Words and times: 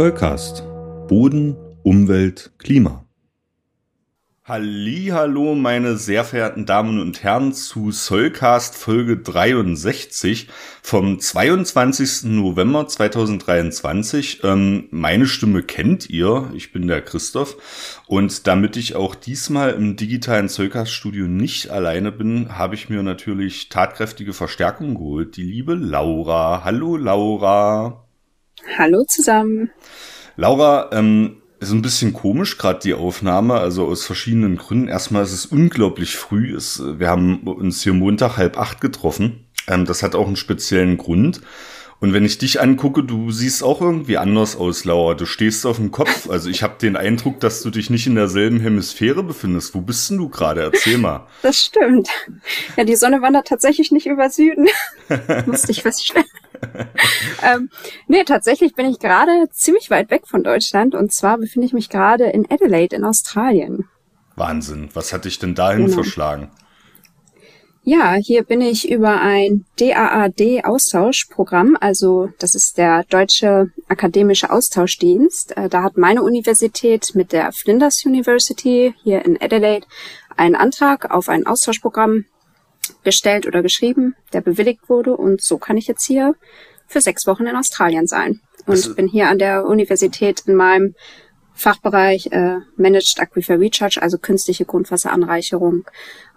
Zollcast. 0.00 0.64
Boden, 1.08 1.58
Umwelt, 1.82 2.52
Klima. 2.56 3.04
Hallo, 4.44 5.54
meine 5.54 5.98
sehr 5.98 6.24
verehrten 6.24 6.64
Damen 6.64 6.98
und 6.98 7.22
Herren 7.22 7.52
zu 7.52 7.92
Soulcast 7.92 8.74
Folge 8.76 9.18
63 9.18 10.48
vom 10.80 11.20
22. 11.20 12.30
November 12.30 12.88
2023. 12.88 14.40
Ähm, 14.42 14.88
meine 14.90 15.26
Stimme 15.26 15.62
kennt 15.62 16.08
ihr, 16.08 16.50
ich 16.54 16.72
bin 16.72 16.86
der 16.86 17.02
Christoph 17.02 18.00
und 18.06 18.46
damit 18.46 18.78
ich 18.78 18.96
auch 18.96 19.14
diesmal 19.14 19.74
im 19.74 19.96
digitalen 19.96 20.48
Soulcast 20.48 20.92
Studio 20.92 21.26
nicht 21.26 21.68
alleine 21.68 22.10
bin, 22.10 22.56
habe 22.56 22.74
ich 22.74 22.88
mir 22.88 23.02
natürlich 23.02 23.68
tatkräftige 23.68 24.32
Verstärkung 24.32 24.94
geholt. 24.94 25.36
Die 25.36 25.42
liebe 25.42 25.74
Laura. 25.74 26.62
Hallo 26.64 26.96
Laura. 26.96 28.06
Hallo 28.78 29.04
zusammen. 29.04 29.70
Laura, 30.36 30.90
ähm, 30.92 31.36
ist 31.60 31.72
ein 31.72 31.82
bisschen 31.82 32.14
komisch, 32.14 32.56
gerade 32.56 32.80
die 32.80 32.94
Aufnahme, 32.94 33.54
also 33.54 33.86
aus 33.86 34.04
verschiedenen 34.04 34.56
Gründen. 34.56 34.88
Erstmal 34.88 35.22
ist 35.22 35.32
es 35.32 35.46
unglaublich 35.46 36.16
früh. 36.16 36.54
Es, 36.54 36.82
wir 36.82 37.08
haben 37.08 37.42
uns 37.42 37.82
hier 37.82 37.92
Montag 37.92 38.38
halb 38.38 38.58
acht 38.58 38.80
getroffen. 38.80 39.44
Ähm, 39.68 39.84
das 39.84 40.02
hat 40.02 40.14
auch 40.14 40.26
einen 40.26 40.36
speziellen 40.36 40.96
Grund. 40.96 41.42
Und 42.00 42.14
wenn 42.14 42.24
ich 42.24 42.38
dich 42.38 42.62
angucke, 42.62 43.04
du 43.04 43.30
siehst 43.30 43.62
auch 43.62 43.82
irgendwie 43.82 44.16
anders 44.16 44.56
aus, 44.56 44.86
Laura. 44.86 45.12
Du 45.12 45.26
stehst 45.26 45.66
auf 45.66 45.76
dem 45.76 45.90
Kopf. 45.90 46.10
Also 46.30 46.48
ich 46.48 46.62
habe 46.62 46.76
den 46.80 46.96
Eindruck, 46.96 47.40
dass 47.40 47.60
du 47.62 47.70
dich 47.70 47.90
nicht 47.90 48.06
in 48.06 48.14
derselben 48.14 48.60
Hemisphäre 48.60 49.22
befindest. 49.22 49.74
Wo 49.74 49.80
bist 49.80 50.08
denn 50.08 50.18
du 50.18 50.28
gerade? 50.28 50.62
Erzähl 50.62 50.96
mal. 50.96 51.26
Das 51.42 51.58
stimmt. 51.58 52.08
Ja, 52.76 52.84
die 52.84 52.94
Sonne 52.94 53.20
wandert 53.20 53.48
tatsächlich 53.48 53.90
nicht 53.90 54.06
über 54.06 54.30
Süden. 54.30 54.68
Musste 55.46 55.72
ich 55.72 55.82
feststellen. 55.82 56.26
ähm, 57.42 57.70
nee, 58.06 58.24
tatsächlich 58.24 58.74
bin 58.74 58.86
ich 58.86 58.98
gerade 58.98 59.48
ziemlich 59.50 59.90
weit 59.90 60.10
weg 60.10 60.26
von 60.26 60.42
Deutschland. 60.42 60.94
Und 60.94 61.12
zwar 61.12 61.38
befinde 61.38 61.66
ich 61.66 61.72
mich 61.72 61.88
gerade 61.88 62.24
in 62.24 62.46
Adelaide 62.50 62.96
in 62.96 63.04
Australien. 63.04 63.88
Wahnsinn. 64.36 64.88
Was 64.94 65.12
hat 65.12 65.24
dich 65.24 65.38
denn 65.38 65.54
dahin 65.54 65.84
genau. 65.84 65.94
verschlagen? 65.94 66.50
Ja, 67.82 68.14
hier 68.14 68.42
bin 68.42 68.60
ich 68.60 68.90
über 68.90 69.22
ein 69.22 69.64
DAAD-Austauschprogramm, 69.78 71.78
also 71.80 72.28
das 72.38 72.54
ist 72.54 72.76
der 72.76 73.04
Deutsche 73.04 73.70
Akademische 73.88 74.50
Austauschdienst. 74.50 75.56
Äh, 75.56 75.70
da 75.70 75.82
hat 75.82 75.96
meine 75.96 76.22
Universität 76.22 77.14
mit 77.14 77.32
der 77.32 77.52
Flinders 77.52 78.04
University 78.04 78.94
hier 79.02 79.24
in 79.24 79.40
Adelaide 79.40 79.86
einen 80.36 80.56
Antrag 80.56 81.10
auf 81.10 81.30
ein 81.30 81.46
Austauschprogramm 81.46 82.26
gestellt 83.04 83.46
oder 83.46 83.62
geschrieben, 83.62 84.14
der 84.32 84.40
bewilligt 84.40 84.88
wurde 84.88 85.16
und 85.16 85.40
so 85.40 85.58
kann 85.58 85.76
ich 85.76 85.86
jetzt 85.86 86.04
hier 86.04 86.34
für 86.86 87.00
sechs 87.00 87.26
Wochen 87.26 87.46
in 87.46 87.56
Australien 87.56 88.06
sein. 88.06 88.40
Und 88.66 88.74
also, 88.74 88.94
bin 88.94 89.08
hier 89.08 89.28
an 89.28 89.38
der 89.38 89.64
Universität 89.64 90.42
in 90.46 90.54
meinem 90.54 90.94
Fachbereich 91.54 92.28
äh, 92.32 92.56
Managed 92.76 93.18
Aquifer 93.18 93.60
Recharge, 93.60 94.00
also 94.00 94.18
künstliche 94.18 94.64
Grundwasseranreicherung 94.64 95.84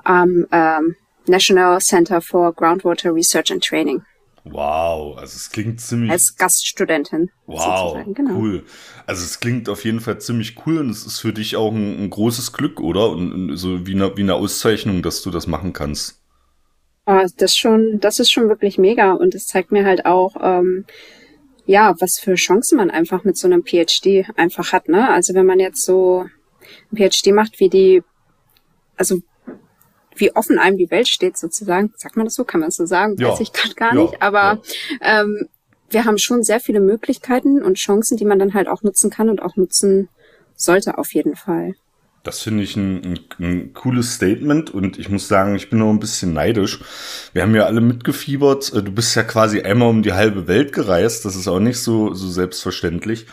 am 0.04 0.46
ähm, 0.52 0.96
National 1.26 1.80
Center 1.80 2.22
for 2.22 2.54
Groundwater 2.54 3.14
Research 3.14 3.52
and 3.52 3.64
Training. 3.64 4.04
Wow, 4.46 5.18
also 5.18 5.38
es 5.38 5.50
klingt 5.52 5.80
ziemlich. 5.80 6.12
Als 6.12 6.36
Gaststudentin. 6.36 7.32
Wow, 7.46 7.98
genau. 8.14 8.36
cool. 8.36 8.66
Also 9.06 9.24
es 9.24 9.40
klingt 9.40 9.70
auf 9.70 9.86
jeden 9.86 10.02
Fall 10.02 10.20
ziemlich 10.20 10.58
cool 10.66 10.80
und 10.80 10.90
es 10.90 11.06
ist 11.06 11.20
für 11.20 11.32
dich 11.32 11.56
auch 11.56 11.72
ein, 11.72 12.04
ein 12.04 12.10
großes 12.10 12.52
Glück, 12.52 12.82
oder? 12.82 13.10
Und, 13.10 13.32
und, 13.32 13.58
so 13.58 13.88
wie 13.88 13.94
eine, 13.94 14.18
wie 14.18 14.22
eine 14.22 14.36
Auszeichnung, 14.36 15.02
dass 15.02 15.22
du 15.22 15.32
das 15.32 15.48
machen 15.48 15.72
kannst. 15.72 16.23
Oh, 17.06 17.26
das 17.38 17.56
schon, 17.56 18.00
das 18.00 18.20
ist 18.20 18.32
schon 18.32 18.48
wirklich 18.48 18.78
mega 18.78 19.14
und 19.14 19.36
es 19.36 19.48
zeigt 19.48 19.72
mir 19.72 19.86
halt 19.86 20.06
auch, 20.06 20.36
ähm, 20.42 20.86
ja, 21.66 21.96
was 22.00 22.20
für 22.20 22.36
Chancen 22.36 22.78
man 22.78 22.90
einfach 22.90 23.24
mit 23.24 23.38
so 23.38 23.48
einem 23.48 23.64
PhD 23.64 24.26
einfach 24.38 24.72
hat, 24.74 24.90
ne? 24.90 25.10
Also 25.10 25.34
wenn 25.34 25.46
man 25.46 25.60
jetzt 25.60 25.84
so 25.84 26.26
ein 26.92 26.98
PhD 26.98 27.34
macht, 27.34 27.60
wie 27.60 27.70
die, 27.70 28.04
also 28.96 29.22
wie 30.16 30.36
offen 30.36 30.60
einem 30.60 30.78
die 30.78 30.92
Welt 30.92 31.08
steht 31.08 31.38
sozusagen. 31.38 31.94
Sagt 31.98 32.16
man 32.18 32.26
das 32.26 32.36
so? 32.36 32.44
Kann 32.44 32.60
man 32.60 32.68
das 32.68 32.76
so 32.76 32.86
sagen? 32.86 33.16
Ja. 33.18 33.30
Weiß 33.30 33.40
ich 33.40 33.52
gerade 33.52 33.76
gar 33.76 33.96
ja. 33.96 34.02
nicht. 34.02 34.22
Aber 34.22 34.62
ja. 35.02 35.22
ähm, 35.22 35.48
wir 35.90 36.06
haben 36.06 36.18
schon 36.18 36.44
sehr 36.44 36.60
viele 36.60 36.80
Möglichkeiten 36.80 37.62
und 37.62 37.78
Chancen, 37.78 38.18
die 38.18 38.26
man 38.26 38.40
dann 38.40 38.54
halt 38.54 38.68
auch 38.68 38.84
nutzen 38.84 39.10
kann 39.10 39.30
und 39.30 39.42
auch 39.42 39.56
nutzen 39.56 40.10
sollte 40.56 40.98
auf 40.98 41.14
jeden 41.14 41.36
Fall. 41.36 41.76
Das 42.24 42.40
finde 42.40 42.64
ich 42.64 42.78
ein, 42.78 43.04
ein, 43.04 43.20
ein, 43.40 43.74
cooles 43.74 44.14
Statement 44.14 44.70
und 44.70 44.98
ich 44.98 45.10
muss 45.10 45.28
sagen, 45.28 45.56
ich 45.56 45.70
bin 45.70 45.80
noch 45.80 45.90
ein 45.90 46.00
bisschen 46.00 46.34
neidisch. 46.34 46.80
Wir 47.34 47.42
haben 47.42 47.54
ja 47.54 47.66
alle 47.66 47.82
mitgefiebert. 47.82 48.74
Du 48.74 48.92
bist 48.94 49.14
ja 49.16 49.24
quasi 49.24 49.62
einmal 49.62 49.90
um 49.90 50.04
die 50.04 50.14
halbe 50.14 50.48
Welt 50.48 50.72
gereist. 50.72 51.26
Das 51.26 51.36
ist 51.36 51.50
auch 51.50 51.60
nicht 51.60 51.80
so, 51.80 52.14
so 52.14 52.30
selbstverständlich. 52.30 53.26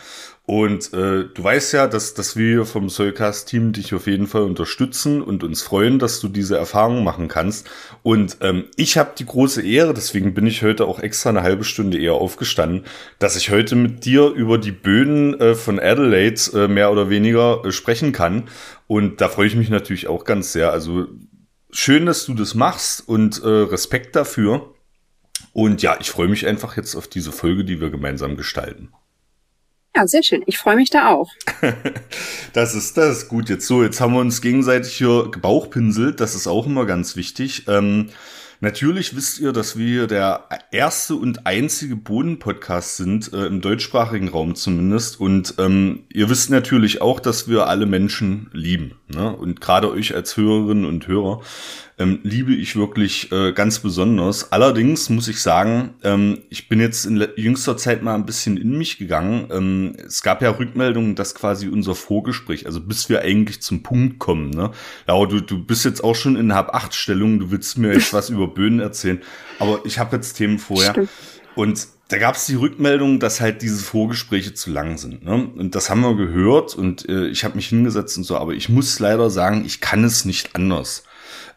Und 0.47 0.91
äh, 0.93 1.25
du 1.33 1.43
weißt 1.43 1.73
ja, 1.73 1.87
dass, 1.87 2.15
dass 2.15 2.35
wir 2.35 2.65
vom 2.65 2.89
Soulcast-Team 2.89 3.73
dich 3.73 3.93
auf 3.93 4.07
jeden 4.07 4.25
Fall 4.25 4.41
unterstützen 4.41 5.21
und 5.21 5.43
uns 5.43 5.61
freuen, 5.61 5.99
dass 5.99 6.19
du 6.19 6.27
diese 6.27 6.57
Erfahrung 6.57 7.03
machen 7.03 7.27
kannst. 7.27 7.69
Und 8.01 8.37
ähm, 8.41 8.65
ich 8.75 8.97
habe 8.97 9.11
die 9.17 9.25
große 9.25 9.61
Ehre, 9.61 9.93
deswegen 9.93 10.33
bin 10.33 10.47
ich 10.47 10.63
heute 10.63 10.87
auch 10.87 10.99
extra 10.99 11.29
eine 11.29 11.43
halbe 11.43 11.63
Stunde 11.63 11.99
eher 11.99 12.15
aufgestanden, 12.15 12.85
dass 13.19 13.35
ich 13.35 13.51
heute 13.51 13.75
mit 13.75 14.03
dir 14.03 14.29
über 14.29 14.57
die 14.57 14.71
Böden 14.71 15.39
äh, 15.39 15.53
von 15.53 15.79
Adelaide 15.79 16.41
äh, 16.53 16.67
mehr 16.67 16.91
oder 16.91 17.09
weniger 17.09 17.63
äh, 17.63 17.71
sprechen 17.71 18.11
kann. 18.11 18.49
Und 18.87 19.21
da 19.21 19.29
freue 19.29 19.47
ich 19.47 19.55
mich 19.55 19.69
natürlich 19.69 20.07
auch 20.07 20.25
ganz 20.25 20.51
sehr. 20.53 20.73
Also 20.73 21.07
schön, 21.69 22.07
dass 22.07 22.25
du 22.25 22.33
das 22.33 22.55
machst 22.55 23.07
und 23.07 23.41
äh, 23.43 23.47
Respekt 23.47 24.15
dafür. 24.15 24.73
Und 25.53 25.81
ja, 25.81 25.97
ich 25.99 26.09
freue 26.09 26.27
mich 26.27 26.47
einfach 26.47 26.77
jetzt 26.77 26.95
auf 26.95 27.07
diese 27.07 27.31
Folge, 27.31 27.63
die 27.63 27.79
wir 27.79 27.91
gemeinsam 27.91 28.35
gestalten. 28.37 28.89
Ja, 29.95 30.07
sehr 30.07 30.23
schön. 30.23 30.43
Ich 30.45 30.57
freue 30.57 30.77
mich 30.77 30.89
da 30.89 31.09
auch. 31.09 31.29
das 32.53 32.75
ist 32.75 32.97
das 32.97 33.17
ist 33.17 33.27
gut. 33.27 33.49
Jetzt 33.49 33.67
so, 33.67 33.83
jetzt 33.83 33.99
haben 33.99 34.13
wir 34.13 34.21
uns 34.21 34.41
gegenseitig 34.41 34.93
hier 34.93 35.29
gebauchpinselt. 35.31 36.19
Das 36.19 36.33
ist 36.33 36.47
auch 36.47 36.65
immer 36.65 36.85
ganz 36.85 37.15
wichtig. 37.15 37.67
Ähm, 37.67 38.09
Natürlich 38.63 39.15
wisst 39.15 39.39
ihr, 39.39 39.53
dass 39.53 39.75
wir 39.75 40.05
der 40.05 40.47
erste 40.69 41.15
und 41.15 41.47
einzige 41.47 41.95
Boden-Podcast 41.95 42.95
sind, 42.97 43.33
äh, 43.33 43.47
im 43.47 43.59
deutschsprachigen 43.59 44.29
Raum 44.29 44.53
zumindest. 44.53 45.19
Und 45.19 45.55
ähm, 45.57 46.03
ihr 46.13 46.29
wisst 46.29 46.51
natürlich 46.51 47.01
auch, 47.01 47.19
dass 47.19 47.47
wir 47.47 47.65
alle 47.65 47.87
Menschen 47.87 48.51
lieben. 48.53 48.99
Ne? 49.07 49.35
Und 49.35 49.61
gerade 49.61 49.89
euch 49.89 50.13
als 50.13 50.37
Hörerinnen 50.37 50.85
und 50.85 51.07
Hörer 51.07 51.41
ähm, 52.01 52.19
liebe 52.23 52.53
ich 52.53 52.75
wirklich 52.75 53.31
äh, 53.31 53.51
ganz 53.51 53.79
besonders. 53.79 54.51
Allerdings 54.51 55.09
muss 55.09 55.27
ich 55.27 55.39
sagen, 55.41 55.93
ähm, 56.03 56.39
ich 56.49 56.67
bin 56.67 56.79
jetzt 56.79 57.05
in 57.05 57.25
jüngster 57.35 57.77
Zeit 57.77 58.01
mal 58.01 58.15
ein 58.15 58.25
bisschen 58.25 58.57
in 58.57 58.77
mich 58.77 58.97
gegangen. 58.97 59.47
Ähm, 59.51 59.95
es 60.05 60.23
gab 60.23 60.41
ja 60.41 60.49
Rückmeldungen, 60.49 61.15
dass 61.15 61.35
quasi 61.35 61.67
unser 61.67 61.93
Vorgespräch, 61.93 62.65
also 62.65 62.81
bis 62.81 63.07
wir 63.09 63.21
eigentlich 63.21 63.61
zum 63.61 63.83
Punkt 63.83 64.19
kommen, 64.19 64.49
ne? 64.49 64.71
Ja, 65.07 65.25
du, 65.25 65.41
du 65.41 65.63
bist 65.63 65.85
jetzt 65.85 66.03
auch 66.03 66.15
schon 66.15 66.35
in 66.35 66.55
Hab-Acht-Stellung, 66.55 67.39
du 67.39 67.51
willst 67.51 67.77
mir 67.77 67.93
jetzt 67.93 68.13
was 68.13 68.29
über 68.29 68.47
Böden 68.47 68.79
erzählen, 68.79 69.21
aber 69.59 69.81
ich 69.85 69.99
habe 69.99 70.15
jetzt 70.15 70.33
Themen 70.33 70.57
vorher. 70.57 70.91
Stimmt. 70.91 71.09
Und 71.53 71.87
da 72.07 72.17
gab 72.17 72.35
es 72.35 72.45
die 72.45 72.55
Rückmeldung, 72.55 73.19
dass 73.19 73.39
halt 73.39 73.61
diese 73.61 73.83
Vorgespräche 73.83 74.53
zu 74.53 74.71
lang 74.71 74.97
sind. 74.97 75.23
Ne? 75.23 75.49
Und 75.55 75.75
das 75.75 75.89
haben 75.89 76.01
wir 76.01 76.15
gehört 76.15 76.75
und 76.75 77.07
äh, 77.07 77.27
ich 77.27 77.43
habe 77.43 77.55
mich 77.55 77.67
hingesetzt 77.67 78.17
und 78.17 78.23
so, 78.23 78.37
aber 78.37 78.53
ich 78.53 78.69
muss 78.69 78.99
leider 78.99 79.29
sagen, 79.29 79.63
ich 79.65 79.81
kann 79.81 80.03
es 80.03 80.25
nicht 80.25 80.55
anders. 80.55 81.03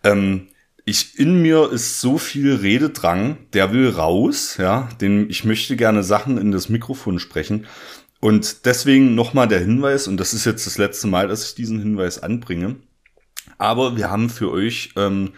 Ähm, 0.04 0.48
ich 0.84 1.18
in 1.18 1.40
mir 1.40 1.72
ist 1.72 2.00
so 2.00 2.18
viel 2.18 2.56
Rededrang, 2.56 3.38
der 3.54 3.72
will 3.72 3.88
raus, 3.88 4.56
ja, 4.58 4.88
den 5.00 5.30
ich 5.30 5.44
möchte 5.44 5.76
gerne 5.76 6.02
Sachen 6.02 6.38
in 6.38 6.52
das 6.52 6.68
Mikrofon 6.68 7.18
sprechen. 7.18 7.66
Und 8.20 8.64
deswegen 8.66 9.14
nochmal 9.14 9.48
der 9.48 9.60
Hinweis, 9.60 10.08
und 10.08 10.18
das 10.18 10.34
ist 10.34 10.44
jetzt 10.44 10.66
das 10.66 10.78
letzte 10.78 11.06
Mal, 11.06 11.28
dass 11.28 11.46
ich 11.46 11.54
diesen 11.54 11.78
Hinweis 11.78 12.22
anbringe. 12.22 12.76
Aber 13.58 13.96
wir 13.96 14.10
haben 14.10 14.30
für 14.30 14.50
euch 14.50 14.92
ähm, 14.96 15.32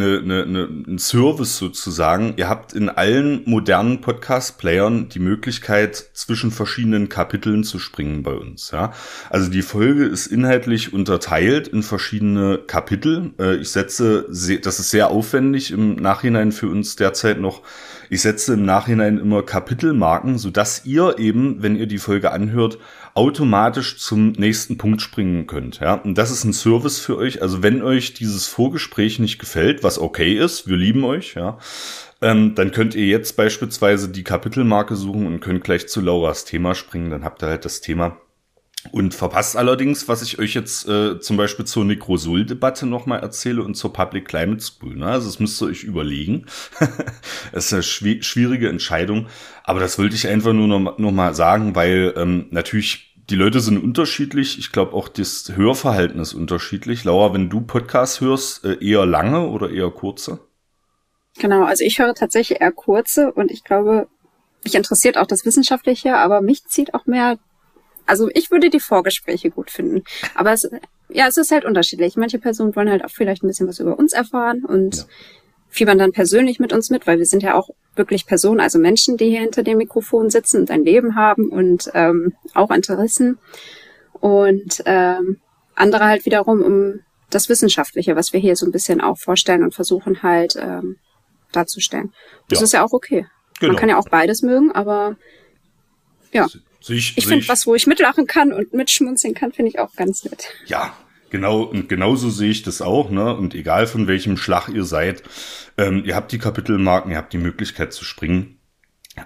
eine, 0.00 0.18
eine, 0.18 0.42
eine, 0.42 0.68
ein 0.86 0.98
Service 0.98 1.56
sozusagen. 1.56 2.34
Ihr 2.36 2.48
habt 2.48 2.72
in 2.72 2.88
allen 2.88 3.42
modernen 3.44 4.00
Podcast-Playern 4.00 5.08
die 5.08 5.18
Möglichkeit, 5.18 6.10
zwischen 6.12 6.50
verschiedenen 6.50 7.08
Kapiteln 7.08 7.64
zu 7.64 7.78
springen 7.78 8.22
bei 8.22 8.32
uns. 8.32 8.70
Ja? 8.70 8.92
Also 9.30 9.50
die 9.50 9.62
Folge 9.62 10.04
ist 10.04 10.26
inhaltlich 10.26 10.92
unterteilt 10.92 11.68
in 11.68 11.82
verschiedene 11.82 12.58
Kapitel. 12.58 13.32
Äh, 13.38 13.56
ich 13.56 13.70
setze, 13.70 14.26
das 14.28 14.80
ist 14.80 14.90
sehr 14.90 15.10
aufwendig 15.10 15.70
im 15.70 15.96
Nachhinein 15.96 16.52
für 16.52 16.68
uns 16.68 16.96
derzeit 16.96 17.40
noch. 17.40 17.62
Ich 18.10 18.22
setze 18.22 18.54
im 18.54 18.64
Nachhinein 18.64 19.18
immer 19.18 19.42
Kapitelmarken, 19.42 20.38
so 20.38 20.50
dass 20.50 20.84
ihr 20.84 21.18
eben, 21.18 21.62
wenn 21.62 21.76
ihr 21.76 21.86
die 21.86 21.98
Folge 21.98 22.32
anhört, 22.32 22.78
automatisch 23.14 23.98
zum 23.98 24.32
nächsten 24.32 24.78
Punkt 24.78 25.02
springen 25.02 25.46
könnt. 25.46 25.80
Ja, 25.80 25.94
und 25.94 26.16
das 26.16 26.30
ist 26.30 26.44
ein 26.44 26.52
Service 26.52 26.98
für 26.98 27.16
euch. 27.16 27.42
Also 27.42 27.62
wenn 27.62 27.82
euch 27.82 28.14
dieses 28.14 28.46
Vorgespräch 28.46 29.18
nicht 29.18 29.38
gefällt, 29.38 29.82
was 29.82 29.98
okay 29.98 30.34
ist, 30.34 30.68
wir 30.68 30.76
lieben 30.76 31.04
euch, 31.04 31.34
ja, 31.34 31.58
ähm, 32.20 32.54
dann 32.54 32.72
könnt 32.72 32.94
ihr 32.94 33.06
jetzt 33.06 33.36
beispielsweise 33.36 34.08
die 34.08 34.24
Kapitelmarke 34.24 34.96
suchen 34.96 35.26
und 35.26 35.40
könnt 35.40 35.64
gleich 35.64 35.88
zu 35.88 36.00
Lauras 36.00 36.44
Thema 36.44 36.74
springen. 36.74 37.10
Dann 37.10 37.24
habt 37.24 37.42
ihr 37.42 37.48
halt 37.48 37.64
das 37.64 37.80
Thema 37.80 38.16
Und 38.92 39.12
verpasst 39.12 39.56
allerdings, 39.56 40.06
was 40.06 40.22
ich 40.22 40.38
euch 40.38 40.54
jetzt 40.54 40.88
äh, 40.88 41.18
zum 41.18 41.36
Beispiel 41.36 41.64
zur 41.64 41.84
Necrosul-Debatte 41.84 42.86
nochmal 42.86 43.20
erzähle 43.20 43.62
und 43.62 43.74
zur 43.74 43.92
Public 43.92 44.26
Climate 44.26 44.62
School. 44.62 44.96
Ne? 44.96 45.06
Also 45.06 45.26
das 45.26 45.40
müsst 45.40 45.60
ihr 45.60 45.66
euch 45.66 45.82
überlegen. 45.82 46.46
das 47.52 47.66
ist 47.66 47.72
eine 47.72 47.82
schw 47.82 48.22
schwierige 48.22 48.68
Entscheidung. 48.68 49.26
Aber 49.64 49.80
das 49.80 49.98
wollte 49.98 50.14
ich 50.14 50.28
einfach 50.28 50.52
nur 50.52 50.68
noch, 50.68 50.98
noch 50.98 51.34
sagen, 51.34 51.74
weil 51.74 52.14
ähm, 52.16 52.46
natürlich 52.50 53.16
die 53.28 53.36
Leute 53.36 53.60
sind 53.60 53.82
unterschiedlich. 53.82 54.58
Ich 54.58 54.72
glaube 54.72 54.94
auch 54.94 55.08
das 55.08 55.52
Hörverhalten 55.54 56.20
ist 56.20 56.32
unterschiedlich. 56.32 57.04
Laura, 57.04 57.34
wenn 57.34 57.50
du 57.50 57.60
Podcasts 57.60 58.20
hörst, 58.20 58.64
äh, 58.64 58.78
eher 58.80 59.04
lange 59.06 59.48
oder 59.48 59.70
eher 59.70 59.90
kurze? 59.90 60.38
Genau, 61.38 61.64
also 61.64 61.84
ich 61.84 61.98
höre 61.98 62.14
tatsächlich 62.14 62.60
eher 62.60 62.72
kurze 62.72 63.32
und 63.32 63.50
ich 63.50 63.64
glaube, 63.64 64.08
mich 64.64 64.74
interessiert 64.74 65.18
auch 65.18 65.26
das 65.26 65.44
Wissenschaftliche, 65.44 66.16
aber 66.16 66.40
mich 66.40 66.64
zieht 66.66 66.94
auch 66.94 67.06
mehr 67.06 67.38
also 68.08 68.28
ich 68.34 68.50
würde 68.50 68.70
die 68.70 68.80
Vorgespräche 68.80 69.50
gut 69.50 69.70
finden. 69.70 70.04
Aber 70.34 70.52
es, 70.52 70.68
ja, 71.08 71.26
es 71.26 71.36
ist 71.36 71.50
halt 71.50 71.64
unterschiedlich. 71.64 72.16
Manche 72.16 72.38
Personen 72.38 72.74
wollen 72.74 72.90
halt 72.90 73.04
auch 73.04 73.10
vielleicht 73.10 73.42
ein 73.42 73.48
bisschen 73.48 73.68
was 73.68 73.80
über 73.80 73.98
uns 73.98 74.12
erfahren 74.12 74.64
und 74.64 74.96
ja. 74.96 75.04
fiebern 75.68 75.98
dann 75.98 76.12
persönlich 76.12 76.58
mit 76.58 76.72
uns 76.72 76.90
mit, 76.90 77.06
weil 77.06 77.18
wir 77.18 77.26
sind 77.26 77.42
ja 77.42 77.54
auch 77.54 77.70
wirklich 77.94 78.26
Personen, 78.26 78.60
also 78.60 78.78
Menschen, 78.78 79.16
die 79.16 79.28
hier 79.28 79.40
hinter 79.40 79.62
dem 79.62 79.78
Mikrofon 79.78 80.30
sitzen 80.30 80.60
und 80.60 80.70
ein 80.70 80.84
Leben 80.84 81.16
haben 81.16 81.50
und 81.50 81.90
ähm, 81.94 82.34
auch 82.54 82.70
Interessen. 82.70 83.38
Und 84.12 84.82
ähm, 84.86 85.40
andere 85.74 86.04
halt 86.06 86.24
wiederum 86.24 86.62
um 86.62 87.00
das 87.30 87.48
Wissenschaftliche, 87.48 88.16
was 88.16 88.32
wir 88.32 88.40
hier 88.40 88.56
so 88.56 88.66
ein 88.66 88.72
bisschen 88.72 89.00
auch 89.00 89.18
vorstellen 89.18 89.62
und 89.62 89.74
versuchen 89.74 90.22
halt 90.22 90.56
ähm, 90.56 90.96
darzustellen. 91.52 92.12
Das 92.48 92.60
ja. 92.60 92.64
ist 92.64 92.72
ja 92.72 92.84
auch 92.84 92.92
okay. 92.92 93.26
Genau. 93.60 93.72
Man 93.72 93.80
kann 93.80 93.88
ja 93.88 93.98
auch 93.98 94.08
beides 94.08 94.42
mögen, 94.42 94.72
aber 94.72 95.16
ja. 96.32 96.46
Ich, 96.88 97.16
ich 97.16 97.26
finde, 97.26 97.46
was, 97.48 97.66
wo 97.66 97.74
ich 97.74 97.86
mitlachen 97.86 98.26
kann 98.26 98.52
und 98.52 98.72
mitschmunzeln 98.72 99.34
kann, 99.34 99.52
finde 99.52 99.70
ich 99.70 99.78
auch 99.78 99.94
ganz 99.96 100.24
nett. 100.24 100.48
Ja, 100.66 100.94
genau. 101.30 101.62
Und 101.62 101.88
genauso 101.88 102.30
sehe 102.30 102.50
ich 102.50 102.62
das 102.62 102.82
auch. 102.82 103.10
Ne? 103.10 103.34
Und 103.36 103.54
egal 103.54 103.86
von 103.86 104.06
welchem 104.06 104.36
Schlag 104.36 104.68
ihr 104.68 104.84
seid, 104.84 105.22
ähm, 105.76 106.02
ihr 106.04 106.16
habt 106.16 106.32
die 106.32 106.38
Kapitelmarken, 106.38 107.12
ihr 107.12 107.18
habt 107.18 107.32
die 107.32 107.38
Möglichkeit 107.38 107.92
zu 107.92 108.04
springen. 108.04 108.58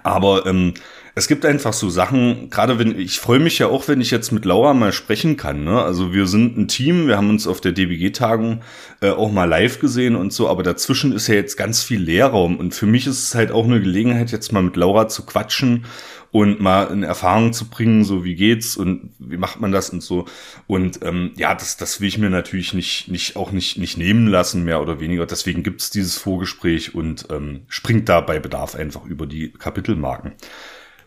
Aber 0.01 0.47
ähm, 0.47 0.73
es 1.15 1.27
gibt 1.27 1.45
einfach 1.45 1.73
so 1.73 1.89
Sachen, 1.89 2.49
gerade 2.49 2.79
wenn, 2.79 2.97
ich 2.97 3.19
freue 3.19 3.39
mich 3.39 3.59
ja 3.59 3.67
auch, 3.67 3.87
wenn 3.87 4.01
ich 4.01 4.09
jetzt 4.09 4.31
mit 4.31 4.45
Laura 4.45 4.73
mal 4.73 4.91
sprechen 4.91 5.37
kann. 5.37 5.63
Ne? 5.63 5.79
Also 5.79 6.11
wir 6.11 6.25
sind 6.25 6.57
ein 6.57 6.67
Team, 6.67 7.07
wir 7.07 7.17
haben 7.17 7.29
uns 7.29 7.45
auf 7.45 7.61
der 7.61 7.71
DBG-Tagung 7.71 8.61
äh, 9.01 9.11
auch 9.11 9.31
mal 9.31 9.45
live 9.45 9.79
gesehen 9.79 10.15
und 10.15 10.33
so, 10.33 10.49
aber 10.49 10.63
dazwischen 10.63 11.11
ist 11.11 11.27
ja 11.27 11.35
jetzt 11.35 11.55
ganz 11.55 11.83
viel 11.83 12.01
Leerraum. 12.01 12.57
Und 12.57 12.73
für 12.73 12.87
mich 12.87 13.05
ist 13.05 13.23
es 13.23 13.35
halt 13.35 13.51
auch 13.51 13.65
eine 13.65 13.79
Gelegenheit, 13.79 14.31
jetzt 14.31 14.51
mal 14.51 14.63
mit 14.63 14.75
Laura 14.75 15.07
zu 15.07 15.23
quatschen 15.25 15.85
und 16.33 16.59
mal 16.59 16.85
in 16.85 17.03
Erfahrung 17.03 17.53
zu 17.53 17.69
bringen, 17.69 18.03
so 18.03 18.23
wie 18.23 18.33
geht's 18.33 18.75
und 18.75 19.11
wie 19.19 19.37
macht 19.37 19.61
man 19.61 19.71
das 19.71 19.91
und 19.91 20.01
so. 20.01 20.25
Und 20.65 20.99
ähm, 21.03 21.31
ja, 21.35 21.53
das, 21.53 21.77
das 21.77 22.01
will 22.01 22.07
ich 22.07 22.17
mir 22.17 22.31
natürlich 22.31 22.73
nicht, 22.73 23.07
nicht 23.07 23.35
auch 23.35 23.51
nicht, 23.51 23.77
nicht 23.77 23.99
nehmen 23.99 24.25
lassen, 24.25 24.63
mehr 24.63 24.81
oder 24.81 24.99
weniger. 24.99 25.27
Deswegen 25.27 25.61
gibt's 25.61 25.91
dieses 25.91 26.17
Vorgespräch 26.17 26.95
und 26.95 27.27
ähm, 27.29 27.61
springt 27.67 28.09
da 28.09 28.19
bei 28.19 28.39
Bedarf 28.39 28.73
einfach 28.73 29.05
über 29.05 29.27
die 29.27 29.51
Kapitelmarken. 29.51 30.33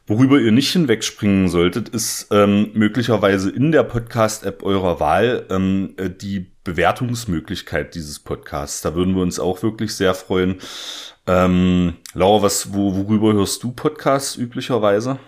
Worüber 0.06 0.38
ihr 0.38 0.52
nicht 0.52 0.70
hinwegspringen 0.70 1.48
solltet, 1.48 1.88
ist 1.88 2.28
ähm, 2.30 2.70
möglicherweise 2.74 3.50
in 3.50 3.72
der 3.72 3.82
Podcast-App 3.82 4.62
eurer 4.62 5.00
Wahl 5.00 5.44
ähm, 5.50 5.94
äh, 5.96 6.08
die 6.08 6.52
Bewertungsmöglichkeit 6.62 7.96
dieses 7.96 8.20
Podcasts. 8.20 8.80
Da 8.80 8.94
würden 8.94 9.16
wir 9.16 9.22
uns 9.22 9.40
auch 9.40 9.64
wirklich 9.64 9.92
sehr 9.96 10.14
freuen. 10.14 10.60
Ähm, 11.26 11.96
Laura, 12.14 12.42
was, 12.42 12.72
wo, 12.72 12.94
worüber 12.94 13.32
hörst 13.32 13.62
du 13.62 13.72
Podcasts 13.72 14.36
üblicherweise? 14.36 15.18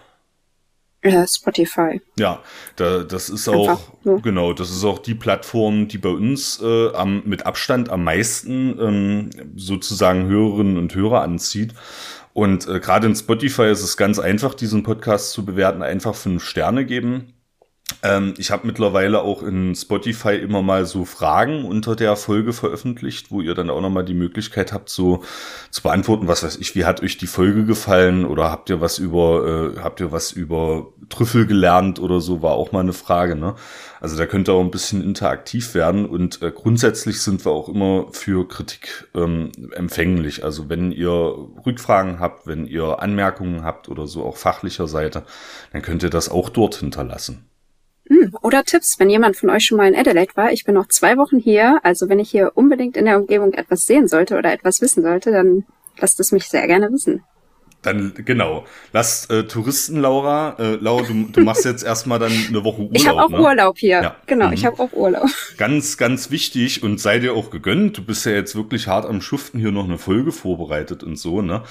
Ja, 1.04 1.26
Spotify. 1.26 2.00
Ja, 2.18 2.42
da, 2.74 3.04
das 3.04 3.30
ist 3.30 3.48
auch 3.48 3.80
ja. 4.04 4.16
genau, 4.16 4.52
das 4.52 4.70
ist 4.70 4.84
auch 4.84 4.98
die 4.98 5.14
Plattform, 5.14 5.86
die 5.86 5.98
bei 5.98 6.08
uns 6.08 6.60
äh, 6.60 6.92
am, 6.92 7.22
mit 7.24 7.46
Abstand 7.46 7.88
am 7.88 8.02
meisten 8.02 8.76
ähm, 8.80 9.30
sozusagen 9.54 10.26
Hörerinnen 10.26 10.76
und 10.76 10.94
Hörer 10.94 11.22
anzieht. 11.22 11.74
Und 12.32 12.66
äh, 12.66 12.80
gerade 12.80 13.06
in 13.06 13.14
Spotify 13.14 13.70
ist 13.70 13.82
es 13.82 13.96
ganz 13.96 14.18
einfach, 14.18 14.54
diesen 14.54 14.82
Podcast 14.82 15.30
zu 15.30 15.44
bewerten, 15.44 15.82
einfach 15.82 16.16
fünf 16.16 16.44
Sterne 16.44 16.84
geben. 16.84 17.32
Ähm, 18.02 18.34
ich 18.38 18.50
habe 18.52 18.66
mittlerweile 18.66 19.22
auch 19.22 19.42
in 19.42 19.74
Spotify 19.74 20.36
immer 20.36 20.62
mal 20.62 20.86
so 20.86 21.04
Fragen 21.04 21.64
unter 21.64 21.96
der 21.96 22.14
Folge 22.14 22.52
veröffentlicht, 22.52 23.32
wo 23.32 23.40
ihr 23.40 23.54
dann 23.54 23.70
auch 23.70 23.80
nochmal 23.80 24.04
die 24.04 24.14
Möglichkeit 24.14 24.72
habt, 24.72 24.88
so 24.88 25.24
zu 25.70 25.82
beantworten, 25.82 26.28
was 26.28 26.44
weiß 26.44 26.58
ich, 26.58 26.76
wie 26.76 26.84
hat 26.84 27.02
euch 27.02 27.18
die 27.18 27.26
Folge 27.26 27.64
gefallen 27.64 28.24
oder 28.24 28.50
habt 28.50 28.70
ihr 28.70 28.80
was 28.80 28.98
über, 28.98 29.74
äh, 29.76 29.80
habt 29.80 30.00
ihr 30.00 30.12
was 30.12 30.30
über 30.30 30.92
Trüffel 31.08 31.46
gelernt 31.46 31.98
oder 31.98 32.20
so, 32.20 32.40
war 32.40 32.52
auch 32.52 32.70
mal 32.70 32.80
eine 32.80 32.92
Frage, 32.92 33.34
ne? 33.34 33.56
Also 34.00 34.16
da 34.16 34.26
könnt 34.26 34.48
ihr 34.48 34.52
auch 34.52 34.62
ein 34.62 34.70
bisschen 34.70 35.02
interaktiv 35.02 35.74
werden 35.74 36.06
und 36.06 36.40
äh, 36.40 36.52
grundsätzlich 36.52 37.20
sind 37.20 37.44
wir 37.44 37.50
auch 37.50 37.68
immer 37.68 38.06
für 38.12 38.46
Kritik 38.46 39.08
ähm, 39.14 39.50
empfänglich. 39.72 40.44
Also 40.44 40.68
wenn 40.68 40.92
ihr 40.92 41.10
Rückfragen 41.66 42.20
habt, 42.20 42.46
wenn 42.46 42.64
ihr 42.64 43.02
Anmerkungen 43.02 43.64
habt 43.64 43.88
oder 43.88 44.06
so 44.06 44.24
auch 44.24 44.36
fachlicher 44.36 44.86
Seite, 44.86 45.24
dann 45.72 45.82
könnt 45.82 46.04
ihr 46.04 46.10
das 46.10 46.28
auch 46.28 46.48
dort 46.48 46.76
hinterlassen. 46.76 47.48
Hm, 48.08 48.34
oder 48.42 48.64
Tipps, 48.64 48.98
wenn 48.98 49.10
jemand 49.10 49.36
von 49.36 49.50
euch 49.50 49.64
schon 49.64 49.76
mal 49.76 49.88
in 49.88 49.94
Adelaide 49.98 50.34
war. 50.34 50.50
Ich 50.52 50.64
bin 50.64 50.74
noch 50.74 50.88
zwei 50.88 51.16
Wochen 51.16 51.38
hier, 51.38 51.80
also 51.82 52.08
wenn 52.08 52.18
ich 52.18 52.30
hier 52.30 52.52
unbedingt 52.54 52.96
in 52.96 53.04
der 53.04 53.18
Umgebung 53.18 53.52
etwas 53.52 53.84
sehen 53.84 54.08
sollte 54.08 54.38
oder 54.38 54.52
etwas 54.52 54.80
wissen 54.80 55.02
sollte, 55.02 55.30
dann 55.30 55.64
lasst 55.98 56.18
es 56.20 56.32
mich 56.32 56.48
sehr 56.48 56.66
gerne 56.66 56.90
wissen. 56.90 57.22
Dann, 57.82 58.12
genau. 58.24 58.64
Lass 58.92 59.30
äh, 59.30 59.44
Touristen, 59.44 60.00
Laura. 60.00 60.56
Äh, 60.58 60.74
Laura, 60.80 61.04
du, 61.06 61.28
du 61.30 61.40
machst 61.42 61.64
jetzt 61.64 61.84
erstmal 61.84 62.18
dann 62.18 62.32
eine 62.48 62.64
Woche 62.64 62.82
Urlaub. 62.82 62.96
Ich 62.96 63.06
habe 63.06 63.22
auch 63.22 63.28
ne? 63.28 63.40
Urlaub 63.40 63.78
hier. 63.78 64.02
Ja. 64.02 64.16
Genau, 64.26 64.48
mhm. 64.48 64.52
ich 64.54 64.66
habe 64.66 64.80
auch 64.80 64.92
Urlaub. 64.92 65.28
Ganz, 65.58 65.96
ganz 65.96 66.32
wichtig 66.32 66.82
und 66.82 67.00
sei 67.00 67.20
dir 67.20 67.34
auch 67.34 67.50
gegönnt. 67.50 67.96
Du 67.96 68.04
bist 68.04 68.26
ja 68.26 68.32
jetzt 68.32 68.56
wirklich 68.56 68.88
hart 68.88 69.06
am 69.06 69.20
Schuften 69.20 69.60
hier 69.60 69.70
noch 69.70 69.84
eine 69.84 69.96
Folge 69.96 70.32
vorbereitet 70.32 71.04
und 71.04 71.16
so, 71.16 71.40
ne? 71.40 71.62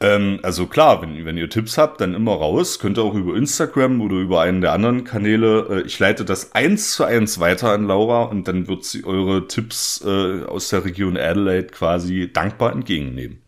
Ähm, 0.00 0.38
also 0.42 0.66
klar, 0.66 1.00
wenn, 1.00 1.24
wenn 1.24 1.38
ihr 1.38 1.48
Tipps 1.48 1.78
habt, 1.78 1.98
dann 2.02 2.12
immer 2.12 2.32
raus. 2.32 2.78
Könnt 2.78 2.98
ihr 2.98 3.02
auch 3.02 3.14
über 3.14 3.34
Instagram 3.34 4.02
oder 4.02 4.16
über 4.16 4.42
einen 4.42 4.60
der 4.60 4.72
anderen 4.72 5.04
Kanäle. 5.04 5.66
Äh, 5.70 5.86
ich 5.86 5.98
leite 5.98 6.26
das 6.26 6.54
eins 6.54 6.92
zu 6.92 7.04
eins 7.04 7.40
weiter 7.40 7.70
an 7.70 7.86
Laura 7.86 8.24
und 8.24 8.48
dann 8.48 8.68
wird 8.68 8.84
sie 8.84 9.04
eure 9.04 9.48
Tipps 9.48 10.04
äh, 10.04 10.44
aus 10.44 10.68
der 10.68 10.84
Region 10.84 11.16
Adelaide 11.16 11.68
quasi 11.68 12.30
dankbar 12.30 12.72
entgegennehmen. 12.72 13.40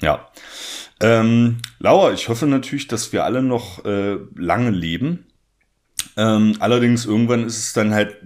Ja. 0.00 0.30
Ähm, 1.00 1.56
Laura, 1.78 2.12
ich 2.12 2.28
hoffe 2.28 2.46
natürlich, 2.46 2.88
dass 2.88 3.12
wir 3.12 3.24
alle 3.24 3.42
noch 3.42 3.84
äh, 3.84 4.18
lange 4.36 4.70
leben. 4.70 5.26
Ähm, 6.16 6.56
allerdings 6.58 7.06
irgendwann 7.06 7.44
ist 7.46 7.58
es 7.58 7.72
dann 7.72 7.94
halt, 7.94 8.16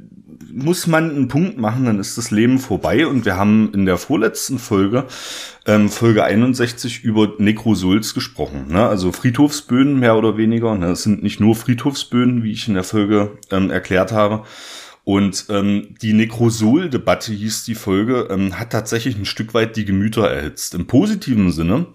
muss 0.52 0.86
man 0.86 1.10
einen 1.10 1.28
Punkt 1.28 1.58
machen, 1.58 1.84
dann 1.84 1.98
ist 1.98 2.18
das 2.18 2.30
Leben 2.30 2.58
vorbei. 2.58 3.06
Und 3.06 3.24
wir 3.24 3.36
haben 3.36 3.72
in 3.72 3.86
der 3.86 3.98
vorletzten 3.98 4.58
Folge, 4.58 5.06
ähm, 5.66 5.88
Folge 5.88 6.24
61, 6.24 7.04
über 7.04 7.34
Nekrosulz 7.38 8.14
gesprochen. 8.14 8.66
Ne? 8.68 8.86
Also 8.86 9.12
Friedhofsböden 9.12 9.98
mehr 9.98 10.16
oder 10.16 10.36
weniger. 10.36 10.74
Ne? 10.74 10.86
Es 10.86 11.04
sind 11.04 11.22
nicht 11.22 11.40
nur 11.40 11.54
Friedhofsböden, 11.54 12.42
wie 12.42 12.52
ich 12.52 12.66
in 12.66 12.74
der 12.74 12.84
Folge 12.84 13.38
ähm, 13.50 13.70
erklärt 13.70 14.12
habe. 14.12 14.44
Und 15.04 15.46
ähm, 15.50 15.96
die 16.00 16.14
Nekrosol-Debatte 16.14 17.32
hieß 17.32 17.64
die 17.64 17.74
Folge, 17.74 18.28
ähm, 18.30 18.58
hat 18.58 18.70
tatsächlich 18.70 19.16
ein 19.16 19.26
Stück 19.26 19.52
weit 19.52 19.76
die 19.76 19.84
Gemüter 19.84 20.30
erhitzt. 20.30 20.74
Im 20.74 20.86
positiven 20.86 21.52
Sinne, 21.52 21.88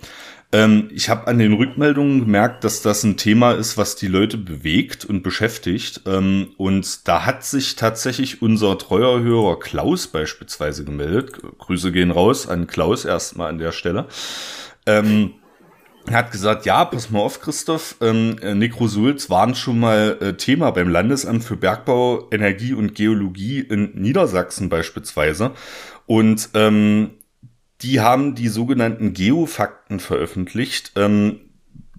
ähm, 0.51 0.89
ich 0.91 1.09
habe 1.09 1.27
an 1.27 1.37
den 1.37 1.53
Rückmeldungen 1.53 2.21
gemerkt, 2.21 2.63
dass 2.63 2.81
das 2.81 3.03
ein 3.03 3.17
Thema 3.17 3.51
ist, 3.51 3.77
was 3.77 3.95
die 3.95 4.07
Leute 4.07 4.37
bewegt 4.37 5.05
und 5.05 5.21
beschäftigt. 5.21 6.01
Ähm, 6.07 6.49
und 6.57 7.07
da 7.07 7.25
hat 7.25 7.43
sich 7.45 7.75
tatsächlich 7.75 8.41
unser 8.41 8.77
treuer 8.79 9.19
Hörer 9.19 9.59
Klaus 9.59 10.07
beispielsweise 10.07 10.83
gemeldet. 10.85 11.39
Grüße 11.59 11.91
gehen 11.91 12.09
raus 12.09 12.47
an 12.47 12.65
Klaus 12.65 13.05
erstmal 13.05 13.49
an 13.49 13.59
der 13.59 13.71
Stelle. 13.71 14.07
Ähm, 14.87 15.33
er 16.07 16.17
hat 16.17 16.31
gesagt, 16.31 16.65
ja, 16.65 16.83
pass 16.85 17.11
mal 17.11 17.19
auf, 17.19 17.39
Christoph, 17.41 17.97
ähm, 18.01 18.37
Nekrosulz 18.41 19.29
waren 19.29 19.53
schon 19.53 19.79
mal 19.79 20.17
äh, 20.19 20.33
Thema 20.33 20.71
beim 20.71 20.89
Landesamt 20.89 21.43
für 21.43 21.57
Bergbau, 21.57 22.27
Energie 22.31 22.73
und 22.73 22.95
Geologie 22.95 23.59
in 23.59 23.91
Niedersachsen 23.93 24.69
beispielsweise. 24.69 25.51
Und 26.07 26.49
ähm, 26.55 27.11
die 27.81 28.01
haben 28.01 28.35
die 28.35 28.49
sogenannten 28.49 29.13
Geofakten 29.13 29.99
veröffentlicht. 29.99 30.93
Ähm, 30.95 31.39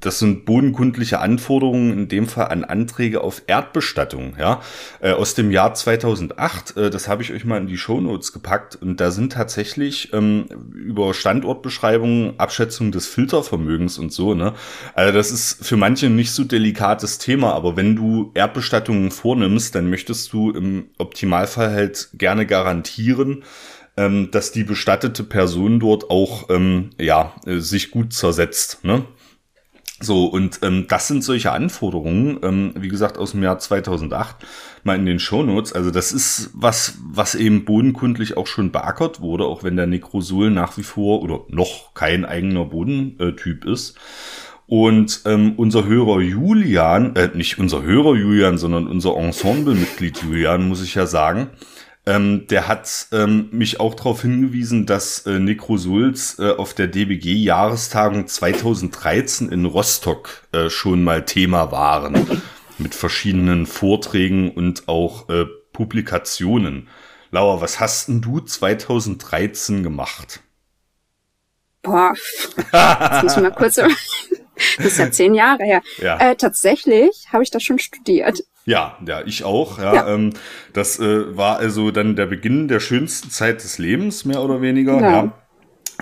das 0.00 0.18
sind 0.18 0.46
bodenkundliche 0.46 1.20
Anforderungen, 1.20 1.92
in 1.92 2.08
dem 2.08 2.26
Fall 2.26 2.48
an 2.48 2.64
Anträge 2.64 3.20
auf 3.20 3.42
Erdbestattung, 3.46 4.34
ja, 4.38 4.62
äh, 5.00 5.12
aus 5.12 5.34
dem 5.34 5.50
Jahr 5.50 5.74
2008. 5.74 6.76
Äh, 6.76 6.90
das 6.90 7.06
habe 7.06 7.22
ich 7.22 7.32
euch 7.32 7.44
mal 7.44 7.58
in 7.58 7.66
die 7.66 7.76
Shownotes 7.76 8.32
gepackt 8.32 8.76
und 8.76 8.98
da 8.98 9.10
sind 9.10 9.32
tatsächlich 9.32 10.12
ähm, 10.12 10.46
über 10.74 11.12
Standortbeschreibungen, 11.12 12.38
Abschätzung 12.38 12.92
des 12.92 13.06
Filtervermögens 13.06 13.98
und 13.98 14.12
so, 14.12 14.34
ne. 14.34 14.54
Also 14.94 15.12
das 15.12 15.30
ist 15.30 15.66
für 15.66 15.76
manche 15.76 16.08
nicht 16.08 16.32
so 16.32 16.44
delikates 16.44 17.18
Thema, 17.18 17.52
aber 17.52 17.76
wenn 17.76 17.94
du 17.94 18.30
Erdbestattungen 18.34 19.10
vornimmst, 19.10 19.74
dann 19.74 19.90
möchtest 19.90 20.32
du 20.32 20.50
im 20.50 20.88
Optimalfall 20.96 21.72
halt 21.72 22.10
gerne 22.14 22.46
garantieren, 22.46 23.44
ähm, 24.00 24.30
dass 24.30 24.50
die 24.50 24.64
bestattete 24.64 25.22
Person 25.24 25.78
dort 25.78 26.08
auch 26.08 26.48
ähm, 26.48 26.88
ja 26.98 27.34
äh, 27.44 27.58
sich 27.58 27.90
gut 27.90 28.14
zersetzt. 28.14 28.82
Ne? 28.82 29.04
So, 30.00 30.24
und 30.24 30.60
ähm, 30.62 30.86
das 30.88 31.08
sind 31.08 31.22
solche 31.22 31.52
Anforderungen, 31.52 32.38
ähm, 32.42 32.72
wie 32.78 32.88
gesagt, 32.88 33.18
aus 33.18 33.32
dem 33.32 33.42
Jahr 33.42 33.58
2008, 33.58 34.36
mal 34.84 34.96
in 34.96 35.04
den 35.04 35.18
Shownotes. 35.18 35.74
Also 35.74 35.90
das 35.90 36.12
ist 36.12 36.48
was, 36.54 36.94
was 37.02 37.34
eben 37.34 37.66
bodenkundlich 37.66 38.38
auch 38.38 38.46
schon 38.46 38.72
beackert 38.72 39.20
wurde, 39.20 39.44
auch 39.44 39.62
wenn 39.64 39.76
der 39.76 39.86
Necrosul 39.86 40.50
nach 40.50 40.78
wie 40.78 40.82
vor 40.82 41.20
oder 41.20 41.40
noch 41.48 41.92
kein 41.92 42.24
eigener 42.24 42.64
Bodentyp 42.64 43.66
ist. 43.66 43.98
Und 44.66 45.22
ähm, 45.26 45.54
unser 45.58 45.84
Hörer 45.84 46.22
Julian, 46.22 47.16
äh, 47.16 47.28
nicht 47.34 47.58
unser 47.58 47.82
Hörer 47.82 48.14
Julian, 48.14 48.56
sondern 48.56 48.86
unser 48.86 49.14
Ensemblemitglied 49.16 50.22
Julian, 50.22 50.68
muss 50.68 50.82
ich 50.82 50.94
ja 50.94 51.04
sagen, 51.04 51.50
ähm, 52.06 52.46
der 52.48 52.66
hat 52.66 53.08
ähm, 53.12 53.48
mich 53.52 53.78
auch 53.80 53.94
darauf 53.94 54.22
hingewiesen, 54.22 54.86
dass 54.86 55.26
äh, 55.26 55.38
Necrosulz 55.38 56.38
äh, 56.38 56.52
auf 56.52 56.74
der 56.74 56.86
DBG-Jahrestagung 56.86 58.26
2013 58.26 59.50
in 59.50 59.66
Rostock 59.66 60.46
äh, 60.52 60.70
schon 60.70 61.04
mal 61.04 61.24
Thema 61.24 61.70
waren. 61.70 62.42
Mit 62.78 62.94
verschiedenen 62.94 63.66
Vorträgen 63.66 64.50
und 64.50 64.88
auch 64.88 65.28
äh, 65.28 65.44
Publikationen. 65.72 66.88
Laura, 67.30 67.60
was 67.60 67.78
hast 67.78 68.08
denn 68.08 68.22
du 68.22 68.40
2013 68.40 69.82
gemacht? 69.82 70.40
Boah, 71.82 72.14
jetzt 72.56 73.22
muss 73.22 73.36
ich 73.36 73.42
mal 73.42 73.52
kurz. 73.52 73.78
das 74.76 74.86
ist 74.86 74.98
ja 74.98 75.10
zehn 75.10 75.34
Jahre 75.34 75.64
her. 75.64 75.82
Ja. 75.98 76.18
Äh, 76.18 76.36
tatsächlich 76.36 77.28
habe 77.32 77.42
ich 77.42 77.50
das 77.50 77.62
schon 77.62 77.78
studiert. 77.78 78.42
Ja, 78.64 78.98
ja, 79.06 79.22
ich 79.24 79.44
auch. 79.44 79.78
Ja, 79.78 79.94
ja. 79.94 80.14
Ähm, 80.14 80.30
das 80.72 80.98
äh, 80.98 81.36
war 81.36 81.58
also 81.58 81.90
dann 81.90 82.16
der 82.16 82.26
Beginn 82.26 82.68
der 82.68 82.80
schönsten 82.80 83.30
Zeit 83.30 83.64
des 83.64 83.78
Lebens, 83.78 84.24
mehr 84.24 84.42
oder 84.42 84.60
weniger. 84.60 85.00
Ja. 85.00 85.10
ja. 85.10 85.32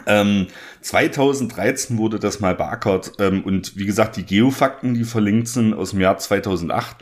Ähm, 0.06 0.46
2013 0.82 1.98
wurde 1.98 2.18
das 2.18 2.40
mal 2.40 2.54
beackert 2.54 3.12
ähm, 3.18 3.42
und 3.42 3.76
wie 3.76 3.86
gesagt, 3.86 4.16
die 4.16 4.24
Geofakten, 4.24 4.94
die 4.94 5.04
verlinkt 5.04 5.48
sind 5.48 5.74
aus 5.74 5.90
dem 5.90 6.00
Jahr 6.00 6.18
2008. 6.18 6.96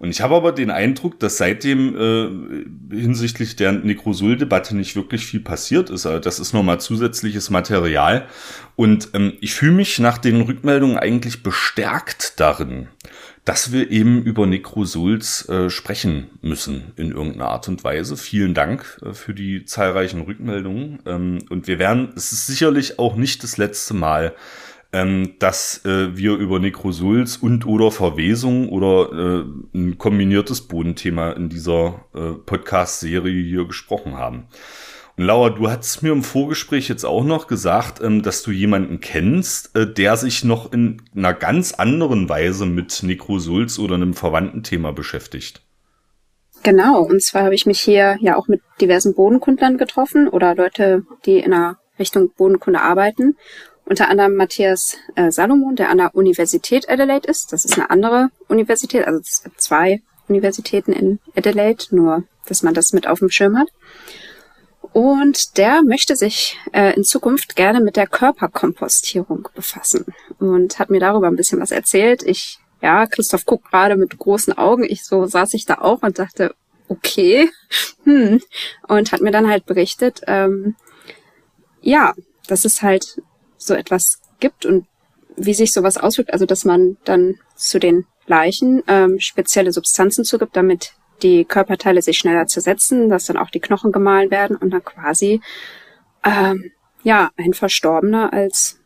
Und 0.00 0.08
ich 0.08 0.22
habe 0.22 0.34
aber 0.34 0.52
den 0.52 0.70
Eindruck, 0.70 1.20
dass 1.20 1.36
seitdem 1.36 1.94
äh, 2.90 2.96
hinsichtlich 2.96 3.56
der 3.56 3.72
Necrosul-Debatte 3.72 4.74
nicht 4.74 4.96
wirklich 4.96 5.26
viel 5.26 5.40
passiert 5.40 5.90
ist. 5.90 6.06
Also 6.06 6.18
das 6.18 6.40
ist 6.40 6.54
nochmal 6.54 6.80
zusätzliches 6.80 7.50
Material. 7.50 8.26
Und 8.76 9.10
ähm, 9.12 9.34
ich 9.42 9.52
fühle 9.52 9.72
mich 9.72 9.98
nach 9.98 10.16
den 10.16 10.40
Rückmeldungen 10.40 10.96
eigentlich 10.96 11.42
bestärkt 11.42 12.40
darin, 12.40 12.88
dass 13.44 13.72
wir 13.72 13.90
eben 13.90 14.22
über 14.22 14.46
Necrosuls 14.46 15.48
äh, 15.48 15.70
sprechen 15.70 16.30
müssen 16.42 16.92
in 16.96 17.10
irgendeiner 17.10 17.48
Art 17.48 17.68
und 17.68 17.82
Weise. 17.84 18.16
Vielen 18.16 18.54
Dank 18.54 19.00
äh, 19.04 19.12
für 19.12 19.34
die 19.34 19.64
zahlreichen 19.64 20.22
Rückmeldungen. 20.22 21.00
Ähm, 21.06 21.38
und 21.48 21.66
wir 21.66 21.78
werden, 21.78 22.12
es 22.16 22.32
ist 22.32 22.46
sicherlich 22.46 22.98
auch 22.98 23.16
nicht 23.16 23.42
das 23.42 23.56
letzte 23.56 23.94
Mal, 23.94 24.34
ähm, 24.92 25.34
dass 25.38 25.84
äh, 25.84 26.16
wir 26.16 26.34
über 26.34 26.58
Necrosuls 26.58 27.36
und 27.36 27.64
oder 27.64 27.90
Verwesung 27.90 28.68
oder 28.68 29.12
äh, 29.12 29.44
ein 29.74 29.98
kombiniertes 29.98 30.62
Bodenthema 30.62 31.32
in 31.32 31.48
dieser 31.48 32.04
äh, 32.14 32.32
Podcast-Serie 32.32 33.42
hier 33.42 33.66
gesprochen 33.66 34.16
haben. 34.16 34.48
Laura, 35.22 35.50
du 35.50 35.68
hast 35.68 36.02
mir 36.02 36.12
im 36.12 36.22
Vorgespräch 36.22 36.88
jetzt 36.88 37.04
auch 37.04 37.24
noch 37.24 37.46
gesagt, 37.46 38.00
ähm, 38.00 38.22
dass 38.22 38.42
du 38.42 38.52
jemanden 38.52 39.00
kennst, 39.00 39.76
äh, 39.76 39.86
der 39.86 40.16
sich 40.16 40.44
noch 40.44 40.72
in 40.72 41.02
einer 41.14 41.34
ganz 41.34 41.74
anderen 41.74 42.30
Weise 42.30 42.64
mit 42.64 43.02
Necrosulz 43.02 43.78
oder 43.78 43.96
einem 43.96 44.14
verwandten 44.14 44.62
Thema 44.62 44.94
beschäftigt. 44.94 45.60
Genau, 46.62 47.02
und 47.02 47.22
zwar 47.22 47.44
habe 47.44 47.54
ich 47.54 47.66
mich 47.66 47.80
hier 47.80 48.16
ja 48.20 48.36
auch 48.36 48.48
mit 48.48 48.62
diversen 48.80 49.14
Bodenkundlern 49.14 49.76
getroffen 49.76 50.26
oder 50.26 50.54
Leute, 50.54 51.04
die 51.26 51.40
in 51.40 51.52
einer 51.52 51.76
Richtung 51.98 52.30
Bodenkunde 52.34 52.80
arbeiten. 52.80 53.36
Unter 53.84 54.08
anderem 54.08 54.36
Matthias 54.36 54.96
äh, 55.16 55.30
Salomon, 55.30 55.76
der 55.76 55.90
an 55.90 55.98
der 55.98 56.14
Universität 56.14 56.88
Adelaide 56.88 57.28
ist. 57.28 57.52
Das 57.52 57.66
ist 57.66 57.74
eine 57.74 57.90
andere 57.90 58.30
Universität, 58.48 59.06
also 59.06 59.20
zwei 59.58 60.00
Universitäten 60.28 60.92
in 60.94 61.18
Adelaide, 61.36 61.84
nur 61.90 62.24
dass 62.46 62.62
man 62.62 62.72
das 62.72 62.94
mit 62.94 63.06
auf 63.06 63.18
dem 63.18 63.30
Schirm 63.30 63.58
hat. 63.58 63.68
Und 64.92 65.56
der 65.56 65.82
möchte 65.82 66.16
sich 66.16 66.58
äh, 66.72 66.94
in 66.94 67.04
Zukunft 67.04 67.54
gerne 67.54 67.80
mit 67.80 67.96
der 67.96 68.06
Körperkompostierung 68.06 69.48
befassen 69.54 70.06
und 70.38 70.78
hat 70.78 70.90
mir 70.90 71.00
darüber 71.00 71.28
ein 71.28 71.36
bisschen 71.36 71.60
was 71.60 71.70
erzählt. 71.70 72.22
Ich, 72.24 72.58
ja, 72.82 73.06
Christoph 73.06 73.46
guckt 73.46 73.70
gerade 73.70 73.96
mit 73.96 74.18
großen 74.18 74.56
Augen. 74.58 74.84
Ich 74.84 75.04
so 75.04 75.26
saß 75.26 75.54
ich 75.54 75.64
da 75.64 75.76
auch 75.76 76.02
und 76.02 76.18
dachte, 76.18 76.54
okay, 76.88 77.48
hm, 78.04 78.40
und 78.88 79.12
hat 79.12 79.20
mir 79.20 79.30
dann 79.30 79.48
halt 79.48 79.64
berichtet, 79.64 80.22
ähm, 80.26 80.74
ja, 81.80 82.14
dass 82.48 82.64
es 82.64 82.82
halt 82.82 83.22
so 83.56 83.74
etwas 83.74 84.20
gibt 84.40 84.66
und 84.66 84.86
wie 85.36 85.54
sich 85.54 85.72
sowas 85.72 85.96
auswirkt, 85.96 86.32
also 86.32 86.46
dass 86.46 86.64
man 86.64 86.96
dann 87.04 87.36
zu 87.54 87.78
den 87.78 88.06
Leichen 88.26 88.82
ähm, 88.88 89.20
spezielle 89.20 89.72
Substanzen 89.72 90.24
zugibt, 90.24 90.56
damit 90.56 90.94
die 91.22 91.44
Körperteile 91.44 92.02
sich 92.02 92.18
schneller 92.18 92.46
zersetzen, 92.46 93.08
dass 93.08 93.26
dann 93.26 93.36
auch 93.36 93.50
die 93.50 93.60
Knochen 93.60 93.92
gemahlen 93.92 94.30
werden 94.30 94.56
und 94.56 94.70
dann 94.70 94.84
quasi 94.84 95.40
ähm, 96.24 96.72
ja 97.02 97.30
ein 97.36 97.54
Verstorbener 97.54 98.32
als 98.32 98.78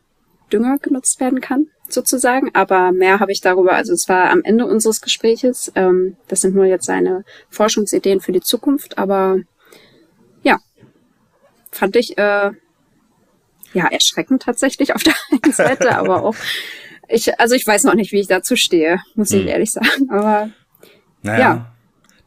Dünger 0.51 0.77
genutzt 0.77 1.19
werden 1.19 1.41
kann, 1.41 1.67
sozusagen. 1.89 2.51
Aber 2.53 2.91
mehr 2.91 3.19
habe 3.19 3.31
ich 3.31 3.41
darüber, 3.41 3.73
also 3.73 3.93
es 3.93 4.07
war 4.07 4.29
am 4.29 4.41
Ende 4.43 4.65
unseres 4.65 5.01
Gespräches. 5.01 5.71
Ähm, 5.75 6.17
das 6.27 6.41
sind 6.41 6.55
nur 6.55 6.65
jetzt 6.65 6.85
seine 6.85 7.25
Forschungsideen 7.49 8.21
für 8.21 8.31
die 8.31 8.41
Zukunft, 8.41 8.97
aber 8.97 9.39
ja, 10.43 10.59
fand 11.71 11.95
ich 11.95 12.17
äh, 12.17 12.51
ja 13.73 13.87
erschreckend 13.87 14.43
tatsächlich 14.43 14.93
auf 14.93 15.03
der 15.03 15.15
einen 15.31 15.51
Seite, 15.53 15.97
aber 15.97 16.23
auch 16.23 16.35
ich, 17.07 17.39
also 17.39 17.55
ich 17.55 17.65
weiß 17.67 17.83
noch 17.83 17.93
nicht, 17.93 18.11
wie 18.11 18.19
ich 18.19 18.27
dazu 18.27 18.55
stehe, 18.55 18.99
muss 19.15 19.31
ich 19.31 19.41
hm. 19.41 19.47
ehrlich 19.47 19.71
sagen. 19.71 20.09
Aber 20.09 20.49
naja. 21.21 21.39
ja. 21.39 21.74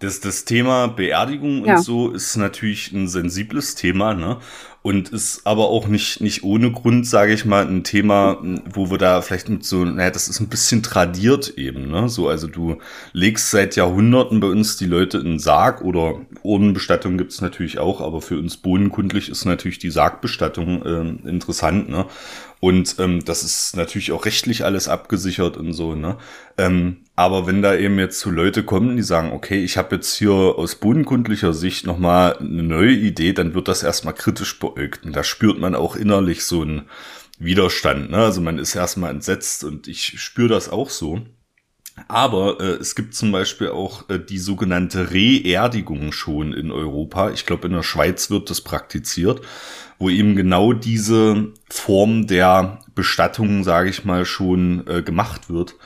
Das, 0.00 0.20
das 0.20 0.44
Thema 0.44 0.86
Beerdigung 0.86 1.64
ja. 1.64 1.76
und 1.76 1.82
so 1.82 2.10
ist 2.10 2.36
natürlich 2.36 2.92
ein 2.92 3.08
sensibles 3.08 3.74
Thema, 3.74 4.14
ne? 4.14 4.38
Und 4.80 5.08
ist 5.08 5.44
aber 5.44 5.68
auch 5.68 5.88
nicht, 5.88 6.20
nicht 6.20 6.44
ohne 6.44 6.70
Grund, 6.70 7.04
sage 7.04 7.32
ich 7.34 7.44
mal, 7.44 7.66
ein 7.66 7.82
Thema, 7.82 8.38
wo 8.72 8.90
wir 8.90 8.96
da 8.96 9.20
vielleicht 9.22 9.48
mit 9.48 9.64
so, 9.64 9.84
naja, 9.84 10.10
das 10.10 10.28
ist 10.28 10.38
ein 10.38 10.48
bisschen 10.48 10.84
tradiert 10.84 11.58
eben, 11.58 11.90
ne? 11.90 12.08
So, 12.08 12.28
also 12.28 12.46
du 12.46 12.78
legst 13.12 13.50
seit 13.50 13.74
Jahrhunderten 13.74 14.38
bei 14.38 14.46
uns 14.46 14.76
die 14.76 14.86
Leute 14.86 15.18
in 15.18 15.24
den 15.24 15.38
Sarg 15.40 15.82
oder 15.82 16.20
Urnenbestattung 16.42 17.18
gibt's 17.18 17.40
natürlich 17.40 17.80
auch, 17.80 18.00
aber 18.00 18.22
für 18.22 18.38
uns 18.38 18.56
bodenkundlich 18.56 19.28
ist 19.28 19.44
natürlich 19.46 19.80
die 19.80 19.90
Sargbestattung 19.90 20.82
äh, 20.84 21.28
interessant, 21.28 21.88
ne? 21.88 22.06
Und 22.60 22.96
ähm, 22.98 23.24
das 23.24 23.44
ist 23.44 23.76
natürlich 23.76 24.10
auch 24.10 24.24
rechtlich 24.24 24.64
alles 24.64 24.88
abgesichert 24.88 25.56
und 25.56 25.72
so, 25.72 25.94
ne? 25.94 26.18
Ähm, 26.56 27.04
aber 27.14 27.46
wenn 27.46 27.62
da 27.62 27.76
eben 27.76 27.98
jetzt 27.98 28.18
so 28.18 28.30
Leute 28.30 28.64
kommen, 28.64 28.96
die 28.96 29.02
sagen, 29.02 29.32
okay, 29.32 29.62
ich 29.62 29.76
habe 29.76 29.96
jetzt 29.96 30.14
hier 30.16 30.32
aus 30.32 30.76
bodenkundlicher 30.76 31.52
Sicht 31.52 31.86
nochmal 31.86 32.36
eine 32.38 32.62
neue 32.64 32.92
Idee, 32.92 33.32
dann 33.32 33.54
wird 33.54 33.68
das 33.68 33.82
erstmal 33.82 34.14
kritisch 34.14 34.58
beäugt. 34.58 35.04
Und 35.04 35.14
da 35.14 35.22
spürt 35.22 35.58
man 35.58 35.74
auch 35.74 35.94
innerlich 35.94 36.44
so 36.44 36.62
einen 36.62 36.88
Widerstand. 37.38 38.10
Ne? 38.10 38.18
Also 38.18 38.40
man 38.40 38.58
ist 38.58 38.74
erstmal 38.74 39.10
entsetzt 39.10 39.62
und 39.64 39.86
ich 39.86 40.20
spüre 40.20 40.48
das 40.48 40.68
auch 40.68 40.90
so. 40.90 41.22
Aber 42.06 42.60
äh, 42.60 42.74
es 42.74 42.94
gibt 42.94 43.14
zum 43.14 43.32
Beispiel 43.32 43.70
auch 43.70 44.08
äh, 44.08 44.20
die 44.20 44.38
sogenannte 44.38 45.10
Reerdigung 45.10 46.12
schon 46.12 46.52
in 46.52 46.70
Europa. 46.70 47.30
Ich 47.30 47.46
glaube, 47.46 47.66
in 47.66 47.72
der 47.72 47.82
Schweiz 47.82 48.30
wird 48.30 48.50
das 48.50 48.60
praktiziert 48.60 49.40
wo 49.98 50.10
eben 50.10 50.36
genau 50.36 50.72
diese 50.72 51.52
Form 51.68 52.26
der 52.26 52.80
Bestattung, 52.94 53.64
sage 53.64 53.90
ich 53.90 54.04
mal, 54.04 54.24
schon 54.24 54.86
äh, 54.86 55.02
gemacht 55.02 55.50
wird. 55.50 55.76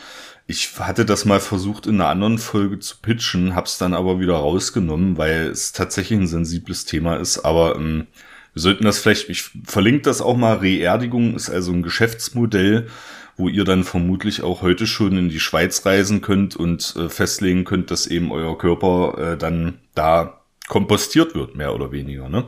Ich 0.47 0.79
hatte 0.79 1.05
das 1.05 1.25
mal 1.25 1.41
versucht 1.41 1.87
in 1.87 1.95
einer 1.95 2.09
anderen 2.09 2.39
Folge 2.39 2.79
zu 2.79 2.97
pitchen, 3.01 3.55
hab's 3.55 3.79
dann 3.79 3.95
aber 3.95 4.21
wieder 4.21 4.35
rausgenommen, 4.35 5.17
weil 5.17 5.47
es 5.47 5.73
tatsächlich 5.73 6.19
ein 6.19 6.27
sensibles 6.27 6.85
Thema 6.85 7.17
ist. 7.17 7.39
Aber 7.41 7.77
ähm, 7.77 8.07
wir 8.53 8.63
sollten 8.63 8.85
das 8.85 8.99
vielleicht, 8.99 9.29
ich 9.31 9.51
verlinke 9.65 10.03
das 10.03 10.21
auch 10.21 10.37
mal, 10.37 10.57
Reerdigung 10.57 11.35
ist 11.35 11.49
also 11.49 11.73
ein 11.73 11.83
Geschäftsmodell, 11.83 12.89
wo 13.37 13.49
ihr 13.49 13.65
dann 13.65 13.85
vermutlich 13.85 14.43
auch 14.43 14.61
heute 14.61 14.87
schon 14.87 15.17
in 15.17 15.29
die 15.31 15.41
Schweiz 15.41 15.87
reisen 15.87 16.21
könnt 16.21 16.55
und 16.57 16.95
äh, 16.97 17.09
festlegen 17.09 17.65
könnt, 17.65 17.91
dass 17.91 18.07
eben 18.07 18.31
euer 18.31 18.59
Körper 18.59 19.33
äh, 19.33 19.37
dann 19.39 19.79
da 19.95 20.42
kompostiert 20.73 21.35
wird, 21.35 21.55
mehr 21.55 21.75
oder 21.75 21.93
weniger. 21.93 22.31
Ne? 22.31 22.47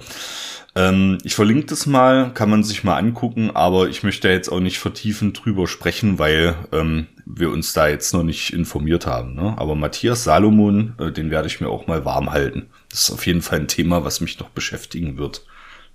Ähm, 0.74 1.18
ich 1.24 1.34
verlinke 1.34 1.66
das 1.66 1.84
mal, 1.84 2.32
kann 2.32 2.48
man 2.48 2.64
sich 2.64 2.82
mal 2.82 2.96
angucken, 2.96 3.50
aber 3.52 3.90
ich 3.90 4.02
möchte 4.02 4.30
jetzt 4.30 4.48
auch 4.48 4.60
nicht 4.60 4.78
vertiefend 4.78 5.44
drüber 5.44 5.66
sprechen, 5.66 6.18
weil 6.18 6.56
ähm, 6.72 7.06
wir 7.26 7.50
uns 7.50 7.74
da 7.74 7.86
jetzt 7.86 8.14
noch 8.14 8.22
nicht 8.22 8.54
informiert 8.54 9.04
haben. 9.06 9.34
Ne? 9.34 9.52
Aber 9.58 9.74
Matthias 9.74 10.24
Salomon, 10.24 10.94
äh, 10.98 11.12
den 11.12 11.30
werde 11.30 11.48
ich 11.48 11.60
mir 11.60 11.68
auch 11.68 11.86
mal 11.86 12.06
warm 12.06 12.30
halten. 12.30 12.70
Das 12.88 13.02
ist 13.02 13.10
auf 13.10 13.26
jeden 13.26 13.42
Fall 13.42 13.60
ein 13.60 13.68
Thema, 13.68 14.04
was 14.04 14.22
mich 14.22 14.40
noch 14.40 14.48
beschäftigen 14.48 15.18
wird. 15.18 15.44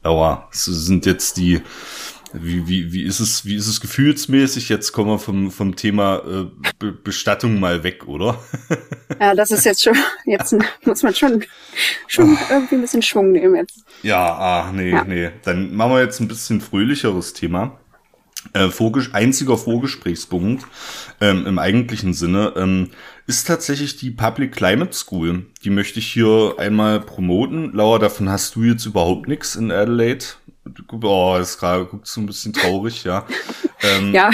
Aua, 0.03 0.47
es 0.51 0.65
sind 0.65 1.07
jetzt 1.07 1.37
die 1.37 1.63
wie, 2.33 2.67
wie, 2.67 2.93
wie 2.93 3.03
ist 3.03 3.19
es, 3.19 3.45
wie 3.45 3.55
ist 3.55 3.67
es 3.67 3.81
gefühlsmäßig? 3.81 4.69
Jetzt 4.69 4.91
kommen 4.91 5.09
wir 5.09 5.19
vom, 5.19 5.51
vom 5.51 5.75
Thema 5.75 6.21
äh, 6.25 6.45
Be 6.77 6.91
Bestattung 6.91 7.59
mal 7.59 7.83
weg, 7.83 8.07
oder? 8.07 8.39
Ja, 9.19 9.33
das 9.33 9.51
ist 9.51 9.65
jetzt 9.65 9.83
schon, 9.83 9.95
jetzt 10.25 10.55
muss 10.85 11.03
man 11.03 11.15
schon, 11.15 11.43
schon 12.07 12.33
oh. 12.33 12.37
irgendwie 12.49 12.75
ein 12.75 12.81
bisschen 12.81 13.01
Schwung 13.01 13.31
nehmen 13.31 13.55
jetzt. 13.55 13.83
Ja, 14.03 14.33
ah, 14.33 14.71
nee, 14.71 14.91
ja. 14.91 15.03
nee. 15.03 15.31
Dann 15.43 15.75
machen 15.75 15.93
wir 15.93 16.01
jetzt 16.01 16.19
ein 16.19 16.27
bisschen 16.27 16.61
fröhlicheres 16.61 17.33
Thema. 17.33 17.79
Äh, 18.53 18.69
Vorges 18.69 19.13
einziger 19.13 19.57
Vorgesprächspunkt 19.57 20.65
ähm, 21.19 21.45
im 21.45 21.59
eigentlichen 21.59 22.13
Sinne 22.13 22.53
ähm, 22.55 22.91
ist 23.27 23.47
tatsächlich 23.47 23.97
die 23.97 24.11
Public 24.11 24.53
Climate 24.53 24.93
School. 24.93 25.45
Die 25.63 25.69
möchte 25.69 25.99
ich 25.99 26.07
hier 26.07 26.55
einmal 26.57 27.01
promoten. 27.01 27.73
Laura, 27.73 27.99
davon 27.99 28.29
hast 28.29 28.55
du 28.55 28.63
jetzt 28.63 28.85
überhaupt 28.85 29.27
nichts 29.27 29.55
in 29.55 29.71
Adelaide. 29.71 30.25
Oh, 31.03 31.37
ist 31.37 31.59
gerade 31.59 31.85
guckst 31.85 32.15
du 32.15 32.21
ein 32.21 32.25
bisschen 32.25 32.53
traurig, 32.53 33.03
ja. 33.03 33.25
Ähm, 33.81 34.13
ja 34.13 34.29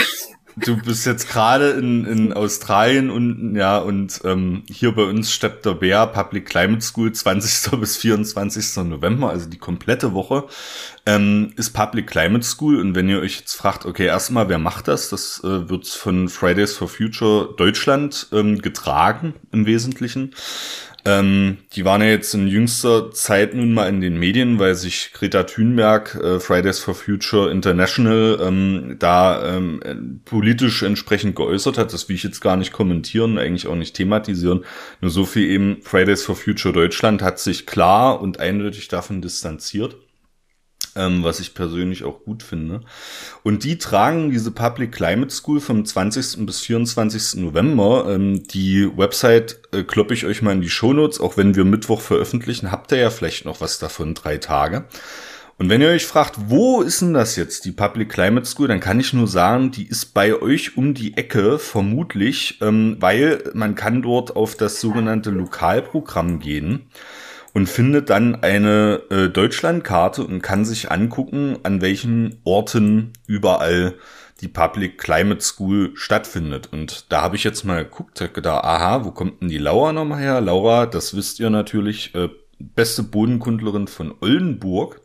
du 0.56 0.78
bist 0.78 1.06
jetzt 1.06 1.30
gerade 1.30 1.72
in, 1.72 2.06
in 2.06 2.34
Australien 2.34 3.10
und 3.10 3.56
ja 3.56 3.78
und 3.78 4.22
ähm, 4.24 4.64
hier 4.70 4.94
bei 4.94 5.04
uns 5.04 5.32
steppt 5.32 5.66
der 5.66 5.74
Bär 5.74 6.08
Public 6.08 6.46
Climate 6.46 6.82
School 6.82 7.12
20. 7.12 7.72
bis 7.80 7.98
24. 7.98 8.84
November, 8.86 9.30
also 9.30 9.50
die 9.50 9.58
komplette 9.58 10.14
Woche 10.14 10.46
ähm, 11.06 11.52
ist 11.58 11.72
Public 11.72 12.08
Climate 12.08 12.46
School 12.46 12.80
und 12.80 12.96
wenn 12.96 13.10
ihr 13.10 13.20
euch 13.20 13.40
jetzt 13.40 13.56
fragt, 13.56 13.86
okay, 13.86 14.06
erstmal 14.06 14.50
wer 14.50 14.60
macht 14.60 14.88
das? 14.88 15.10
Das 15.10 15.42
äh, 15.44 15.70
wird 15.70 15.88
von 15.88 16.30
Fridays 16.30 16.76
for 16.76 16.88
Future 16.88 17.54
Deutschland 17.58 18.28
ähm, 18.32 18.60
getragen 18.62 19.34
im 19.52 19.66
Wesentlichen. 19.66 20.34
Ähm, 21.08 21.60
die 21.74 21.86
waren 21.86 22.02
ja 22.02 22.08
jetzt 22.08 22.34
in 22.34 22.48
jüngster 22.48 23.12
Zeit 23.12 23.54
nun 23.54 23.76
mal 23.76 23.88
in 23.88 24.02
den 24.02 24.18
Medien, 24.18 24.58
weil 24.58 24.74
sich 24.74 25.12
Greta 25.14 25.44
Thunberg, 25.44 26.16
äh, 26.16 26.40
Fridays 26.40 26.80
for 26.80 26.96
Future 26.96 27.52
International, 27.52 28.40
ähm, 28.42 28.96
da 28.98 29.56
ähm, 29.56 30.22
politisch 30.26 30.82
entsprechend 30.82 31.36
geäußert 31.36 31.78
hat. 31.78 31.94
Das 31.94 32.10
will 32.10 32.16
ich 32.16 32.24
jetzt 32.24 32.42
gar 32.42 32.58
nicht 32.58 32.74
kommentieren, 32.74 33.38
eigentlich 33.38 33.68
auch 33.68 33.76
nicht 33.76 33.96
thematisieren. 33.96 34.66
Nur 35.00 35.12
so 35.12 35.26
viel 35.26 35.48
eben, 35.48 35.78
Fridays 35.84 36.24
for 36.24 36.36
Future 36.36 36.74
Deutschland 36.74 37.22
hat 37.22 37.38
sich 37.38 37.68
klar 37.68 38.20
und 38.20 38.40
eindeutig 38.40 38.88
davon 38.88 39.22
distanziert 39.22 39.96
ähm, 40.96 41.24
was 41.24 41.40
ich 41.40 41.54
persönlich 41.54 42.04
auch 42.04 42.24
gut 42.24 42.44
finde. 42.44 42.82
Und 43.44 43.64
die 43.64 43.78
tragen 43.78 44.32
diese 44.32 44.52
Public 44.52 44.92
Climate 44.92 45.34
School 45.34 45.60
vom 45.60 45.86
20. 45.86 46.46
bis 46.46 46.62
24. 46.62 47.42
November. 47.42 48.06
Ähm, 48.10 48.44
die 48.44 48.90
Website 48.98 49.60
äh, 49.72 49.84
kloppe 49.84 50.14
ich 50.14 50.26
euch 50.26 50.42
mal 50.42 50.54
in 50.54 50.62
die 50.62 50.70
Shownotes, 50.70 51.20
auch 51.20 51.38
wenn 51.38 51.56
wir 51.56 51.66
Mittwoch 51.66 52.02
veröffentlichen, 52.02 52.72
habt 52.72 52.92
ihr 52.92 53.00
ja 53.00 53.10
vielleicht 53.10 53.46
noch 53.46 53.62
was 53.62 53.80
davon, 53.80 54.14
drei 54.14 54.38
Tage. 54.38 54.86
Und 55.58 55.70
wenn 55.70 55.82
ihr 55.82 55.88
euch 55.88 56.06
fragt, 56.06 56.36
wo 56.50 56.82
ist 56.82 57.02
denn 57.02 57.14
das 57.14 57.38
jetzt, 57.38 57.64
die 57.64 57.72
Public 57.72 58.10
Climate 58.10 58.46
School, 58.46 58.68
dann 58.68 58.82
kann 58.82 59.00
ich 59.00 59.14
nur 59.14 59.28
sagen, 59.28 59.72
die 59.72 59.88
ist 59.88 60.14
bei 60.14 60.34
euch 60.42 60.76
um 60.76 60.94
die 60.94 61.16
Ecke, 61.16 61.60
vermutlich, 61.60 62.60
ähm, 62.62 62.98
weil 63.00 63.52
man 63.54 63.76
kann 63.76 64.02
dort 64.02 64.36
auf 64.36 64.56
das 64.56 64.82
sogenannte 64.82 65.30
Lokalprogramm 65.30 66.40
gehen 66.40 66.88
und 67.56 67.68
findet 67.70 68.10
dann 68.10 68.44
eine 68.44 69.02
äh, 69.10 69.30
Deutschlandkarte 69.30 70.26
und 70.26 70.42
kann 70.42 70.66
sich 70.66 70.92
angucken, 70.92 71.58
an 71.64 71.80
welchen 71.80 72.42
Orten 72.44 73.14
überall 73.28 73.94
die 74.42 74.50
Public 74.50 74.98
Climate 74.98 75.40
School 75.40 75.92
stattfindet. 75.96 76.68
Und 76.74 77.14
da 77.14 77.22
habe 77.22 77.38
ich 77.38 77.46
jetzt 77.46 77.64
mal 77.64 77.86
geguckt, 77.86 78.20
gedacht, 78.34 78.66
aha, 78.66 79.06
wo 79.06 79.12
kommt 79.12 79.42
denn 79.42 79.48
die 79.48 79.58
Laura 79.58 79.94
nochmal 79.94 80.20
her? 80.20 80.42
Laura, 80.42 80.86
das 80.86 81.16
wisst 81.16 81.40
ihr 81.40 81.50
natürlich, 81.50 82.14
äh, 82.14 82.28
beste 82.60 83.04
Bodenkundlerin 83.04 83.88
von 83.88 84.14
Oldenburg. 84.20 85.00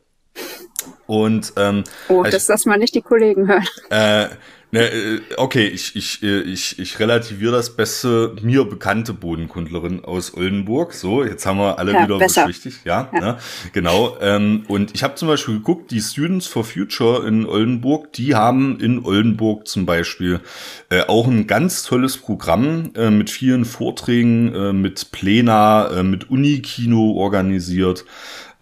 Und 1.07 1.52
ähm, 1.57 1.85
oh, 2.09 2.25
dass 2.25 2.47
das 2.47 2.66
mal 2.66 2.78
nicht 2.78 2.97
die 2.97 3.02
Kollegen 3.02 3.47
hören. 3.47 3.66
Äh, 3.90 4.28
Ne, 4.73 5.21
okay, 5.37 5.67
ich, 5.67 5.97
ich, 5.97 6.23
äh, 6.23 6.43
ich, 6.43 6.79
ich 6.79 6.99
relativiere 7.00 7.53
das 7.53 7.75
beste 7.75 8.37
mir 8.41 8.65
bekannte 8.65 9.12
Bodenkundlerin 9.12 10.05
aus 10.05 10.35
Oldenburg. 10.35 10.93
So, 10.93 11.25
jetzt 11.25 11.45
haben 11.45 11.59
wir 11.59 11.79
alle 11.81 11.93
ja, 11.93 12.05
wieder 12.05 12.19
besser. 12.19 12.47
beschwichtigt. 12.47 12.85
Ja, 12.85 13.11
ja. 13.12 13.21
Ne, 13.21 13.39
genau. 13.73 14.17
Ähm, 14.21 14.65
und 14.69 14.95
ich 14.95 15.03
habe 15.03 15.17
zum 15.17 15.27
Beispiel 15.27 15.57
geguckt, 15.57 15.91
die 15.91 16.00
Students 16.00 16.47
for 16.47 16.62
Future 16.62 17.27
in 17.27 17.47
Oldenburg, 17.47 18.12
die 18.12 18.37
haben 18.37 18.79
in 18.79 19.05
Oldenburg 19.05 19.67
zum 19.67 19.87
Beispiel 19.87 20.41
äh, 20.89 21.03
auch 21.03 21.27
ein 21.27 21.49
ganz 21.49 21.83
tolles 21.83 22.17
Programm 22.17 22.93
äh, 22.95 23.11
mit 23.11 23.29
vielen 23.29 23.65
Vorträgen, 23.65 24.55
äh, 24.55 24.73
mit 24.73 25.11
Plena, 25.11 25.89
äh, 25.89 26.03
mit 26.05 26.31
Unikino 26.31 27.12
organisiert. 27.12 28.05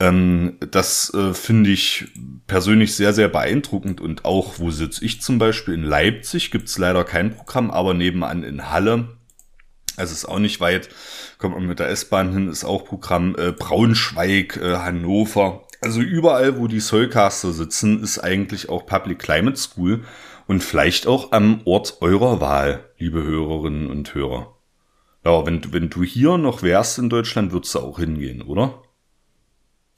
Ähm, 0.00 0.58
das 0.70 1.12
äh, 1.14 1.34
finde 1.34 1.70
ich 1.70 2.06
persönlich 2.46 2.94
sehr, 2.94 3.12
sehr 3.12 3.28
beeindruckend. 3.28 4.00
Und 4.00 4.24
auch, 4.24 4.58
wo 4.58 4.70
sitze 4.70 5.04
ich 5.04 5.20
zum 5.20 5.38
Beispiel? 5.38 5.74
In 5.74 5.82
Leipzig 5.82 6.50
gibt 6.50 6.68
es 6.68 6.78
leider 6.78 7.04
kein 7.04 7.34
Programm, 7.34 7.70
aber 7.70 7.94
nebenan 7.94 8.42
in 8.42 8.70
Halle. 8.70 9.08
Also 9.96 10.12
ist 10.12 10.26
auch 10.26 10.38
nicht 10.38 10.60
weit, 10.60 10.88
kommt 11.38 11.56
man 11.56 11.66
mit 11.66 11.80
der 11.80 11.88
S-Bahn 11.88 12.32
hin, 12.32 12.48
ist 12.48 12.64
auch 12.64 12.84
Programm 12.84 13.34
äh, 13.36 13.50
Braunschweig, 13.50 14.56
äh, 14.56 14.76
Hannover. 14.76 15.64
Also 15.80 16.00
überall, 16.00 16.58
wo 16.58 16.68
die 16.68 16.78
Soulcaster 16.78 17.52
sitzen, 17.52 18.02
ist 18.02 18.20
eigentlich 18.20 18.68
auch 18.68 18.86
Public 18.86 19.18
Climate 19.18 19.56
School 19.56 20.04
und 20.46 20.62
vielleicht 20.62 21.08
auch 21.08 21.32
am 21.32 21.62
Ort 21.64 21.98
eurer 22.00 22.40
Wahl, 22.40 22.84
liebe 22.98 23.24
Hörerinnen 23.24 23.90
und 23.90 24.14
Hörer. 24.14 24.54
Ja, 25.24 25.44
wenn, 25.44 25.72
wenn 25.72 25.90
du 25.90 26.04
hier 26.04 26.38
noch 26.38 26.62
wärst 26.62 26.98
in 26.98 27.10
Deutschland, 27.10 27.52
würdest 27.52 27.74
du 27.74 27.80
auch 27.80 27.98
hingehen, 27.98 28.42
oder? 28.42 28.82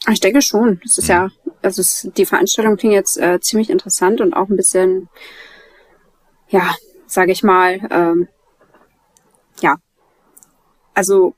Ich 0.09 0.21
denke 0.21 0.43
schon. 0.43 0.81
Das 0.83 0.99
ist 0.99 1.09
mhm. 1.09 1.15
ja, 1.15 1.29
also 1.63 1.81
es, 1.81 2.09
die 2.17 2.27
Veranstaltung 2.27 2.77
klingt 2.77 2.95
jetzt 2.95 3.19
äh, 3.19 3.41
ziemlich 3.41 3.71
interessant 3.71 4.21
und 4.21 4.35
auch 4.35 4.49
ein 4.49 4.57
bisschen, 4.57 5.09
ja, 6.49 6.75
sage 7.07 7.33
ich 7.33 7.43
mal, 7.43 7.81
ähm, 7.91 8.29
ja, 9.61 9.77
also 10.95 11.35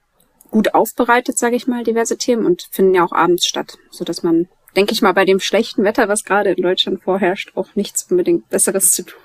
gut 0.51 0.75
aufbereitet, 0.75 1.39
sage 1.39 1.57
ich 1.57 1.67
mal, 1.67 1.83
diverse 1.83 2.19
Themen 2.19 2.47
und 2.47 2.69
finden 2.71 2.95
ja 2.95 3.05
auch 3.05 3.13
abends 3.13 3.47
statt, 3.47 3.79
so 3.91 4.05
dass 4.05 4.23
man, 4.23 4.49
denke 4.77 4.93
ich 4.93 5.03
mal, 5.03 5.13
bei 5.13 5.25
dem 5.25 5.41
schlechten 5.41 5.83
Wetter, 5.83 6.09
was 6.09 6.25
gerade 6.25 6.53
in 6.53 6.63
Deutschland 6.63 7.03
vorherrscht, 7.03 7.53
auch 7.57 7.75
nichts 7.75 8.05
unbedingt 8.11 8.49
Besseres 8.51 8.93
zu 8.93 9.05
tun 9.05 9.21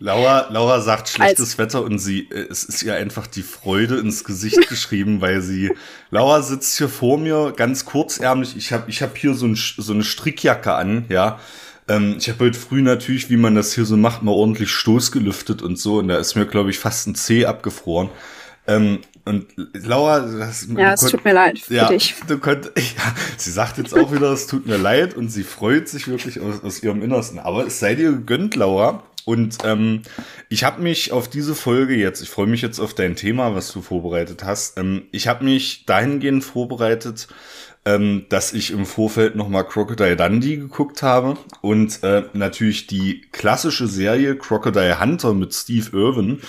Laura, 0.00 0.48
Laura 0.50 0.80
sagt 0.80 1.08
schlechtes 1.08 1.50
Als 1.50 1.58
Wetter 1.58 1.82
und 1.82 1.98
sie, 1.98 2.28
äh, 2.30 2.46
es 2.50 2.64
ist 2.64 2.82
ihr 2.82 2.94
einfach 2.94 3.26
die 3.26 3.42
Freude 3.42 3.96
ins 3.96 4.24
Gesicht 4.24 4.68
geschrieben, 4.68 5.20
weil 5.20 5.40
sie, 5.40 5.72
Laura 6.10 6.42
sitzt 6.42 6.76
hier 6.78 6.88
vor 6.88 7.18
mir, 7.18 7.52
ganz 7.56 7.84
kurzärmlich. 7.84 8.56
Ich 8.56 8.72
habe 8.72 8.90
ich 8.90 9.02
hab 9.02 9.16
hier 9.16 9.34
so, 9.34 9.46
ein, 9.46 9.54
so 9.56 9.92
eine 9.92 10.04
Strickjacke 10.04 10.74
an, 10.74 11.04
ja. 11.08 11.38
Ähm, 11.86 12.16
ich 12.18 12.28
habe 12.28 12.46
heute 12.46 12.58
früh 12.58 12.82
natürlich, 12.82 13.30
wie 13.30 13.36
man 13.36 13.54
das 13.54 13.74
hier 13.74 13.84
so 13.84 13.96
macht, 13.96 14.22
mal 14.22 14.32
ordentlich 14.32 14.70
Stoß 14.70 15.12
gelüftet 15.12 15.62
und 15.62 15.78
so. 15.78 15.98
Und 15.98 16.08
da 16.08 16.16
ist 16.16 16.34
mir, 16.34 16.46
glaube 16.46 16.70
ich, 16.70 16.78
fast 16.78 17.06
ein 17.06 17.14
Zeh 17.14 17.46
abgefroren. 17.46 18.08
Ähm, 18.66 19.00
und 19.26 19.46
Laura, 19.72 20.20
das, 20.20 20.66
ja, 20.76 20.92
es 20.92 21.00
tut 21.00 21.24
mir 21.24 21.32
leid 21.32 21.58
für 21.58 21.74
ja, 21.74 21.88
dich. 21.88 22.14
Du 22.26 22.38
könnt, 22.38 22.66
ja, 22.76 23.14
sie 23.36 23.50
sagt 23.50 23.78
jetzt 23.78 23.94
auch 23.94 24.12
wieder, 24.12 24.32
es 24.32 24.46
tut 24.46 24.66
mir 24.66 24.76
leid 24.76 25.14
und 25.14 25.28
sie 25.28 25.44
freut 25.44 25.88
sich 25.88 26.08
wirklich 26.08 26.40
aus, 26.40 26.62
aus 26.62 26.82
ihrem 26.82 27.02
Innersten. 27.02 27.38
Aber 27.38 27.66
es 27.66 27.78
sei 27.78 27.94
dir 27.94 28.10
gegönnt, 28.12 28.56
Laura. 28.56 29.02
Und 29.24 29.58
ähm, 29.64 30.02
ich 30.48 30.64
habe 30.64 30.82
mich 30.82 31.12
auf 31.12 31.28
diese 31.28 31.54
Folge 31.54 31.94
jetzt, 31.94 32.22
ich 32.22 32.28
freue 32.28 32.46
mich 32.46 32.62
jetzt 32.62 32.78
auf 32.78 32.94
dein 32.94 33.16
Thema, 33.16 33.54
was 33.54 33.72
du 33.72 33.80
vorbereitet 33.80 34.44
hast. 34.44 34.78
Ähm, 34.78 35.04
ich 35.12 35.28
habe 35.28 35.44
mich 35.44 35.86
dahingehend 35.86 36.44
vorbereitet, 36.44 37.28
ähm, 37.86 38.26
dass 38.28 38.52
ich 38.52 38.70
im 38.70 38.86
Vorfeld 38.86 39.36
nochmal 39.36 39.66
Crocodile 39.66 40.16
Dundee 40.16 40.56
geguckt 40.56 41.02
habe 41.02 41.36
und 41.60 42.02
äh, 42.02 42.24
natürlich 42.32 42.86
die 42.86 43.22
klassische 43.32 43.86
Serie 43.86 44.36
Crocodile 44.36 45.00
Hunter 45.00 45.34
mit 45.34 45.54
Steve 45.54 45.90
Irwin 45.92 46.40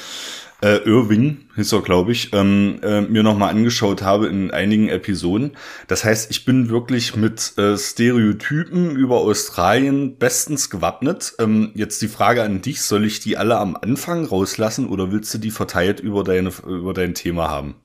äh, 0.62 0.78
Irving, 0.86 1.46
hieß 1.56 1.74
er, 1.74 1.82
glaube 1.82 2.12
ich, 2.12 2.34
ähm, 2.34 2.80
äh, 2.82 3.02
mir 3.02 3.24
nochmal 3.24 3.50
angeschaut 3.50 4.02
habe 4.02 4.28
in 4.28 4.52
einigen 4.52 4.90
Episoden. 4.90 5.52
Das 5.88 6.04
heißt, 6.04 6.32
ich 6.32 6.46
bin 6.46 6.70
wirklich 6.70 7.16
mit 7.16 7.58
äh, 7.58 7.78
Stereotypen 7.78 8.96
über 8.96 9.18
Australien 9.18 10.18
bestens 10.18 10.70
gewappnet. 10.70 11.34
Ähm, 11.40 11.72
jetzt 11.76 12.02
die 12.02 12.08
Frage 12.08 12.44
an 12.44 12.62
dich, 12.62 12.82
soll 12.82 13.06
ich 13.06 13.20
die 13.20 13.38
alle 13.38 13.58
am 13.58 13.76
Anfang 13.76 14.26
rauslassen 14.26 14.88
oder 14.88 15.12
willst 15.12 15.34
du 15.34 15.38
die 15.38 15.52
verteilt 15.52 16.00
über, 16.00 16.24
deine, 16.24 16.52
über 16.66 16.94
dein 16.94 17.14
Thema 17.14 17.50
haben? 17.50 17.76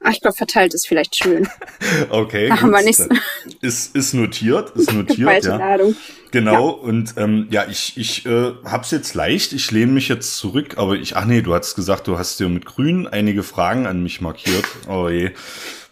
Ach, 0.00 0.12
ich 0.12 0.20
glaube, 0.20 0.36
verteilt 0.36 0.74
ist 0.74 0.86
vielleicht 0.86 1.16
schön. 1.16 1.48
okay. 2.10 2.48
Da 2.48 2.60
haben 2.60 2.70
wir 2.70 2.82
nicht 2.82 3.00
ist, 3.60 3.96
ist 3.96 4.14
notiert, 4.14 4.70
ist 4.76 4.92
notiert, 4.94 5.44
ja. 5.44 5.56
Ladung. 5.56 5.96
Genau, 6.30 6.68
ja. 6.68 6.82
und 6.82 7.14
ähm, 7.16 7.48
ja, 7.50 7.66
ich, 7.68 7.96
ich 7.96 8.26
äh, 8.26 8.52
hab's 8.64 8.90
jetzt 8.90 9.14
leicht, 9.14 9.52
ich 9.52 9.70
lehne 9.70 9.92
mich 9.92 10.08
jetzt 10.08 10.36
zurück, 10.36 10.76
aber 10.76 10.94
ich, 10.94 11.16
ach 11.16 11.24
nee, 11.24 11.42
du 11.42 11.54
hast 11.54 11.74
gesagt, 11.74 12.06
du 12.06 12.18
hast 12.18 12.38
dir 12.38 12.48
mit 12.48 12.64
Grün 12.64 13.06
einige 13.06 13.42
Fragen 13.42 13.86
an 13.86 14.02
mich 14.02 14.20
markiert. 14.20 14.66
Oh 14.88 15.08
je. 15.08 15.32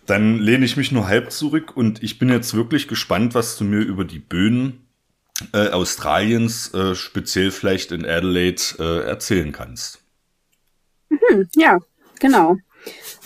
Dann 0.05 0.39
lehne 0.39 0.65
ich 0.65 0.77
mich 0.77 0.93
nur 0.93 1.09
halb 1.09 1.33
zurück 1.33 1.77
und 1.77 2.03
ich 2.03 2.19
bin 2.19 2.29
jetzt 2.29 2.55
wirklich 2.55 2.87
gespannt, 2.87 3.35
was 3.35 3.57
du 3.57 3.65
mir 3.65 3.81
über 3.81 4.05
die 4.05 4.21
Böen 4.21 4.87
äh, 5.53 5.71
Australiens, 5.71 6.73
äh, 6.75 6.95
speziell 6.95 7.51
vielleicht 7.51 7.91
in 7.91 8.05
Adelaide, 8.05 8.63
äh, 8.79 9.07
erzählen 9.07 9.51
kannst. 9.51 10.01
Mhm, 11.09 11.49
ja, 11.57 11.79
genau. 12.21 12.57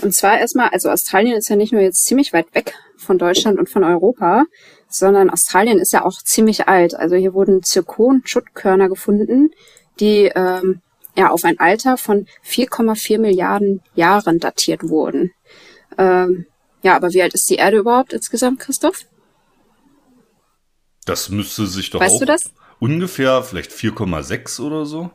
Und 0.02 0.14
zwar 0.14 0.38
erstmal, 0.38 0.68
also 0.70 0.90
Australien 0.90 1.36
ist 1.36 1.48
ja 1.48 1.56
nicht 1.56 1.72
nur 1.72 1.82
jetzt 1.82 2.04
ziemlich 2.04 2.32
weit 2.32 2.54
weg 2.54 2.74
von 2.96 3.18
Deutschland 3.18 3.58
und 3.58 3.68
von 3.68 3.84
Europa, 3.84 4.44
sondern 4.88 5.30
Australien 5.30 5.78
ist 5.78 5.92
ja 5.92 6.04
auch 6.04 6.22
ziemlich 6.22 6.68
alt. 6.68 6.94
Also 6.94 7.16
hier 7.16 7.34
wurden 7.34 7.62
Zirkon-Schuttkörner 7.62 8.88
gefunden, 8.88 9.50
die 9.98 10.30
ähm, 10.34 10.80
ja 11.16 11.30
auf 11.30 11.44
ein 11.44 11.58
Alter 11.58 11.96
von 11.96 12.26
4,4 12.46 13.18
Milliarden 13.18 13.82
Jahren 13.94 14.38
datiert 14.38 14.88
wurden. 14.88 15.32
Ähm, 15.98 16.46
ja, 16.82 16.96
aber 16.96 17.10
wie 17.10 17.22
alt 17.22 17.34
ist 17.34 17.50
die 17.50 17.56
Erde 17.56 17.78
überhaupt 17.78 18.12
insgesamt, 18.12 18.60
Christoph? 18.60 19.06
Das 21.04 21.28
müsste 21.28 21.66
sich 21.66 21.90
doch 21.90 22.00
weißt 22.00 22.14
auch. 22.14 22.20
Du 22.20 22.26
das? 22.26 22.50
ungefähr 22.80 23.42
vielleicht 23.42 23.70
4,6 23.70 24.60
oder 24.60 24.86
so. 24.86 25.10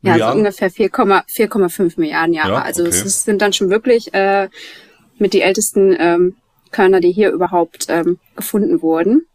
Ja, 0.00 0.12
also 0.14 0.38
ungefähr 0.38 0.70
4,5 0.70 1.94
Milliarden 1.96 2.34
Jahre. 2.34 2.52
Ja, 2.52 2.62
also 2.62 2.82
okay. 2.82 2.92
es 3.04 3.24
sind 3.24 3.42
dann 3.42 3.52
schon 3.52 3.70
wirklich 3.70 4.14
äh, 4.14 4.48
mit 5.18 5.32
die 5.32 5.42
ältesten 5.42 5.94
ähm, 5.98 6.36
Körner, 6.70 7.00
die 7.00 7.12
hier 7.12 7.30
überhaupt 7.30 7.86
ähm, 7.88 8.18
gefunden 8.36 8.82
wurden. 8.82 9.26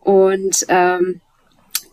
Und 0.00 0.66
ähm, 0.68 1.20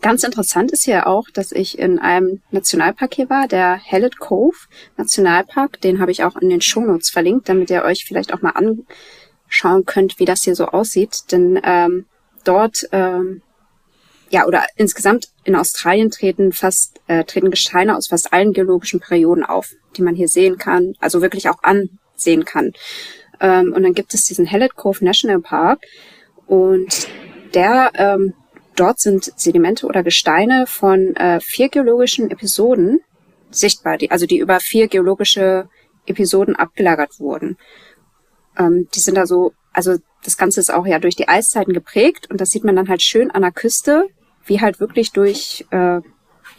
ganz 0.00 0.24
interessant 0.24 0.72
ist 0.72 0.84
hier 0.84 1.06
auch, 1.06 1.28
dass 1.32 1.52
ich 1.52 1.78
in 1.78 1.98
einem 1.98 2.40
Nationalpark 2.50 3.14
hier 3.14 3.30
war, 3.30 3.46
der 3.46 3.74
Hellet 3.74 4.18
Cove 4.18 4.56
Nationalpark. 4.96 5.80
Den 5.80 6.00
habe 6.00 6.10
ich 6.10 6.24
auch 6.24 6.36
in 6.36 6.48
den 6.48 6.60
Shownotes 6.60 7.10
verlinkt, 7.10 7.48
damit 7.48 7.70
ihr 7.70 7.84
euch 7.84 8.04
vielleicht 8.04 8.32
auch 8.32 8.42
mal 8.42 8.54
anschauen 8.54 9.84
könnt, 9.84 10.18
wie 10.18 10.24
das 10.24 10.42
hier 10.42 10.56
so 10.56 10.66
aussieht. 10.66 11.30
Denn 11.30 11.60
ähm, 11.62 12.06
dort 12.44 12.88
ähm, 12.92 13.42
ja, 14.30 14.46
oder 14.46 14.66
insgesamt 14.76 15.28
in 15.44 15.56
Australien 15.56 16.10
treten 16.10 16.52
fast, 16.52 17.00
äh, 17.06 17.24
treten 17.24 17.50
Gesteine 17.50 17.96
aus 17.96 18.08
fast 18.08 18.32
allen 18.32 18.52
geologischen 18.52 19.00
Perioden 19.00 19.44
auf, 19.44 19.70
die 19.96 20.02
man 20.02 20.14
hier 20.14 20.28
sehen 20.28 20.58
kann, 20.58 20.94
also 21.00 21.22
wirklich 21.22 21.48
auch 21.48 21.62
ansehen 21.62 22.44
kann. 22.44 22.72
Ähm, 23.40 23.72
und 23.72 23.82
dann 23.82 23.94
gibt 23.94 24.14
es 24.14 24.24
diesen 24.24 24.50
Hallett 24.50 24.74
Cove 24.76 25.04
National 25.04 25.40
Park 25.40 25.80
und 26.46 27.08
der, 27.54 27.92
ähm, 27.94 28.34
dort 28.76 29.00
sind 29.00 29.32
Sedimente 29.36 29.86
oder 29.86 30.02
Gesteine 30.02 30.66
von 30.66 31.16
äh, 31.16 31.40
vier 31.40 31.68
geologischen 31.68 32.30
Episoden 32.30 33.00
sichtbar, 33.50 33.96
die, 33.96 34.10
also 34.10 34.26
die 34.26 34.38
über 34.38 34.60
vier 34.60 34.88
geologische 34.88 35.68
Episoden 36.06 36.56
abgelagert 36.56 37.18
wurden. 37.18 37.56
Ähm, 38.58 38.88
die 38.94 39.00
sind 39.00 39.14
da 39.14 39.26
so, 39.26 39.52
also 39.72 39.96
das 40.24 40.36
Ganze 40.36 40.60
ist 40.60 40.72
auch 40.72 40.86
ja 40.86 40.98
durch 40.98 41.16
die 41.16 41.28
Eiszeiten 41.28 41.72
geprägt 41.72 42.28
und 42.30 42.40
das 42.40 42.50
sieht 42.50 42.64
man 42.64 42.76
dann 42.76 42.88
halt 42.88 43.02
schön 43.02 43.30
an 43.30 43.42
der 43.42 43.52
Küste, 43.52 44.08
wie 44.48 44.60
halt 44.60 44.80
wirklich 44.80 45.12
durch 45.12 45.66
äh, 45.70 46.00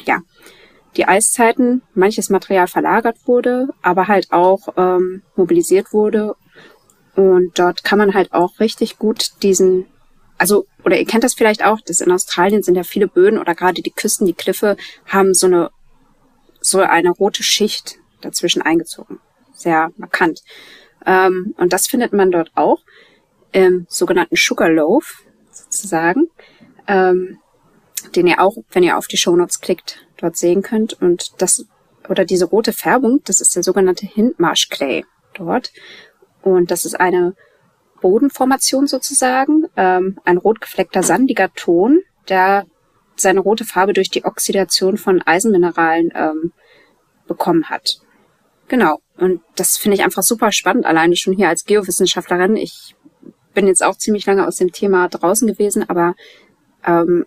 ja 0.06 0.22
die 0.96 1.06
Eiszeiten 1.06 1.82
manches 1.94 2.30
Material 2.30 2.68
verlagert 2.68 3.18
wurde, 3.26 3.70
aber 3.82 4.08
halt 4.08 4.32
auch 4.32 4.70
ähm, 4.76 5.22
mobilisiert 5.36 5.94
wurde. 5.94 6.36
Und 7.16 7.58
dort 7.60 7.84
kann 7.84 8.00
man 8.00 8.14
halt 8.14 8.34
auch 8.34 8.60
richtig 8.60 8.98
gut 8.98 9.32
diesen, 9.44 9.86
also, 10.38 10.66
oder 10.84 10.98
ihr 10.98 11.06
kennt 11.06 11.24
das 11.24 11.36
vielleicht 11.36 11.64
auch, 11.64 11.80
dass 11.82 12.02
in 12.02 12.12
Australien 12.12 12.64
sind 12.64 12.76
ja 12.76 12.84
viele 12.84 13.08
Böden 13.08 13.40
oder 13.40 13.56
gerade 13.56 13.82
die 13.82 13.92
Küsten, 13.92 14.26
die 14.26 14.34
Kliffe 14.34 14.78
haben 15.06 15.34
so 15.34 15.48
eine, 15.48 15.70
so 16.62 16.80
eine 16.80 17.12
rote 17.12 17.44
Schicht 17.44 17.98
dazwischen 18.22 18.62
eingezogen. 18.62 19.20
Sehr 19.54 19.92
markant. 19.98 20.42
Ähm, 21.06 21.54
und 21.58 21.72
das 21.72 21.88
findet 21.88 22.14
man 22.14 22.32
dort 22.32 22.52
auch 22.56 22.80
im 23.52 23.86
sogenannten 23.90 24.36
Sugarloaf 24.36 25.24
sozusagen. 25.52 26.30
Ähm, 26.88 27.40
den 28.16 28.28
ihr 28.28 28.42
auch, 28.42 28.58
wenn 28.72 28.84
ihr 28.84 28.98
auf 28.98 29.08
die 29.08 29.18
Shownotes 29.18 29.62
klickt, 29.62 30.06
dort 30.18 30.38
sehen 30.38 30.62
könnt. 30.62 30.94
Und 31.02 31.42
das, 31.42 31.66
oder 32.08 32.26
diese 32.26 32.46
rote 32.46 32.74
Färbung, 32.74 33.22
das 33.26 33.42
ist 33.42 33.56
der 33.56 33.64
sogenannte 33.64 34.06
Hindmarsh 34.06 34.70
Clay 34.70 35.06
dort. 35.34 35.72
Und 36.42 36.72
das 36.72 36.86
ist 36.86 37.00
eine 37.00 37.36
Bodenformation 38.02 38.88
sozusagen, 38.88 39.66
ähm, 39.76 40.20
ein 40.24 40.38
rot 40.38 40.62
gefleckter 40.62 41.04
sandiger 41.04 41.54
Ton, 41.54 42.02
der 42.30 42.66
seine 43.16 43.42
rote 43.42 43.66
Farbe 43.66 43.94
durch 43.94 44.10
die 44.10 44.24
Oxidation 44.24 44.98
von 44.98 45.22
Eisenmineralen 45.22 46.12
ähm, 46.16 46.54
bekommen 47.28 47.70
hat. 47.70 48.00
Genau. 48.70 49.00
Und 49.18 49.42
das 49.56 49.78
finde 49.78 49.96
ich 49.98 50.04
einfach 50.04 50.24
super 50.24 50.52
spannend, 50.52 50.86
alleine 50.86 51.16
schon 51.16 51.34
hier 51.34 51.50
als 51.50 51.66
Geowissenschaftlerin. 51.66 52.56
Ich 52.56 52.96
bin 53.54 53.68
jetzt 53.68 53.84
auch 53.84 53.98
ziemlich 53.98 54.26
lange 54.26 54.48
aus 54.48 54.56
dem 54.56 54.72
Thema 54.72 55.10
draußen 55.10 55.48
gewesen, 55.48 55.90
aber 55.90 56.16
ähm, 56.86 57.26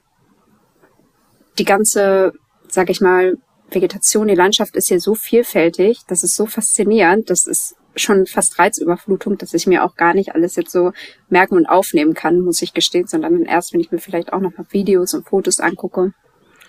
die 1.58 1.64
ganze, 1.64 2.32
sag 2.68 2.90
ich 2.90 3.00
mal, 3.00 3.36
Vegetation, 3.70 4.28
die 4.28 4.34
Landschaft 4.34 4.76
ist 4.76 4.88
hier 4.88 5.00
so 5.00 5.14
vielfältig, 5.14 6.00
das 6.08 6.22
ist 6.22 6.36
so 6.36 6.46
faszinierend, 6.46 7.30
das 7.30 7.46
ist 7.46 7.76
schon 7.96 8.26
fast 8.26 8.58
Reizüberflutung, 8.58 9.38
dass 9.38 9.54
ich 9.54 9.66
mir 9.66 9.84
auch 9.84 9.96
gar 9.96 10.14
nicht 10.14 10.34
alles 10.34 10.56
jetzt 10.56 10.72
so 10.72 10.92
merken 11.28 11.56
und 11.56 11.66
aufnehmen 11.66 12.14
kann, 12.14 12.40
muss 12.40 12.62
ich 12.62 12.72
gestehen, 12.72 13.06
sondern 13.06 13.42
erst, 13.42 13.72
wenn 13.72 13.80
ich 13.80 13.92
mir 13.92 13.98
vielleicht 13.98 14.32
auch 14.32 14.40
noch 14.40 14.56
mal 14.56 14.66
Videos 14.70 15.14
und 15.14 15.28
Fotos 15.28 15.60
angucke. 15.60 16.12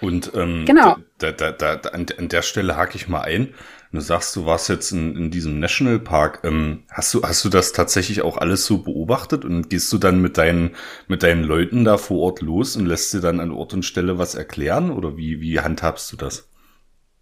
Und 0.01 0.31
ähm, 0.35 0.65
genau. 0.65 0.97
da, 1.17 1.31
da, 1.31 1.51
da, 1.51 1.77
da, 1.77 1.89
an, 1.89 2.05
an 2.17 2.27
der 2.27 2.41
Stelle 2.41 2.75
hake 2.75 2.97
ich 2.97 3.07
mal 3.07 3.21
ein. 3.21 3.53
Du 3.93 4.01
sagst, 4.01 4.35
du 4.35 4.47
warst 4.47 4.69
jetzt 4.69 4.91
in, 4.91 5.15
in 5.15 5.29
diesem 5.29 5.59
Nationalpark. 5.59 6.39
Ähm, 6.43 6.83
hast 6.89 7.13
du 7.13 7.21
hast 7.21 7.45
du 7.45 7.49
das 7.49 7.73
tatsächlich 7.73 8.23
auch 8.23 8.37
alles 8.37 8.65
so 8.65 8.79
beobachtet 8.79 9.45
und 9.45 9.69
gehst 9.69 9.93
du 9.93 9.99
dann 9.99 10.19
mit 10.19 10.39
deinen 10.39 10.75
mit 11.07 11.21
deinen 11.21 11.43
Leuten 11.43 11.85
da 11.85 11.99
vor 11.99 12.19
Ort 12.21 12.41
los 12.41 12.75
und 12.75 12.87
lässt 12.87 13.13
dir 13.13 13.21
dann 13.21 13.39
an 13.39 13.51
Ort 13.51 13.71
und 13.75 13.83
Stelle 13.83 14.17
was 14.17 14.33
erklären 14.33 14.89
oder 14.89 15.15
wie 15.15 15.41
wie 15.41 15.59
handhabst 15.59 16.11
du 16.11 16.17
das? 16.17 16.49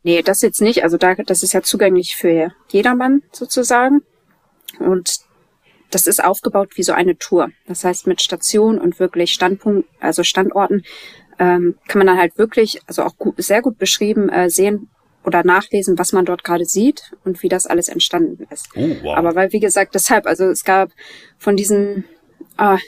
Nee, 0.04 0.22
das 0.22 0.42
jetzt 0.42 0.62
nicht. 0.62 0.86
Also 0.86 0.96
da 0.96 1.14
das 1.16 1.44
ist 1.44 1.52
ja 1.52 1.62
zugänglich 1.62 2.16
für 2.16 2.54
jedermann 2.70 3.22
sozusagen 3.34 4.04
und 4.80 5.18
das 5.90 6.08
ist 6.08 6.24
aufgebaut 6.24 6.70
wie 6.76 6.84
so 6.84 6.94
eine 6.94 7.18
Tour. 7.18 7.50
Das 7.68 7.84
heißt 7.84 8.08
mit 8.08 8.22
Station 8.22 8.80
und 8.80 8.98
wirklich 8.98 9.34
Standpunkt, 9.34 9.90
also 10.00 10.24
Standorten, 10.24 10.84
ähm, 11.38 11.76
kann 11.90 12.00
man 12.00 12.08
dann 12.08 12.18
halt 12.18 12.38
wirklich, 12.38 12.80
also 12.88 13.04
auch 13.04 13.18
gut, 13.18 13.36
sehr 13.44 13.62
gut 13.62 13.78
beschrieben, 13.78 14.30
äh, 14.30 14.50
sehen 14.50 14.90
oder 15.24 15.44
nachlesen, 15.44 16.00
was 16.00 16.14
man 16.14 16.26
dort 16.26 16.44
gerade 16.44 16.66
sieht 16.66 17.12
und 17.24 17.44
wie 17.44 17.50
das 17.50 17.68
alles 17.68 17.90
entstanden 17.90 18.48
ist. 18.50 18.68
Oh, 18.76 18.90
wow. 19.04 19.18
Aber 19.18 19.36
weil, 19.36 19.52
wie 19.54 19.60
gesagt, 19.60 19.94
deshalb, 19.94 20.26
also 20.26 20.46
es 20.46 20.64
gab 20.64 20.92
von 21.38 21.56
diesen, 21.56 22.06
ah, 22.58 22.80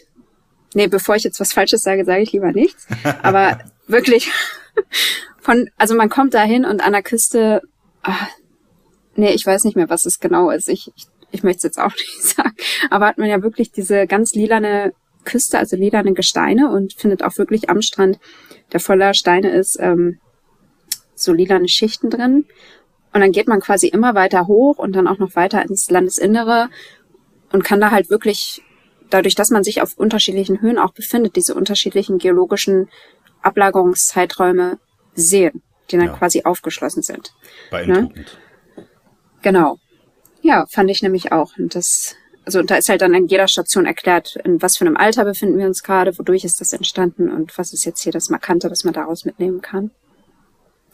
nee, 0.73 0.87
bevor 0.87 1.15
ich 1.15 1.23
jetzt 1.23 1.39
was 1.39 1.53
Falsches 1.53 1.83
sage, 1.83 2.05
sage 2.05 2.23
ich 2.23 2.31
lieber 2.31 2.51
nichts. 2.51 2.87
Aber 3.21 3.59
wirklich 3.87 4.31
von, 5.39 5.69
also 5.77 5.95
man 5.95 6.09
kommt 6.09 6.33
dahin 6.33 6.65
und 6.65 6.83
an 6.83 6.93
der 6.93 7.03
Küste, 7.03 7.61
ah, 8.01 8.27
nee, 9.15 9.31
ich 9.31 9.45
weiß 9.45 9.63
nicht 9.63 9.75
mehr, 9.75 9.89
was 9.89 10.05
es 10.05 10.19
genau 10.19 10.49
ist. 10.49 10.69
Ich, 10.69 10.91
ich, 10.95 11.05
ich 11.31 11.43
möchte 11.43 11.57
es 11.57 11.63
jetzt 11.63 11.79
auch 11.79 11.91
nicht 11.97 12.23
sagen. 12.23 12.55
Aber 12.89 13.07
hat 13.07 13.17
man 13.17 13.29
ja 13.29 13.43
wirklich 13.43 13.71
diese 13.71 14.07
ganz 14.07 14.33
lilane 14.33 14.93
Küste, 15.23 15.57
also 15.59 15.75
lilane 15.75 16.13
Gesteine 16.13 16.69
und 16.69 16.93
findet 16.93 17.23
auch 17.23 17.37
wirklich 17.37 17.69
am 17.69 17.81
Strand, 17.81 18.19
der 18.71 18.79
voller 18.79 19.13
Steine 19.13 19.51
ist, 19.51 19.77
ähm, 19.79 20.19
so 21.15 21.33
lilane 21.33 21.67
Schichten 21.67 22.09
drin. 22.09 22.45
Und 23.13 23.21
dann 23.21 23.31
geht 23.31 23.47
man 23.47 23.59
quasi 23.59 23.87
immer 23.87 24.15
weiter 24.15 24.47
hoch 24.47 24.77
und 24.79 24.95
dann 24.95 25.07
auch 25.07 25.19
noch 25.19 25.35
weiter 25.35 25.61
ins 25.61 25.89
Landesinnere 25.89 26.69
und 27.51 27.63
kann 27.63 27.79
da 27.79 27.91
halt 27.91 28.09
wirklich, 28.09 28.63
dadurch, 29.09 29.35
dass 29.35 29.51
man 29.51 29.63
sich 29.63 29.81
auf 29.81 29.97
unterschiedlichen 29.97 30.61
Höhen 30.61 30.79
auch 30.79 30.93
befindet, 30.93 31.35
diese 31.35 31.53
unterschiedlichen 31.53 32.17
geologischen 32.17 32.89
Ablagerungszeiträume 33.43 34.79
sehen, 35.13 35.61
die 35.91 35.97
dann 35.97 36.07
ja. 36.07 36.13
quasi 36.13 36.43
aufgeschlossen 36.43 37.03
sind. 37.03 37.33
Beeindruckend. 37.69 38.39
Ne? 38.75 38.85
Genau. 39.43 39.77
Ja, 40.41 40.65
fand 40.67 40.89
ich 40.89 41.03
nämlich 41.03 41.31
auch. 41.31 41.57
Und 41.57 41.75
das 41.75 42.15
also 42.45 42.61
da 42.61 42.75
ist 42.75 42.89
halt 42.89 43.01
dann 43.01 43.15
an 43.15 43.27
jeder 43.27 43.47
Station 43.47 43.85
erklärt, 43.85 44.35
in 44.43 44.61
was 44.61 44.77
für 44.77 44.85
einem 44.85 44.97
Alter 44.97 45.23
befinden 45.25 45.57
wir 45.57 45.65
uns 45.65 45.83
gerade, 45.83 46.17
wodurch 46.17 46.43
ist 46.43 46.59
das 46.59 46.73
entstanden 46.73 47.31
und 47.31 47.57
was 47.57 47.73
ist 47.73 47.85
jetzt 47.85 48.01
hier 48.01 48.11
das 48.11 48.29
Markante, 48.29 48.69
was 48.69 48.83
man 48.83 48.93
daraus 48.93 49.25
mitnehmen 49.25 49.61
kann. 49.61 49.91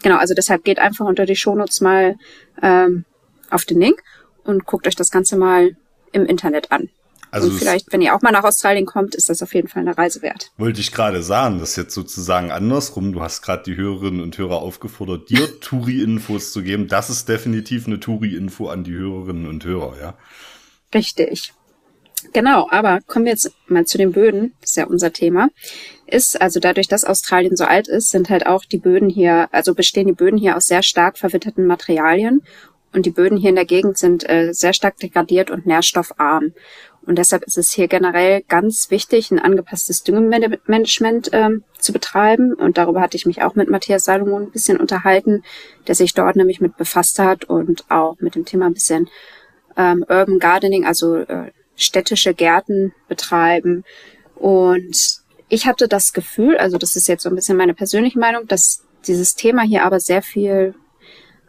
Genau, 0.04 0.18
also 0.18 0.34
deshalb 0.34 0.64
geht 0.64 0.80
einfach 0.80 1.06
unter 1.06 1.26
die 1.26 1.36
Shownotes 1.36 1.82
mal 1.82 2.16
ähm, 2.62 3.06
auf 3.50 3.66
den 3.66 3.80
Link 3.80 4.02
und 4.44 4.66
guckt 4.66 4.88
euch 4.88 4.96
das 4.96 5.12
Ganze 5.12 5.38
mal 5.38 5.76
im 6.12 6.26
Internet 6.26 6.72
an. 6.72 6.90
Also 7.32 7.50
und 7.50 7.58
vielleicht, 7.58 7.94
wenn 7.94 8.02
ihr 8.02 8.16
auch 8.16 8.22
mal 8.22 8.32
nach 8.32 8.44
Australien 8.44 8.86
kommt, 8.86 9.14
ist 9.14 9.30
das 9.30 9.44
auf 9.44 9.54
jeden 9.54 9.68
Fall 9.68 9.82
eine 9.82 9.98
Reise 9.98 10.22
wert. 10.22 10.52
Wollte 10.58 10.82
ich 10.82 10.92
gerade 10.92 11.22
sagen, 11.22 11.60
das 11.60 11.72
ist 11.72 11.76
jetzt 11.76 11.94
sozusagen 11.94 12.50
andersrum. 12.52 13.14
Du 13.14 13.22
hast 13.22 13.44
gerade 13.44 13.64
die 13.64 13.76
Hörerinnen 13.76 14.22
und 14.22 14.38
Hörer 14.38 14.62
aufgefordert, 14.62 15.30
dir 15.30 15.60
Touri-Infos 15.60 16.52
zu 16.52 16.64
geben. 16.64 16.88
Das 16.88 17.10
ist 17.10 17.30
definitiv 17.30 17.86
eine 17.86 18.00
Touri-Info 18.00 18.70
an 18.70 18.84
die 18.84 18.96
Hörerinnen 18.96 19.48
und 19.48 19.64
Hörer, 19.64 20.00
ja. 20.00 20.18
Richtig. 20.94 21.54
Genau, 22.34 22.68
aber 22.70 23.00
kommen 23.08 23.26
wir 23.26 23.32
jetzt 23.32 23.52
mal 23.68 23.86
zu 23.86 23.98
den 23.98 24.12
Böden, 24.12 24.54
das 24.60 24.72
ist 24.72 24.76
ja 24.78 24.86
unser 24.86 25.14
Thema. 25.14 25.50
Ist, 26.12 26.42
also 26.42 26.60
dadurch, 26.60 26.88
dass 26.88 27.06
Australien 27.06 27.56
so 27.56 27.66
alt 27.66 27.88
ist, 27.88 28.10
sind 28.10 28.30
halt 28.30 28.46
auch 28.48 28.66
die 28.66 28.78
Böden 28.78 29.10
hier, 29.10 29.48
also 29.52 29.76
bestehen 29.76 30.08
die 30.08 30.14
Böden 30.14 30.38
hier 30.38 30.58
aus 30.58 30.66
sehr 30.66 30.82
stark 30.82 31.18
verwitterten 31.18 31.68
Materialien 31.68 32.42
und 32.94 33.06
die 33.06 33.12
Böden 33.12 33.38
hier 33.38 33.50
in 33.50 33.56
der 33.56 33.66
Gegend 33.66 33.98
sind 33.98 34.28
äh, 34.28 34.52
sehr 34.52 34.74
stark 34.74 34.98
degradiert 34.98 35.52
und 35.52 35.66
nährstoffarm. 35.66 36.54
Und 37.06 37.18
deshalb 37.18 37.44
ist 37.44 37.58
es 37.58 37.72
hier 37.72 37.88
generell 37.88 38.44
ganz 38.48 38.92
wichtig, 38.92 39.32
ein 39.32 39.40
angepasstes 39.40 40.04
Düngemanagement 40.04 41.30
ähm, 41.32 41.64
zu 41.78 41.94
betreiben. 41.94 42.54
Und 42.54 42.78
darüber 42.78 43.02
hatte 43.02 43.18
ich 43.18 43.26
mich 43.26 43.42
auch 43.42 43.56
mit 43.56 43.70
Matthias 43.70 44.06
Salomon 44.06 44.44
ein 44.44 44.52
bisschen 44.52 44.80
unterhalten, 44.80 45.44
der 45.88 45.96
sich 45.96 46.14
dort 46.14 46.36
nämlich 46.36 46.62
mit 46.62 46.78
befasst 46.78 47.20
hat 47.20 47.46
und 47.46 47.86
auch 47.90 48.16
mit 48.20 48.36
dem 48.36 48.46
Thema 48.46 48.66
ein 48.66 48.74
bisschen 48.74 49.10
ähm, 49.78 50.04
Urban 50.08 50.40
Gardening, 50.40 50.86
also 50.86 51.16
äh, 51.16 51.52
städtische 51.76 52.34
Gärten 52.34 52.94
betreiben. 53.08 53.84
Und 54.36 55.22
ich 55.50 55.66
hatte 55.66 55.88
das 55.88 56.14
Gefühl, 56.14 56.58
also 56.58 56.78
das 56.78 56.96
ist 56.96 57.08
jetzt 57.08 57.24
so 57.24 57.30
ein 57.30 57.36
bisschen 57.36 57.58
meine 57.58 57.74
persönliche 57.74 58.20
Meinung, 58.20 58.48
dass 58.48 58.86
dieses 59.08 59.36
Thema 59.36 59.64
hier 59.64 59.84
aber 59.84 60.00
sehr 60.00 60.22
viel 60.22 60.76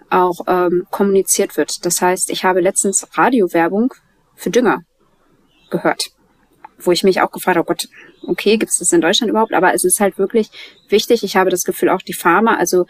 auch 0.08 0.40
ähm, 0.48 0.86
kommuniziert 0.90 1.56
wird. 1.56 1.84
Das 1.84 2.00
heißt, 2.00 2.30
ich 2.30 2.44
habe 2.44 2.60
letztens 2.60 3.06
Radiowerbung 3.16 3.94
für 4.34 4.50
Dünger 4.50 4.80
gehört. 5.70 6.10
wo 6.82 6.92
ich 6.92 7.04
mich 7.04 7.20
auch 7.20 7.30
gefragt 7.30 7.58
habe, 7.58 7.66
oh 7.66 7.74
Gott, 7.74 7.88
okay, 8.26 8.56
gibt 8.56 8.72
es 8.72 8.78
das 8.78 8.92
in 8.92 9.02
Deutschland 9.02 9.30
überhaupt? 9.30 9.52
Aber 9.52 9.74
es 9.74 9.84
ist 9.84 10.00
halt 10.00 10.16
wirklich 10.16 10.50
wichtig. 10.88 11.22
Ich 11.22 11.36
habe 11.36 11.50
das 11.50 11.64
Gefühl, 11.64 11.90
auch 11.90 12.00
die 12.00 12.14
Farmer, 12.14 12.58
also 12.58 12.86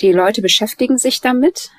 die 0.00 0.12
Leute 0.12 0.42
beschäftigen 0.42 0.98
sich 0.98 1.20
damit, 1.20 1.70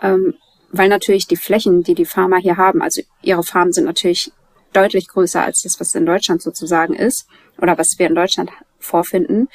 ähm, 0.00 0.34
weil 0.70 0.88
natürlich 0.88 1.26
die 1.26 1.36
Flächen, 1.36 1.82
die 1.82 1.94
die 1.94 2.04
Farmer 2.04 2.38
hier 2.38 2.56
haben, 2.56 2.82
also 2.82 3.02
ihre 3.22 3.42
Farmen 3.42 3.72
sind 3.72 3.84
natürlich 3.84 4.30
deutlich 4.72 5.08
größer 5.08 5.42
als 5.42 5.62
das, 5.62 5.80
was 5.80 5.94
in 5.94 6.06
Deutschland 6.06 6.42
sozusagen 6.42 6.94
ist 6.94 7.26
oder 7.58 7.76
was 7.78 7.98
wir 7.98 8.06
in 8.06 8.14
Deutschland 8.14 8.50
vorfinden. 8.78 9.48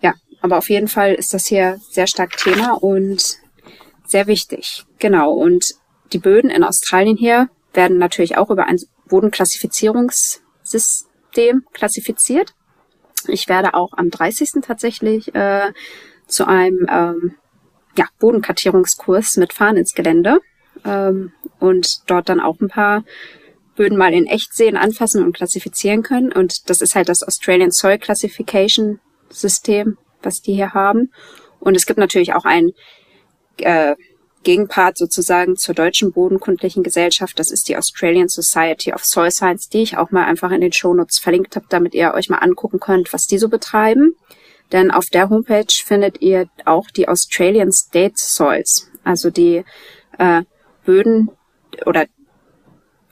Ja, 0.00 0.14
aber 0.40 0.58
auf 0.58 0.70
jeden 0.70 0.88
Fall 0.88 1.14
ist 1.14 1.34
das 1.34 1.46
hier 1.46 1.78
sehr 1.90 2.06
stark 2.06 2.36
Thema 2.36 2.72
und 2.72 3.38
sehr 4.06 4.26
wichtig. 4.26 4.84
Genau. 4.98 5.32
Und 5.32 5.74
die 6.12 6.18
Böden 6.18 6.50
in 6.50 6.64
Australien 6.64 7.16
hier 7.16 7.48
werden 7.72 7.96
natürlich 7.98 8.36
auch 8.38 8.50
über 8.50 8.66
ein 8.66 8.78
Bodenklassifizierungssystem 9.08 11.64
klassifiziert. 11.72 12.54
Ich 13.28 13.48
werde 13.48 13.74
auch 13.74 13.92
am 13.92 14.10
30. 14.10 14.62
tatsächlich 14.62 15.32
äh, 15.34 15.72
zu 16.26 16.46
einem 16.46 16.86
ähm, 16.90 17.34
ja, 17.96 18.06
Bodenkartierungskurs 18.18 19.36
mit 19.36 19.52
Fahren 19.52 19.76
ins 19.76 19.94
Gelände 19.94 20.40
ähm, 20.84 21.32
und 21.58 22.10
dort 22.10 22.28
dann 22.28 22.40
auch 22.40 22.60
ein 22.60 22.68
paar 22.68 23.04
Böden 23.76 23.96
mal 23.96 24.12
in 24.12 24.26
echt 24.26 24.54
sehen, 24.54 24.76
anfassen 24.76 25.22
und 25.22 25.36
klassifizieren 25.36 26.02
können. 26.02 26.32
Und 26.32 26.68
das 26.68 26.80
ist 26.80 26.94
halt 26.94 27.08
das 27.08 27.22
Australian 27.22 27.70
Soil 27.70 27.98
Classification 27.98 29.00
System, 29.30 29.98
was 30.22 30.42
die 30.42 30.54
hier 30.54 30.72
haben. 30.72 31.12
Und 31.60 31.76
es 31.76 31.86
gibt 31.86 31.98
natürlich 31.98 32.34
auch 32.34 32.44
ein 32.44 32.72
äh, 33.58 33.94
Gegenpart 34.42 34.96
sozusagen 34.96 35.56
zur 35.56 35.74
deutschen 35.74 36.12
bodenkundlichen 36.12 36.82
Gesellschaft. 36.82 37.38
Das 37.38 37.50
ist 37.50 37.68
die 37.68 37.76
Australian 37.76 38.28
Society 38.28 38.92
of 38.92 39.04
Soil 39.04 39.30
Science, 39.30 39.68
die 39.68 39.82
ich 39.82 39.96
auch 39.96 40.12
mal 40.12 40.24
einfach 40.24 40.52
in 40.52 40.60
den 40.60 40.72
Shownotes 40.72 41.18
verlinkt 41.18 41.56
habe, 41.56 41.66
damit 41.68 41.94
ihr 41.94 42.14
euch 42.14 42.28
mal 42.28 42.38
angucken 42.38 42.78
könnt, 42.78 43.12
was 43.12 43.26
die 43.26 43.38
so 43.38 43.48
betreiben. 43.48 44.14
Denn 44.72 44.90
auf 44.90 45.06
der 45.06 45.30
Homepage 45.30 45.72
findet 45.84 46.22
ihr 46.22 46.48
auch 46.64 46.86
die 46.90 47.08
Australian 47.08 47.72
State 47.72 48.14
Soils, 48.16 48.88
also 49.04 49.30
die 49.30 49.64
äh, 50.18 50.42
Böden 50.84 51.30
oder 51.84 52.06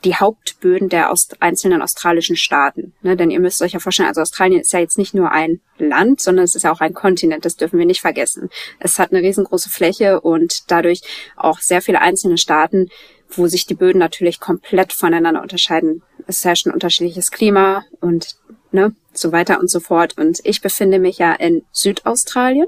die 0.05 0.15
Hauptböden 0.15 0.89
der 0.89 1.11
Aust 1.11 1.41
einzelnen 1.41 1.83
australischen 1.83 2.37
Staaten. 2.37 2.93
Ne? 3.03 3.17
Denn 3.17 3.31
ihr 3.31 3.41
müsst 3.41 3.63
euch 3.63 3.73
ja 3.73 3.79
vorstellen, 3.79 4.09
also 4.09 4.21
Australien 4.21 4.61
ist 4.61 4.73
ja 4.73 4.81
jetzt 4.81 4.99
nicht 4.99 5.15
nur 5.15 5.33
ein 5.33 5.61
Land, 5.79 6.21
sondern 6.21 6.45
es 6.45 6.55
ist 6.55 6.63
ja 6.63 6.73
auch 6.73 6.81
ein 6.81 6.95
Kontinent, 6.95 7.45
das 7.45 7.57
dürfen 7.57 7.79
wir 7.79 7.87
nicht 7.87 8.01
vergessen. 8.01 8.51
Es 8.79 8.99
hat 8.99 9.13
eine 9.13 9.23
riesengroße 9.23 9.71
Fläche 9.71 10.21
und 10.21 10.71
dadurch 10.71 11.01
auch 11.37 11.59
sehr 11.61 11.81
viele 11.81 12.01
einzelne 12.01 12.39
Staaten, 12.39 12.89
wo 13.31 13.47
sich 13.47 13.67
die 13.67 13.75
Böden 13.75 13.99
natürlich 13.99 14.41
komplett 14.41 14.93
voneinander 14.93 15.43
unterscheiden. 15.43 16.03
Es 16.27 16.45
herrscht 16.45 16.67
ein 16.67 16.75
unterschiedliches 16.75 17.31
Klima 17.31 17.85
und 18.01 18.37
ne, 18.71 18.95
so 19.13 19.33
weiter 19.33 19.59
und 19.61 19.71
so 19.71 19.81
fort. 19.81 20.19
Und 20.19 20.41
ich 20.45 20.61
befinde 20.61 20.99
mich 20.99 21.19
ja 21.19 21.33
in 21.33 21.65
Südaustralien 21.73 22.67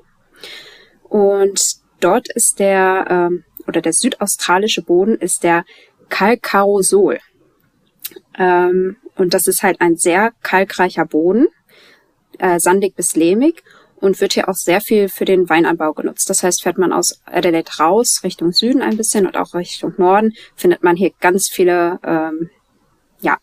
und 1.04 1.76
dort 2.00 2.28
ist 2.34 2.58
der, 2.58 3.06
ähm, 3.08 3.44
oder 3.66 3.80
der 3.80 3.92
südaustralische 3.92 4.82
Boden 4.82 5.16
ist 5.16 5.42
der 5.42 5.64
Kalkarosol. 6.08 7.18
Ähm, 8.38 8.96
und 9.16 9.34
das 9.34 9.46
ist 9.46 9.62
halt 9.62 9.80
ein 9.80 9.96
sehr 9.96 10.32
kalkreicher 10.42 11.06
Boden, 11.06 11.48
äh, 12.38 12.60
sandig 12.60 12.94
bis 12.94 13.16
lehmig 13.16 13.62
und 13.96 14.20
wird 14.20 14.34
hier 14.34 14.48
auch 14.48 14.54
sehr 14.54 14.80
viel 14.80 15.08
für 15.08 15.24
den 15.24 15.48
Weinanbau 15.48 15.92
genutzt. 15.92 16.28
Das 16.28 16.42
heißt, 16.42 16.62
fährt 16.62 16.78
man 16.78 16.92
aus 16.92 17.20
Adelaide 17.24 17.70
raus, 17.78 18.20
Richtung 18.22 18.52
Süden 18.52 18.82
ein 18.82 18.96
bisschen 18.96 19.26
und 19.26 19.36
auch 19.36 19.54
Richtung 19.54 19.94
Norden, 19.96 20.34
findet 20.54 20.82
man 20.82 20.96
hier 20.96 21.12
ganz 21.20 21.48
viele 21.48 21.98
ähm, 22.04 22.50
ja, 23.20 23.38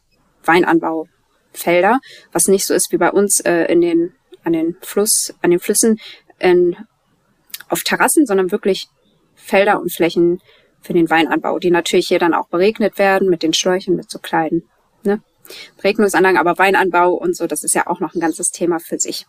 Weinanbaufelder, 0.46 2.00
was 2.32 2.48
nicht 2.48 2.66
so 2.66 2.74
ist 2.74 2.92
wie 2.92 2.98
bei 2.98 3.12
uns 3.12 3.40
äh, 3.40 3.66
in 3.66 3.82
den, 3.82 4.14
an 4.44 4.54
den 4.54 4.78
Fluss, 4.82 5.34
an 5.42 5.52
den 5.52 5.60
Flüssen 5.60 6.00
in, 6.40 6.78
auf 7.70 7.84
Terrassen, 7.84 8.26
sondern 8.26 8.52
wirklich 8.52 8.88
Felder 9.36 9.82
und 9.82 9.92
Flächen 9.92 10.40
für 10.84 10.94
den 10.94 11.10
Weinanbau, 11.10 11.60
die 11.60 11.72
natürlich 11.72 12.08
hier 12.08 12.20
dann 12.20 12.34
auch 12.34 12.48
beregnet 12.48 13.00
werden 13.00 13.30
mit 13.30 13.42
den 13.42 13.54
Schläuchen, 13.54 13.96
mit 13.96 14.12
so 14.12 14.20
kleinen 14.20 14.64
ne, 15.04 15.22
Beregnungsanlagen, 15.78 16.38
aber 16.38 16.58
Weinanbau 16.58 17.14
und 17.14 17.36
so, 17.36 17.48
das 17.48 17.64
ist 17.64 17.74
ja 17.74 17.88
auch 17.88 18.00
noch 18.00 18.14
ein 18.14 18.20
ganzes 18.20 18.52
Thema 18.52 18.80
für 18.80 19.00
sich. 19.00 19.26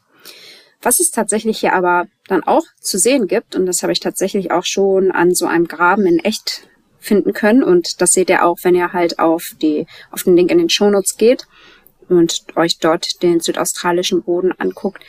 Was 0.82 1.00
es 1.00 1.10
tatsächlich 1.10 1.60
hier 1.60 1.72
aber 1.72 2.06
dann 2.28 2.42
auch 2.42 2.64
zu 2.80 2.98
sehen 2.98 3.26
gibt, 3.26 3.56
und 3.56 3.66
das 3.66 3.82
habe 3.82 3.92
ich 3.92 4.00
tatsächlich 4.00 4.50
auch 4.50 4.64
schon 4.64 5.12
an 5.12 5.34
so 5.34 5.46
einem 5.46 5.66
Graben 5.66 6.04
in 6.06 6.18
echt 6.18 6.68
finden 6.98 7.32
können, 7.32 7.62
und 7.62 8.00
das 8.00 8.12
seht 8.12 8.28
ihr 8.28 8.44
auch, 8.44 8.58
wenn 8.62 8.74
ihr 8.74 8.92
halt 8.92 9.18
auf 9.18 9.52
die, 9.62 9.86
auf 10.10 10.24
den 10.24 10.36
Link 10.36 10.50
in 10.50 10.58
den 10.58 10.68
Shownotes 10.68 11.16
geht 11.16 11.46
und 12.08 12.44
euch 12.56 12.78
dort 12.78 13.22
den 13.22 13.40
südaustralischen 13.40 14.22
Boden 14.22 14.52
anguckt. 14.52 15.02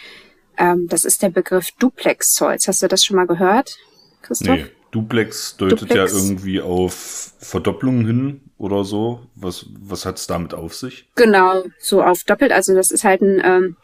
Ähm, 0.58 0.88
das 0.88 1.04
ist 1.04 1.22
der 1.22 1.30
Begriff 1.30 1.72
Duplex 1.80 2.36
Soils. 2.36 2.68
Hast 2.68 2.82
du 2.82 2.88
das 2.88 3.04
schon 3.04 3.18
mal 3.18 3.28
gehört, 3.28 3.76
Christoph? 4.22 4.58
Nee. 4.58 4.75
Duplex 4.96 5.58
deutet 5.58 5.82
Duplex. 5.82 6.14
ja 6.14 6.18
irgendwie 6.18 6.62
auf 6.62 7.34
Verdopplung 7.40 8.06
hin 8.06 8.42
oder 8.58 8.86
so. 8.86 9.28
Was, 9.36 9.66
was 9.78 10.06
hat 10.06 10.18
es 10.18 10.26
damit 10.26 10.54
auf 10.54 10.74
sich? 10.74 11.10
Genau, 11.16 11.64
so 11.80 12.02
auf 12.02 12.24
doppelt. 12.24 12.54
Also 12.54 12.74
das 12.74 12.92
ist 12.92 13.04
halt 13.04 13.22
ein, 13.22 13.42
ähm, 13.44 13.78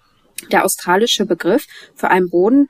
der 0.53 0.63
australische 0.63 1.25
Begriff 1.25 1.67
für 1.95 2.09
einen 2.09 2.29
Boden, 2.29 2.69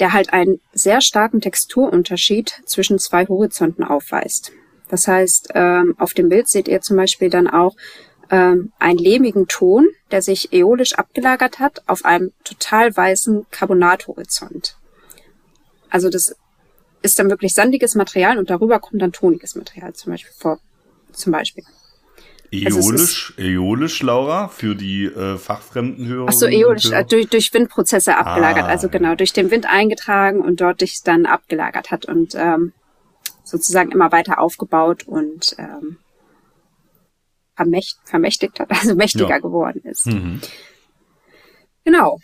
der 0.00 0.12
halt 0.12 0.34
einen 0.34 0.60
sehr 0.74 1.00
starken 1.00 1.40
Texturunterschied 1.40 2.60
zwischen 2.66 2.98
zwei 2.98 3.26
Horizonten 3.26 3.82
aufweist. 3.82 4.52
Das 4.90 5.08
heißt, 5.08 5.52
ähm, 5.54 5.94
auf 5.98 6.12
dem 6.12 6.28
Bild 6.28 6.48
seht 6.48 6.68
ihr 6.68 6.82
zum 6.82 6.98
Beispiel 6.98 7.30
dann 7.30 7.48
auch 7.48 7.74
ähm, 8.30 8.72
einen 8.78 8.98
lehmigen 8.98 9.48
Ton, 9.48 9.88
der 10.10 10.20
sich 10.20 10.52
äolisch 10.52 10.94
abgelagert 10.94 11.58
hat 11.58 11.82
auf 11.86 12.04
einem 12.04 12.32
total 12.44 12.94
weißen 12.94 13.46
Carbonathorizont. 13.50 14.76
Also 15.88 16.10
das 16.10 16.36
ist 17.02 17.18
dann 17.18 17.30
wirklich 17.30 17.54
sandiges 17.54 17.94
Material 17.94 18.38
und 18.38 18.50
darüber 18.50 18.78
kommt 18.80 19.02
dann 19.02 19.12
toniges 19.12 19.54
Material 19.54 19.94
zum 19.94 20.12
Beispiel 20.12 20.32
vor. 20.36 20.58
Zum 21.12 21.32
Beispiel. 21.32 21.64
Äolisch, 22.50 23.34
also 23.36 23.48
äolisch, 23.50 24.02
Laura, 24.02 24.48
für 24.48 24.74
die 24.74 25.04
äh, 25.04 25.36
fachfremden 25.36 26.06
Hörer. 26.06 26.26
Ach 26.28 26.32
so, 26.32 26.46
äolisch, 26.46 26.90
äh, 26.90 27.04
durch, 27.04 27.28
durch 27.28 27.52
Windprozesse 27.52 28.16
abgelagert, 28.16 28.64
ah. 28.64 28.68
also 28.68 28.88
genau, 28.88 29.14
durch 29.14 29.34
den 29.34 29.50
Wind 29.50 29.66
eingetragen 29.66 30.40
und 30.40 30.60
dort 30.60 30.80
dich 30.80 31.02
dann 31.04 31.26
abgelagert 31.26 31.90
hat 31.90 32.06
und 32.06 32.34
ähm, 32.34 32.72
sozusagen 33.44 33.92
immer 33.92 34.12
weiter 34.12 34.38
aufgebaut 34.38 35.06
und 35.06 35.56
ähm, 35.58 35.98
vermächt, 37.54 37.98
vermächtigt 38.04 38.60
hat, 38.60 38.70
also 38.80 38.94
mächtiger 38.94 39.28
ja. 39.28 39.38
geworden 39.38 39.82
ist. 39.84 40.06
Mhm. 40.06 40.40
Genau. 41.84 42.18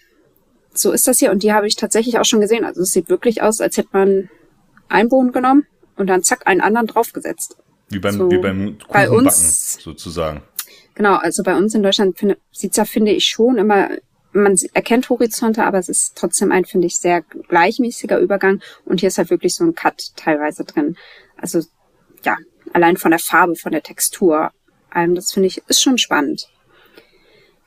So 0.73 0.91
ist 0.91 1.07
das 1.07 1.19
hier 1.19 1.31
und 1.31 1.43
die 1.43 1.53
habe 1.53 1.67
ich 1.67 1.77
tatsächlich 1.77 2.19
auch 2.19 2.25
schon 2.25 2.41
gesehen. 2.41 2.65
Also 2.65 2.81
es 2.81 2.91
sieht 2.91 3.09
wirklich 3.09 3.43
aus, 3.43 3.61
als 3.61 3.77
hätte 3.77 3.91
man 3.93 4.31
einen 4.89 5.09
Boden 5.09 5.33
genommen 5.33 5.67
und 5.97 6.09
dann 6.09 6.23
zack 6.23 6.47
einen 6.47 6.61
anderen 6.61 6.87
draufgesetzt. 6.87 7.57
Wie 7.89 7.99
beim, 7.99 8.17
so, 8.17 8.31
wie 8.31 8.39
beim 8.39 8.79
Kuchenbacken 8.79 8.93
bei 8.93 9.11
uns, 9.11 9.79
sozusagen. 9.81 10.43
Genau, 10.95 11.17
also 11.17 11.43
bei 11.43 11.57
uns 11.57 11.75
in 11.75 11.83
Deutschland 11.83 12.19
finde, 12.19 12.39
sieht's 12.53 12.77
ja, 12.77 12.85
finde 12.85 13.13
ich, 13.13 13.27
schon 13.27 13.59
immer, 13.59 13.91
man 14.33 14.57
erkennt 14.73 15.09
Horizonte, 15.11 15.65
aber 15.65 15.79
es 15.79 15.89
ist 15.89 16.17
trotzdem 16.17 16.53
ein, 16.53 16.65
finde 16.65 16.87
ich, 16.87 16.99
sehr 16.99 17.23
gleichmäßiger 17.23 18.19
Übergang. 18.19 18.61
Und 18.85 19.01
hier 19.01 19.09
ist 19.09 19.19
halt 19.19 19.31
wirklich 19.31 19.55
so 19.55 19.65
ein 19.65 19.75
Cut 19.75 20.17
teilweise 20.17 20.65
drin. 20.65 20.97
Also, 21.37 21.63
ja, 22.25 22.37
allein 22.73 22.97
von 22.97 23.11
der 23.11 23.21
Farbe, 23.21 23.57
von 23.57 23.73
der 23.73 23.83
Textur. 23.83 24.51
allem, 24.91 25.15
das 25.15 25.33
finde 25.33 25.49
ich, 25.49 25.63
ist 25.69 25.83
schon 25.83 25.99
spannend. 25.99 26.49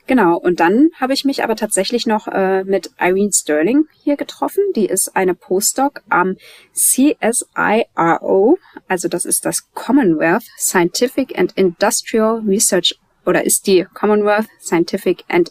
Genau, 0.08 0.38
und 0.38 0.58
dann 0.58 0.88
habe 0.98 1.12
ich 1.12 1.26
mich 1.26 1.44
aber 1.44 1.54
tatsächlich 1.54 2.06
noch 2.06 2.28
äh, 2.28 2.64
mit 2.64 2.90
Irene 2.98 3.30
Sterling 3.30 3.84
hier 4.02 4.16
getroffen. 4.16 4.64
Die 4.74 4.86
ist 4.86 5.14
eine 5.14 5.34
Postdoc 5.34 6.00
am 6.08 6.36
CSIRO, 6.72 8.58
also 8.88 9.08
das 9.08 9.26
ist 9.26 9.44
das 9.44 9.70
Commonwealth 9.74 10.44
Scientific 10.56 11.38
and 11.38 11.52
Industrial 11.58 12.38
Research 12.38 12.98
oder 13.26 13.44
ist 13.44 13.66
die 13.66 13.86
Commonwealth 13.92 14.46
Scientific 14.62 15.24
and 15.28 15.50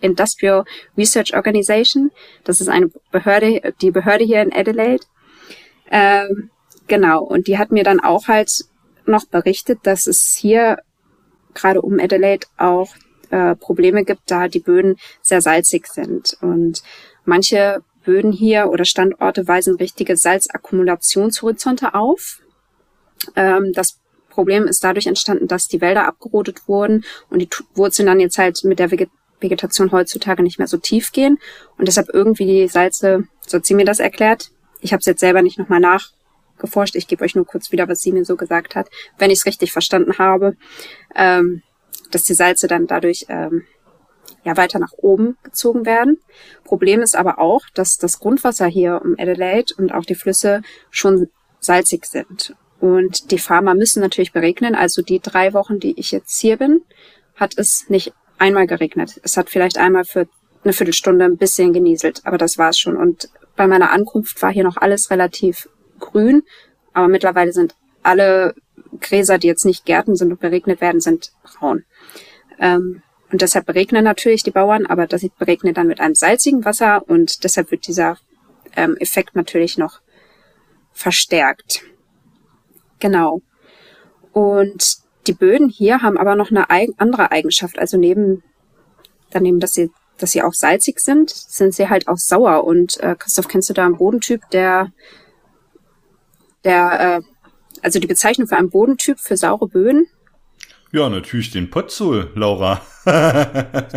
Industrial 0.00 0.64
Research 0.96 1.36
Organization. 1.36 2.10
Das 2.44 2.62
ist 2.62 2.68
eine 2.68 2.90
Behörde, 3.12 3.74
die 3.82 3.90
Behörde 3.90 4.24
hier 4.24 4.40
in 4.40 4.54
Adelaide. 4.54 5.04
Ähm, 5.90 6.48
genau, 6.86 7.24
und 7.24 7.46
die 7.46 7.58
hat 7.58 7.72
mir 7.72 7.84
dann 7.84 8.00
auch 8.00 8.26
halt 8.26 8.64
noch 9.04 9.26
berichtet, 9.26 9.80
dass 9.82 10.06
es 10.06 10.34
hier 10.34 10.78
gerade 11.52 11.82
um 11.82 12.00
Adelaide 12.00 12.46
auch 12.56 12.88
äh, 13.30 13.54
Probleme 13.56 14.04
gibt, 14.04 14.22
da 14.26 14.48
die 14.48 14.60
Böden 14.60 14.96
sehr 15.22 15.40
salzig 15.40 15.86
sind. 15.86 16.36
Und 16.40 16.82
manche 17.24 17.82
Böden 18.04 18.32
hier 18.32 18.70
oder 18.70 18.84
Standorte 18.84 19.46
weisen 19.46 19.76
richtige 19.76 20.16
Salzakkumulationshorizonte 20.16 21.94
auf. 21.94 22.40
Ähm, 23.36 23.72
das 23.74 24.00
Problem 24.30 24.66
ist 24.66 24.84
dadurch 24.84 25.06
entstanden, 25.06 25.48
dass 25.48 25.68
die 25.68 25.80
Wälder 25.80 26.06
abgerodet 26.06 26.68
wurden 26.68 27.04
und 27.28 27.40
die 27.40 27.48
Wurzeln 27.74 28.06
dann 28.06 28.20
jetzt 28.20 28.38
halt 28.38 28.62
mit 28.64 28.78
der 28.78 28.90
Vegetation 29.40 29.92
heutzutage 29.92 30.42
nicht 30.42 30.58
mehr 30.58 30.68
so 30.68 30.76
tief 30.76 31.12
gehen 31.12 31.38
und 31.76 31.88
deshalb 31.88 32.08
irgendwie 32.14 32.46
die 32.46 32.68
Salze, 32.68 33.24
so 33.46 33.58
hat 33.58 33.66
sie 33.66 33.74
mir 33.74 33.84
das 33.84 33.98
erklärt. 33.98 34.50
Ich 34.80 34.92
habe 34.92 35.00
es 35.00 35.06
jetzt 35.06 35.20
selber 35.20 35.42
nicht 35.42 35.58
nochmal 35.58 35.80
nachgeforscht. 35.80 36.94
Ich 36.94 37.08
gebe 37.08 37.24
euch 37.24 37.34
nur 37.34 37.46
kurz 37.46 37.72
wieder, 37.72 37.88
was 37.88 38.00
sie 38.00 38.12
mir 38.12 38.24
so 38.24 38.36
gesagt 38.36 38.76
hat, 38.76 38.88
wenn 39.18 39.30
ich 39.30 39.40
es 39.40 39.46
richtig 39.46 39.72
verstanden 39.72 40.18
habe. 40.18 40.56
Ähm, 41.14 41.62
dass 42.10 42.22
die 42.22 42.34
Salze 42.34 42.66
dann 42.66 42.86
dadurch 42.86 43.26
ähm, 43.28 43.64
ja 44.44 44.56
weiter 44.56 44.78
nach 44.78 44.92
oben 44.96 45.36
gezogen 45.42 45.86
werden. 45.86 46.18
Problem 46.64 47.00
ist 47.00 47.16
aber 47.16 47.38
auch, 47.38 47.62
dass 47.74 47.98
das 47.98 48.18
Grundwasser 48.18 48.66
hier 48.66 49.00
um 49.04 49.14
Adelaide 49.18 49.74
und 49.76 49.92
auch 49.92 50.04
die 50.04 50.14
Flüsse 50.14 50.62
schon 50.90 51.28
salzig 51.60 52.06
sind. 52.06 52.54
Und 52.80 53.30
die 53.32 53.38
Farmer 53.38 53.74
müssen 53.74 54.00
natürlich 54.00 54.32
beregnen. 54.32 54.74
Also 54.74 55.02
die 55.02 55.20
drei 55.20 55.52
Wochen, 55.52 55.80
die 55.80 55.98
ich 55.98 56.12
jetzt 56.12 56.40
hier 56.40 56.56
bin, 56.56 56.82
hat 57.34 57.58
es 57.58 57.86
nicht 57.88 58.12
einmal 58.38 58.66
geregnet. 58.66 59.20
Es 59.22 59.36
hat 59.36 59.50
vielleicht 59.50 59.78
einmal 59.78 60.04
für 60.04 60.28
eine 60.64 60.72
Viertelstunde 60.72 61.24
ein 61.24 61.36
bisschen 61.36 61.72
genieselt, 61.72 62.22
aber 62.24 62.38
das 62.38 62.58
war's 62.58 62.78
schon. 62.78 62.96
Und 62.96 63.28
bei 63.56 63.66
meiner 63.66 63.90
Ankunft 63.90 64.40
war 64.42 64.52
hier 64.52 64.64
noch 64.64 64.76
alles 64.76 65.10
relativ 65.10 65.68
grün, 65.98 66.42
aber 66.92 67.08
mittlerweile 67.08 67.52
sind 67.52 67.74
alle 68.02 68.54
Gräser, 69.00 69.38
die 69.38 69.46
jetzt 69.46 69.64
nicht 69.64 69.84
Gärten 69.84 70.16
sind 70.16 70.32
und 70.32 70.40
beregnet 70.40 70.80
werden, 70.80 71.00
sind 71.00 71.32
braun. 71.42 71.84
Ähm, 72.58 73.02
und 73.30 73.42
deshalb 73.42 73.66
beregnen 73.66 74.04
natürlich 74.04 74.42
die 74.42 74.50
Bauern, 74.50 74.86
aber 74.86 75.06
das 75.06 75.26
beregnet 75.38 75.76
dann 75.76 75.86
mit 75.86 76.00
einem 76.00 76.14
salzigen 76.14 76.64
Wasser 76.64 77.02
und 77.08 77.44
deshalb 77.44 77.70
wird 77.70 77.86
dieser 77.86 78.16
ähm, 78.74 78.96
Effekt 78.98 79.36
natürlich 79.36 79.76
noch 79.76 80.00
verstärkt. 80.92 81.82
Genau. 82.98 83.42
Und 84.32 84.98
die 85.26 85.34
Böden 85.34 85.68
hier 85.68 86.00
haben 86.02 86.16
aber 86.16 86.34
noch 86.36 86.50
eine 86.50 86.70
eig 86.70 86.90
andere 86.96 87.30
Eigenschaft. 87.30 87.78
Also 87.78 87.98
neben 87.98 88.42
daneben, 89.30 89.60
dass 89.60 89.72
sie, 89.72 89.90
dass 90.18 90.32
sie 90.32 90.42
auch 90.42 90.54
salzig 90.54 91.00
sind, 91.00 91.30
sind 91.30 91.74
sie 91.74 91.88
halt 91.88 92.08
auch 92.08 92.16
sauer. 92.16 92.64
Und 92.64 92.98
äh, 93.00 93.14
Christoph, 93.18 93.48
kennst 93.48 93.68
du 93.68 93.74
da 93.74 93.84
einen 93.84 93.98
Bodentyp, 93.98 94.42
der, 94.50 94.92
der, 96.64 97.18
äh, 97.18 97.22
also 97.82 97.98
die 97.98 98.06
Bezeichnung 98.06 98.48
für 98.48 98.56
einen 98.56 98.70
Bodentyp 98.70 99.18
für 99.18 99.36
saure 99.36 99.68
Böden? 99.68 100.06
Ja, 100.90 101.10
natürlich 101.10 101.50
den 101.50 101.68
Potzol, 101.68 102.30
Laura. 102.34 102.80
da 103.04 103.90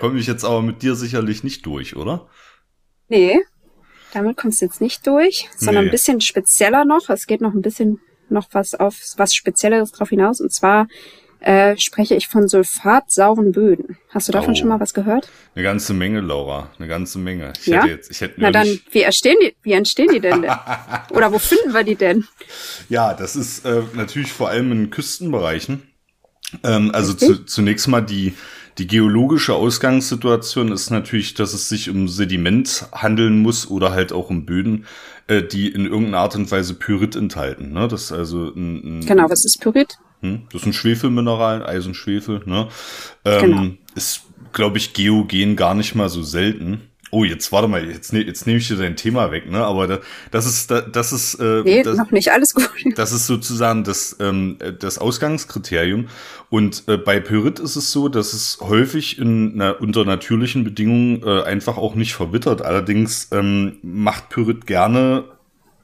komme 0.00 0.18
ich 0.18 0.26
jetzt 0.26 0.44
aber 0.44 0.62
mit 0.62 0.82
dir 0.82 0.94
sicherlich 0.94 1.44
nicht 1.44 1.66
durch, 1.66 1.96
oder? 1.96 2.28
Nee, 3.08 3.40
damit 4.12 4.36
kommst 4.36 4.60
du 4.60 4.66
jetzt 4.66 4.80
nicht 4.80 5.06
durch, 5.06 5.48
sondern 5.56 5.84
nee. 5.84 5.90
ein 5.90 5.92
bisschen 5.92 6.20
spezieller 6.20 6.84
noch. 6.84 7.10
Es 7.10 7.26
geht 7.26 7.40
noch 7.40 7.52
ein 7.52 7.62
bisschen 7.62 8.00
noch 8.30 8.48
was 8.52 8.74
auf 8.74 8.96
was 9.16 9.34
Spezielleres 9.34 9.92
drauf 9.92 10.08
hinaus. 10.08 10.40
Und 10.40 10.52
zwar 10.52 10.88
äh, 11.42 11.76
spreche 11.76 12.14
ich 12.14 12.28
von 12.28 12.46
sulfatsauren 12.48 13.52
Böden. 13.52 13.98
Hast 14.10 14.28
du 14.28 14.32
davon 14.32 14.52
oh, 14.52 14.54
schon 14.54 14.68
mal 14.68 14.78
was 14.78 14.94
gehört? 14.94 15.28
Eine 15.54 15.64
ganze 15.64 15.92
Menge, 15.92 16.20
Laura. 16.20 16.70
Eine 16.78 16.86
ganze 16.86 17.18
Menge. 17.18 17.52
Ich 17.60 17.66
ja? 17.66 17.82
hätte 17.82 17.88
jetzt, 17.88 18.10
ich 18.10 18.20
hätte 18.20 18.34
Na 18.36 18.50
dann, 18.52 18.78
wie 18.90 19.02
entstehen 19.02 19.36
die, 19.42 19.54
wie 19.62 19.72
entstehen 19.72 20.08
die 20.12 20.20
denn? 20.20 20.46
Oder 21.10 21.32
wo 21.32 21.38
finden 21.38 21.74
wir 21.74 21.82
die 21.82 21.96
denn? 21.96 22.24
Ja, 22.88 23.14
das 23.14 23.34
ist 23.34 23.64
äh, 23.64 23.82
natürlich 23.94 24.32
vor 24.32 24.50
allem 24.50 24.70
in 24.70 24.90
Küstenbereichen. 24.90 25.82
Ähm, 26.62 26.90
also 26.94 27.12
zu, 27.14 27.44
zunächst 27.44 27.88
mal 27.88 28.02
die, 28.02 28.34
die 28.78 28.86
geologische 28.86 29.54
Ausgangssituation 29.54 30.70
ist 30.70 30.90
natürlich, 30.90 31.34
dass 31.34 31.54
es 31.54 31.68
sich 31.68 31.90
um 31.90 32.08
Sediment 32.08 32.86
handeln 32.92 33.40
muss 33.40 33.68
oder 33.68 33.92
halt 33.92 34.12
auch 34.12 34.30
um 34.30 34.46
Böden, 34.46 34.86
äh, 35.26 35.42
die 35.42 35.68
in 35.68 35.86
irgendeiner 35.86 36.18
Art 36.18 36.36
und 36.36 36.50
Weise 36.50 36.74
Pyrit 36.74 37.16
enthalten. 37.16 37.72
Ne? 37.72 37.88
Das 37.88 38.04
ist 38.04 38.12
also 38.12 38.52
ein, 38.54 39.00
ein 39.00 39.06
Genau, 39.06 39.28
was 39.28 39.44
ist 39.44 39.60
Pyrit? 39.60 39.98
Hm? 40.22 40.42
Das 40.52 40.62
ist 40.62 40.66
ein 40.66 40.72
Schwefelmineral, 40.72 41.66
Eisenschwefel. 41.66 42.42
Ne? 42.46 42.68
Ähm, 43.24 43.40
genau. 43.40 43.66
Ist, 43.94 44.22
glaube 44.52 44.78
ich, 44.78 44.94
geogen 44.94 45.56
gar 45.56 45.74
nicht 45.74 45.94
mal 45.94 46.08
so 46.08 46.22
selten. 46.22 46.88
Oh, 47.14 47.24
jetzt 47.24 47.52
warte 47.52 47.68
mal, 47.68 47.86
jetzt, 47.86 48.14
ne, 48.14 48.22
jetzt 48.22 48.46
nehme 48.46 48.58
ich 48.58 48.68
dir 48.68 48.76
dein 48.76 48.96
Thema 48.96 49.30
weg, 49.30 49.50
ne? 49.50 49.62
Aber 49.62 49.86
da, 49.86 49.98
das 50.30 50.46
ist, 50.46 50.70
da, 50.70 50.80
das 50.80 51.12
ist, 51.12 51.34
äh, 51.34 51.60
nee, 51.62 51.82
das, 51.82 51.98
noch 51.98 52.10
nicht 52.10 52.32
alles 52.32 52.54
gut. 52.54 52.70
Das 52.96 53.12
ist 53.12 53.26
sozusagen 53.26 53.84
das, 53.84 54.16
ähm, 54.18 54.56
das 54.78 54.96
Ausgangskriterium. 54.96 56.08
Und 56.48 56.84
äh, 56.86 56.96
bei 56.96 57.20
Pyrit 57.20 57.58
ist 57.58 57.76
es 57.76 57.92
so, 57.92 58.08
dass 58.08 58.32
es 58.32 58.58
häufig 58.62 59.18
in, 59.18 59.56
na, 59.56 59.72
unter 59.72 60.06
natürlichen 60.06 60.64
Bedingungen 60.64 61.22
äh, 61.22 61.42
einfach 61.42 61.76
auch 61.76 61.96
nicht 61.96 62.14
verwittert. 62.14 62.62
Allerdings 62.62 63.28
ähm, 63.30 63.76
macht 63.82 64.30
Pyrit 64.30 64.66
gerne 64.66 65.24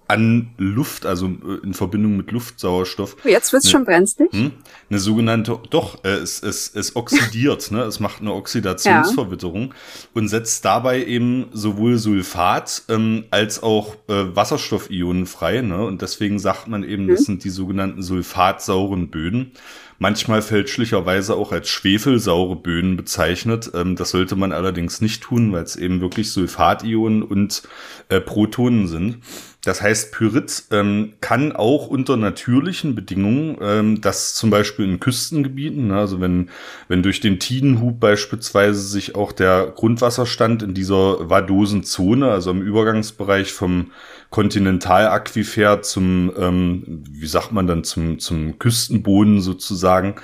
an 0.08 0.48
Luft, 0.56 1.04
also 1.04 1.26
äh, 1.26 1.64
in 1.64 1.74
Verbindung 1.74 2.16
mit 2.16 2.32
Luftsauerstoff. 2.32 3.16
Oh, 3.24 3.28
jetzt 3.28 3.52
wird's 3.52 3.66
ne, 3.66 3.70
schon 3.70 3.84
brenzlig. 3.84 4.32
Hm, 4.32 4.52
eine 4.88 4.98
sogenannte, 4.98 5.60
doch, 5.68 6.02
äh, 6.02 6.08
es, 6.08 6.42
es, 6.42 6.74
es 6.74 6.96
oxidiert, 6.96 7.70
ne? 7.70 7.82
es 7.82 8.00
macht 8.00 8.22
eine 8.22 8.32
Oxidationsverwitterung 8.32 9.68
ja. 9.68 9.74
und 10.14 10.28
setzt 10.28 10.64
dabei 10.64 11.04
eben 11.04 11.48
sowohl 11.52 11.98
Sulfat 11.98 12.84
ähm, 12.88 13.24
als 13.30 13.62
auch 13.62 13.96
äh, 14.08 14.34
Wasserstoffionen 14.34 15.26
frei. 15.26 15.60
Ne? 15.60 15.84
Und 15.84 16.00
deswegen 16.00 16.38
sagt 16.38 16.68
man 16.68 16.84
eben, 16.84 17.02
hm. 17.02 17.08
das 17.14 17.24
sind 17.24 17.44
die 17.44 17.50
sogenannten 17.50 18.02
sulfatsauren 18.02 19.10
Böden 19.10 19.52
manchmal 19.98 20.42
fälschlicherweise 20.42 21.34
auch 21.34 21.52
als 21.52 21.68
schwefelsaure 21.68 22.56
Böden 22.56 22.96
bezeichnet. 22.96 23.70
Ähm, 23.74 23.96
das 23.96 24.10
sollte 24.10 24.36
man 24.36 24.52
allerdings 24.52 25.00
nicht 25.00 25.22
tun, 25.22 25.52
weil 25.52 25.64
es 25.64 25.76
eben 25.76 26.00
wirklich 26.00 26.32
Sulfationen 26.32 27.22
und 27.22 27.62
äh, 28.08 28.20
Protonen 28.20 28.86
sind. 28.88 29.18
Das 29.64 29.82
heißt, 29.82 30.12
Pyrit 30.12 30.64
ähm, 30.70 31.14
kann 31.20 31.50
auch 31.50 31.88
unter 31.88 32.16
natürlichen 32.16 32.94
Bedingungen, 32.94 33.58
ähm, 33.60 34.00
das 34.00 34.36
zum 34.36 34.50
Beispiel 34.50 34.84
in 34.84 35.00
Küstengebieten, 35.00 35.88
ne, 35.88 35.98
also 35.98 36.20
wenn, 36.20 36.50
wenn 36.86 37.02
durch 37.02 37.20
den 37.20 37.40
Tidenhub 37.40 37.98
beispielsweise 37.98 38.80
sich 38.80 39.16
auch 39.16 39.32
der 39.32 39.72
Grundwasserstand 39.74 40.62
in 40.62 40.74
dieser 40.74 41.28
vadosen 41.28 41.82
Zone, 41.82 42.30
also 42.30 42.52
im 42.52 42.62
Übergangsbereich 42.62 43.52
vom 43.52 43.90
Kontinentalaquifer 44.30 45.82
zum, 45.82 46.32
ähm, 46.38 47.02
wie 47.10 47.26
sagt 47.26 47.50
man 47.50 47.66
dann, 47.66 47.82
zum, 47.82 48.20
zum 48.20 48.60
Küstenboden 48.60 49.40
sozusagen, 49.40 50.14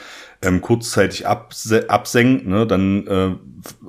ähm, 0.43 0.61
kurzzeitig 0.61 1.27
abse 1.27 1.91
absenkt, 1.91 2.47
ne, 2.47 2.69
dann 2.69 3.07
äh, 3.09 3.31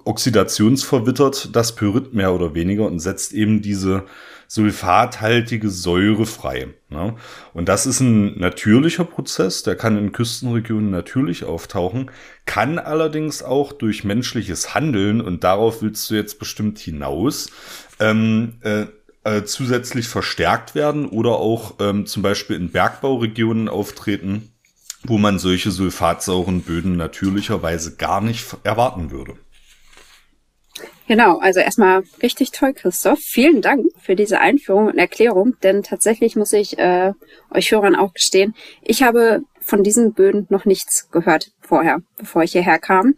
oxidationsverwittert 0.06 1.56
das 1.56 1.76
Pyrit 1.76 2.16
mehr 2.16 2.34
oder 2.34 2.56
weniger 2.56 2.88
und 2.88 2.98
setzt 2.98 3.32
eben 3.32 3.62
diese 3.62 4.06
sulfathaltige 4.48 5.70
Säure 5.70 6.26
frei. 6.26 6.68
Ne? 6.90 7.16
Und 7.54 7.70
das 7.70 7.86
ist 7.86 8.00
ein 8.00 8.38
natürlicher 8.40 9.06
Prozess, 9.06 9.64
der 9.64 9.76
kann 9.76 9.98
in 9.98 10.12
Küstenregionen 10.12 10.92
natürlich 10.92 11.44
auftauchen, 11.44 12.12
kann 12.46 12.80
allerdings 12.80 13.44
auch 13.44 13.74
durch 13.74 14.04
menschliches 14.04 14.74
Handeln, 14.74 15.22
und 15.22 15.44
darauf 15.44 15.82
willst 15.82 16.10
du 16.10 16.16
jetzt 16.16 16.40
bestimmt 16.40 16.80
hinaus, 16.80 17.50
ähm, 18.00 18.56
äh, 18.62 18.86
äh, 19.26 19.44
zusätzlich 19.44 20.08
verstärkt 20.08 20.76
werden 20.76 21.08
oder 21.08 21.32
auch 21.32 21.76
ähm, 21.80 22.06
zum 22.06 22.22
Beispiel 22.22 22.56
in 22.56 22.72
Bergbauregionen 22.72 23.68
auftreten, 23.70 24.52
wo 25.04 25.18
man 25.18 25.40
solche 25.40 25.72
sulfatsauren 25.72 26.62
Böden 26.62 26.96
natürlicherweise 26.96 27.96
gar 27.96 28.22
nicht 28.22 28.46
erwarten 28.64 29.12
würde. 29.12 29.34
Genau, 31.08 31.38
also 31.38 31.60
erstmal 31.60 32.04
richtig 32.24 32.52
toll, 32.52 32.74
Christoph. 32.74 33.20
Vielen 33.20 33.62
Dank 33.62 33.86
für 34.00 34.15
diese 34.15 34.39
Einführung 34.39 34.88
und 34.88 34.98
Erklärung, 34.98 35.56
denn 35.62 35.84
tatsächlich 35.84 36.36
muss 36.36 36.52
ich 36.52 36.80
äh, 36.80 37.13
euch 37.52 37.72
Hörern 37.72 37.96
auch 37.96 38.13
gestehen, 38.13 38.56
ich 38.82 39.04
habe 39.04 39.41
von 39.60 39.84
diesen 39.84 40.13
Böden 40.13 40.48
noch 40.50 40.65
nichts 40.65 41.10
gehört 41.12 41.52
vorher, 41.62 42.00
bevor 42.18 42.44
ich 42.44 42.54
hierher 42.54 42.80
kam. 42.80 43.15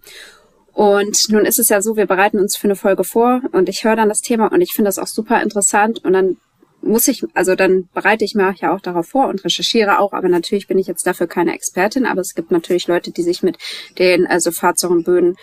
Und 0.74 1.30
nun 1.30 1.46
ist 1.46 1.60
es 1.60 1.70
ja 1.70 1.82
so, 1.82 1.98
wir 1.98 2.06
bereiten 2.06 2.40
uns 2.40 2.56
für 2.56 2.68
eine 2.68 2.76
Folge 2.76 3.04
vor 3.04 3.42
und 3.52 3.68
ich 3.70 3.84
höre 3.84 3.96
dann 3.96 4.10
das 4.10 4.22
Thema 4.22 4.52
und 4.52 4.62
ich 4.62 4.74
finde 4.74 4.90
das 4.90 5.00
auch 5.00 5.08
super 5.08 5.42
interessant 5.42 6.04
und 6.04 6.14
dann 6.14 6.38
muss 6.82 7.08
ich, 7.08 7.24
also 7.34 7.56
dann 7.56 7.90
bereite 7.94 8.24
ich 8.24 8.36
mir 8.36 8.54
ja 8.60 8.76
auch 8.76 8.82
darauf 8.82 9.08
vor 9.08 9.28
und 9.28 9.44
recherchiere 9.44 10.00
auch, 10.00 10.14
aber 10.14 10.30
natürlich 10.30 10.68
bin 10.68 10.78
ich 10.78 10.88
jetzt 10.88 11.08
dafür 11.08 11.28
keine 11.28 11.54
Expertin, 11.54 12.06
aber 12.06 12.22
es 12.22 12.36
gibt 12.36 12.52
natürlich 12.52 12.88
Leute, 12.88 13.12
die 13.12 13.24
sich 13.24 13.42
mit 13.44 13.58
den 13.98 14.28
also 14.28 14.52
Fahrzeugenböden 14.52 15.36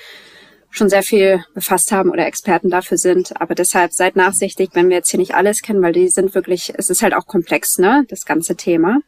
schon 0.75 0.89
sehr 0.89 1.05
viel 1.05 1.45
befasst 1.55 1.93
haben 1.93 2.11
oder 2.11 2.27
Experten 2.27 2.69
dafür 2.69 2.99
sind. 2.99 3.41
Aber 3.41 3.55
deshalb 3.55 3.93
seid 3.93 4.17
nachsichtig, 4.17 4.71
wenn 4.73 4.89
wir 4.89 4.97
jetzt 4.97 5.11
hier 5.11 5.21
nicht 5.21 5.37
alles 5.37 5.63
kennen, 5.63 5.81
weil 5.83 5.93
die 5.93 6.09
sind 6.09 6.35
wirklich, 6.35 6.73
es 6.77 6.91
ist 6.91 7.03
halt 7.03 7.15
auch 7.15 7.27
komplex, 7.27 7.79
ne, 7.79 8.05
das 8.09 8.27
ganze 8.27 8.57
Thema, 8.57 8.99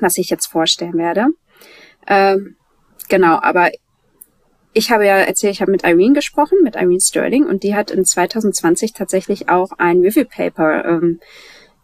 was 0.00 0.16
ich 0.16 0.30
jetzt 0.30 0.46
vorstellen 0.46 0.96
werde. 0.96 1.26
Ähm, 2.06 2.56
genau, 3.08 3.38
aber 3.42 3.70
ich 4.72 4.90
habe 4.90 5.04
ja 5.04 5.18
erzählt, 5.18 5.52
ich 5.52 5.60
habe 5.60 5.72
mit 5.72 5.84
Irene 5.84 6.14
gesprochen, 6.14 6.58
mit 6.62 6.74
Irene 6.74 7.00
Sterling, 7.00 7.44
und 7.44 7.64
die 7.64 7.74
hat 7.74 7.90
in 7.90 8.06
2020 8.06 8.94
tatsächlich 8.94 9.50
auch 9.50 9.72
ein 9.76 10.00
Review 10.00 10.24
Paper 10.24 10.86
ähm, 10.86 11.20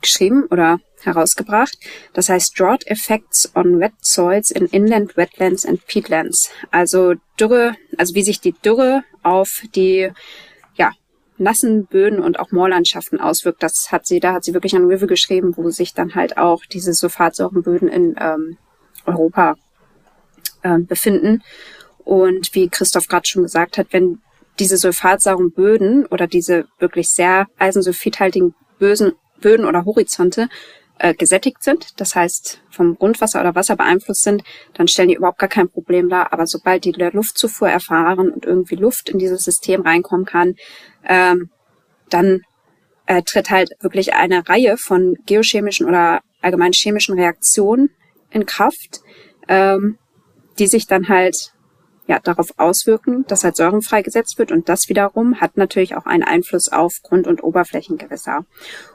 geschrieben 0.04 0.44
oder 0.50 0.78
herausgebracht. 1.02 1.76
Das 2.12 2.28
heißt 2.28 2.58
Drought 2.58 2.86
Effects 2.86 3.50
on 3.54 3.80
Wet 3.80 3.92
Soils 4.00 4.50
in 4.50 4.66
Inland 4.66 5.16
Wetlands 5.16 5.66
and 5.66 5.84
Peatlands. 5.86 6.50
Also 6.70 7.14
Dürre, 7.38 7.74
also 7.98 8.14
wie 8.14 8.22
sich 8.22 8.40
die 8.40 8.52
Dürre 8.52 9.02
auf 9.22 9.62
die 9.74 10.10
ja, 10.76 10.92
nassen 11.38 11.86
Böden 11.86 12.20
und 12.20 12.38
auch 12.38 12.52
Moorlandschaften 12.52 13.20
auswirkt. 13.20 13.62
Das 13.62 13.90
hat 13.90 14.06
sie, 14.06 14.20
da 14.20 14.34
hat 14.34 14.44
sie 14.44 14.54
wirklich 14.54 14.74
ein 14.74 14.86
Review 14.86 15.06
geschrieben, 15.06 15.56
wo 15.56 15.70
sich 15.70 15.94
dann 15.94 16.14
halt 16.14 16.38
auch 16.38 16.64
diese 16.64 16.92
Sulfatsäurenböden 16.92 17.88
in 17.88 18.14
ähm, 18.18 18.56
Europa 19.06 19.56
äh, 20.62 20.78
befinden. 20.78 21.42
Und 21.98 22.54
wie 22.54 22.68
Christoph 22.68 23.08
gerade 23.08 23.26
schon 23.26 23.42
gesagt 23.42 23.78
hat, 23.78 23.88
wenn 23.90 24.20
diese 24.58 24.76
sulfatsauren 24.76 25.50
Böden 25.50 26.06
oder 26.06 26.26
diese 26.26 26.66
wirklich 26.78 27.10
sehr 27.10 27.46
eisensulfidhaltigen 27.58 28.54
Bösen, 28.78 29.12
Böden 29.40 29.66
oder 29.66 29.84
Horizonte 29.84 30.48
äh, 30.98 31.14
gesättigt 31.14 31.62
sind, 31.62 32.00
das 32.00 32.14
heißt 32.14 32.60
vom 32.70 32.96
Grundwasser 32.96 33.40
oder 33.40 33.54
Wasser 33.54 33.76
beeinflusst 33.76 34.22
sind, 34.22 34.42
dann 34.74 34.88
stellen 34.88 35.08
die 35.08 35.16
überhaupt 35.16 35.38
gar 35.38 35.48
kein 35.48 35.68
Problem 35.68 36.08
dar. 36.08 36.32
Aber 36.32 36.46
sobald 36.46 36.84
die 36.84 36.92
der 36.92 37.12
Luftzufuhr 37.12 37.68
erfahren 37.68 38.30
und 38.30 38.44
irgendwie 38.46 38.76
Luft 38.76 39.08
in 39.08 39.18
dieses 39.18 39.44
System 39.44 39.82
reinkommen 39.82 40.26
kann, 40.26 40.54
ähm, 41.04 41.50
dann 42.10 42.42
äh, 43.06 43.22
tritt 43.22 43.50
halt 43.50 43.70
wirklich 43.80 44.14
eine 44.14 44.48
Reihe 44.48 44.76
von 44.76 45.16
geochemischen 45.26 45.86
oder 45.86 46.20
allgemein 46.40 46.72
chemischen 46.72 47.18
Reaktionen 47.18 47.90
in 48.30 48.46
Kraft, 48.46 49.00
ähm, 49.48 49.98
die 50.58 50.66
sich 50.66 50.86
dann 50.86 51.08
halt 51.08 51.53
ja, 52.06 52.18
darauf 52.18 52.50
auswirken, 52.58 53.24
dass 53.28 53.44
halt 53.44 53.56
Säuren 53.56 53.82
freigesetzt 53.82 54.38
wird 54.38 54.52
und 54.52 54.68
das 54.68 54.88
wiederum 54.88 55.40
hat 55.40 55.56
natürlich 55.56 55.96
auch 55.96 56.04
einen 56.04 56.22
Einfluss 56.22 56.70
auf 56.70 57.00
Grund- 57.02 57.26
und 57.26 57.42
Oberflächengewässer. 57.42 58.44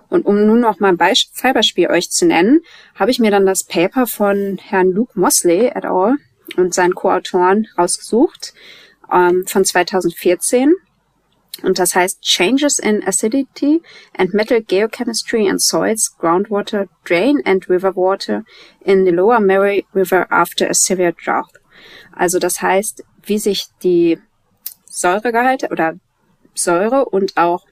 Und 0.09 0.25
um 0.25 0.45
nun 0.45 0.59
noch 0.59 0.79
mal 0.79 0.89
ein 0.89 0.97
Beisp 0.97 1.31
Fallbeispiel 1.33 1.87
euch 1.89 2.11
zu 2.11 2.25
nennen, 2.25 2.61
habe 2.95 3.11
ich 3.11 3.19
mir 3.19 3.31
dann 3.31 3.45
das 3.45 3.63
Paper 3.63 4.05
von 4.05 4.59
Herrn 4.61 4.91
Luke 4.91 5.19
Mosley 5.19 5.67
et 5.67 5.85
al. 5.85 6.15
und 6.57 6.73
seinen 6.73 6.95
Co-Autoren 6.95 7.67
rausgesucht 7.77 8.53
ähm, 9.11 9.45
von 9.47 9.65
2014. 9.65 10.73
Und 11.63 11.77
das 11.77 11.93
heißt 11.93 12.21
Changes 12.21 12.79
in 12.79 13.05
Acidity 13.05 13.81
and 14.15 14.33
Metal 14.33 14.61
Geochemistry 14.61 15.47
in 15.47 15.59
Soils, 15.59 16.15
Groundwater, 16.17 16.87
Drain 17.03 17.41
and 17.43 17.69
River 17.69 17.95
Water 17.95 18.43
in 18.81 19.03
the 19.05 19.11
Lower 19.11 19.39
Mary 19.39 19.85
River 19.93 20.27
after 20.31 20.69
a 20.69 20.73
severe 20.73 21.11
drought. 21.11 21.58
Also 22.19 22.37
das 22.37 22.61
heißt, 22.61 23.05
wie 23.23 23.39
sich 23.39 23.67
die 23.81 24.19
Säuregehalte 24.85 25.69
oder 25.69 25.93
Säure 26.53 27.05
und 27.05 27.37
auch 27.37 27.65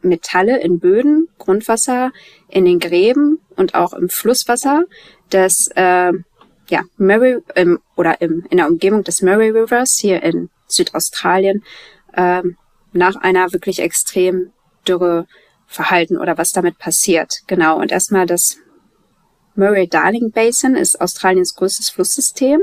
Metalle 0.00 0.60
in 0.60 0.80
Böden, 0.80 1.28
Grundwasser, 1.36 2.10
in 2.48 2.64
den 2.64 2.78
Gräben 2.78 3.38
und 3.54 3.74
auch 3.74 3.92
im 3.92 4.08
Flusswasser 4.08 4.84
des 5.30 5.68
äh, 5.74 6.12
ja, 6.70 6.80
Murray 6.96 7.40
ähm, 7.54 7.80
oder 7.94 8.22
im, 8.22 8.46
in 8.48 8.56
der 8.56 8.68
Umgebung 8.68 9.04
des 9.04 9.20
Murray 9.20 9.50
Rivers 9.50 9.98
hier 9.98 10.22
in 10.22 10.48
Südaustralien 10.68 11.62
äh, 12.14 12.42
nach 12.94 13.16
einer 13.16 13.52
wirklich 13.52 13.80
extrem 13.80 14.52
Dürre 14.88 15.26
verhalten 15.66 16.16
oder 16.16 16.38
was 16.38 16.52
damit 16.52 16.78
passiert. 16.78 17.42
Genau. 17.46 17.78
Und 17.78 17.92
erstmal 17.92 18.24
das 18.24 18.56
Murray-Darling 19.54 20.30
Basin 20.30 20.76
ist 20.76 20.98
Australiens 20.98 21.54
größtes 21.56 21.90
Flusssystem. 21.90 22.62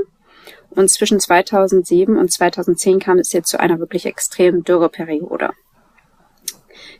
Und 0.70 0.90
zwischen 0.90 1.18
2007 1.18 2.16
und 2.16 2.30
2010 2.30 3.00
kam 3.00 3.18
es 3.18 3.32
jetzt 3.32 3.48
zu 3.48 3.58
einer 3.58 3.78
wirklich 3.78 4.06
extremen 4.06 4.62
Dürreperiode. 4.62 5.50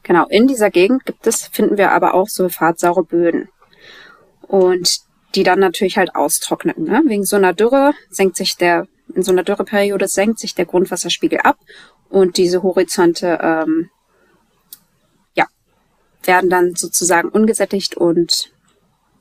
Genau, 0.02 0.26
in 0.28 0.46
dieser 0.46 0.70
Gegend 0.70 1.04
gibt 1.04 1.26
es, 1.26 1.46
finden 1.46 1.78
wir 1.78 1.92
aber 1.92 2.14
auch 2.14 2.28
sulfatsaure 2.28 3.04
Böden. 3.04 3.48
Und 4.42 5.00
die 5.34 5.42
dann 5.42 5.60
natürlich 5.60 5.96
halt 5.96 6.14
austrocknen. 6.16 6.84
Ne? 6.84 7.02
Wegen 7.06 7.24
so 7.24 7.36
einer 7.36 7.52
Dürre 7.52 7.92
senkt 8.10 8.36
sich 8.36 8.56
der, 8.56 8.88
in 9.14 9.22
so 9.22 9.32
einer 9.32 9.44
Dürreperiode 9.44 10.08
senkt 10.08 10.40
sich 10.40 10.54
der 10.54 10.66
Grundwasserspiegel 10.66 11.38
ab 11.40 11.56
und 12.08 12.36
diese 12.36 12.62
Horizonte 12.62 13.38
ähm, 13.40 13.90
ja, 15.34 15.46
werden 16.24 16.50
dann 16.50 16.74
sozusagen 16.74 17.28
ungesättigt 17.28 17.96
und 17.96 18.50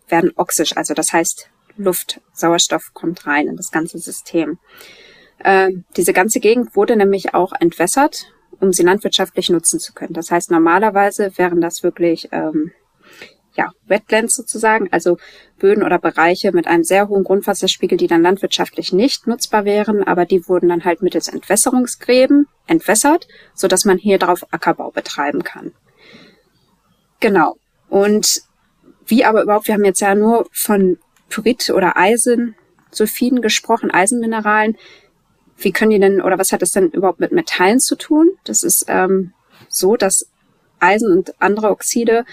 werden 0.07 0.31
oxisch. 0.35 0.75
Also 0.75 0.95
das 0.95 1.13
heißt, 1.13 1.49
Luft, 1.79 2.21
Sauerstoff 2.33 2.91
kommt 2.93 3.25
rein 3.25 3.47
in 3.47 3.55
das 3.55 3.71
ganze 3.71 3.97
System. 3.97 4.59
Ähm, 5.43 5.85
diese 5.95 6.13
ganze 6.13 6.39
Gegend 6.39 6.75
wurde 6.75 6.95
nämlich 6.95 7.33
auch 7.33 7.53
entwässert 7.59 8.27
um 8.59 8.73
sie 8.73 8.83
landwirtschaftlich 8.83 9.49
nutzen 9.49 9.79
zu 9.79 9.93
können. 9.93 10.13
Das 10.13 10.31
heißt, 10.31 10.51
normalerweise 10.51 11.37
wären 11.37 11.61
das 11.61 11.83
wirklich 11.83 12.29
ähm, 12.31 12.71
ja, 13.55 13.71
Wetlands 13.87 14.35
sozusagen, 14.35 14.91
also 14.91 15.17
Böden 15.57 15.83
oder 15.83 15.99
Bereiche 15.99 16.51
mit 16.51 16.67
einem 16.67 16.83
sehr 16.83 17.07
hohen 17.07 17.23
Grundwasserspiegel, 17.23 17.97
die 17.97 18.07
dann 18.07 18.21
landwirtschaftlich 18.21 18.93
nicht 18.93 19.27
nutzbar 19.27 19.65
wären, 19.65 20.03
aber 20.03 20.25
die 20.25 20.47
wurden 20.47 20.69
dann 20.69 20.85
halt 20.85 21.01
mittels 21.01 21.27
Entwässerungsgräben 21.27 22.47
entwässert, 22.67 23.27
so 23.53 23.67
dass 23.67 23.85
man 23.85 23.97
hier 23.97 24.17
drauf 24.17 24.45
Ackerbau 24.51 24.91
betreiben 24.91 25.43
kann. 25.43 25.73
Genau. 27.19 27.57
Und 27.89 28.43
wie 29.05 29.25
aber 29.25 29.41
überhaupt, 29.41 29.67
wir 29.67 29.73
haben 29.73 29.85
jetzt 29.85 30.01
ja 30.01 30.15
nur 30.15 30.47
von 30.51 30.99
Pyrit 31.29 31.69
oder 31.69 31.97
Eisen, 31.97 32.55
Sulfiden 32.91 33.41
gesprochen, 33.41 33.91
Eisenmineralen 33.91 34.75
wie 35.61 35.71
können 35.71 35.91
die 35.91 35.99
denn 35.99 36.21
oder 36.21 36.37
was 36.39 36.51
hat 36.51 36.61
es 36.61 36.71
denn 36.71 36.89
überhaupt 36.89 37.19
mit 37.19 37.31
Metallen 37.31 37.79
zu 37.79 37.95
tun? 37.95 38.31
Das 38.43 38.63
ist 38.63 38.85
ähm, 38.87 39.33
so, 39.67 39.95
dass 39.95 40.27
Eisen 40.79 41.11
und 41.11 41.41
andere 41.41 41.69
Oxide 41.69 42.25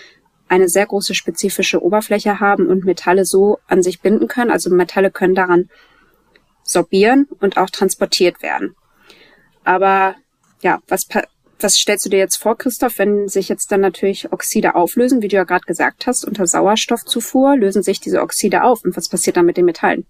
eine 0.48 0.68
sehr 0.68 0.86
große 0.86 1.14
spezifische 1.14 1.82
Oberfläche 1.82 2.38
haben 2.38 2.68
und 2.68 2.84
Metalle 2.84 3.24
so 3.24 3.58
an 3.66 3.82
sich 3.82 4.00
binden 4.00 4.28
können. 4.28 4.52
Also 4.52 4.70
Metalle 4.70 5.10
können 5.10 5.34
daran 5.34 5.68
sorbieren 6.62 7.26
und 7.40 7.56
auch 7.56 7.70
transportiert 7.70 8.42
werden. 8.42 8.76
Aber 9.64 10.14
ja, 10.62 10.80
was, 10.86 11.08
was 11.60 11.76
stellst 11.76 12.04
du 12.04 12.10
dir 12.10 12.18
jetzt 12.18 12.36
vor, 12.36 12.56
Christoph, 12.58 12.98
wenn 12.98 13.28
sich 13.28 13.48
jetzt 13.48 13.72
dann 13.72 13.80
natürlich 13.80 14.32
Oxide 14.32 14.74
auflösen, 14.74 15.22
wie 15.22 15.28
du 15.28 15.36
ja 15.36 15.44
gerade 15.44 15.64
gesagt 15.64 16.06
hast, 16.06 16.24
unter 16.24 16.46
Sauerstoffzufuhr 16.46 17.56
lösen 17.56 17.82
sich 17.82 18.00
diese 18.00 18.20
Oxide 18.20 18.62
auf. 18.62 18.84
Und 18.84 18.96
was 18.96 19.08
passiert 19.08 19.36
dann 19.36 19.46
mit 19.46 19.56
den 19.56 19.64
Metallen? 19.64 20.06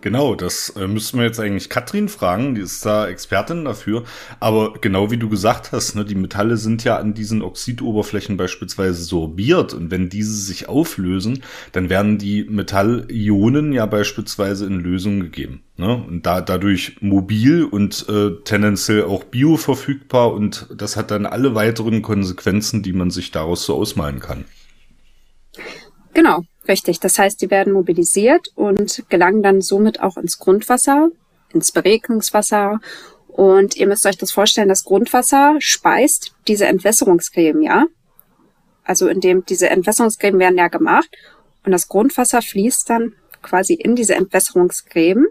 Genau, 0.00 0.34
das 0.34 0.70
äh, 0.70 0.86
müssten 0.86 1.18
wir 1.18 1.24
jetzt 1.24 1.40
eigentlich 1.40 1.68
Katrin 1.68 2.08
fragen, 2.08 2.54
die 2.54 2.60
ist 2.60 2.84
da 2.84 3.08
Expertin 3.08 3.64
dafür. 3.64 4.04
Aber 4.40 4.74
genau 4.74 5.10
wie 5.10 5.16
du 5.16 5.28
gesagt 5.28 5.72
hast, 5.72 5.94
ne, 5.94 6.04
die 6.04 6.14
Metalle 6.14 6.56
sind 6.56 6.84
ja 6.84 6.96
an 6.96 7.14
diesen 7.14 7.42
Oxidoberflächen 7.42 8.36
beispielsweise 8.36 9.02
sorbiert 9.02 9.74
und 9.74 9.90
wenn 9.90 10.08
diese 10.08 10.34
sich 10.34 10.68
auflösen, 10.68 11.42
dann 11.72 11.88
werden 11.88 12.18
die 12.18 12.44
Metallionen 12.44 13.72
ja 13.72 13.86
beispielsweise 13.86 14.66
in 14.66 14.80
Lösung 14.80 15.20
gegeben. 15.20 15.62
Ne? 15.76 15.94
Und 15.94 16.24
da, 16.26 16.40
dadurch 16.40 16.98
mobil 17.00 17.64
und 17.64 18.06
äh, 18.08 18.30
tendenziell 18.44 19.04
auch 19.04 19.24
bioverfügbar 19.24 20.32
und 20.32 20.68
das 20.76 20.96
hat 20.96 21.10
dann 21.10 21.26
alle 21.26 21.54
weiteren 21.54 22.02
Konsequenzen, 22.02 22.82
die 22.82 22.92
man 22.92 23.10
sich 23.10 23.30
daraus 23.30 23.64
so 23.64 23.74
ausmalen 23.76 24.20
kann. 24.20 24.44
Genau, 26.14 26.44
richtig. 26.68 27.00
Das 27.00 27.18
heißt, 27.18 27.40
die 27.40 27.50
werden 27.50 27.72
mobilisiert 27.72 28.48
und 28.54 29.04
gelangen 29.08 29.42
dann 29.42 29.60
somit 29.60 30.00
auch 30.00 30.16
ins 30.16 30.38
Grundwasser, 30.38 31.10
ins 31.52 31.72
Beregnungswasser. 31.72 32.80
Und 33.28 33.76
ihr 33.76 33.86
müsst 33.86 34.06
euch 34.06 34.16
das 34.16 34.32
vorstellen, 34.32 34.68
das 34.68 34.84
Grundwasser 34.84 35.56
speist 35.58 36.34
diese 36.48 36.66
Entwässerungsgräben, 36.66 37.62
ja? 37.62 37.86
Also 38.84 39.08
indem 39.08 39.44
diese 39.44 39.68
Entwässerungsgräben 39.68 40.38
werden 40.38 40.56
ja 40.56 40.68
gemacht 40.68 41.10
und 41.64 41.72
das 41.72 41.88
Grundwasser 41.88 42.40
fließt 42.40 42.88
dann 42.88 43.14
quasi 43.42 43.74
in 43.74 43.96
diese 43.96 44.14
Entwässerungsgräben 44.14 45.26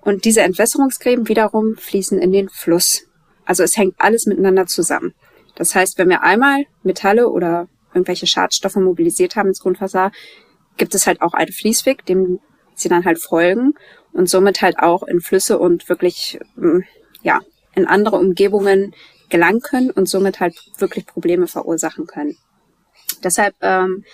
und 0.00 0.24
diese 0.24 0.42
Entwässerungsgräben 0.42 1.28
wiederum 1.28 1.76
fließen 1.76 2.18
in 2.18 2.32
den 2.32 2.48
Fluss. 2.48 3.06
Also 3.44 3.62
es 3.62 3.76
hängt 3.76 3.94
alles 3.98 4.26
miteinander 4.26 4.66
zusammen. 4.66 5.14
Das 5.54 5.74
heißt, 5.74 5.98
wenn 5.98 6.08
wir 6.08 6.22
einmal 6.22 6.66
Metalle 6.82 7.28
oder 7.28 7.68
irgendwelche 7.94 8.26
Schadstoffe 8.26 8.76
mobilisiert 8.76 9.36
haben 9.36 9.48
ins 9.48 9.60
Grundwasser, 9.60 10.10
gibt 10.76 10.94
es 10.94 11.06
halt 11.06 11.22
auch 11.22 11.34
einen 11.34 11.52
Fließweg, 11.52 12.04
dem 12.06 12.40
sie 12.74 12.88
dann 12.88 13.04
halt 13.04 13.22
folgen 13.22 13.74
und 14.12 14.28
somit 14.28 14.62
halt 14.62 14.78
auch 14.78 15.02
in 15.02 15.20
Flüsse 15.20 15.58
und 15.58 15.88
wirklich, 15.88 16.38
ähm, 16.56 16.84
ja, 17.22 17.40
in 17.74 17.86
andere 17.86 18.16
Umgebungen 18.16 18.94
gelangen 19.30 19.60
können 19.60 19.90
und 19.90 20.08
somit 20.08 20.40
halt 20.40 20.54
wirklich 20.78 21.06
Probleme 21.06 21.46
verursachen 21.46 22.06
können. 22.06 22.36
Deshalb 23.24 23.54
ähm, 23.62 24.04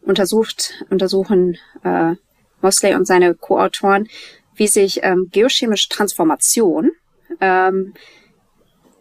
untersucht, 0.00 0.84
untersuchen 0.88 1.58
äh, 1.84 2.14
Mosley 2.62 2.94
und 2.94 3.06
seine 3.06 3.34
Co-Autoren, 3.34 4.08
wie 4.54 4.68
sich 4.68 5.00
ähm, 5.02 5.28
geochemische 5.30 5.88
Transformation 5.88 6.92
ähm, 7.40 7.94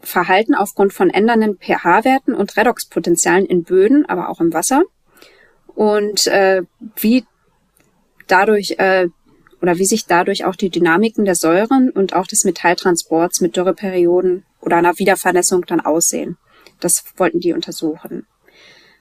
Verhalten 0.01 0.55
aufgrund 0.55 0.93
von 0.93 1.09
ändernden 1.09 1.57
pH-Werten 1.57 2.33
und 2.33 2.57
Redoxpotenzialen 2.57 3.45
in 3.45 3.63
Böden, 3.63 4.05
aber 4.07 4.29
auch 4.29 4.41
im 4.41 4.51
Wasser. 4.51 4.83
Und 5.75 6.27
äh, 6.27 6.63
wie 6.95 7.25
dadurch 8.27 8.75
äh, 8.77 9.07
oder 9.61 9.77
wie 9.77 9.85
sich 9.85 10.05
dadurch 10.05 10.45
auch 10.45 10.55
die 10.55 10.69
Dynamiken 10.69 11.25
der 11.25 11.35
Säuren 11.35 11.91
und 11.91 12.15
auch 12.15 12.25
des 12.25 12.43
Metalltransports 12.43 13.41
mit 13.41 13.55
Dürreperioden 13.55 14.43
oder 14.59 14.77
einer 14.77 14.97
Wiedervernässung 14.97 15.65
dann 15.67 15.79
aussehen. 15.79 16.37
Das 16.79 17.03
wollten 17.17 17.39
die 17.39 17.53
untersuchen. 17.53 18.25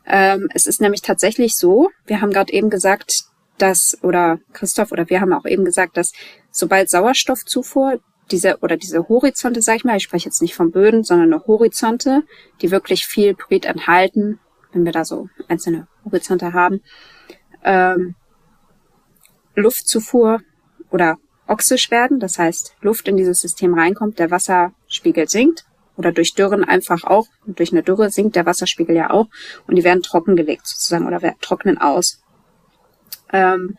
Ähm, 0.07 0.49
es 0.55 0.67
ist 0.67 0.81
nämlich 0.81 1.03
tatsächlich 1.03 1.57
so, 1.57 1.91
wir 2.07 2.21
haben 2.21 2.31
gerade 2.31 2.53
eben 2.53 2.69
gesagt, 2.69 3.25
dass, 3.59 3.97
oder 4.03 4.39
Christoph, 4.53 4.93
oder 4.93 5.09
wir 5.09 5.21
haben 5.21 5.33
auch 5.33 5.47
eben 5.47 5.65
gesagt, 5.65 5.97
dass 5.97 6.13
sobald 6.51 6.91
Sauerstoffzufuhr 6.91 8.01
diese 8.31 8.59
oder 8.61 8.77
diese 8.77 9.09
Horizonte, 9.09 9.61
sag 9.63 9.77
ich 9.77 9.85
mal, 9.85 9.97
ich 9.97 10.05
spreche 10.05 10.27
jetzt 10.27 10.43
nicht 10.43 10.55
von 10.55 10.71
Böden, 10.71 11.05
sondern 11.05 11.33
eine 11.33 11.47
Horizonte, 11.47 12.23
die 12.63 12.71
wirklich 12.71 13.07
viel 13.07 13.35
Pyrit 13.35 13.67
enthalten, 13.67 14.39
wenn 14.73 14.85
wir 14.85 14.93
da 14.93 15.05
so 15.05 15.29
einzelne 15.49 15.89
Horizonte 16.05 16.53
haben, 16.53 16.81
ähm, 17.65 18.15
Luftzufuhr 19.55 20.41
oder 20.91 21.17
oxisch 21.47 21.91
werden, 21.91 22.21
das 22.21 22.39
heißt 22.39 22.77
Luft 22.81 23.09
in 23.09 23.17
dieses 23.17 23.41
System 23.41 23.75
reinkommt, 23.75 24.19
der 24.19 24.31
Wasserspiegel 24.31 25.29
sinkt 25.29 25.65
oder 25.97 26.13
durch 26.13 26.35
Dürren 26.35 26.65
einfach 26.65 27.05
auch, 27.05 27.27
durch 27.47 27.73
eine 27.73 27.83
Dürre 27.83 28.11
sinkt 28.11 28.37
der 28.37 28.47
Wasserspiegel 28.47 28.95
ja 28.95 29.11
auch 29.11 29.27
und 29.67 29.75
die 29.77 29.85
werden 29.85 30.03
trockengelegt 30.03 30.67
sozusagen 30.67 31.07
oder 31.07 31.21
trocknen 31.41 31.79
aus. 31.79 32.23
ähm, 33.33 33.77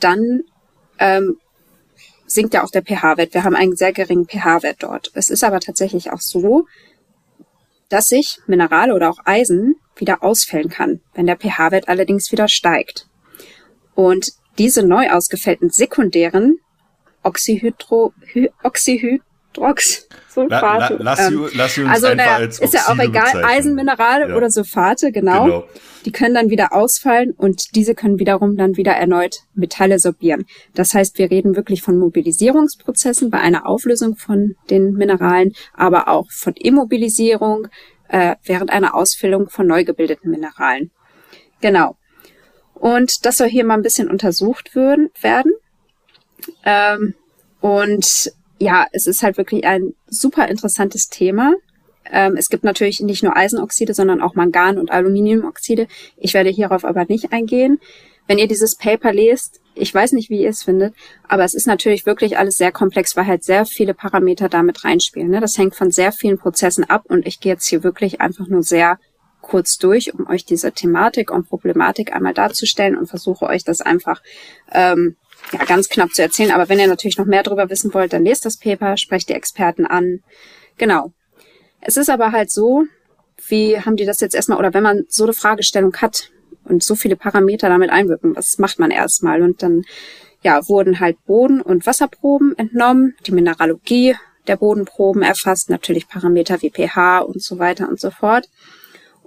dann 0.00 0.42
ähm, 0.98 1.38
sinkt 2.26 2.54
ja 2.54 2.64
auch 2.64 2.70
der 2.70 2.82
pH-Wert. 2.82 3.34
Wir 3.34 3.44
haben 3.44 3.56
einen 3.56 3.76
sehr 3.76 3.92
geringen 3.92 4.26
pH-Wert 4.26 4.82
dort. 4.82 5.10
Es 5.14 5.30
ist 5.30 5.44
aber 5.44 5.60
tatsächlich 5.60 6.12
auch 6.12 6.20
so, 6.20 6.66
dass 7.88 8.06
sich 8.06 8.38
Minerale 8.46 8.94
oder 8.94 9.10
auch 9.10 9.18
Eisen 9.24 9.76
wieder 9.96 10.22
ausfällen 10.22 10.68
kann, 10.68 11.00
wenn 11.14 11.26
der 11.26 11.36
pH-Wert 11.36 11.88
allerdings 11.88 12.32
wieder 12.32 12.48
steigt. 12.48 13.08
Und 13.94 14.32
diese 14.58 14.82
neu 14.82 15.10
ausgefällten 15.10 15.70
sekundären 15.70 16.58
Oxyhydro, 17.22 18.12
Oxyhydrox 19.58 20.08
Sulfate. 20.28 20.94
La, 20.94 20.98
la, 20.98 21.16
lass, 21.16 21.20
ähm, 21.28 21.48
lass 21.54 21.78
uns 21.78 21.88
also 21.88 22.06
einfach 22.08 22.34
als 22.34 22.58
ist 22.60 22.74
ja 22.74 22.80
auch 22.88 22.98
egal, 22.98 23.24
bezeichnen. 23.24 23.44
Eisenminerale 23.44 24.28
Ja. 24.28 24.36
oder 24.36 24.50
Sulfate, 24.50 25.12
genau. 25.12 25.44
Genau. 25.44 25.64
Die 26.04 26.12
können 26.12 26.34
dann 26.34 26.50
wieder 26.50 26.72
ausfallen 26.72 27.32
und 27.32 27.74
diese 27.74 27.94
können 27.94 28.18
wiederum 28.18 28.56
dann 28.56 28.76
wieder 28.76 28.92
erneut 28.92 29.40
Metalle 29.54 29.98
sorbieren. 29.98 30.46
Das 30.74 30.94
heißt, 30.94 31.18
wir 31.18 31.30
reden 31.30 31.56
wirklich 31.56 31.82
von 31.82 31.98
Mobilisierungsprozessen 31.98 33.30
bei 33.30 33.38
einer 33.38 33.66
Auflösung 33.66 34.16
von 34.16 34.54
den 34.70 34.92
Mineralen, 34.92 35.52
aber 35.74 36.08
auch 36.08 36.26
von 36.30 36.52
Immobilisierung 36.54 37.68
äh, 38.08 38.36
während 38.44 38.70
einer 38.70 38.94
Ausfüllung 38.94 39.48
von 39.48 39.66
neu 39.66 39.84
gebildeten 39.84 40.30
Mineralen. 40.30 40.90
Genau. 41.60 41.96
Und 42.74 43.24
das 43.24 43.38
soll 43.38 43.48
hier 43.48 43.64
mal 43.64 43.74
ein 43.74 43.82
bisschen 43.82 44.08
untersucht 44.08 44.74
würden, 44.74 45.08
werden. 45.20 45.52
Ähm, 46.64 47.14
und 47.60 48.30
ja, 48.58 48.86
es 48.92 49.06
ist 49.06 49.22
halt 49.22 49.36
wirklich 49.36 49.64
ein 49.64 49.94
super 50.06 50.48
interessantes 50.48 51.08
Thema. 51.08 51.54
Ähm, 52.10 52.36
es 52.36 52.48
gibt 52.48 52.64
natürlich 52.64 53.00
nicht 53.00 53.22
nur 53.22 53.36
Eisenoxide, 53.36 53.94
sondern 53.94 54.22
auch 54.22 54.34
Mangan- 54.34 54.78
und 54.78 54.90
Aluminiumoxide. 54.90 55.88
Ich 56.16 56.34
werde 56.34 56.50
hierauf 56.50 56.84
aber 56.84 57.04
nicht 57.06 57.32
eingehen. 57.32 57.80
Wenn 58.26 58.38
ihr 58.38 58.48
dieses 58.48 58.74
Paper 58.74 59.12
lest, 59.12 59.60
ich 59.74 59.92
weiß 59.94 60.12
nicht, 60.12 60.30
wie 60.30 60.42
ihr 60.42 60.50
es 60.50 60.64
findet, 60.64 60.94
aber 61.28 61.44
es 61.44 61.54
ist 61.54 61.66
natürlich 61.66 62.06
wirklich 62.06 62.38
alles 62.38 62.56
sehr 62.56 62.72
komplex, 62.72 63.16
weil 63.16 63.26
halt 63.26 63.44
sehr 63.44 63.66
viele 63.66 63.94
Parameter 63.94 64.48
damit 64.48 64.84
reinspielen. 64.84 65.30
Ne? 65.30 65.40
Das 65.40 65.58
hängt 65.58 65.76
von 65.76 65.90
sehr 65.90 66.12
vielen 66.12 66.38
Prozessen 66.38 66.84
ab 66.84 67.04
und 67.08 67.26
ich 67.26 67.40
gehe 67.40 67.52
jetzt 67.52 67.66
hier 67.66 67.84
wirklich 67.84 68.20
einfach 68.20 68.48
nur 68.48 68.62
sehr 68.62 68.98
kurz 69.42 69.78
durch, 69.78 70.12
um 70.12 70.26
euch 70.28 70.44
diese 70.44 70.72
Thematik 70.72 71.30
und 71.30 71.48
Problematik 71.48 72.12
einmal 72.12 72.34
darzustellen 72.34 72.96
und 72.96 73.06
versuche 73.06 73.46
euch 73.46 73.62
das 73.62 73.80
einfach 73.80 74.22
ähm, 74.72 75.16
ja, 75.52 75.64
ganz 75.64 75.88
knapp 75.88 76.12
zu 76.14 76.22
erzählen. 76.22 76.50
Aber 76.50 76.68
wenn 76.68 76.78
ihr 76.78 76.86
natürlich 76.86 77.18
noch 77.18 77.26
mehr 77.26 77.42
darüber 77.42 77.70
wissen 77.70 77.92
wollt, 77.94 78.12
dann 78.12 78.24
lest 78.24 78.44
das 78.44 78.58
Paper, 78.58 78.96
sprecht 78.96 79.28
die 79.28 79.34
Experten 79.34 79.86
an. 79.86 80.20
Genau. 80.76 81.12
Es 81.80 81.96
ist 81.96 82.10
aber 82.10 82.32
halt 82.32 82.50
so, 82.50 82.84
wie 83.48 83.78
haben 83.80 83.96
die 83.96 84.06
das 84.06 84.20
jetzt 84.20 84.34
erstmal, 84.34 84.58
oder 84.58 84.74
wenn 84.74 84.82
man 84.82 85.04
so 85.08 85.24
eine 85.24 85.32
Fragestellung 85.32 85.96
hat 85.96 86.30
und 86.64 86.82
so 86.82 86.94
viele 86.94 87.16
Parameter 87.16 87.68
damit 87.68 87.90
einwirken, 87.90 88.34
was 88.34 88.58
macht 88.58 88.78
man 88.78 88.90
erstmal? 88.90 89.42
Und 89.42 89.62
dann 89.62 89.84
ja, 90.42 90.68
wurden 90.68 91.00
halt 91.00 91.24
Boden- 91.26 91.60
und 91.60 91.86
Wasserproben 91.86 92.56
entnommen, 92.58 93.14
die 93.26 93.32
Mineralogie 93.32 94.16
der 94.46 94.56
Bodenproben 94.56 95.22
erfasst, 95.22 95.70
natürlich 95.70 96.08
Parameter 96.08 96.62
wie 96.62 96.70
pH 96.70 97.18
und 97.20 97.42
so 97.42 97.58
weiter 97.58 97.88
und 97.88 98.00
so 98.00 98.10
fort. 98.10 98.48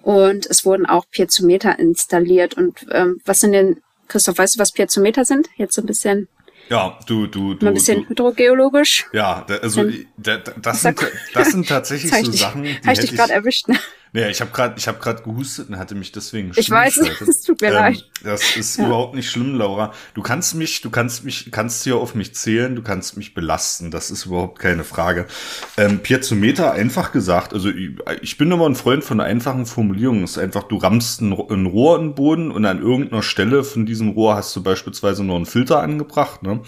Und 0.01 0.45
es 0.45 0.65
wurden 0.65 0.85
auch 0.85 1.05
Piezometer 1.09 1.77
installiert. 1.77 2.55
Und 2.55 2.85
ähm, 2.91 3.19
was 3.25 3.39
sind 3.39 3.51
denn, 3.51 3.81
Christoph, 4.09 4.37
weißt 4.37 4.55
du, 4.55 4.59
was 4.59 4.73
Piezometer 4.73 5.23
sind? 5.23 5.47
Jetzt 5.55 5.75
so 5.75 5.81
ein 5.81 5.85
bisschen, 5.85 6.27
Ja, 6.69 6.99
du, 7.07 7.27
du, 7.27 7.53
du. 7.53 7.63
mal 7.65 7.71
ein 7.71 7.75
bisschen 7.75 8.01
du 8.03 8.09
hydrogeologisch. 8.09 9.07
ja, 9.13 9.45
da, 9.47 9.55
also 9.57 9.85
da, 10.17 10.37
da, 10.37 10.51
das, 10.61 10.81
sind, 10.81 10.99
das 11.33 11.51
sind 11.51 11.67
tatsächlich 11.69 12.11
so 12.25 12.31
Sachen, 12.33 12.63
die 12.63 12.75
Habe 12.83 12.93
ich 12.93 12.99
dich 12.99 13.15
gerade 13.15 13.31
erwischt? 13.33 13.67
Ne? 13.69 13.79
Nee, 14.11 14.29
ich 14.29 14.41
habe 14.41 14.51
gerade 14.51 14.73
ich 14.77 14.87
habe 14.87 14.99
gerade 14.99 15.21
gehustet 15.21 15.69
und 15.69 15.77
hatte 15.77 15.93
mich 15.93 16.11
deswegen 16.11 16.51
Ich 16.55 16.69
weiß, 16.69 16.97
es 16.97 17.41
tut 17.43 17.61
mir 17.61 17.71
leid. 17.71 18.05
Das 18.23 18.55
ist 18.57 18.77
Ja. 18.77 18.87
überhaupt 18.87 19.15
nicht 19.15 19.29
schlimm, 19.29 19.55
Laura. 19.55 19.93
Du 20.13 20.21
kannst 20.21 20.55
mich, 20.55 20.81
du 20.81 20.89
kannst 20.89 21.23
mich, 21.23 21.51
kannst 21.51 21.83
hier 21.83 21.97
auf 21.97 22.15
mich 22.15 22.33
zählen, 22.33 22.75
du 22.75 22.81
kannst 22.81 23.17
mich 23.17 23.33
belasten. 23.33 23.91
Das 23.91 24.09
ist 24.11 24.25
überhaupt 24.25 24.59
keine 24.59 24.83
Frage. 24.83 25.25
Ähm, 25.77 25.99
Piezometer, 25.99 26.71
einfach 26.71 27.11
gesagt, 27.11 27.53
also 27.53 27.69
ich, 27.69 27.91
ich 28.21 28.37
bin 28.37 28.51
immer 28.51 28.65
ein 28.67 28.75
Freund 28.75 29.03
von 29.03 29.21
einfachen 29.21 29.65
Formulierung. 29.65 30.23
Es 30.23 30.31
ist 30.31 30.37
einfach, 30.39 30.63
du 30.63 30.77
rammst 30.77 31.21
ein, 31.21 31.31
ein 31.31 31.65
Rohr 31.67 31.97
in 31.99 32.07
den 32.07 32.15
Boden 32.15 32.51
und 32.51 32.65
an 32.65 32.81
irgendeiner 32.81 33.21
Stelle 33.21 33.63
von 33.63 33.85
diesem 33.85 34.09
Rohr 34.09 34.35
hast 34.35 34.55
du 34.55 34.63
beispielsweise 34.63 35.23
noch 35.23 35.35
einen 35.35 35.45
Filter 35.45 35.81
angebracht, 35.81 36.43
ne? 36.43 36.61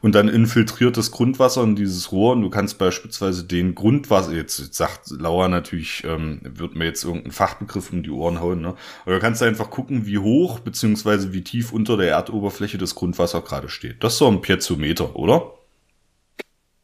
Und 0.00 0.14
dann 0.14 0.28
infiltriert 0.28 0.98
das 0.98 1.10
Grundwasser 1.10 1.62
in 1.62 1.76
dieses 1.76 2.12
Rohr 2.12 2.32
und 2.34 2.42
du 2.42 2.50
kannst 2.50 2.76
beispielsweise 2.76 3.44
den 3.44 3.74
Grundwasser, 3.74 4.32
jetzt, 4.32 4.58
jetzt 4.58 4.76
sagt 4.76 5.08
Laura 5.10 5.48
natürlich, 5.48 6.04
ähm, 6.04 6.40
wird 6.42 6.76
mir 6.76 6.83
jetzt 6.84 7.04
irgendein 7.04 7.32
Fachbegriff 7.32 7.92
um 7.92 8.02
die 8.02 8.10
Ohren 8.10 8.40
hauen, 8.40 8.60
ne? 8.60 8.74
Aber 9.04 9.14
du 9.14 9.20
kannst 9.20 9.42
einfach 9.42 9.70
gucken, 9.70 10.06
wie 10.06 10.18
hoch 10.18 10.60
beziehungsweise 10.60 11.32
wie 11.32 11.42
tief 11.42 11.72
unter 11.72 11.96
der 11.96 12.10
Erdoberfläche 12.10 12.78
das 12.78 12.94
Grundwasser 12.94 13.42
gerade 13.42 13.68
steht. 13.68 14.02
Das 14.04 14.14
ist 14.14 14.18
so 14.18 14.28
ein 14.28 14.40
Piezometer, 14.40 15.16
oder? 15.16 15.52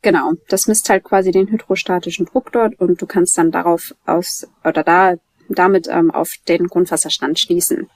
Genau, 0.02 0.32
das 0.48 0.66
misst 0.66 0.88
halt 0.88 1.04
quasi 1.04 1.30
den 1.30 1.48
hydrostatischen 1.48 2.26
Druck 2.26 2.52
dort 2.52 2.78
und 2.80 3.00
du 3.02 3.06
kannst 3.06 3.36
dann 3.36 3.50
darauf 3.50 3.94
aus 4.06 4.46
oder 4.64 4.82
da 4.82 5.14
damit 5.48 5.88
ähm, 5.88 6.10
auf 6.10 6.32
den 6.48 6.68
Grundwasserstand 6.68 7.38
schließen. 7.38 7.90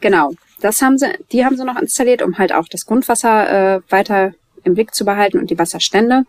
Genau, 0.00 0.32
das 0.60 0.82
haben 0.82 0.98
sie, 0.98 1.06
die 1.32 1.44
haben 1.44 1.56
sie 1.56 1.64
noch 1.64 1.80
installiert, 1.80 2.22
um 2.22 2.38
halt 2.38 2.52
auch 2.52 2.68
das 2.68 2.86
Grundwasser 2.86 3.76
äh, 3.76 3.80
weiter 3.88 4.34
im 4.62 4.74
Blick 4.74 4.94
zu 4.94 5.04
behalten 5.04 5.38
und 5.38 5.50
die 5.50 5.58
Wasserstände 5.58 6.24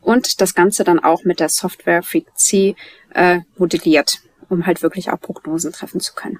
und 0.00 0.40
das 0.40 0.54
Ganze 0.54 0.84
dann 0.84 0.98
auch 0.98 1.24
mit 1.24 1.40
der 1.40 1.48
Software 1.48 2.02
FreakC 2.02 2.76
äh, 3.14 3.40
modelliert, 3.56 4.18
um 4.52 4.66
halt 4.66 4.82
wirklich 4.82 5.10
auch 5.10 5.20
Prognosen 5.20 5.72
treffen 5.72 6.00
zu 6.00 6.14
können. 6.14 6.38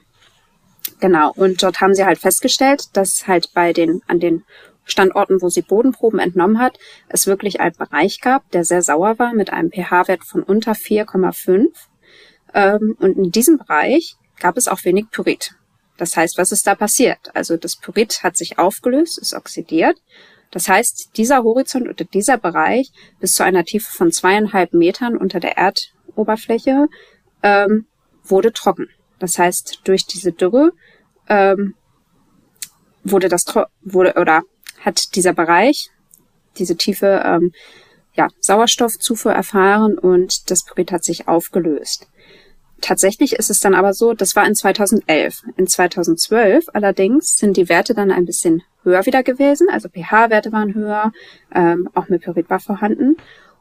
Genau, 1.01 1.33
und 1.35 1.63
dort 1.63 1.81
haben 1.81 1.95
sie 1.95 2.05
halt 2.05 2.19
festgestellt, 2.19 2.85
dass 2.93 3.27
halt 3.27 3.53
bei 3.55 3.73
den, 3.73 4.03
an 4.07 4.21
den 4.21 4.45
Standorten, 4.85 5.41
wo 5.41 5.49
sie 5.49 5.63
Bodenproben 5.63 6.19
entnommen 6.19 6.59
hat, 6.59 6.79
es 7.09 7.27
wirklich 7.27 7.61
einen 7.61 7.75
Bereich 7.75 8.21
gab, 8.21 8.49
der 8.51 8.65
sehr 8.65 8.83
sauer 8.83 9.19
war, 9.19 9.33
mit 9.33 9.53
einem 9.53 9.71
pH-Wert 9.71 10.25
von 10.25 10.43
unter 10.43 10.73
4,5. 10.73 11.69
Ähm, 12.55 12.97
und 12.99 13.17
in 13.17 13.31
diesem 13.31 13.59
Bereich 13.59 14.17
gab 14.39 14.57
es 14.57 14.69
auch 14.69 14.85
wenig 14.85 15.07
Pyrit. 15.11 15.55
Das 15.97 16.17
heißt, 16.17 16.37
was 16.37 16.53
ist 16.53 16.67
da 16.67 16.75
passiert? 16.75 17.35
Also 17.35 17.57
das 17.57 17.77
Pyrit 17.77 18.23
hat 18.23 18.37
sich 18.37 18.59
aufgelöst, 18.59 19.19
ist 19.19 19.35
oxidiert. 19.35 19.97
Das 20.51 20.69
heißt, 20.69 21.17
dieser 21.17 21.45
Horizont 21.45 21.89
oder 21.89 22.05
dieser 22.05 22.37
Bereich 22.37 22.91
bis 23.21 23.35
zu 23.35 23.45
einer 23.45 23.65
Tiefe 23.65 23.91
von 23.91 24.13
zweieinhalb 24.13 24.75
Metern 24.75 25.17
unter 25.17 25.41
der 25.41 25.57
Erdoberfläche 25.57 26.89
ähm, 27.43 27.87
wurde 28.25 28.53
trocken. 28.53 28.89
Das 29.19 29.39
heißt, 29.39 29.81
durch 29.85 30.07
diese 30.07 30.33
Dürre 30.33 30.73
ähm, 31.29 31.75
wurde 33.05 33.29
das 33.29 33.45
wurde 33.83 34.15
oder 34.15 34.43
hat 34.81 35.15
dieser 35.15 35.33
Bereich 35.33 35.91
diese 36.59 36.77
tiefe 36.77 37.23
ähm, 37.25 37.53
ja, 38.15 38.29
Sauerstoffzufuhr 38.41 39.33
erfahren 39.33 39.99
und 39.99 40.51
das 40.51 40.65
Pyrit 40.65 40.93
hat 40.93 41.05
sich 41.05 41.29
aufgelöst. 41.29 42.09
Tatsächlich 42.81 43.35
ist 43.35 43.49
es 43.49 43.61
dann 43.61 43.75
aber 43.75 43.95
so, 43.95 44.13
das 44.13 44.35
war 44.35 44.47
in 44.47 44.57
2011. 44.57 45.43
In 45.57 45.67
2012 45.67 46.67
allerdings 46.73 47.37
sind 47.37 47.57
die 47.57 47.69
Werte 47.69 47.95
dann 47.95 48.11
ein 48.11 48.27
bisschen 48.27 48.63
höher 48.83 49.07
wieder 49.07 49.23
gewesen, 49.23 49.69
also 49.71 49.89
pH-Werte 49.89 50.51
waren 50.53 50.75
höher, 50.75 51.13
ähm, 51.55 51.89
auch 51.95 52.09
mit 52.09 52.23
Pyrit 52.23 52.51
war 52.51 52.61
vorhanden 52.61 53.17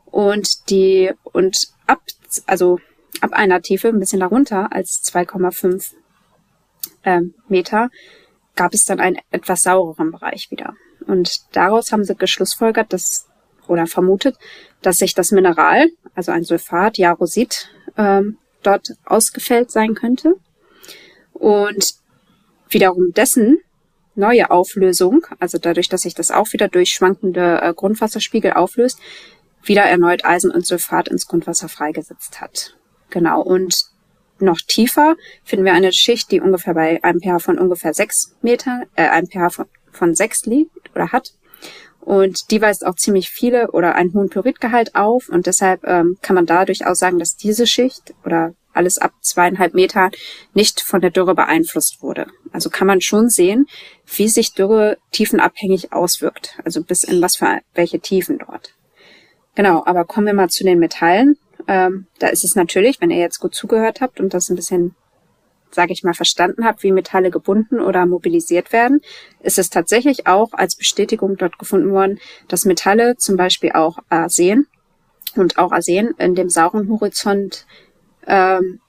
und 0.05 0.69
die 0.69 1.11
und 1.23 1.67
ab 1.85 2.01
also 2.47 2.79
ab 3.21 3.33
einer 3.33 3.61
Tiefe 3.61 3.89
ein 3.89 3.99
bisschen 3.99 4.19
darunter 4.19 4.71
als 4.71 5.03
2,5 5.03 5.93
ähm, 7.03 7.33
Meter 7.47 7.89
gab 8.55 8.73
es 8.73 8.85
dann 8.85 8.99
einen 8.99 9.17
etwas 9.31 9.63
saureren 9.63 10.11
Bereich 10.11 10.51
wieder. 10.51 10.75
Und 11.07 11.55
daraus 11.55 11.91
haben 11.91 12.03
sie 12.03 12.15
geschlussfolgert, 12.15 12.93
dass 12.93 13.27
oder 13.67 13.87
vermutet, 13.87 14.37
dass 14.81 14.97
sich 14.97 15.13
das 15.13 15.31
Mineral, 15.31 15.89
also 16.13 16.31
ein 16.31 16.43
Sulfat, 16.43 16.97
Jarosit, 16.97 17.69
ähm, 17.97 18.37
dort 18.63 18.89
ausgefällt 19.05 19.71
sein 19.71 19.95
könnte. 19.95 20.35
Und 21.33 21.93
wiederum 22.69 23.13
dessen 23.13 23.59
neue 24.15 24.51
Auflösung, 24.51 25.25
also 25.39 25.57
dadurch, 25.57 25.89
dass 25.89 26.01
sich 26.01 26.13
das 26.13 26.31
auch 26.31 26.51
wieder 26.53 26.67
durch 26.67 26.89
schwankende 26.89 27.61
äh, 27.61 27.73
Grundwasserspiegel 27.73 28.53
auflöst, 28.53 28.99
wieder 29.63 29.83
erneut 29.83 30.25
Eisen 30.25 30.51
und 30.51 30.65
Sulfat 30.65 31.07
ins 31.07 31.27
Grundwasser 31.27 31.69
freigesetzt 31.69 32.41
hat. 32.41 32.75
Genau. 33.11 33.41
Und 33.41 33.85
noch 34.39 34.59
tiefer 34.59 35.15
finden 35.43 35.65
wir 35.65 35.73
eine 35.73 35.93
Schicht, 35.93 36.31
die 36.31 36.41
ungefähr 36.41 36.73
bei 36.73 37.03
einem 37.03 37.21
pH 37.21 37.39
von 37.39 37.59
ungefähr 37.59 37.93
6 37.93 38.37
Meter, 38.41 38.83
äh, 38.95 39.07
einem 39.07 39.27
pH 39.27 39.49
von, 39.51 39.65
von 39.91 40.15
6 40.15 40.47
liegt 40.47 40.89
oder 40.95 41.11
hat. 41.11 41.33
Und 41.99 42.49
die 42.49 42.59
weist 42.59 42.83
auch 42.83 42.95
ziemlich 42.95 43.29
viele 43.29 43.71
oder 43.71 43.93
einen 43.93 44.13
hohen 44.13 44.29
Pyritgehalt 44.29 44.95
auf. 44.95 45.29
Und 45.29 45.45
deshalb 45.45 45.83
ähm, 45.85 46.17
kann 46.23 46.35
man 46.35 46.47
da 46.47 46.65
durchaus 46.65 46.97
sagen, 46.97 47.19
dass 47.19 47.35
diese 47.35 47.67
Schicht 47.67 48.15
oder 48.25 48.55
alles 48.73 48.97
ab 48.97 49.11
zweieinhalb 49.21 49.73
Meter 49.75 50.09
nicht 50.53 50.81
von 50.81 51.01
der 51.01 51.11
Dürre 51.11 51.35
beeinflusst 51.35 52.01
wurde. 52.01 52.27
Also 52.51 52.69
kann 52.69 52.87
man 52.87 53.01
schon 53.01 53.29
sehen, 53.29 53.67
wie 54.07 54.27
sich 54.27 54.53
Dürre 54.53 54.97
tiefenabhängig 55.11 55.93
auswirkt. 55.93 56.57
Also 56.63 56.83
bis 56.83 57.03
in 57.03 57.21
was 57.21 57.35
für 57.35 57.59
welche 57.75 57.99
Tiefen 57.99 58.39
dort. 58.39 58.73
Genau, 59.55 59.83
aber 59.85 60.05
kommen 60.05 60.27
wir 60.27 60.33
mal 60.33 60.49
zu 60.49 60.63
den 60.63 60.79
Metallen. 60.79 61.37
Ähm, 61.67 62.07
da 62.19 62.27
ist 62.27 62.43
es 62.43 62.55
natürlich, 62.55 63.01
wenn 63.01 63.11
ihr 63.11 63.19
jetzt 63.19 63.39
gut 63.39 63.55
zugehört 63.55 64.01
habt 64.01 64.19
und 64.19 64.33
das 64.33 64.49
ein 64.49 64.55
bisschen 64.55 64.95
sage 65.73 65.93
ich 65.93 66.03
mal, 66.03 66.13
verstanden 66.13 66.65
habe, 66.65 66.83
wie 66.83 66.91
Metalle 66.91 67.31
gebunden 67.31 67.79
oder 67.79 68.05
mobilisiert 68.05 68.71
werden, 68.71 69.01
ist 69.41 69.57
es 69.57 69.69
tatsächlich 69.69 70.27
auch 70.27 70.49
als 70.53 70.75
Bestätigung 70.75 71.37
dort 71.37 71.57
gefunden 71.57 71.91
worden, 71.91 72.19
dass 72.47 72.65
Metalle, 72.65 73.17
zum 73.17 73.37
Beispiel 73.37 73.71
auch 73.71 73.99
Arsen 74.09 74.67
und 75.35 75.57
auch 75.57 75.71
Arsen 75.71 76.13
in 76.17 76.35
dem 76.35 76.49
sauren 76.49 76.89
Horizont 76.89 77.65
ähm, 78.27 78.79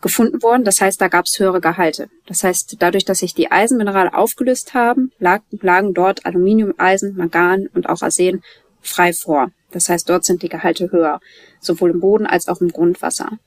gefunden 0.00 0.42
worden. 0.42 0.64
Das 0.64 0.80
heißt, 0.80 1.00
da 1.00 1.08
gab 1.08 1.24
es 1.26 1.38
höhere 1.38 1.60
Gehalte. 1.60 2.08
Das 2.26 2.44
heißt, 2.44 2.76
dadurch, 2.78 3.04
dass 3.04 3.18
sich 3.18 3.34
die 3.34 3.50
Eisenminerale 3.50 4.14
aufgelöst 4.14 4.74
haben, 4.74 5.12
lag, 5.18 5.42
lagen 5.50 5.94
dort 5.94 6.26
Aluminium, 6.26 6.74
Eisen, 6.78 7.16
Mangan 7.16 7.68
und 7.74 7.88
auch 7.88 8.02
Arsen 8.02 8.42
frei 8.80 9.12
vor. 9.12 9.50
Das 9.70 9.88
heißt, 9.88 10.08
dort 10.08 10.24
sind 10.24 10.42
die 10.42 10.48
Gehalte 10.48 10.90
höher, 10.90 11.20
sowohl 11.60 11.90
im 11.90 12.00
Boden 12.00 12.26
als 12.26 12.48
auch 12.48 12.60
im 12.60 12.70
Grundwasser. 12.70 13.38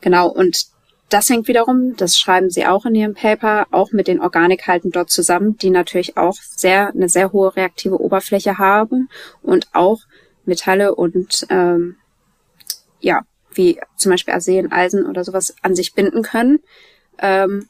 Genau, 0.00 0.28
und 0.28 0.66
das 1.08 1.28
hängt 1.28 1.48
wiederum, 1.48 1.96
das 1.96 2.18
schreiben 2.18 2.50
sie 2.50 2.66
auch 2.66 2.86
in 2.86 2.94
ihrem 2.94 3.14
Paper, 3.14 3.66
auch 3.70 3.92
mit 3.92 4.08
den 4.08 4.20
Organikhalten 4.20 4.90
dort 4.90 5.10
zusammen, 5.10 5.56
die 5.56 5.70
natürlich 5.70 6.16
auch 6.16 6.34
sehr 6.34 6.88
eine 6.88 7.08
sehr 7.08 7.32
hohe 7.32 7.54
reaktive 7.54 8.00
Oberfläche 8.00 8.58
haben 8.58 9.08
und 9.42 9.68
auch 9.72 10.00
Metalle 10.44 10.94
und 10.94 11.46
ähm, 11.50 11.96
ja, 13.00 13.22
wie 13.52 13.80
zum 13.96 14.10
Beispiel 14.10 14.34
Arsen, 14.34 14.72
Eisen 14.72 15.06
oder 15.06 15.24
sowas 15.24 15.54
an 15.62 15.74
sich 15.74 15.94
binden 15.94 16.22
können. 16.22 16.60
Ähm, 17.18 17.68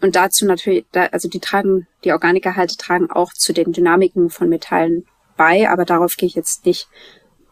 und 0.00 0.16
dazu 0.16 0.46
natürlich, 0.46 0.86
da, 0.92 1.06
also 1.06 1.28
die 1.28 1.40
tragen, 1.40 1.86
die 2.04 2.12
Organikerhalte 2.12 2.76
tragen 2.76 3.10
auch 3.10 3.32
zu 3.32 3.52
den 3.52 3.72
Dynamiken 3.72 4.30
von 4.30 4.48
Metallen 4.48 5.06
bei, 5.36 5.68
aber 5.68 5.84
darauf 5.84 6.16
gehe 6.16 6.26
ich 6.26 6.34
jetzt 6.34 6.66
nicht 6.66 6.88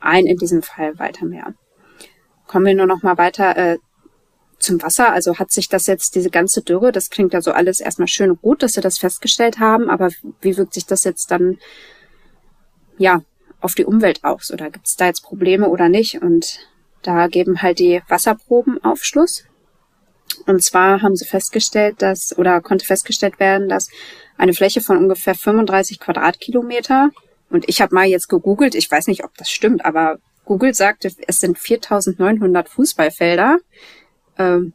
ein 0.00 0.26
in 0.26 0.36
diesem 0.36 0.62
Fall 0.62 0.98
weiter 0.98 1.26
mehr. 1.26 1.54
Kommen 2.46 2.66
wir 2.66 2.74
nur 2.74 2.86
noch 2.86 3.02
mal 3.02 3.18
weiter 3.18 3.56
äh, 3.56 3.78
zum 4.58 4.82
Wasser. 4.82 5.12
Also 5.12 5.38
hat 5.38 5.50
sich 5.50 5.68
das 5.68 5.86
jetzt, 5.86 6.14
diese 6.14 6.30
ganze 6.30 6.62
Dürre, 6.62 6.92
das 6.92 7.10
klingt 7.10 7.32
ja 7.32 7.40
so 7.40 7.52
alles 7.52 7.80
erstmal 7.80 8.08
schön 8.08 8.30
und 8.30 8.42
gut, 8.42 8.62
dass 8.62 8.72
sie 8.72 8.80
das 8.80 8.98
festgestellt 8.98 9.58
haben, 9.58 9.90
aber 9.90 10.10
wie 10.40 10.56
wirkt 10.56 10.74
sich 10.74 10.86
das 10.86 11.04
jetzt 11.04 11.30
dann, 11.30 11.58
ja, 12.96 13.22
auf 13.60 13.74
die 13.74 13.84
Umwelt 13.84 14.24
aus? 14.24 14.52
Oder 14.52 14.70
gibt 14.70 14.86
es 14.86 14.96
da 14.96 15.06
jetzt 15.06 15.22
Probleme 15.22 15.68
oder 15.68 15.88
nicht? 15.88 16.22
Und 16.22 16.60
da 17.02 17.26
geben 17.26 17.62
halt 17.62 17.78
die 17.78 18.02
Wasserproben 18.08 18.82
Aufschluss. 18.82 19.44
Und 20.46 20.62
zwar 20.62 21.02
haben 21.02 21.16
sie 21.16 21.24
festgestellt, 21.24 22.00
dass, 22.00 22.36
oder 22.36 22.60
konnte 22.60 22.84
festgestellt 22.84 23.40
werden, 23.40 23.68
dass 23.68 23.88
eine 24.36 24.54
Fläche 24.54 24.80
von 24.80 24.96
ungefähr 24.96 25.34
35 25.34 25.98
Quadratkilometer, 25.98 27.10
und 27.50 27.68
ich 27.68 27.80
habe 27.80 27.94
mal 27.94 28.06
jetzt 28.06 28.28
gegoogelt, 28.28 28.74
ich 28.74 28.90
weiß 28.90 29.06
nicht, 29.06 29.24
ob 29.24 29.36
das 29.36 29.50
stimmt, 29.50 29.84
aber 29.84 30.18
Google 30.44 30.74
sagte, 30.74 31.10
es 31.26 31.40
sind 31.40 31.58
4900 31.58 32.68
Fußballfelder. 32.68 33.58
Ähm, 34.38 34.72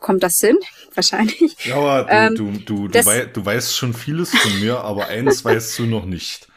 kommt 0.00 0.22
das 0.22 0.38
Sinn? 0.38 0.58
Wahrscheinlich. 0.94 1.64
Ja, 1.64 1.76
aber 1.76 2.04
du, 2.04 2.48
ähm, 2.48 2.64
du, 2.64 2.88
du, 2.88 2.88
du, 2.88 3.06
wei 3.06 3.24
du 3.26 3.44
weißt 3.44 3.76
schon 3.76 3.94
vieles 3.94 4.36
von 4.36 4.60
mir, 4.60 4.80
aber 4.80 5.06
eines 5.06 5.44
weißt 5.44 5.78
du 5.78 5.86
noch 5.86 6.04
nicht. 6.04 6.48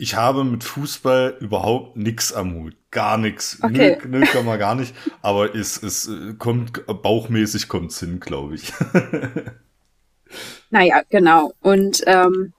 Ich 0.00 0.14
habe 0.14 0.44
mit 0.44 0.62
Fußball 0.62 1.38
überhaupt 1.40 1.96
nix 1.96 2.32
am 2.32 2.54
Hut. 2.54 2.76
Gar 2.92 3.18
nix. 3.18 3.58
Okay. 3.60 3.98
Nö, 4.04 4.20
nö, 4.20 4.26
kann 4.26 4.44
man 4.44 4.58
gar 4.58 4.76
nicht. 4.76 4.94
Aber 5.22 5.54
es, 5.54 5.82
es 5.82 6.08
äh, 6.08 6.34
kommt, 6.38 6.86
bauchmäßig 6.86 7.68
kommt's 7.68 7.98
hin, 7.98 8.20
glaube 8.20 8.54
ich. 8.54 8.72
naja, 10.70 11.02
genau. 11.10 11.52
Und 11.60 12.04
ähm, 12.06 12.52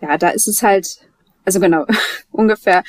ja, 0.00 0.16
da 0.18 0.28
ist 0.28 0.46
es 0.46 0.62
halt, 0.62 1.00
also 1.44 1.60
genau, 1.60 1.86
ungefähr 2.30 2.82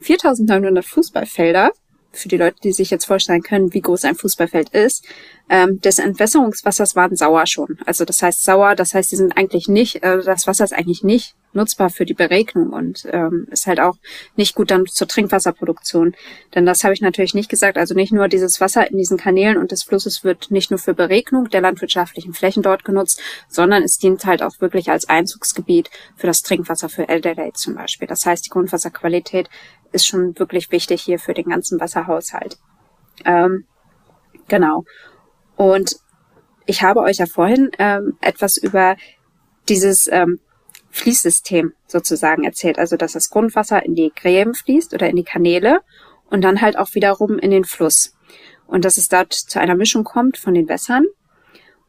4900 0.00 0.84
Fußballfelder 0.84 1.72
für 2.12 2.28
die 2.28 2.36
Leute, 2.36 2.56
die 2.62 2.72
sich 2.72 2.90
jetzt 2.90 3.04
vorstellen 3.04 3.42
können, 3.42 3.74
wie 3.74 3.80
groß 3.80 4.04
ein 4.04 4.14
Fußballfeld 4.14 4.70
ist, 4.70 5.04
ähm, 5.50 5.80
des 5.80 5.98
Entwässerungswassers 5.98 6.96
waren 6.96 7.16
sauer 7.16 7.46
schon. 7.46 7.78
Also 7.86 8.04
das 8.04 8.22
heißt 8.22 8.42
sauer, 8.42 8.74
das 8.74 8.94
heißt, 8.94 9.10
sie 9.10 9.16
sind 9.16 9.36
eigentlich 9.36 9.68
nicht, 9.68 10.02
äh, 10.02 10.22
das 10.22 10.46
Wasser 10.46 10.64
ist 10.64 10.74
eigentlich 10.74 11.02
nicht 11.02 11.34
nutzbar 11.54 11.88
für 11.88 12.04
die 12.04 12.14
Beregnung 12.14 12.70
und 12.70 13.06
ähm, 13.10 13.46
ist 13.50 13.66
halt 13.66 13.80
auch 13.80 13.96
nicht 14.36 14.54
gut 14.54 14.70
dann 14.70 14.84
zur 14.86 15.08
Trinkwasserproduktion. 15.08 16.14
Denn 16.54 16.66
das 16.66 16.84
habe 16.84 16.92
ich 16.92 17.00
natürlich 17.00 17.34
nicht 17.34 17.48
gesagt. 17.48 17.78
Also 17.78 17.94
nicht 17.94 18.12
nur 18.12 18.28
dieses 18.28 18.60
Wasser 18.60 18.90
in 18.90 18.98
diesen 18.98 19.16
Kanälen 19.16 19.56
und 19.56 19.72
des 19.72 19.82
Flusses 19.82 20.24
wird 20.24 20.50
nicht 20.50 20.70
nur 20.70 20.78
für 20.78 20.94
Beregnung 20.94 21.48
der 21.48 21.62
landwirtschaftlichen 21.62 22.34
Flächen 22.34 22.62
dort 22.62 22.84
genutzt, 22.84 23.20
sondern 23.48 23.82
es 23.82 23.98
dient 23.98 24.24
halt 24.26 24.42
auch 24.42 24.60
wirklich 24.60 24.90
als 24.90 25.08
Einzugsgebiet 25.08 25.88
für 26.16 26.26
das 26.26 26.42
Trinkwasser 26.42 26.90
für 26.90 27.08
Adelaide 27.08 27.54
zum 27.54 27.74
Beispiel. 27.74 28.06
Das 28.06 28.26
heißt, 28.26 28.44
die 28.44 28.50
Grundwasserqualität 28.50 29.48
ist 29.92 30.06
schon 30.06 30.38
wirklich 30.38 30.70
wichtig 30.70 31.02
hier 31.02 31.18
für 31.18 31.34
den 31.34 31.48
ganzen 31.48 31.80
Wasserhaushalt. 31.80 32.58
Ähm, 33.24 33.64
genau. 34.48 34.84
Und 35.56 35.96
ich 36.66 36.82
habe 36.82 37.00
euch 37.00 37.16
ja 37.16 37.26
vorhin 37.26 37.70
ähm, 37.78 38.16
etwas 38.20 38.56
über 38.56 38.96
dieses 39.68 40.08
ähm, 40.08 40.40
Fließsystem 40.90 41.72
sozusagen 41.86 42.44
erzählt. 42.44 42.78
Also, 42.78 42.96
dass 42.96 43.12
das 43.12 43.30
Grundwasser 43.30 43.84
in 43.84 43.94
die 43.94 44.12
Gräben 44.14 44.54
fließt 44.54 44.94
oder 44.94 45.08
in 45.08 45.16
die 45.16 45.24
Kanäle 45.24 45.80
und 46.30 46.42
dann 46.42 46.60
halt 46.60 46.78
auch 46.78 46.94
wiederum 46.94 47.38
in 47.38 47.50
den 47.50 47.64
Fluss. 47.64 48.14
Und 48.66 48.84
dass 48.84 48.98
es 48.98 49.08
dort 49.08 49.32
zu 49.32 49.60
einer 49.60 49.74
Mischung 49.74 50.04
kommt 50.04 50.36
von 50.36 50.54
den 50.54 50.68
Wässern. 50.68 51.04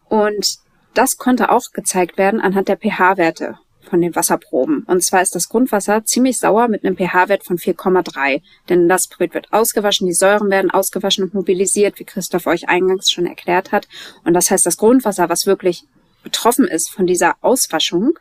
Und 0.08 0.60
das 0.94 1.18
konnte 1.18 1.52
auch 1.52 1.72
gezeigt 1.74 2.18
werden 2.18 2.42
anhand 2.42 2.68
der 2.68 2.78
pH-Werte 2.78 3.60
von 3.82 4.02
den 4.02 4.16
Wasserproben. 4.16 4.84
Und 4.84 5.04
zwar 5.04 5.22
ist 5.22 5.36
das 5.36 5.50
Grundwasser 5.50 6.04
ziemlich 6.06 6.38
sauer 6.38 6.68
mit 6.68 6.84
einem 6.84 6.98
pH-Wert 6.98 7.44
von 7.44 7.58
4,3. 7.58 8.42
Denn 8.68 8.88
das 8.88 9.08
Pyrit 9.08 9.34
wird 9.34 9.52
ausgewaschen, 9.52 10.08
die 10.08 10.14
Säuren 10.14 10.50
werden 10.50 10.72
ausgewaschen 10.72 11.24
und 11.24 11.34
mobilisiert, 11.34 12.00
wie 12.00 12.06
Christoph 12.06 12.48
euch 12.48 12.70
eingangs 12.70 13.10
schon 13.10 13.26
erklärt 13.26 13.72
hat. 13.72 13.88
Und 14.24 14.34
das 14.34 14.52
heißt, 14.52 14.66
das 14.66 14.78
Grundwasser, 14.78 15.30
was 15.30 15.46
wirklich 15.46 15.86
betroffen 16.24 16.68
ist 16.68 16.90
von 16.90 17.08
dieser 17.08 17.36
Auswaschung, 17.42 18.20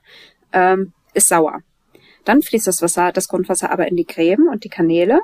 ähm, 0.53 0.93
ist 1.15 1.29
sauer. 1.29 1.61
Dann 2.25 2.43
fließt 2.43 2.67
das 2.67 2.83
Wasser, 2.83 3.13
das 3.13 3.29
Grundwasser 3.29 3.71
aber 3.71 3.89
in 3.89 3.97
die 3.97 4.07
Gräben 4.07 4.49
und 4.49 4.65
die 4.65 4.69
Kanäle 4.69 5.21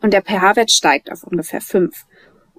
und 0.00 0.12
der 0.12 0.22
pH-Wert 0.22 0.70
steigt 0.70 1.10
auf 1.10 1.24
ungefähr 1.24 1.60
5. 1.60 2.04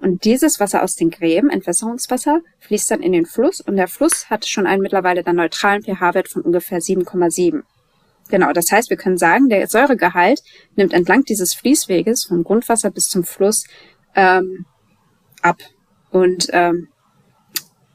Und 0.00 0.24
dieses 0.24 0.60
Wasser 0.60 0.82
aus 0.82 0.94
den 0.94 1.10
Gräben, 1.10 1.50
Entwässerungswasser, 1.50 2.40
fließt 2.60 2.90
dann 2.90 3.02
in 3.02 3.12
den 3.12 3.26
Fluss 3.26 3.60
und 3.60 3.76
der 3.76 3.88
Fluss 3.88 4.30
hat 4.30 4.46
schon 4.46 4.66
einen 4.66 4.82
mittlerweile 4.82 5.24
dann 5.24 5.36
neutralen 5.36 5.82
pH-Wert 5.82 6.28
von 6.28 6.42
ungefähr 6.42 6.78
7,7. 6.78 7.62
Genau, 8.28 8.52
das 8.52 8.70
heißt, 8.70 8.90
wir 8.90 8.96
können 8.96 9.18
sagen, 9.18 9.48
der 9.48 9.66
Säuregehalt 9.66 10.42
nimmt 10.76 10.92
entlang 10.92 11.24
dieses 11.24 11.54
Fließweges 11.54 12.26
vom 12.26 12.44
Grundwasser 12.44 12.90
bis 12.90 13.08
zum 13.08 13.24
Fluss 13.24 13.64
ähm, 14.14 14.66
ab 15.42 15.58
und 16.10 16.48
ähm, 16.52 16.88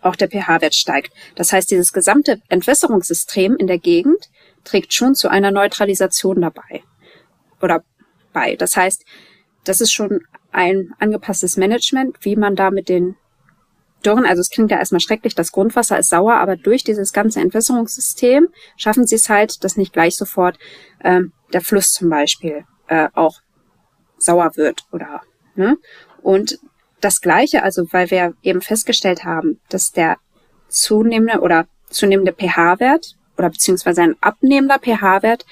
auch 0.02 0.16
der 0.16 0.30
pH-Wert 0.30 0.76
steigt. 0.76 1.14
Das 1.36 1.54
heißt, 1.54 1.72
dieses 1.72 1.94
gesamte 1.94 2.42
Entwässerungssystem 2.50 3.56
in 3.56 3.68
der 3.68 3.80
Gegend 3.80 4.30
trägt 4.66 4.94
schon 4.94 5.16
zu 5.16 5.30
einer 5.30 5.52
Neutralisation 5.52 6.42
dabei 6.42 6.84
oder 7.62 7.84
bei. 8.34 8.56
Das 8.56 8.76
heißt, 8.76 9.06
das 9.64 9.80
ist 9.80 9.94
schon 9.94 10.22
ein 10.54 10.94
angepasstes 11.00 11.58
Management, 11.58 12.18
wie 12.22 12.36
man 12.36 12.56
da 12.56 12.72
mit 12.72 12.90
den 12.90 13.16
Dürren, 14.06 14.26
also 14.26 14.42
es 14.42 14.50
klingt 14.50 14.72
ja 14.72 14.78
erstmal 14.78 15.00
schrecklich, 15.00 15.34
das 15.34 15.52
Grundwasser 15.52 15.98
ist 15.98 16.10
sauer, 16.10 16.36
aber 16.36 16.58
durch 16.58 16.84
dieses 16.84 17.14
ganze 17.14 17.40
Entwässerungssystem 17.40 18.50
schaffen 18.76 19.08
sie 19.08 19.16
es 19.16 19.30
halt, 19.30 19.64
dass 19.64 19.78
nicht 19.78 19.94
gleich 19.94 20.18
sofort 20.18 20.60
ähm, 21.04 21.32
der 21.54 21.62
Fluss 21.62 21.92
zum 21.92 22.10
Beispiel 22.10 22.66
äh, 22.88 23.08
auch 23.14 23.40
sauer 24.18 24.52
wird 24.56 24.84
oder 24.92 25.22
ne? 25.56 25.78
Und 26.22 26.60
das 27.02 27.22
Gleiche, 27.22 27.64
also 27.64 27.86
weil 27.92 28.12
wir 28.12 28.34
eben 28.44 28.62
festgestellt 28.62 29.24
haben, 29.26 29.60
dass 29.70 29.92
der 29.92 30.18
zunehmende 30.70 31.42
oder 31.42 31.68
zunehmende 31.90 32.34
pH-Wert 32.34 33.16
oder 33.38 33.50
beziehungsweise 33.50 34.02
ein 34.04 34.16
abnehmender 34.22 34.80
pH-Wert 34.80 35.46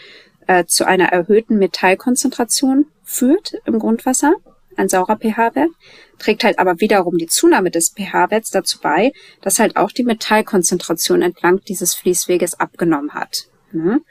äh, 0.47 0.65
zu 0.65 0.85
einer 0.85 1.09
erhöhten 1.09 1.57
Metallkonzentration 1.57 2.85
führt 3.03 3.53
im 3.65 3.79
Grundwasser 3.79 4.33
ein 4.77 4.89
saurer 4.89 5.17
pH-Wert, 5.17 5.69
trägt 6.17 6.43
halt 6.43 6.59
aber 6.59 6.79
wiederum 6.79 7.17
die 7.17 7.27
Zunahme 7.27 7.71
des 7.71 7.89
pH-Werts 7.89 8.51
dazu 8.51 8.79
bei, 8.81 9.11
dass 9.41 9.59
halt 9.59 9.77
auch 9.77 9.91
die 9.91 10.03
Metallkonzentration 10.03 11.21
entlang 11.21 11.61
dieses 11.67 11.93
Fließweges 11.93 12.59
abgenommen 12.59 13.13
hat. 13.13 13.47
Ne? 13.71 14.01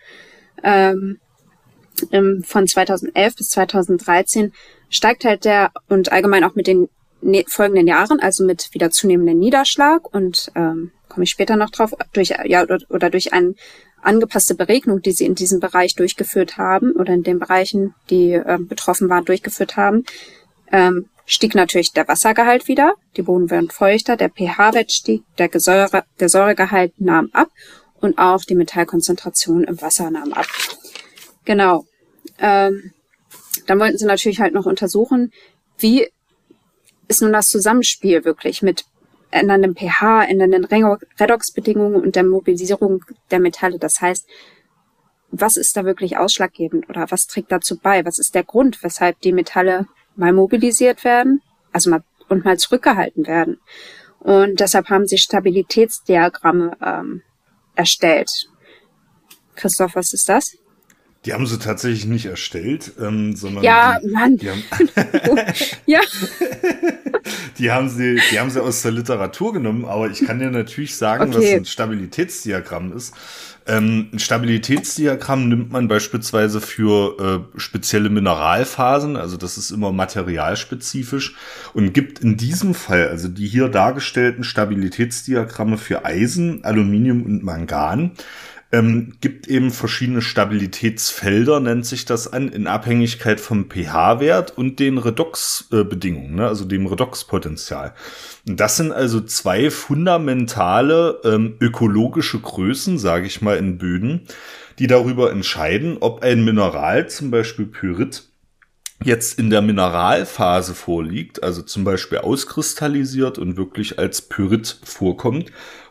Ähm, 0.63 1.19
von 2.43 2.67
2011 2.67 3.37
bis 3.37 3.49
2013 3.51 4.53
steigt 4.89 5.25
halt 5.25 5.45
der 5.45 5.71
und 5.89 6.13
allgemein 6.13 6.45
auch 6.45 6.55
mit 6.55 6.67
den 6.67 6.89
ne, 7.21 7.45
folgenden 7.47 7.87
Jahren, 7.87 8.21
also 8.21 8.45
mit 8.45 8.71
wieder 8.73 8.91
zunehmendem 8.91 9.39
Niederschlag 9.39 10.13
und 10.13 10.51
ähm, 10.55 10.93
komme 11.09 11.25
ich 11.25 11.31
später 11.31 11.57
noch 11.57 11.71
drauf, 11.71 11.95
durch 12.13 12.33
ja 12.45 12.63
oder, 12.63 12.79
oder 12.89 13.11
durch 13.11 13.33
eine 13.33 13.55
angepasste 14.03 14.55
Beregnung, 14.55 15.03
die 15.03 15.13
sie 15.13 15.27
in 15.27 15.35
diesem 15.35 15.61
Bereich 15.61 15.95
durchgeführt 15.95 16.57
haben 16.57 16.93
oder 16.93 17.13
in 17.13 17.23
den 17.23 17.39
Bereichen, 17.39 17.95
die 18.09 18.33
äh, 18.33 18.59
betroffen 18.59 19.09
waren, 19.09 19.25
durchgeführt 19.25 19.77
haben, 19.77 20.05
ähm, 20.73 21.09
stieg 21.27 21.55
natürlich 21.55 21.93
der 21.93 22.09
Wassergehalt 22.09 22.69
wieder, 22.69 22.95
die 23.17 23.23
Boden 23.23 23.51
werden 23.51 23.71
feuchter, 23.71 24.17
der 24.17 24.31
pH-Wert 24.31 24.93
stieg, 24.93 25.23
der, 25.39 25.49
Gesäure, 25.49 26.05
der 26.19 26.29
Säuregehalt 26.29 27.01
nahm 27.01 27.31
ab 27.33 27.49
und 28.01 28.19
auch 28.19 28.45
die 28.45 28.55
Metallkonzentration 28.55 29.65
im 29.65 29.81
Wasser 29.81 30.11
nahm 30.11 30.33
ab. 30.33 30.47
Genau. 31.45 31.85
Ähm, 32.39 32.93
dann 33.67 33.79
wollten 33.79 33.99
sie 33.99 34.07
natürlich 34.07 34.41
halt 34.41 34.55
noch 34.55 34.67
untersuchen, 34.67 35.33
wie 35.79 36.09
ist 37.09 37.23
nun 37.23 37.33
das 37.33 37.47
Zusammenspiel 37.47 38.25
wirklich 38.25 38.63
mit 38.63 38.85
ändernden 39.31 39.77
pH, 39.77 40.25
ändernden 40.25 40.65
Redoxbedingungen 40.65 42.03
und 42.03 42.17
der 42.17 42.25
Mobilisierung 42.25 43.05
der 43.31 43.41
Metalle. 43.41 43.79
Das 43.79 44.01
heißt, 44.01 44.27
was 45.31 45.57
ist 45.57 45.77
da 45.77 45.85
wirklich 45.85 46.17
ausschlaggebend 46.17 46.89
oder 46.89 47.11
was 47.11 47.27
trägt 47.27 47.53
dazu 47.53 47.79
bei? 47.79 48.05
Was 48.05 48.19
ist 48.19 48.35
der 48.35 48.43
Grund, 48.43 48.83
weshalb 48.83 49.21
die 49.21 49.33
Metalle 49.33 49.87
mal 50.21 50.33
mobilisiert 50.33 51.03
werden, 51.03 51.43
also 51.73 51.91
mal 51.91 52.05
und 52.29 52.45
mal 52.45 52.59
zurückgehalten 52.59 53.27
werden? 53.27 53.59
Und 54.21 54.61
deshalb 54.61 54.89
haben 54.91 55.07
sie 55.07 55.19
Stabilitätsdiagramme 55.19 56.77
ähm, 56.85 57.23
erstellt. 57.75 58.31
Christoph, 59.57 59.97
was 59.97 60.13
ist 60.13 60.29
das? 60.29 60.57
Die 61.27 61.35
haben 61.35 61.47
sie 61.47 61.59
tatsächlich 61.59 62.07
nicht 62.07 62.25
erstellt, 62.25 62.93
ähm, 62.99 63.37
sondern 63.37 63.63
ja, 63.63 63.99
die, 64.01 64.09
Mann. 64.09 64.39
Die 64.39 64.49
haben, 64.49 64.63
ja. 65.87 66.01
die 67.59 67.71
haben 67.71 67.91
sie, 67.91 68.19
die 68.31 68.41
haben 68.41 68.49
sie 68.49 68.63
aus 68.63 68.81
der 68.81 68.93
Literatur 68.93 69.53
genommen, 69.53 69.85
aber 69.85 70.09
ich 70.09 70.25
kann 70.25 70.39
dir 70.39 70.51
natürlich 70.51 70.97
sagen, 70.97 71.35
okay. 71.35 71.37
was 71.37 71.59
ein 71.59 71.65
Stabilitätsdiagramm 71.67 72.97
ist. 72.97 73.15
Ähm, 73.67 74.09
ein 74.13 74.19
Stabilitätsdiagramm 74.19 75.49
nimmt 75.49 75.71
man 75.71 75.87
beispielsweise 75.87 76.61
für 76.61 77.47
äh, 77.55 77.59
spezielle 77.61 78.09
Mineralphasen, 78.09 79.17
also 79.17 79.37
das 79.37 79.59
ist 79.59 79.71
immer 79.71 79.93
materialspezifisch 79.93 81.37
und 81.75 81.93
gibt 81.93 82.21
in 82.21 82.37
diesem 82.37 82.75
Fall, 82.75 83.09
also 83.09 83.29
die 83.29 83.47
hier 83.47 83.69
dargestellten 83.69 84.45
Stabilitätsdiagramme 84.45 85.77
für 85.77 86.05
Eisen, 86.05 86.65
Aluminium 86.65 87.23
und 87.23 87.43
Mangan, 87.43 88.13
ähm, 88.73 89.15
gibt 89.21 89.49
eben 89.49 89.71
verschiedene 89.71 90.23
Stabilitätsfelder, 90.23 91.59
nennt 91.59 91.87
sich 91.87 92.05
das 92.05 92.33
an, 92.33 92.49
in 92.49 92.67
Abhängigkeit 92.67 93.41
vom 93.41 93.69
pH-Wert 93.69 94.57
und 94.57 94.79
den 94.79 94.99
Redox-Bedingungen, 94.99 96.37
ne, 96.37 96.47
also 96.47 96.65
dem 96.65 96.87
Redoxpotenzial. 96.87 97.95
Das 98.45 98.77
sind 98.77 98.93
also 98.93 99.21
zwei 99.21 99.71
fundamentale 99.71 101.21
ähm, 101.25 101.57
ökologische 101.61 102.39
Größen, 102.39 102.99
sage 102.99 103.27
ich 103.27 103.43
mal, 103.43 103.57
in 103.57 103.79
Böden, 103.79 104.23
die 104.79 104.87
darüber 104.87 105.33
entscheiden, 105.33 105.99
ob 106.01 106.23
ein 106.23 106.45
Mineral, 106.45 107.09
zum 107.09 107.31
Beispiel 107.31 107.67
Pyrit, 107.67 108.31
jetzt 109.03 109.39
in 109.39 109.51
der 109.51 109.63
Mineralphase 109.63 110.75
vorliegt, 110.75 111.43
also 111.43 111.63
zum 111.63 111.85
Beispiel 111.85 112.19
auskristallisiert 112.19 113.39
und 113.39 113.57
wirklich 113.57 113.99
als 113.99 114.23
Pyrit 114.23 114.79
vorkommt, 114.85 115.51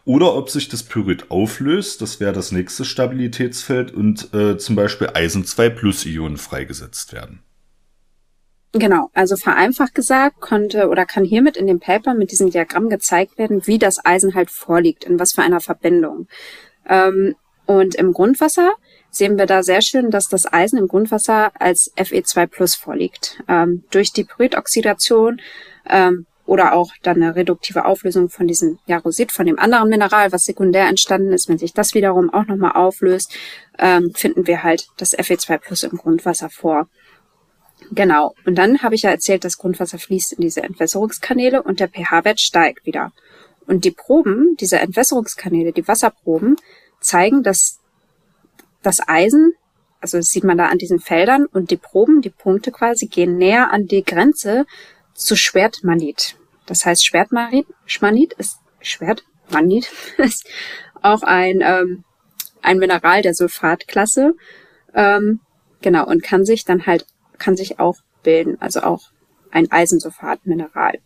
oder 0.10 0.34
ob 0.34 0.49
sich 0.49 0.68
das 0.68 0.82
Pyrit 0.82 1.30
auflöst, 1.30 2.01
das 2.01 2.20
wäre 2.20 2.34
das 2.34 2.51
nächste 2.51 2.84
Stabilitätsfeld, 2.84 3.91
und 3.91 4.34
äh, 4.34 4.57
zum 4.57 4.76
Beispiel 4.76 5.12
Eisen 5.14 5.45
2 5.45 5.70
Plus 5.70 6.03
Ionen 6.03 6.38
freigesetzt 6.38 7.14
werden. 7.14 7.43
Genau, 8.72 9.12
also 9.14 9.36
vereinfacht 9.36 9.93
gesagt 9.93 10.41
konnte 10.41 10.89
oder 10.89 11.05
kann 11.05 11.24
hiermit 11.24 11.57
in 11.57 11.68
dem 11.68 11.80
Paper 11.80 12.16
mit 12.16 12.32
diesem 12.32 12.49
Diagramm 12.49 12.89
gezeigt 12.89 13.38
werden, 13.38 13.68
wie 13.68 13.78
das 13.78 14.03
Eisen 14.03 14.34
halt 14.34 14.49
vorliegt, 14.49 15.03
in 15.03 15.20
was 15.20 15.34
für 15.34 15.43
einer 15.43 15.60
Verbindung. 15.60 16.28
Ähm, 16.88 17.36
und 17.68 17.93
im 17.93 18.12
Grundwasser 18.12 18.74
sehen 19.12 19.38
wir 19.38 19.45
da 19.45 19.62
sehr 19.62 19.84
schön, 19.84 20.10
dass 20.10 20.28
das 20.28 20.51
Eisen 20.51 20.80
im 20.80 20.88
Grundwasser 20.88 21.51
als 21.62 21.93
Fe2 21.95 22.47
Plus 22.47 22.74
vorliegt. 22.74 23.43
Ähm, 23.47 23.84
durch 23.91 24.12
die 24.12 24.24
Pyritoxidation 24.24 25.39
ähm, 25.88 26.26
oder 26.49 26.73
auch 26.73 26.91
dann 27.03 27.21
eine 27.21 27.35
reduktive 27.35 27.85
Auflösung 27.85 28.29
von 28.29 28.47
diesem 28.47 28.79
Jarosit, 28.87 29.31
von 29.31 29.45
dem 29.45 29.59
anderen 29.59 29.87
Mineral, 29.87 30.31
was 30.31 30.45
sekundär 30.45 30.87
entstanden 30.87 31.31
ist, 31.31 31.47
wenn 31.47 31.59
sich 31.59 31.73
das 31.73 31.93
wiederum 31.93 32.33
auch 32.33 32.47
nochmal 32.47 32.71
auflöst, 32.71 33.35
ähm, 33.77 34.11
finden 34.15 34.47
wir 34.47 34.63
halt 34.63 34.87
das 34.97 35.15
Fe2 35.15 35.59
Plus 35.59 35.83
im 35.83 35.97
Grundwasser 35.97 36.49
vor. 36.49 36.87
Genau. 37.91 38.33
Und 38.45 38.55
dann 38.55 38.81
habe 38.81 38.95
ich 38.95 39.03
ja 39.03 39.11
erzählt, 39.11 39.43
das 39.43 39.59
Grundwasser 39.59 39.99
fließt 39.99 40.33
in 40.33 40.41
diese 40.41 40.63
Entwässerungskanäle 40.63 41.61
und 41.61 41.79
der 41.79 41.87
pH-Wert 41.87 42.41
steigt 42.41 42.85
wieder. 42.87 43.11
Und 43.67 43.85
die 43.85 43.91
Proben 43.91 44.57
dieser 44.59 44.81
Entwässerungskanäle, 44.81 45.71
die 45.71 45.87
Wasserproben, 45.87 46.55
zeigen, 46.99 47.43
dass 47.43 47.77
das 48.81 49.07
Eisen, 49.07 49.53
also 50.01 50.17
das 50.17 50.31
sieht 50.31 50.43
man 50.43 50.57
da 50.57 50.65
an 50.65 50.79
diesen 50.79 50.99
Feldern 50.99 51.45
und 51.45 51.69
die 51.69 51.77
Proben, 51.77 52.21
die 52.21 52.31
Punkte 52.31 52.71
quasi, 52.71 53.05
gehen 53.05 53.37
näher 53.37 53.71
an 53.71 53.85
die 53.85 54.03
Grenze 54.03 54.65
zu 55.13 55.35
Schwertmanit. 55.35 56.38
Das 56.70 56.86
heißt, 56.86 57.05
Schwertmanit 57.05 58.34
ist 58.38 58.59
Schwertmanit 58.80 59.91
ist 60.17 60.47
auch 61.01 61.24
ein 61.24 61.61
ähm, 61.61 62.03
ein 62.61 62.78
Mineral 62.78 63.22
der 63.22 63.34
Sulfatklasse. 63.34 64.34
Ähm, 64.93 65.41
genau 65.82 66.05
und 66.05 66.24
kann 66.24 66.45
sich 66.45 66.63
dann 66.63 66.86
halt 66.86 67.05
kann 67.38 67.57
sich 67.57 67.80
auch 67.80 67.97
bilden, 68.24 68.57
also 68.61 68.82
auch 68.82 69.09
ein 69.51 69.72
Eisensulfatmineral. 69.72 70.99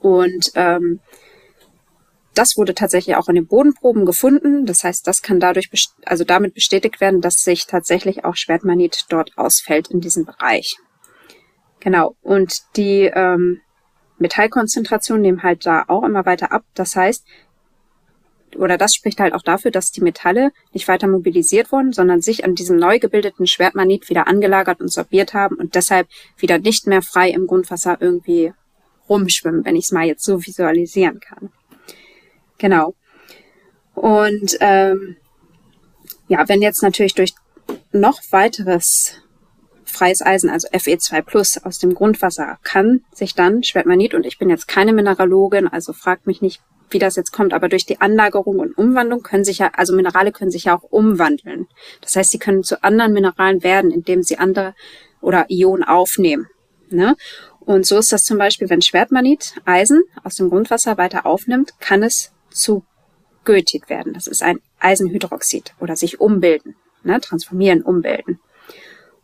Und 0.00 0.52
ähm, 0.54 1.00
das 2.34 2.56
wurde 2.56 2.74
tatsächlich 2.74 3.16
auch 3.16 3.28
in 3.28 3.36
den 3.36 3.46
Bodenproben 3.46 4.04
gefunden. 4.04 4.66
Das 4.66 4.84
heißt, 4.84 5.06
das 5.06 5.22
kann 5.22 5.40
dadurch, 5.40 5.70
also 6.04 6.24
damit 6.24 6.54
bestätigt 6.54 7.00
werden, 7.00 7.20
dass 7.20 7.42
sich 7.42 7.66
tatsächlich 7.66 8.24
auch 8.24 8.36
Schwertmanit 8.36 9.06
dort 9.08 9.36
ausfällt 9.36 9.88
in 9.88 10.00
diesem 10.00 10.24
Bereich. 10.24 10.76
Genau. 11.80 12.16
Und 12.22 12.62
die 12.76 13.10
ähm, 13.14 13.60
Metallkonzentration 14.18 15.20
nehmen 15.20 15.42
halt 15.42 15.66
da 15.66 15.84
auch 15.88 16.04
immer 16.04 16.24
weiter 16.26 16.52
ab. 16.52 16.64
Das 16.74 16.96
heißt, 16.96 17.24
oder 18.56 18.78
das 18.78 18.94
spricht 18.94 19.20
halt 19.20 19.34
auch 19.34 19.42
dafür, 19.42 19.70
dass 19.70 19.90
die 19.90 20.00
Metalle 20.00 20.52
nicht 20.72 20.88
weiter 20.88 21.08
mobilisiert 21.08 21.72
wurden, 21.72 21.92
sondern 21.92 22.20
sich 22.20 22.44
an 22.44 22.54
diesem 22.54 22.76
neu 22.76 22.98
gebildeten 22.98 23.46
Schwertmanit 23.46 24.08
wieder 24.08 24.28
angelagert 24.28 24.80
und 24.80 24.92
sorbiert 24.92 25.34
haben 25.34 25.56
und 25.56 25.74
deshalb 25.74 26.08
wieder 26.36 26.58
nicht 26.58 26.86
mehr 26.86 27.02
frei 27.02 27.30
im 27.30 27.46
Grundwasser 27.46 27.98
irgendwie 28.00 28.52
rumschwimmen, 29.08 29.64
wenn 29.64 29.76
ich 29.76 29.86
es 29.86 29.92
mal 29.92 30.06
jetzt 30.06 30.24
so 30.24 30.44
visualisieren 30.44 31.20
kann. 31.20 31.50
Genau. 32.58 32.94
Und 33.94 34.56
ähm, 34.60 35.16
ja, 36.28 36.48
wenn 36.48 36.62
jetzt 36.62 36.82
natürlich 36.82 37.14
durch 37.14 37.34
noch 37.92 38.20
weiteres 38.30 39.20
freies 39.94 40.22
Eisen, 40.22 40.50
also 40.50 40.68
Fe2 40.68 41.22
Plus 41.22 41.58
aus 41.64 41.78
dem 41.78 41.94
Grundwasser, 41.94 42.58
kann 42.62 43.04
sich 43.12 43.34
dann 43.34 43.62
Schwertmanit, 43.62 44.14
und 44.14 44.26
ich 44.26 44.38
bin 44.38 44.50
jetzt 44.50 44.68
keine 44.68 44.92
Mineralogin, 44.92 45.68
also 45.68 45.92
fragt 45.92 46.26
mich 46.26 46.42
nicht, 46.42 46.60
wie 46.90 46.98
das 46.98 47.16
jetzt 47.16 47.32
kommt, 47.32 47.52
aber 47.52 47.68
durch 47.68 47.86
die 47.86 48.00
Anlagerung 48.00 48.58
und 48.58 48.76
Umwandlung 48.76 49.22
können 49.22 49.44
sich 49.44 49.58
ja, 49.58 49.70
also 49.74 49.94
Minerale 49.94 50.32
können 50.32 50.50
sich 50.50 50.64
ja 50.64 50.76
auch 50.76 50.82
umwandeln. 50.82 51.66
Das 52.00 52.14
heißt, 52.16 52.30
sie 52.30 52.38
können 52.38 52.62
zu 52.62 52.82
anderen 52.84 53.12
Mineralen 53.12 53.62
werden, 53.62 53.90
indem 53.90 54.22
sie 54.22 54.38
andere 54.38 54.74
oder 55.20 55.46
Ionen 55.48 55.84
aufnehmen. 55.84 56.48
Ne? 56.90 57.16
Und 57.60 57.86
so 57.86 57.98
ist 57.98 58.12
das 58.12 58.24
zum 58.24 58.38
Beispiel, 58.38 58.68
wenn 58.68 58.82
Schwertmanit 58.82 59.54
Eisen 59.64 60.02
aus 60.22 60.36
dem 60.36 60.50
Grundwasser 60.50 60.98
weiter 60.98 61.26
aufnimmt, 61.26 61.74
kann 61.80 62.02
es 62.02 62.32
zu 62.50 62.84
Goethit 63.44 63.88
werden. 63.88 64.12
Das 64.12 64.26
ist 64.26 64.42
ein 64.42 64.60
Eisenhydroxid 64.78 65.74
oder 65.80 65.96
sich 65.96 66.20
umbilden, 66.20 66.76
ne? 67.02 67.20
transformieren, 67.20 67.82
umbilden. 67.82 68.38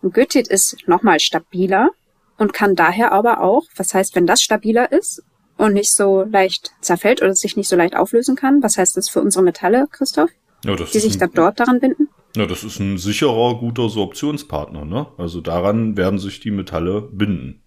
Und 0.03 0.15
Goethit 0.15 0.49
ist 0.49 0.77
nochmal 0.87 1.21
stabiler 1.21 1.91
und 2.39 2.53
kann 2.53 2.75
daher 2.75 3.13
aber 3.13 3.41
auch, 3.41 3.65
was 3.77 3.93
heißt, 3.93 4.15
wenn 4.17 4.27
das 4.27 4.43
stabiler 4.43 4.91
ist 4.93 5.23
und 5.57 5.75
nicht 5.75 5.93
so 5.93 6.23
leicht 6.23 6.73
zerfällt 6.81 7.21
oder 7.21 7.35
sich 7.35 7.57
nicht 7.57 7.69
so 7.69 7.77
leicht 7.77 7.95
auflösen 7.95 8.35
kann, 8.35 8.63
was 8.63 8.79
heißt 8.79 8.97
das 8.97 9.11
für 9.11 9.21
unsere 9.21 9.45
Metalle, 9.45 9.87
Christoph? 9.91 10.31
Ja, 10.65 10.75
die 10.77 10.99
sich 10.99 11.19
dann 11.19 11.33
dort 11.35 11.61
daran 11.61 11.81
binden? 11.81 12.09
Ja, 12.37 12.47
das 12.47 12.65
ist 12.65 12.79
ein 12.79 12.97
sicherer, 12.99 13.59
guter 13.59 13.89
Sorptionspartner, 13.89 14.85
ne? 14.85 15.07
Also 15.19 15.41
daran 15.41 15.97
werden 15.97 16.19
sich 16.19 16.41
die 16.41 16.51
Metalle 16.51 17.03
binden. 17.03 17.63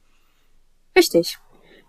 Richtig. 0.96 1.38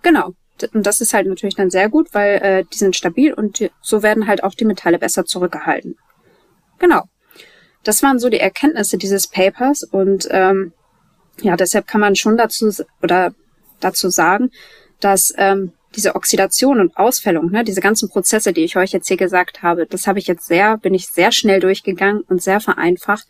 Genau. 0.02 0.32
Und 0.72 0.86
das 0.86 1.00
ist 1.00 1.14
halt 1.14 1.26
natürlich 1.26 1.56
dann 1.56 1.70
sehr 1.70 1.88
gut, 1.88 2.08
weil 2.12 2.36
äh, 2.36 2.64
die 2.72 2.78
sind 2.78 2.96
stabil 2.96 3.32
und 3.32 3.60
die, 3.60 3.70
so 3.80 4.02
werden 4.02 4.26
halt 4.26 4.42
auch 4.42 4.54
die 4.54 4.64
Metalle 4.64 4.98
besser 4.98 5.24
zurückgehalten. 5.24 5.96
Genau. 6.78 7.02
Das 7.84 8.02
waren 8.02 8.18
so 8.18 8.28
die 8.28 8.40
Erkenntnisse 8.40 8.98
dieses 8.98 9.28
Papers 9.28 9.84
und 9.84 10.26
ähm, 10.30 10.72
ja, 11.42 11.56
deshalb 11.56 11.86
kann 11.86 12.00
man 12.00 12.16
schon 12.16 12.36
dazu 12.36 12.70
oder 13.02 13.34
dazu 13.80 14.08
sagen, 14.08 14.50
dass 15.00 15.32
ähm, 15.36 15.72
diese 15.96 16.14
Oxidation 16.14 16.80
und 16.80 16.96
Ausfällung, 16.96 17.50
ne, 17.50 17.64
diese 17.64 17.80
ganzen 17.80 18.08
Prozesse, 18.08 18.52
die 18.52 18.64
ich 18.64 18.76
euch 18.76 18.92
jetzt 18.92 19.08
hier 19.08 19.16
gesagt 19.16 19.62
habe, 19.62 19.86
das 19.86 20.06
habe 20.06 20.18
ich 20.18 20.26
jetzt 20.26 20.46
sehr, 20.46 20.76
bin 20.78 20.94
ich 20.94 21.08
sehr 21.08 21.30
schnell 21.30 21.60
durchgegangen 21.60 22.22
und 22.22 22.42
sehr 22.42 22.60
vereinfacht. 22.60 23.26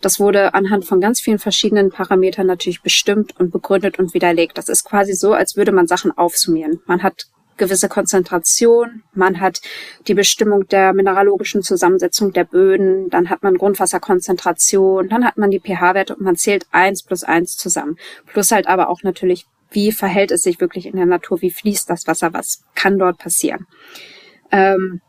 Das 0.00 0.20
wurde 0.20 0.54
anhand 0.54 0.84
von 0.84 1.00
ganz 1.00 1.20
vielen 1.20 1.38
verschiedenen 1.38 1.90
Parametern 1.90 2.46
natürlich 2.46 2.82
bestimmt 2.82 3.38
und 3.40 3.50
begründet 3.50 3.98
und 3.98 4.14
widerlegt. 4.14 4.58
Das 4.58 4.68
ist 4.68 4.84
quasi 4.84 5.14
so, 5.14 5.32
als 5.32 5.56
würde 5.56 5.72
man 5.72 5.86
Sachen 5.86 6.16
aufsummieren. 6.16 6.80
Man 6.86 7.02
hat 7.02 7.26
gewisse 7.56 7.88
Konzentration, 7.88 9.02
man 9.12 9.40
hat 9.40 9.60
die 10.06 10.14
Bestimmung 10.14 10.66
der 10.68 10.92
mineralogischen 10.92 11.62
Zusammensetzung 11.62 12.32
der 12.32 12.44
Böden, 12.44 13.10
dann 13.10 13.30
hat 13.30 13.42
man 13.42 13.56
Grundwasserkonzentration, 13.56 15.08
dann 15.08 15.24
hat 15.24 15.36
man 15.36 15.50
die 15.50 15.60
pH-Werte 15.60 16.16
und 16.16 16.22
man 16.22 16.36
zählt 16.36 16.66
eins 16.72 17.02
plus 17.02 17.24
eins 17.24 17.56
zusammen. 17.56 17.96
Plus 18.26 18.50
halt 18.50 18.66
aber 18.66 18.88
auch 18.88 19.02
natürlich 19.02 19.46
wie 19.74 19.92
verhält 19.92 20.30
es 20.30 20.42
sich 20.42 20.60
wirklich 20.60 20.86
in 20.86 20.96
der 20.96 21.06
Natur, 21.06 21.42
wie 21.42 21.50
fließt 21.50 21.90
das 21.90 22.06
Wasser, 22.06 22.32
was 22.32 22.64
kann 22.74 22.98
dort 22.98 23.18
passieren. 23.18 23.66
Ähm, 24.50 25.00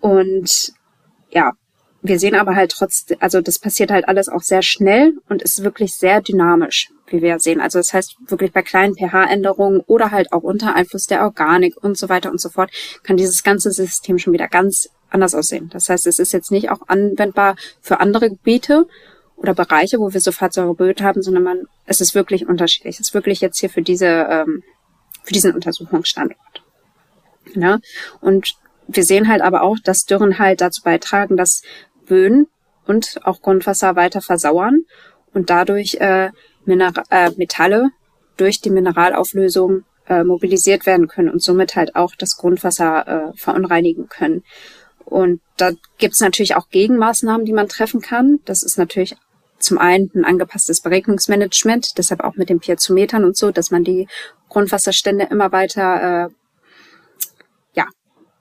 und 0.00 0.72
ja, 1.30 1.52
wir 2.00 2.18
sehen 2.18 2.34
aber 2.34 2.54
halt 2.54 2.72
trotzdem, 2.72 3.16
also 3.20 3.40
das 3.40 3.58
passiert 3.58 3.90
halt 3.90 4.06
alles 4.06 4.28
auch 4.28 4.42
sehr 4.42 4.62
schnell 4.62 5.14
und 5.28 5.42
ist 5.42 5.64
wirklich 5.64 5.94
sehr 5.94 6.20
dynamisch, 6.20 6.90
wie 7.08 7.22
wir 7.22 7.38
sehen. 7.40 7.60
Also 7.60 7.78
das 7.78 7.92
heißt, 7.92 8.16
wirklich 8.28 8.52
bei 8.52 8.62
kleinen 8.62 8.94
pH-Änderungen 8.94 9.80
oder 9.80 10.10
halt 10.10 10.32
auch 10.32 10.42
unter 10.42 10.76
Einfluss 10.76 11.06
der 11.06 11.22
Organik 11.22 11.76
und 11.82 11.98
so 11.98 12.08
weiter 12.08 12.30
und 12.30 12.40
so 12.40 12.50
fort, 12.50 12.70
kann 13.02 13.16
dieses 13.16 13.42
ganze 13.42 13.72
System 13.72 14.18
schon 14.18 14.32
wieder 14.32 14.48
ganz 14.48 14.88
anders 15.10 15.34
aussehen. 15.34 15.70
Das 15.72 15.88
heißt, 15.88 16.06
es 16.06 16.18
ist 16.18 16.32
jetzt 16.32 16.52
nicht 16.52 16.70
auch 16.70 16.82
anwendbar 16.86 17.56
für 17.80 17.98
andere 18.00 18.30
Gebiete 18.30 18.86
oder 19.36 19.54
Bereiche, 19.54 19.98
wo 19.98 20.12
wir 20.12 20.20
Sulfatsäureböd 20.20 21.02
haben, 21.02 21.22
sondern 21.22 21.42
man, 21.42 21.66
es 21.86 22.00
ist 22.00 22.14
wirklich 22.14 22.46
unterschiedlich. 22.46 22.96
Es 22.96 23.08
ist 23.08 23.14
wirklich 23.14 23.40
jetzt 23.40 23.58
hier 23.58 23.70
für 23.70 23.82
diese, 23.82 24.06
ähm, 24.06 24.62
für 25.22 25.32
diesen 25.32 25.54
Untersuchungsstandort. 25.54 26.62
Ja? 27.54 27.78
Und 28.20 28.54
wir 28.88 29.04
sehen 29.04 29.28
halt 29.28 29.42
aber 29.42 29.62
auch, 29.62 29.76
dass 29.84 30.06
Dürren 30.06 30.38
halt 30.38 30.60
dazu 30.60 30.82
beitragen, 30.82 31.36
dass 31.36 31.62
Böden 32.06 32.48
und 32.86 33.20
auch 33.22 33.42
Grundwasser 33.42 33.94
weiter 33.94 34.22
versauern 34.22 34.84
und 35.34 35.50
dadurch 35.50 35.96
äh, 36.00 36.30
Mineral 36.64 37.04
äh, 37.10 37.30
Metalle 37.36 37.90
durch 38.36 38.60
die 38.60 38.70
Mineralauflösung 38.70 39.84
äh, 40.08 40.24
mobilisiert 40.24 40.86
werden 40.86 41.06
können 41.06 41.28
und 41.28 41.42
somit 41.42 41.76
halt 41.76 41.96
auch 41.96 42.14
das 42.16 42.36
Grundwasser 42.36 43.06
äh, 43.06 43.36
verunreinigen 43.36 44.08
können. 44.08 44.42
Und 45.04 45.40
da 45.56 45.72
gibt's 45.98 46.20
natürlich 46.20 46.56
auch 46.56 46.68
Gegenmaßnahmen, 46.70 47.44
die 47.44 47.52
man 47.52 47.68
treffen 47.68 48.00
kann. 48.00 48.40
Das 48.44 48.62
ist 48.62 48.78
natürlich 48.78 49.16
zum 49.58 49.78
einen 49.78 50.10
ein 50.14 50.24
angepasstes 50.24 50.80
Beregnungsmanagement, 50.80 51.98
deshalb 51.98 52.20
auch 52.22 52.36
mit 52.36 52.48
den 52.48 52.60
Piezometern 52.60 53.24
und 53.24 53.36
so, 53.36 53.50
dass 53.50 53.70
man 53.70 53.84
die 53.84 54.06
Grundwasserstände 54.48 55.26
immer 55.30 55.52
weiter 55.52 56.26
äh, 56.26 56.28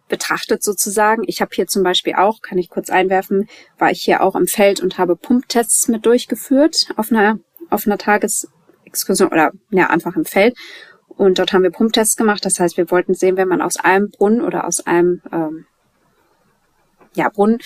betrachtet 0.07 0.63
sozusagen. 0.63 1.23
Ich 1.25 1.41
habe 1.41 1.51
hier 1.53 1.67
zum 1.67 1.83
Beispiel 1.83 2.15
auch, 2.15 2.41
kann 2.41 2.57
ich 2.57 2.69
kurz 2.69 2.89
einwerfen, 2.89 3.49
war 3.77 3.91
ich 3.91 4.01
hier 4.01 4.21
auch 4.21 4.35
im 4.35 4.47
Feld 4.47 4.81
und 4.81 4.97
habe 4.97 5.15
Pumptests 5.15 5.87
mit 5.87 6.05
durchgeführt 6.05 6.87
auf 6.95 7.11
einer, 7.11 7.39
auf 7.69 7.85
einer 7.85 7.97
Tagesexkursion 7.97 9.29
oder 9.29 9.51
ja, 9.69 9.89
einfach 9.89 10.15
im 10.15 10.25
Feld. 10.25 10.57
Und 11.07 11.39
dort 11.39 11.51
haben 11.51 11.63
wir 11.63 11.71
Pumptests 11.71 12.15
gemacht. 12.15 12.45
Das 12.45 12.59
heißt, 12.59 12.77
wir 12.77 12.91
wollten 12.91 13.13
sehen, 13.13 13.37
wenn 13.37 13.47
man 13.47 13.61
aus 13.61 13.77
einem 13.77 14.09
Brunnen 14.11 14.41
oder 14.41 14.65
aus 14.65 14.85
einem 14.85 15.21
ähm, 15.31 15.65
ja, 17.15 17.29
Brunnen 17.29 17.59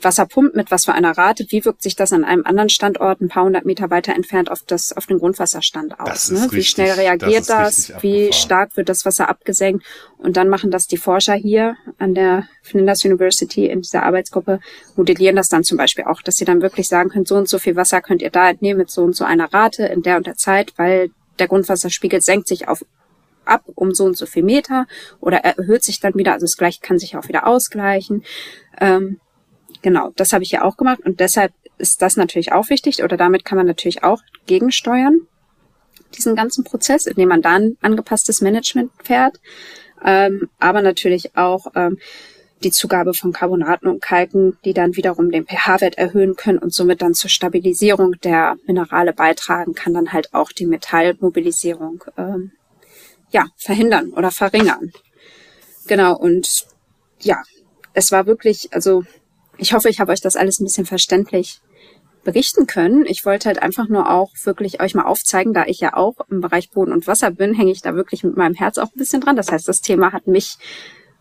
Wasser 0.00 0.26
pumpt, 0.26 0.54
mit 0.54 0.70
was 0.70 0.84
für 0.84 0.92
einer 0.92 1.16
Rate, 1.16 1.46
wie 1.50 1.64
wirkt 1.64 1.82
sich 1.82 1.96
das 1.96 2.12
an 2.12 2.24
einem 2.24 2.44
anderen 2.44 2.68
Standort 2.68 3.20
ein 3.20 3.28
paar 3.28 3.44
hundert 3.44 3.64
Meter 3.64 3.90
weiter 3.90 4.14
entfernt 4.14 4.50
auf 4.50 4.62
das 4.62 4.96
auf 4.96 5.06
den 5.06 5.18
Grundwasserstand 5.18 5.98
aus? 5.98 6.30
Ne? 6.30 6.46
Wie 6.50 6.62
schnell 6.62 6.92
reagiert 6.92 7.48
das? 7.48 7.88
das 7.88 8.02
wie 8.02 8.32
stark 8.32 8.76
wird 8.76 8.88
das 8.88 9.04
Wasser 9.04 9.28
abgesenkt? 9.28 9.84
Und 10.18 10.36
dann 10.36 10.48
machen 10.48 10.70
das 10.70 10.86
die 10.86 10.96
Forscher 10.96 11.34
hier 11.34 11.76
an 11.98 12.14
der 12.14 12.48
Flinders 12.62 13.04
University 13.04 13.66
in 13.66 13.82
dieser 13.82 14.04
Arbeitsgruppe, 14.04 14.60
modellieren 14.96 15.36
das 15.36 15.48
dann 15.48 15.64
zum 15.64 15.78
Beispiel 15.78 16.04
auch, 16.04 16.22
dass 16.22 16.36
sie 16.36 16.44
dann 16.44 16.62
wirklich 16.62 16.88
sagen 16.88 17.10
können, 17.10 17.26
so 17.26 17.36
und 17.36 17.48
so 17.48 17.58
viel 17.58 17.76
Wasser 17.76 18.00
könnt 18.00 18.22
ihr 18.22 18.30
da 18.30 18.50
entnehmen 18.50 18.78
mit 18.78 18.90
so 18.90 19.02
und 19.02 19.16
so 19.16 19.24
einer 19.24 19.52
Rate 19.52 19.86
in 19.86 20.02
der 20.02 20.16
und 20.16 20.26
der 20.26 20.36
Zeit, 20.36 20.74
weil 20.76 21.10
der 21.38 21.48
Grundwasserspiegel 21.48 22.20
senkt 22.20 22.48
sich 22.48 22.68
auf 22.68 22.84
ab 23.44 23.62
um 23.74 23.94
so 23.94 24.04
und 24.04 24.16
so 24.16 24.26
viel 24.26 24.42
Meter 24.42 24.86
oder 25.20 25.38
erhöht 25.38 25.82
sich 25.82 26.00
dann 26.00 26.14
wieder, 26.14 26.34
also 26.34 26.44
das 26.44 26.56
gleiche 26.56 26.80
kann 26.82 26.98
sich 26.98 27.16
auch 27.16 27.28
wieder 27.28 27.46
ausgleichen. 27.46 28.22
Ähm, 28.78 29.20
genau, 29.82 30.10
das 30.16 30.32
habe 30.32 30.44
ich 30.44 30.50
ja 30.50 30.62
auch 30.62 30.76
gemacht 30.76 31.00
und 31.04 31.20
deshalb 31.20 31.52
ist 31.78 32.02
das 32.02 32.16
natürlich 32.16 32.52
auch 32.52 32.70
wichtig 32.70 33.02
oder 33.02 33.16
damit 33.16 33.44
kann 33.44 33.58
man 33.58 33.66
natürlich 33.66 34.02
auch 34.02 34.20
gegensteuern, 34.46 35.20
diesen 36.16 36.34
ganzen 36.34 36.64
Prozess, 36.64 37.06
indem 37.06 37.28
man 37.28 37.42
dann 37.42 37.76
angepasstes 37.80 38.40
Management 38.40 38.90
fährt, 39.02 39.40
ähm, 40.04 40.48
aber 40.58 40.82
natürlich 40.82 41.36
auch 41.36 41.66
ähm, 41.74 41.98
die 42.62 42.70
Zugabe 42.70 43.14
von 43.14 43.32
Carbonaten 43.32 43.86
und 43.86 44.02
Kalken, 44.02 44.58
die 44.64 44.74
dann 44.74 44.96
wiederum 44.96 45.30
den 45.30 45.46
pH-Wert 45.46 45.96
erhöhen 45.96 46.34
können 46.34 46.58
und 46.58 46.72
somit 46.72 47.02
dann 47.02 47.14
zur 47.14 47.30
Stabilisierung 47.30 48.14
der 48.24 48.56
Minerale 48.66 49.12
beitragen, 49.12 49.74
kann 49.74 49.94
dann 49.94 50.12
halt 50.12 50.34
auch 50.34 50.50
die 50.50 50.66
Metallmobilisierung 50.66 52.04
ähm, 52.16 52.52
ja 53.30 53.46
verhindern 53.56 54.12
oder 54.12 54.30
verringern. 54.30 54.92
Genau 55.86 56.16
und 56.16 56.66
ja, 57.20 57.42
es 57.94 58.12
war 58.12 58.26
wirklich, 58.26 58.72
also 58.72 59.04
ich 59.58 59.72
hoffe, 59.72 59.88
ich 59.88 60.00
habe 60.00 60.12
euch 60.12 60.20
das 60.20 60.36
alles 60.36 60.60
ein 60.60 60.64
bisschen 60.64 60.86
verständlich 60.86 61.60
berichten 62.24 62.66
können. 62.66 63.06
Ich 63.06 63.24
wollte 63.24 63.48
halt 63.48 63.62
einfach 63.62 63.88
nur 63.88 64.10
auch 64.10 64.32
wirklich 64.44 64.80
euch 64.80 64.94
mal 64.94 65.06
aufzeigen, 65.06 65.52
da 65.52 65.64
ich 65.66 65.80
ja 65.80 65.94
auch 65.94 66.16
im 66.30 66.40
Bereich 66.40 66.70
Boden 66.70 66.92
und 66.92 67.06
Wasser 67.06 67.30
bin, 67.30 67.54
hänge 67.54 67.72
ich 67.72 67.82
da 67.82 67.94
wirklich 67.94 68.22
mit 68.24 68.36
meinem 68.36 68.54
Herz 68.54 68.78
auch 68.78 68.88
ein 68.88 68.98
bisschen 68.98 69.20
dran. 69.20 69.36
Das 69.36 69.50
heißt, 69.50 69.66
das 69.66 69.80
Thema 69.80 70.12
hat 70.12 70.26
mich, 70.26 70.58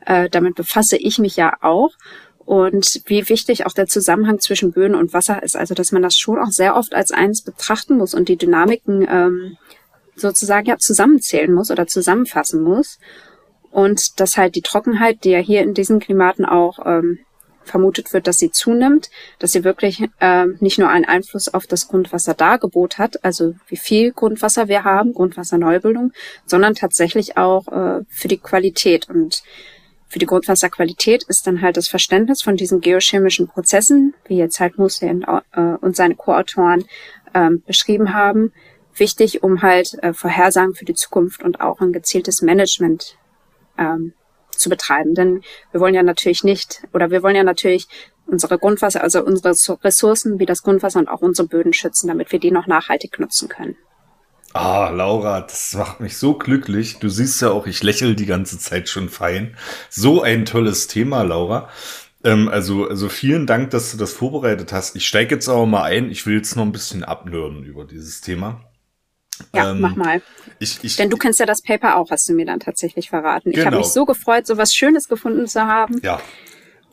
äh, 0.06 0.30
damit 0.30 0.56
befasse 0.56 0.98
ich 0.98 1.18
mich 1.20 1.36
ja 1.36 1.54
auch. 1.62 1.92
Und 2.40 3.02
wie 3.06 3.28
wichtig 3.28 3.66
auch 3.66 3.74
der 3.74 3.88
Zusammenhang 3.88 4.40
zwischen 4.40 4.72
Böden 4.72 4.96
und 4.96 5.14
Wasser 5.14 5.44
ist. 5.44 5.58
Also, 5.58 5.74
dass 5.74 5.92
man 5.92 6.02
das 6.02 6.18
schon 6.18 6.40
auch 6.40 6.52
sehr 6.52 6.76
oft 6.76 6.94
als 6.94 7.12
eins 7.12 7.42
betrachten 7.42 7.98
muss 7.98 8.14
und 8.14 8.30
die 8.30 8.38
Dynamiken 8.38 9.06
ähm, 9.10 9.58
sozusagen 10.16 10.66
ja 10.66 10.78
zusammenzählen 10.78 11.54
muss 11.54 11.72
oder 11.72 11.88
zusammenfassen 11.88 12.62
muss. 12.62 13.00
Und 13.70 14.20
dass 14.20 14.38
halt 14.38 14.56
die 14.56 14.62
Trockenheit, 14.62 15.24
die 15.24 15.32
ja 15.32 15.40
hier 15.40 15.62
in 15.62 15.74
diesen 15.74 16.00
Klimaten 16.00 16.46
auch 16.46 16.80
ähm, 16.86 17.20
vermutet 17.68 18.14
wird, 18.14 18.28
dass 18.28 18.38
sie 18.38 18.52
zunimmt, 18.52 19.10
dass 19.40 19.52
sie 19.52 19.64
wirklich 19.64 20.04
äh, 20.20 20.46
nicht 20.60 20.80
nur 20.80 20.90
einen 20.90 21.06
Einfluss 21.06 21.54
auf 21.54 21.68
das 21.68 21.88
Grundwasserdargebot 21.88 22.98
hat, 22.98 23.24
also 23.24 23.54
wie 23.68 23.78
viel 23.78 24.12
Grundwasser 24.12 24.68
wir 24.68 24.84
haben, 24.84 25.14
Grundwasserneubildung, 25.14 26.12
sondern 26.46 26.74
tatsächlich 26.74 27.38
auch 27.38 27.68
äh, 27.68 28.04
für 28.10 28.28
die 28.28 28.38
Qualität. 28.38 29.10
Und 29.10 29.44
für 30.08 30.20
die 30.20 30.26
Grundwasserqualität 30.26 31.24
ist 31.24 31.46
dann 31.46 31.62
halt 31.62 31.78
das 31.78 31.88
Verständnis 31.88 32.42
von 32.42 32.56
diesen 32.56 32.82
geochemischen 32.82 33.48
Prozessen, 33.48 34.14
wie 34.26 34.38
jetzt 34.38 34.60
halt 34.60 34.76
äh, 34.78 35.60
und 35.60 35.96
seine 35.96 36.16
Co-Autoren 36.16 36.86
äh, 37.34 37.52
beschrieben 37.66 38.14
haben, 38.14 38.54
wichtig, 38.96 39.44
um 39.44 39.62
halt 39.62 40.02
äh, 40.02 40.14
Vorhersagen 40.14 40.74
für 40.74 40.86
die 40.86 40.96
Zukunft 40.96 41.44
und 41.44 41.62
auch 41.62 41.82
ein 41.82 41.94
gezieltes 41.94 42.42
Management 42.42 43.18
ähm, 43.78 44.14
zu 44.58 44.70
betreiben. 44.70 45.16
Denn 45.16 45.42
wir 45.72 45.82
wollen 45.82 45.96
ja 45.96 46.04
natürlich 46.04 46.44
nicht, 46.44 46.84
oder 46.94 47.12
wir 47.12 47.24
wollen 47.24 47.36
ja 47.36 47.44
natürlich 47.44 47.88
unsere 48.26 48.60
Grundwasser, 48.60 49.02
also 49.02 49.24
unsere 49.24 49.56
Ressourcen 49.84 50.40
wie 50.40 50.46
das 50.46 50.64
Grundwasser 50.64 51.00
und 51.00 51.08
auch 51.08 51.22
unsere 51.22 51.48
Böden 51.48 51.74
schützen, 51.74 52.08
damit 52.08 52.32
wir 52.32 52.40
die 52.40 52.52
noch 52.52 52.68
nachhaltig 52.68 53.20
nutzen 53.20 53.48
können. 53.50 53.76
Ah, 54.54 54.90
Laura, 54.90 55.42
das 55.42 55.76
macht 55.76 56.00
mich 56.00 56.18
so 56.18 56.34
glücklich. 56.34 57.00
Du 57.00 57.10
siehst 57.10 57.42
ja 57.42 57.52
auch, 57.52 57.68
ich 57.68 57.84
lächle 57.84 58.16
die 58.16 58.26
ganze 58.26 58.58
Zeit 58.58 58.90
schon 58.90 59.10
fein. 59.10 59.56
So 59.90 60.22
ein 60.22 60.46
tolles 60.46 60.88
Thema, 60.88 61.22
Laura. 61.24 61.70
Ähm, 62.24 62.50
also, 62.50 62.88
also 62.88 63.10
vielen 63.10 63.46
Dank, 63.46 63.70
dass 63.72 63.92
du 63.92 63.98
das 63.98 64.14
vorbereitet 64.14 64.72
hast. 64.74 64.96
Ich 64.96 65.06
steige 65.08 65.36
jetzt 65.36 65.50
aber 65.50 65.66
mal 65.66 65.84
ein. 65.84 66.10
Ich 66.10 66.26
will 66.26 66.36
jetzt 66.36 66.56
noch 66.56 66.64
ein 66.64 66.72
bisschen 66.72 67.04
abnörden 67.04 67.64
über 67.64 67.86
dieses 67.86 68.22
Thema. 68.22 68.62
Ja, 69.54 69.72
ähm, 69.72 69.82
mach 69.82 69.96
mal. 69.96 70.22
Ich, 70.60 70.80
ich, 70.84 70.96
Denn 70.96 71.10
du 71.10 71.18
kennst 71.18 71.40
ja 71.40 71.46
das 71.46 71.62
Paper 71.62 71.98
auch, 71.98 72.10
hast 72.12 72.28
du 72.30 72.34
mir 72.34 72.46
dann 72.46 72.60
tatsächlich 72.60 73.10
verraten. 73.10 73.52
Genau. 73.52 73.60
Ich 73.60 73.66
habe 73.66 73.78
mich 73.78 73.88
so 73.88 74.06
gefreut, 74.06 74.48
so 74.48 74.58
was 74.58 74.74
Schönes 74.74 75.08
gefunden 75.08 75.48
zu 75.48 75.62
haben. 75.62 76.00
Ja. 76.04 76.20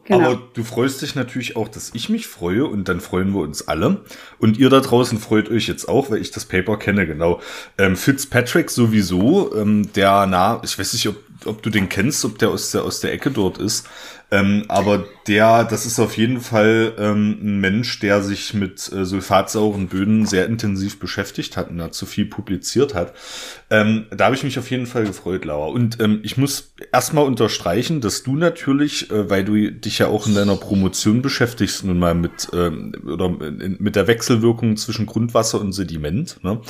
Genau. 0.07 0.33
Aber 0.33 0.43
du 0.53 0.65
freust 0.65 1.01
dich 1.01 1.15
natürlich 1.15 1.57
auch, 1.57 1.69
dass 1.69 1.91
ich 1.95 2.11
mich 2.11 2.27
freue 2.27 2.67
und 2.67 2.89
dann 2.89 3.01
freuen 3.01 3.33
wir 3.33 3.41
uns 3.41 3.67
alle. 3.69 4.03
Und 4.39 4.59
ihr 4.59 4.69
da 4.69 4.81
draußen 4.81 5.19
freut 5.19 5.49
euch 5.49 5.67
jetzt 5.67 5.89
auch, 5.89 6.11
weil 6.11 6.21
ich 6.21 6.31
das 6.31 6.45
Paper 6.45 6.79
kenne, 6.79 7.07
genau. 7.07 7.41
Ähm, 7.79 7.97
Fitzpatrick 7.97 8.71
sowieso, 8.71 9.55
ähm, 9.57 9.91
der 9.95 10.27
na, 10.27 10.61
ich 10.63 10.79
weiß 10.79 10.93
nicht, 10.93 11.09
ob, 11.09 11.17
ob 11.47 11.63
du 11.63 11.71
den 11.71 11.89
kennst, 11.89 12.23
ob 12.27 12.39
der 12.39 12.51
aus 12.51 12.71
der 12.71 12.83
aus 12.83 13.01
der 13.01 13.15
Ecke 13.15 13.31
dort 13.31 13.57
ist. 13.57 13.89
Ähm, 14.35 14.65
aber 14.67 15.05
der, 15.29 15.63
das 15.63 15.87
ist 15.87 16.01
auf 16.01 16.17
jeden 16.17 16.41
Fall 16.41 16.93
ähm, 16.99 17.39
ein 17.41 17.61
Mensch, 17.61 18.01
der 18.01 18.21
sich 18.21 18.53
mit 18.53 18.91
äh, 18.93 19.05
sulfatsauren 19.05 19.87
Böden 19.87 20.27
sehr 20.27 20.47
intensiv 20.47 20.99
beschäftigt 20.99 21.57
hat 21.57 21.71
und 21.71 21.79
dazu 21.79 22.05
viel 22.05 22.27
publiziert 22.27 22.95
hat. 22.95 23.15
Ähm, 23.71 24.07
da 24.11 24.25
habe 24.27 24.35
ich 24.35 24.43
mich 24.43 24.59
auf 24.59 24.73
jeden 24.73 24.87
Fall 24.87 25.05
gefreut, 25.05 25.45
Laura. 25.45 25.69
Und 25.69 26.01
ähm, 26.01 26.19
ich 26.25 26.37
muss 26.37 26.75
erstmal 26.93 27.25
unterstreichen, 27.27 28.01
dass 28.01 28.25
du 28.25 28.35
natürlich, 28.35 29.09
äh, 29.13 29.31
weil 29.31 29.45
du 29.45 29.71
dich 29.71 30.01
ja 30.01 30.09
auch 30.09 30.27
in 30.27 30.35
deiner 30.35 30.57
Promotion 30.57 31.23
beschäftigst, 31.23 31.85
nun 31.85 32.01
mal 32.01 32.17
mit 32.17 32.49
ähm, 32.53 32.93
oder 33.07 33.29
mit 33.29 33.95
der 33.95 34.09
Wechselwirkung 34.09 34.77
zwischen 34.77 35.07
Grundwasser 35.07 35.61
und 35.61 35.73
Sediment, 35.73 36.43
ne? 36.43 36.61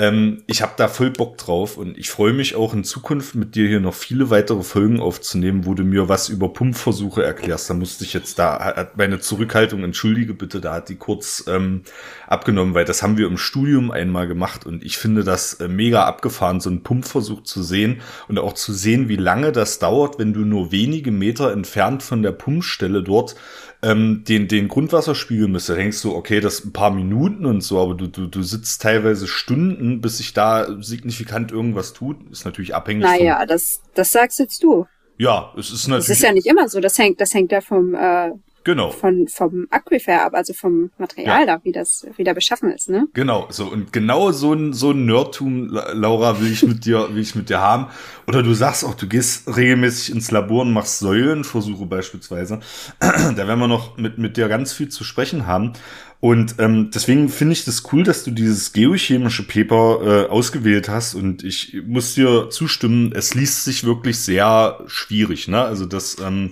Ähm, 0.00 0.44
ich 0.46 0.62
habe 0.62 0.74
da 0.76 0.86
voll 0.86 1.10
Bock 1.10 1.38
drauf 1.38 1.76
und 1.76 1.98
ich 1.98 2.08
freue 2.08 2.32
mich 2.32 2.54
auch 2.54 2.72
in 2.72 2.84
Zukunft 2.84 3.34
mit 3.34 3.56
dir 3.56 3.66
hier 3.66 3.80
noch 3.80 3.94
viele 3.94 4.30
weitere 4.30 4.62
Folgen 4.62 5.00
aufzunehmen, 5.00 5.66
wo 5.66 5.74
du 5.74 5.82
mir 5.82 6.08
was 6.08 6.28
über 6.28 6.52
Pumpversuche 6.98 7.22
erklärst. 7.22 7.70
Da 7.70 7.74
musste 7.74 8.04
ich 8.04 8.12
jetzt 8.12 8.38
da, 8.38 8.58
hat 8.76 8.96
meine 8.96 9.20
Zurückhaltung, 9.20 9.84
entschuldige 9.84 10.34
bitte, 10.34 10.60
da 10.60 10.74
hat 10.74 10.88
die 10.88 10.96
kurz 10.96 11.44
ähm, 11.46 11.82
abgenommen, 12.26 12.74
weil 12.74 12.84
das 12.84 13.02
haben 13.02 13.16
wir 13.16 13.26
im 13.26 13.38
Studium 13.38 13.90
einmal 13.90 14.26
gemacht 14.26 14.66
und 14.66 14.84
ich 14.84 14.98
finde 14.98 15.24
das 15.24 15.54
äh, 15.54 15.68
mega 15.68 16.04
abgefahren, 16.04 16.60
so 16.60 16.70
einen 16.70 16.82
Pumpversuch 16.82 17.42
zu 17.42 17.62
sehen 17.62 18.00
und 18.28 18.38
auch 18.38 18.52
zu 18.52 18.72
sehen, 18.72 19.08
wie 19.08 19.16
lange 19.16 19.52
das 19.52 19.78
dauert, 19.78 20.18
wenn 20.18 20.32
du 20.32 20.40
nur 20.40 20.72
wenige 20.72 21.10
Meter 21.10 21.52
entfernt 21.52 22.02
von 22.02 22.22
der 22.22 22.32
Pumpstelle 22.32 23.02
dort 23.02 23.36
ähm, 23.80 24.24
den, 24.26 24.48
den 24.48 24.66
Grundwasserspiegel 24.66 25.46
misst, 25.46 25.68
da 25.68 25.74
denkst 25.76 26.02
du, 26.02 26.14
okay, 26.14 26.40
das 26.40 26.64
ein 26.64 26.72
paar 26.72 26.90
Minuten 26.90 27.46
und 27.46 27.60
so, 27.60 27.80
aber 27.80 27.94
du, 27.94 28.08
du, 28.08 28.26
du 28.26 28.42
sitzt 28.42 28.82
teilweise 28.82 29.28
Stunden, 29.28 30.00
bis 30.00 30.18
sich 30.18 30.34
da 30.34 30.66
signifikant 30.80 31.52
irgendwas 31.52 31.92
tut. 31.92 32.16
Ist 32.32 32.44
natürlich 32.44 32.74
abhängig. 32.74 33.04
Naja, 33.04 33.46
das, 33.46 33.82
das 33.94 34.10
sagst 34.10 34.40
jetzt 34.40 34.64
du. 34.64 34.86
Ja, 35.18 35.52
es 35.56 35.70
ist 35.70 35.88
natürlich. 35.88 36.06
Das 36.06 36.16
ist 36.16 36.22
ja 36.22 36.32
nicht 36.32 36.46
immer 36.46 36.68
so. 36.68 36.80
Das 36.80 36.96
hängt, 36.96 37.20
das 37.20 37.34
hängt 37.34 37.50
ja 37.52 37.60
vom, 37.60 37.94
äh, 37.94 38.30
Genau. 38.68 38.90
von 38.90 39.28
vom 39.28 39.66
Aquifer 39.70 40.26
ab, 40.26 40.34
also 40.34 40.52
vom 40.52 40.90
Material 40.98 41.46
da, 41.46 41.58
wie 41.64 41.72
das 41.72 42.06
wie 42.16 42.24
der 42.24 42.34
beschaffen 42.34 42.70
ist, 42.70 42.90
ne? 42.90 43.06
Genau, 43.14 43.46
so 43.48 43.64
und 43.64 43.94
genau 43.94 44.30
so 44.30 44.52
ein 44.52 44.74
so 44.74 44.90
ein 44.90 45.06
Nerdtum, 45.06 45.68
La- 45.68 45.92
Laura, 45.94 46.38
will 46.38 46.52
ich 46.52 46.62
mit 46.64 46.84
dir, 46.84 47.08
will 47.14 47.22
ich 47.22 47.34
mit 47.34 47.48
dir 47.48 47.60
haben. 47.60 47.86
Oder 48.26 48.42
du 48.42 48.52
sagst 48.52 48.84
auch, 48.84 48.94
du 48.94 49.06
gehst 49.08 49.56
regelmäßig 49.56 50.14
ins 50.14 50.30
Labor 50.30 50.62
und 50.62 50.74
machst 50.74 50.98
Säulenversuche 50.98 51.86
beispielsweise. 51.86 52.60
da 53.00 53.36
werden 53.38 53.58
wir 53.58 53.68
noch 53.68 53.96
mit 53.96 54.18
mit 54.18 54.36
dir 54.36 54.48
ganz 54.48 54.74
viel 54.74 54.90
zu 54.90 55.02
sprechen 55.02 55.46
haben. 55.46 55.72
Und 56.20 56.56
ähm, 56.58 56.90
deswegen 56.92 57.28
finde 57.30 57.52
ich 57.52 57.64
das 57.64 57.84
cool, 57.92 58.02
dass 58.02 58.24
du 58.24 58.32
dieses 58.32 58.72
geochemische 58.74 59.46
Paper 59.46 60.00
äh, 60.02 60.28
ausgewählt 60.28 60.90
hast. 60.90 61.14
Und 61.14 61.42
ich 61.42 61.76
muss 61.86 62.16
dir 62.16 62.50
zustimmen, 62.50 63.12
es 63.14 63.34
liest 63.34 63.64
sich 63.64 63.84
wirklich 63.84 64.18
sehr 64.18 64.80
schwierig. 64.88 65.48
Ne? 65.48 65.62
Also 65.62 65.86
das 65.86 66.18
ähm, 66.20 66.50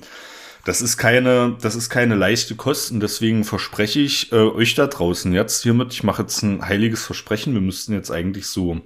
das 0.66 0.82
ist 0.82 0.96
keine, 0.96 1.56
das 1.60 1.76
ist 1.76 1.90
keine 1.90 2.16
leichte 2.16 2.56
Kost 2.56 2.90
und 2.90 2.98
deswegen 2.98 3.44
verspreche 3.44 4.00
ich 4.00 4.32
äh, 4.32 4.34
euch 4.34 4.74
da 4.74 4.88
draußen 4.88 5.32
jetzt 5.32 5.62
hiermit, 5.62 5.92
ich 5.92 6.02
mache 6.02 6.22
jetzt 6.22 6.42
ein 6.42 6.66
heiliges 6.66 7.04
Versprechen, 7.04 7.54
wir 7.54 7.60
müssten 7.60 7.92
jetzt 7.92 8.10
eigentlich 8.10 8.48
so 8.48 8.80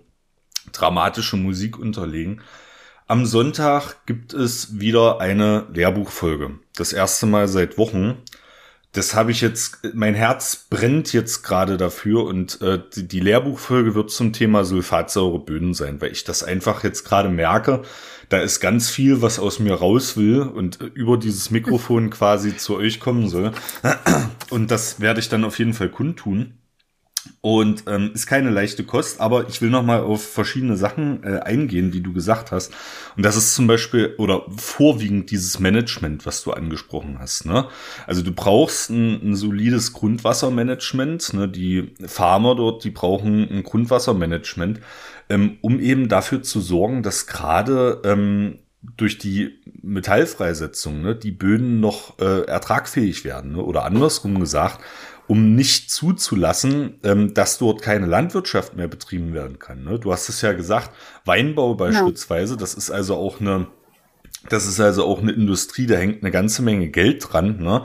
dramatische 0.72 1.38
Musik 1.38 1.78
unterlegen. 1.78 2.42
Am 3.06 3.24
Sonntag 3.24 4.04
gibt 4.04 4.34
es 4.34 4.78
wieder 4.78 5.22
eine 5.22 5.68
Lehrbuchfolge. 5.72 6.58
Das 6.76 6.92
erste 6.92 7.24
Mal 7.24 7.48
seit 7.48 7.78
Wochen. 7.78 8.18
Das 8.92 9.14
habe 9.14 9.30
ich 9.30 9.40
jetzt, 9.40 9.78
mein 9.94 10.14
Herz 10.14 10.66
brennt 10.68 11.14
jetzt 11.14 11.42
gerade 11.42 11.78
dafür 11.78 12.24
und 12.24 12.60
äh, 12.60 12.78
die, 12.94 13.08
die 13.08 13.20
Lehrbuchfolge 13.20 13.94
wird 13.94 14.10
zum 14.10 14.34
Thema 14.34 14.64
sulfatsaure 14.64 15.38
Böden 15.38 15.72
sein, 15.72 16.00
weil 16.02 16.12
ich 16.12 16.24
das 16.24 16.42
einfach 16.42 16.84
jetzt 16.84 17.04
gerade 17.04 17.30
merke. 17.30 17.82
Da 18.30 18.38
ist 18.38 18.60
ganz 18.60 18.88
viel, 18.88 19.22
was 19.22 19.38
aus 19.38 19.58
mir 19.58 19.74
raus 19.74 20.16
will 20.16 20.40
und 20.40 20.80
äh, 20.80 20.84
über 20.84 21.18
dieses 21.18 21.50
Mikrofon 21.50 22.10
quasi 22.10 22.56
zu 22.56 22.76
euch 22.76 23.00
kommen 23.00 23.28
soll. 23.28 23.52
Und 24.50 24.72
das 24.72 24.98
werde 24.98 25.20
ich 25.20 25.28
dann 25.28 25.44
auf 25.44 25.60
jeden 25.60 25.74
Fall 25.74 25.90
kundtun. 25.90 26.54
Und 27.42 27.84
ähm, 27.86 28.12
ist 28.14 28.26
keine 28.26 28.50
leichte 28.50 28.84
Kost, 28.84 29.20
aber 29.20 29.48
ich 29.48 29.60
will 29.60 29.70
noch 29.70 29.82
mal 29.82 30.00
auf 30.00 30.26
verschiedene 30.26 30.76
Sachen 30.76 31.22
äh, 31.22 31.40
eingehen, 31.40 31.90
die 31.90 32.02
du 32.02 32.12
gesagt 32.12 32.50
hast. 32.50 32.72
Und 33.16 33.24
das 33.24 33.36
ist 33.36 33.54
zum 33.54 33.66
Beispiel 33.66 34.14
oder 34.18 34.42
vorwiegend 34.56 35.30
dieses 35.30 35.58
Management, 35.58 36.24
was 36.24 36.42
du 36.42 36.52
angesprochen 36.52 37.18
hast. 37.18 37.44
Ne? 37.44 37.68
Also 38.06 38.22
du 38.22 38.32
brauchst 38.32 38.90
ein, 38.90 39.30
ein 39.30 39.36
solides 39.36 39.92
Grundwassermanagement. 39.92 41.34
Ne? 41.34 41.48
Die 41.48 41.92
Farmer 42.06 42.54
dort, 42.54 42.84
die 42.84 42.90
brauchen 42.90 43.50
ein 43.50 43.62
Grundwassermanagement, 43.64 44.80
ähm, 45.30 45.58
um 45.62 45.80
eben 45.80 46.08
dafür 46.08 46.42
zu 46.42 46.60
sorgen, 46.60 47.02
dass 47.02 47.26
gerade 47.26 48.02
ähm, 48.04 48.58
durch 48.82 49.18
die 49.18 49.60
Metallfreisetzung 49.82 51.02
ne, 51.02 51.14
die 51.14 51.30
Böden 51.32 51.80
noch 51.80 52.18
äh, 52.18 52.42
ertragfähig 52.42 53.24
werden. 53.24 53.52
Ne? 53.52 53.62
Oder 53.62 53.84
andersrum 53.84 54.40
gesagt, 54.40 54.80
um 55.26 55.54
nicht 55.54 55.90
zuzulassen, 55.90 56.98
ähm, 57.04 57.34
dass 57.34 57.58
dort 57.58 57.82
keine 57.82 58.06
Landwirtschaft 58.06 58.74
mehr 58.76 58.88
betrieben 58.88 59.32
werden 59.32 59.58
kann. 59.58 59.84
Ne? 59.84 59.98
Du 59.98 60.12
hast 60.12 60.28
es 60.28 60.42
ja 60.42 60.52
gesagt, 60.52 60.90
Weinbau 61.24 61.74
beispielsweise, 61.74 62.56
das 62.56 62.74
ist 62.74 62.90
also 62.90 63.14
auch 63.14 63.40
eine, 63.40 63.68
das 64.48 64.66
ist 64.66 64.80
also 64.80 65.04
auch 65.04 65.20
eine 65.20 65.32
Industrie, 65.32 65.86
da 65.86 65.96
hängt 65.96 66.22
eine 66.22 66.32
ganze 66.32 66.62
Menge 66.62 66.88
Geld 66.88 67.32
dran. 67.32 67.58
Ne? 67.62 67.84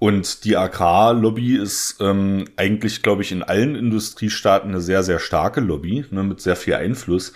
Und 0.00 0.44
die 0.44 0.56
Agrarlobby 0.56 1.58
ist 1.58 1.98
ähm, 2.00 2.46
eigentlich, 2.56 3.02
glaube 3.02 3.20
ich, 3.20 3.32
in 3.32 3.42
allen 3.42 3.76
Industriestaaten 3.76 4.70
eine 4.70 4.80
sehr, 4.80 5.02
sehr 5.02 5.18
starke 5.18 5.60
Lobby, 5.60 6.06
ne, 6.10 6.22
mit 6.22 6.40
sehr 6.40 6.56
viel 6.56 6.74
Einfluss. 6.74 7.34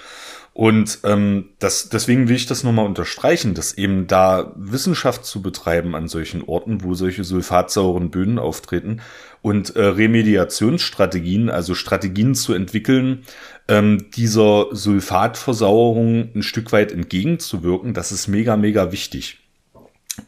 Und 0.55 1.01
ähm, 1.05 1.51
das, 1.59 1.91
deswegen 1.91 2.27
will 2.29 2.37
ich 2.37 2.47
das 2.47 2.65
nochmal 2.65 2.87
unterstreichen, 2.87 3.53
dass 3.53 3.77
eben 3.77 4.07
da 4.07 4.55
Wissenschaft 4.57 5.27
zu 5.27 5.43
betreiben 5.43 5.95
an 5.95 6.09
solchen 6.09 6.43
Orten, 6.43 6.83
wo 6.83 6.95
solche 6.95 7.23
sulfatsauren 7.23 8.11
Böden 8.11 8.39
auftreten 8.39 9.03
und 9.43 9.77
äh, 9.77 9.83
Remediationsstrategien, 9.83 11.51
also 11.51 11.75
Strategien 11.75 12.35
zu 12.35 12.55
entwickeln, 12.55 13.25
ähm, 13.69 14.07
dieser 14.17 14.69
Sulfatversauerung 14.71 16.31
ein 16.35 16.43
Stück 16.43 16.73
weit 16.73 16.93
entgegenzuwirken, 16.93 17.93
das 17.93 18.11
ist 18.11 18.29
mega, 18.29 18.57
mega 18.57 18.91
wichtig. 18.91 19.44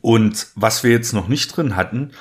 Und 0.01 0.49
was 0.55 0.82
wir 0.82 0.91
jetzt 0.91 1.12
noch 1.12 1.28
nicht 1.28 1.57
drin 1.57 1.76
hatten, 1.76 2.12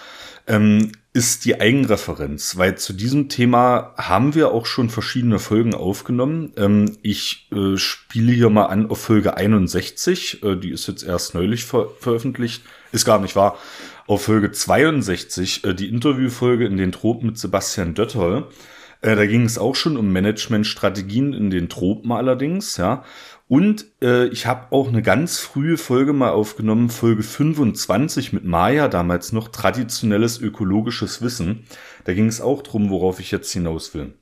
ähm, 0.48 0.92
ist 1.14 1.46
die 1.46 1.60
Eigenreferenz, 1.60 2.58
weil 2.58 2.78
zu 2.78 2.92
diesem 2.92 3.30
Thema 3.30 3.94
haben 3.98 4.36
wir 4.36 4.52
auch 4.52 4.66
schon 4.66 4.90
verschiedene 4.90 5.40
Folgen 5.40 5.74
aufgenommen. 5.74 6.52
Ähm, 6.58 6.98
ich 7.02 7.48
äh, 7.54 7.78
spiele 7.78 8.34
hier 8.34 8.50
mal 8.50 8.66
an 8.66 8.90
auf 8.90 9.00
Folge 9.00 9.38
61, 9.38 10.44
äh, 10.44 10.56
die 10.58 10.72
ist 10.72 10.88
jetzt 10.88 11.04
erst 11.04 11.34
neulich 11.34 11.64
ver 11.64 11.88
veröffentlicht, 12.00 12.64
ist 12.92 13.06
gar 13.06 13.20
nicht 13.20 13.36
wahr. 13.36 13.58
Auf 14.08 14.26
Folge 14.26 14.52
62, 14.52 15.64
äh, 15.64 15.74
die 15.74 15.88
Interviewfolge 15.88 16.66
in 16.66 16.78
den 16.78 16.92
Tropen 16.92 17.28
mit 17.28 17.38
Sebastian 17.38 17.94
Dötterl. 17.94 18.48
Äh, 19.06 19.16
da 19.16 19.28
ging 19.28 19.44
es 19.44 19.60
auch 19.60 19.76
schon 19.76 19.98
um 19.98 20.12
Managementstrategien 20.12 21.34
in 21.34 21.52
den 21.52 21.70
Tropen 21.70 22.12
allerdings, 22.12 22.78
ja. 22.78 23.04
Und 23.48 23.86
äh, 24.02 24.26
ich 24.30 24.48
habe 24.48 24.72
auch 24.72 24.88
eine 24.88 25.04
ganz 25.04 25.38
frühe 25.38 25.78
Folge 25.78 26.12
mal 26.12 26.32
aufgenommen, 26.32 26.90
Folge 26.90 27.22
25 27.22 28.34
mit 28.34 28.46
Maya, 28.46 28.88
damals 28.88 29.32
noch 29.32 29.50
traditionelles 29.50 30.40
ökologisches 30.40 31.22
Wissen. 31.22 31.68
Da 32.06 32.16
ging 32.16 32.26
es 32.26 32.42
auch 32.42 32.64
drum, 32.64 32.90
worauf 32.90 33.20
ich 33.20 33.30
jetzt 33.30 33.52
hinaus 33.52 33.94
will. 33.94 34.16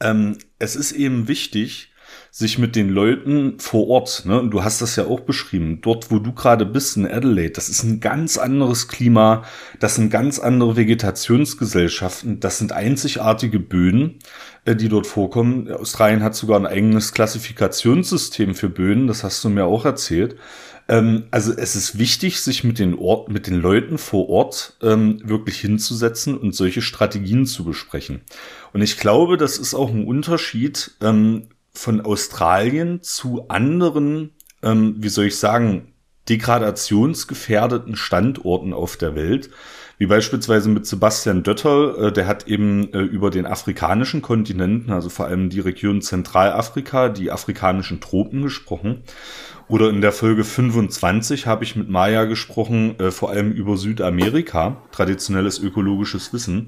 Ähm, 0.00 0.38
es 0.58 0.74
ist 0.74 0.90
eben 0.90 1.28
wichtig, 1.28 1.92
sich 2.36 2.58
mit 2.58 2.74
den 2.74 2.88
Leuten 2.88 3.60
vor 3.60 3.86
Ort, 3.86 4.24
ne, 4.24 4.40
und 4.40 4.50
du 4.50 4.64
hast 4.64 4.82
das 4.82 4.96
ja 4.96 5.06
auch 5.06 5.20
beschrieben, 5.20 5.78
dort, 5.82 6.10
wo 6.10 6.18
du 6.18 6.32
gerade 6.32 6.66
bist 6.66 6.96
in 6.96 7.06
Adelaide, 7.06 7.52
das 7.52 7.68
ist 7.68 7.84
ein 7.84 8.00
ganz 8.00 8.38
anderes 8.38 8.88
Klima, 8.88 9.44
das 9.78 9.94
sind 9.94 10.10
ganz 10.10 10.40
andere 10.40 10.74
Vegetationsgesellschaften, 10.74 12.40
das 12.40 12.58
sind 12.58 12.72
einzigartige 12.72 13.60
Böden, 13.60 14.18
äh, 14.64 14.74
die 14.74 14.88
dort 14.88 15.06
vorkommen. 15.06 15.70
Australien 15.70 16.24
hat 16.24 16.34
sogar 16.34 16.58
ein 16.58 16.66
eigenes 16.66 17.12
Klassifikationssystem 17.12 18.56
für 18.56 18.68
Böden, 18.68 19.06
das 19.06 19.22
hast 19.22 19.44
du 19.44 19.48
mir 19.48 19.66
auch 19.66 19.84
erzählt. 19.84 20.34
Ähm, 20.88 21.26
also 21.30 21.52
es 21.52 21.76
ist 21.76 22.00
wichtig, 22.00 22.40
sich 22.40 22.64
mit 22.64 22.80
den 22.80 22.98
Ort, 22.98 23.28
mit 23.28 23.46
den 23.46 23.60
Leuten 23.60 23.96
vor 23.96 24.28
Ort 24.28 24.76
ähm, 24.82 25.20
wirklich 25.22 25.60
hinzusetzen 25.60 26.36
und 26.36 26.52
solche 26.52 26.82
Strategien 26.82 27.46
zu 27.46 27.64
besprechen. 27.64 28.22
Und 28.72 28.82
ich 28.82 28.98
glaube, 28.98 29.36
das 29.36 29.56
ist 29.56 29.74
auch 29.74 29.90
ein 29.90 30.04
Unterschied 30.04 30.96
ähm, 31.00 31.46
von 31.74 32.00
Australien 32.00 33.02
zu 33.02 33.48
anderen, 33.48 34.30
ähm, 34.62 34.96
wie 34.98 35.08
soll 35.08 35.26
ich 35.26 35.38
sagen, 35.38 35.94
degradationsgefährdeten 36.28 37.96
Standorten 37.96 38.72
auf 38.72 38.96
der 38.96 39.14
Welt, 39.14 39.50
wie 39.98 40.06
beispielsweise 40.06 40.68
mit 40.70 40.86
Sebastian 40.86 41.42
Dötterl, 41.42 42.06
äh, 42.06 42.12
der 42.12 42.26
hat 42.26 42.48
eben 42.48 42.92
äh, 42.92 43.00
über 43.00 43.30
den 43.30 43.46
afrikanischen 43.46 44.22
Kontinenten, 44.22 44.92
also 44.92 45.08
vor 45.08 45.26
allem 45.26 45.50
die 45.50 45.60
Region 45.60 46.02
Zentralafrika, 46.02 47.08
die 47.08 47.30
afrikanischen 47.30 48.00
Tropen 48.00 48.42
gesprochen. 48.42 49.02
Oder 49.68 49.90
in 49.90 50.00
der 50.00 50.12
Folge 50.12 50.44
25 50.44 51.46
habe 51.46 51.64
ich 51.64 51.76
mit 51.76 51.88
Maya 51.88 52.24
gesprochen, 52.24 52.98
äh, 52.98 53.10
vor 53.10 53.30
allem 53.30 53.52
über 53.52 53.76
Südamerika, 53.76 54.82
traditionelles 54.90 55.58
ökologisches 55.58 56.32
Wissen. 56.32 56.66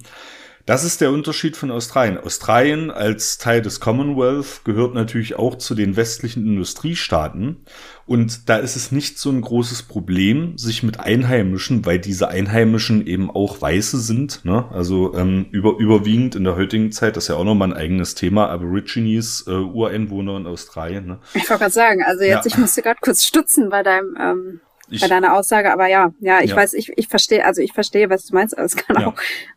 Das 0.67 0.83
ist 0.83 1.01
der 1.01 1.13
Unterschied 1.13 1.57
von 1.57 1.71
Australien. 1.71 2.19
Australien 2.19 2.91
als 2.91 3.39
Teil 3.39 3.63
des 3.63 3.79
Commonwealth 3.79 4.63
gehört 4.65 4.95
natürlich 4.95 5.37
auch 5.39 5.55
zu 5.55 5.77
den 5.77 5.95
westlichen 5.97 6.45
Industriestaaten. 6.45 7.65
Und 8.05 8.49
da 8.49 8.57
ist 8.57 8.75
es 8.75 8.91
nicht 8.91 9.17
so 9.21 9.31
ein 9.31 9.43
großes 9.43 9.85
Problem, 9.85 10.59
sich 10.59 10.83
mit 10.83 10.99
Einheimischen, 10.99 11.87
weil 11.87 12.01
diese 12.01 12.27
Einheimischen 12.29 13.07
eben 13.07 13.31
auch 13.31 13.63
Weiße 13.63 14.01
sind, 14.01 14.45
ne? 14.45 14.67
also 14.73 15.15
ähm, 15.15 15.47
über, 15.53 15.77
überwiegend 15.79 16.35
in 16.35 16.43
der 16.43 16.57
heutigen 16.57 16.91
Zeit, 16.91 17.17
das 17.17 17.25
ist 17.25 17.29
ja 17.29 17.37
auch 17.37 17.45
nochmal 17.45 17.69
ein 17.73 17.77
eigenes 17.79 18.17
Thema, 18.17 18.49
Aborigines, 18.51 19.45
äh, 19.47 19.53
Ureinwohner 19.53 20.37
in 20.37 20.47
Australien. 20.49 21.07
Ne? 21.07 21.19
Ich 21.35 21.49
wollte 21.49 21.61
gerade 21.61 21.73
sagen, 21.73 22.03
also 22.05 22.25
jetzt, 22.25 22.45
Ja. 22.45 22.47
ich 22.47 22.59
musste 22.59 22.83
gerade 22.83 22.99
kurz 23.01 23.25
stutzen 23.25 23.69
bei 23.71 23.85
deinem, 23.85 24.17
ähm, 24.21 24.61
Ich, 24.89 25.01
bei 25.01 25.07
deiner 25.09 25.35
Aussage, 25.35 25.73
aber 25.73 25.87
ja, 25.87 26.13
ja, 26.21 26.41
ich 26.43 26.51
Ja. 26.51 26.57
weiß, 26.57 26.75
ich, 26.75 26.93
ich 26.97 27.07
verstehe, 27.07 27.45
also 27.45 27.61
ich 27.63 27.73
verstehe, 27.73 28.11
was 28.11 28.27
du 28.27 28.35
meinst, 28.35 28.57
aber 28.57 28.67
es 28.67 28.75
kann 28.77 29.01
Ja. 29.01 29.07
auch, 29.09 29.15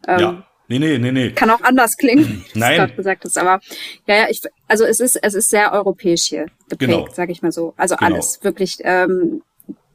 ähm, 0.07 0.19
ja, 0.19 0.43
nee, 0.69 0.79
nee, 0.79 0.97
nee, 0.97 1.11
nee. 1.11 1.31
kann 1.31 1.49
auch 1.49 1.61
anders 1.61 1.97
klingen, 1.97 2.43
wie 2.45 2.53
du 2.53 2.59
Nein. 2.59 2.77
gerade 2.77 2.93
gesagt 2.93 3.25
hast. 3.25 3.37
Aber 3.37 3.59
ja, 4.07 4.15
ja, 4.15 4.27
ich, 4.29 4.41
also 4.67 4.85
es 4.85 4.99
ist, 4.99 5.15
es 5.21 5.33
ist 5.33 5.49
sehr 5.49 5.73
europäisch 5.73 6.25
hier 6.25 6.45
geprägt, 6.69 6.79
Genau. 6.79 7.07
sag 7.11 7.29
ich 7.29 7.41
mal 7.41 7.51
so. 7.51 7.73
Also 7.75 7.95
Genau. 7.95 8.13
alles, 8.15 8.43
wirklich, 8.43 8.77
ähm, 8.83 9.41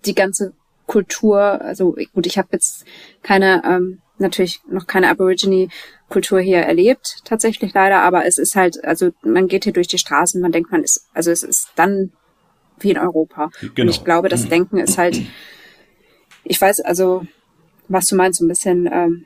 die 0.05 0.15
ganze 0.15 0.53
Kultur, 0.87 1.41
also 1.63 1.97
gut, 2.13 2.27
ich 2.27 2.37
habe 2.37 2.49
jetzt 2.53 2.85
keine, 3.23 3.63
ähm, 3.65 4.01
natürlich 4.19 4.61
noch 4.69 4.87
keine 4.87 5.09
Aborigine-Kultur 5.09 6.41
hier 6.41 6.59
erlebt, 6.59 7.19
tatsächlich 7.25 7.73
leider, 7.73 8.03
aber 8.03 8.27
es 8.27 8.39
ist 8.39 8.55
halt, 8.55 8.85
also 8.85 9.11
man 9.23 9.49
geht 9.49 9.65
hier 9.65 9.73
durch 9.73 9.89
die 9.89 9.99
Straßen, 9.99 10.41
man 10.41 10.53
denkt, 10.53 10.71
man 10.71 10.83
ist, 10.85 11.09
also 11.15 11.31
es 11.31 11.43
ist 11.43 11.71
dann 11.77 12.13
wie 12.81 12.91
in 12.91 12.99
Europa. 12.99 13.51
Genau. 13.61 13.83
Und 13.83 13.89
ich 13.89 14.05
glaube, 14.05 14.29
das 14.29 14.49
Denken 14.49 14.79
ist 14.79 14.99
halt, 14.99 15.21
ich 16.45 16.61
weiß 16.61 16.81
also, 16.81 17.27
was 17.89 18.07
du 18.07 18.17
meinst, 18.17 18.39
so 18.39 18.45
ein 18.45 18.49
bisschen 18.49 18.89
ähm, 18.93 19.25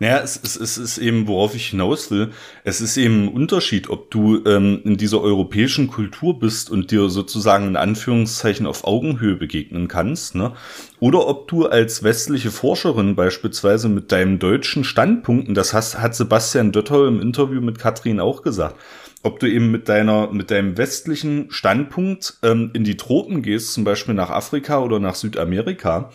Naja, 0.00 0.22
es, 0.24 0.40
es, 0.42 0.56
es 0.56 0.78
ist 0.78 0.96
eben, 0.96 1.28
worauf 1.28 1.54
ich 1.54 1.66
hinaus 1.66 2.10
will, 2.10 2.30
es 2.64 2.80
ist 2.80 2.96
eben 2.96 3.24
ein 3.24 3.28
Unterschied, 3.28 3.90
ob 3.90 4.10
du 4.10 4.42
ähm, 4.46 4.80
in 4.82 4.96
dieser 4.96 5.20
europäischen 5.20 5.88
Kultur 5.88 6.38
bist 6.38 6.70
und 6.70 6.90
dir 6.90 7.10
sozusagen 7.10 7.68
in 7.68 7.76
Anführungszeichen 7.76 8.66
auf 8.66 8.84
Augenhöhe 8.84 9.36
begegnen 9.36 9.88
kannst, 9.88 10.34
ne? 10.34 10.52
Oder 11.00 11.26
ob 11.26 11.48
du 11.48 11.66
als 11.66 12.02
westliche 12.02 12.50
Forscherin 12.50 13.14
beispielsweise 13.14 13.90
mit 13.90 14.10
deinem 14.10 14.38
deutschen 14.38 14.84
Standpunkten, 14.84 15.54
das 15.54 15.74
hast, 15.74 15.98
hat 15.98 16.14
Sebastian 16.14 16.72
Döttau 16.72 17.04
im 17.04 17.20
Interview 17.20 17.60
mit 17.60 17.78
Katrin 17.78 18.20
auch 18.20 18.40
gesagt, 18.40 18.76
ob 19.22 19.38
du 19.38 19.50
eben 19.50 19.70
mit 19.70 19.90
deiner, 19.90 20.32
mit 20.32 20.50
deinem 20.50 20.78
westlichen 20.78 21.50
Standpunkt 21.50 22.38
ähm, 22.42 22.70
in 22.72 22.84
die 22.84 22.96
Tropen 22.96 23.42
gehst, 23.42 23.74
zum 23.74 23.84
Beispiel 23.84 24.14
nach 24.14 24.30
Afrika 24.30 24.78
oder 24.78 24.98
nach 24.98 25.14
Südamerika, 25.14 26.10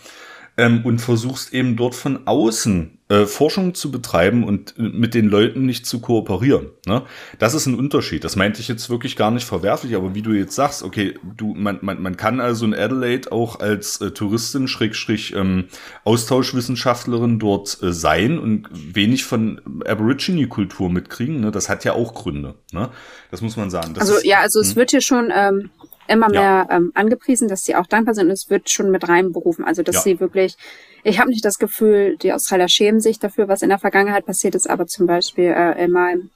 ähm, 0.57 0.85
und 0.85 0.99
versuchst 0.99 1.53
eben 1.53 1.75
dort 1.75 1.95
von 1.95 2.27
außen 2.27 2.95
äh, 3.07 3.25
Forschung 3.25 3.75
zu 3.75 3.91
betreiben 3.91 4.43
und 4.43 4.79
mit 4.79 5.13
den 5.13 5.27
Leuten 5.27 5.65
nicht 5.65 5.85
zu 5.85 5.99
kooperieren. 5.99 6.71
Ne? 6.87 7.03
Das 7.37 7.53
ist 7.53 7.67
ein 7.67 7.75
Unterschied. 7.75 8.23
Das 8.23 8.35
meinte 8.35 8.61
ich 8.61 8.67
jetzt 8.67 8.89
wirklich 8.89 9.15
gar 9.15 9.29
nicht 9.29 9.45
verwerflich, 9.45 9.95
aber 9.95 10.15
wie 10.15 10.23
du 10.23 10.31
jetzt 10.31 10.55
sagst, 10.55 10.81
okay, 10.81 11.13
du, 11.37 11.53
man, 11.53 11.79
man, 11.81 12.01
man 12.01 12.17
kann 12.17 12.39
also 12.39 12.65
in 12.65 12.73
Adelaide 12.73 13.31
auch 13.31 13.59
als 13.59 14.01
äh, 14.01 14.09
Touristin, 14.09 14.67
Schrägstrich, 14.67 15.35
ähm, 15.35 15.65
Austauschwissenschaftlerin 16.03 17.37
dort 17.37 17.77
äh, 17.83 17.93
sein 17.93 18.39
und 18.39 18.69
wenig 18.71 19.23
von 19.23 19.61
Aborigine-Kultur 19.85 20.89
mitkriegen. 20.89 21.41
Ne? 21.41 21.51
Das 21.51 21.69
hat 21.69 21.83
ja 21.85 21.93
auch 21.93 22.15
Gründe. 22.15 22.55
Ne? 22.71 22.89
Das 23.29 23.41
muss 23.41 23.55
man 23.55 23.69
sagen. 23.69 23.93
Das 23.93 24.01
also 24.01 24.15
ist, 24.15 24.25
ja, 24.25 24.39
also 24.39 24.61
es 24.61 24.69
hm? 24.69 24.75
wird 24.77 24.89
hier 24.91 25.01
schon 25.01 25.31
ähm, 25.35 25.69
immer 26.07 26.29
mehr 26.29 26.67
ja. 26.69 26.77
ähm, 26.77 26.91
angepriesen, 26.93 27.47
dass 27.47 27.63
sie 27.63 27.75
auch 27.75 27.87
dankbar 27.87 28.15
sind 28.15 28.27
und 28.27 28.33
es 28.33 28.49
wird 28.49 28.69
schon 28.69 28.91
mit 28.91 29.07
reinberufen. 29.07 29.65
Also 29.65 29.83
dass 29.83 29.95
ja. 29.95 30.01
sie 30.01 30.19
wirklich 30.19 30.57
ich 31.05 31.19
habe 31.19 31.29
nicht 31.29 31.45
das 31.45 31.59
Gefühl, 31.59 32.17
die 32.17 32.33
Australier 32.33 32.67
schämen 32.67 32.99
sich 32.99 33.19
dafür, 33.19 33.47
was 33.47 33.61
in 33.61 33.69
der 33.69 33.77
Vergangenheit 33.77 34.25
passiert 34.25 34.55
ist, 34.55 34.67
aber 34.67 34.87
zum 34.87 35.05
Beispiel 35.05 35.53
äh, 35.55 35.83
in 35.83 35.91
meinem 35.91 36.31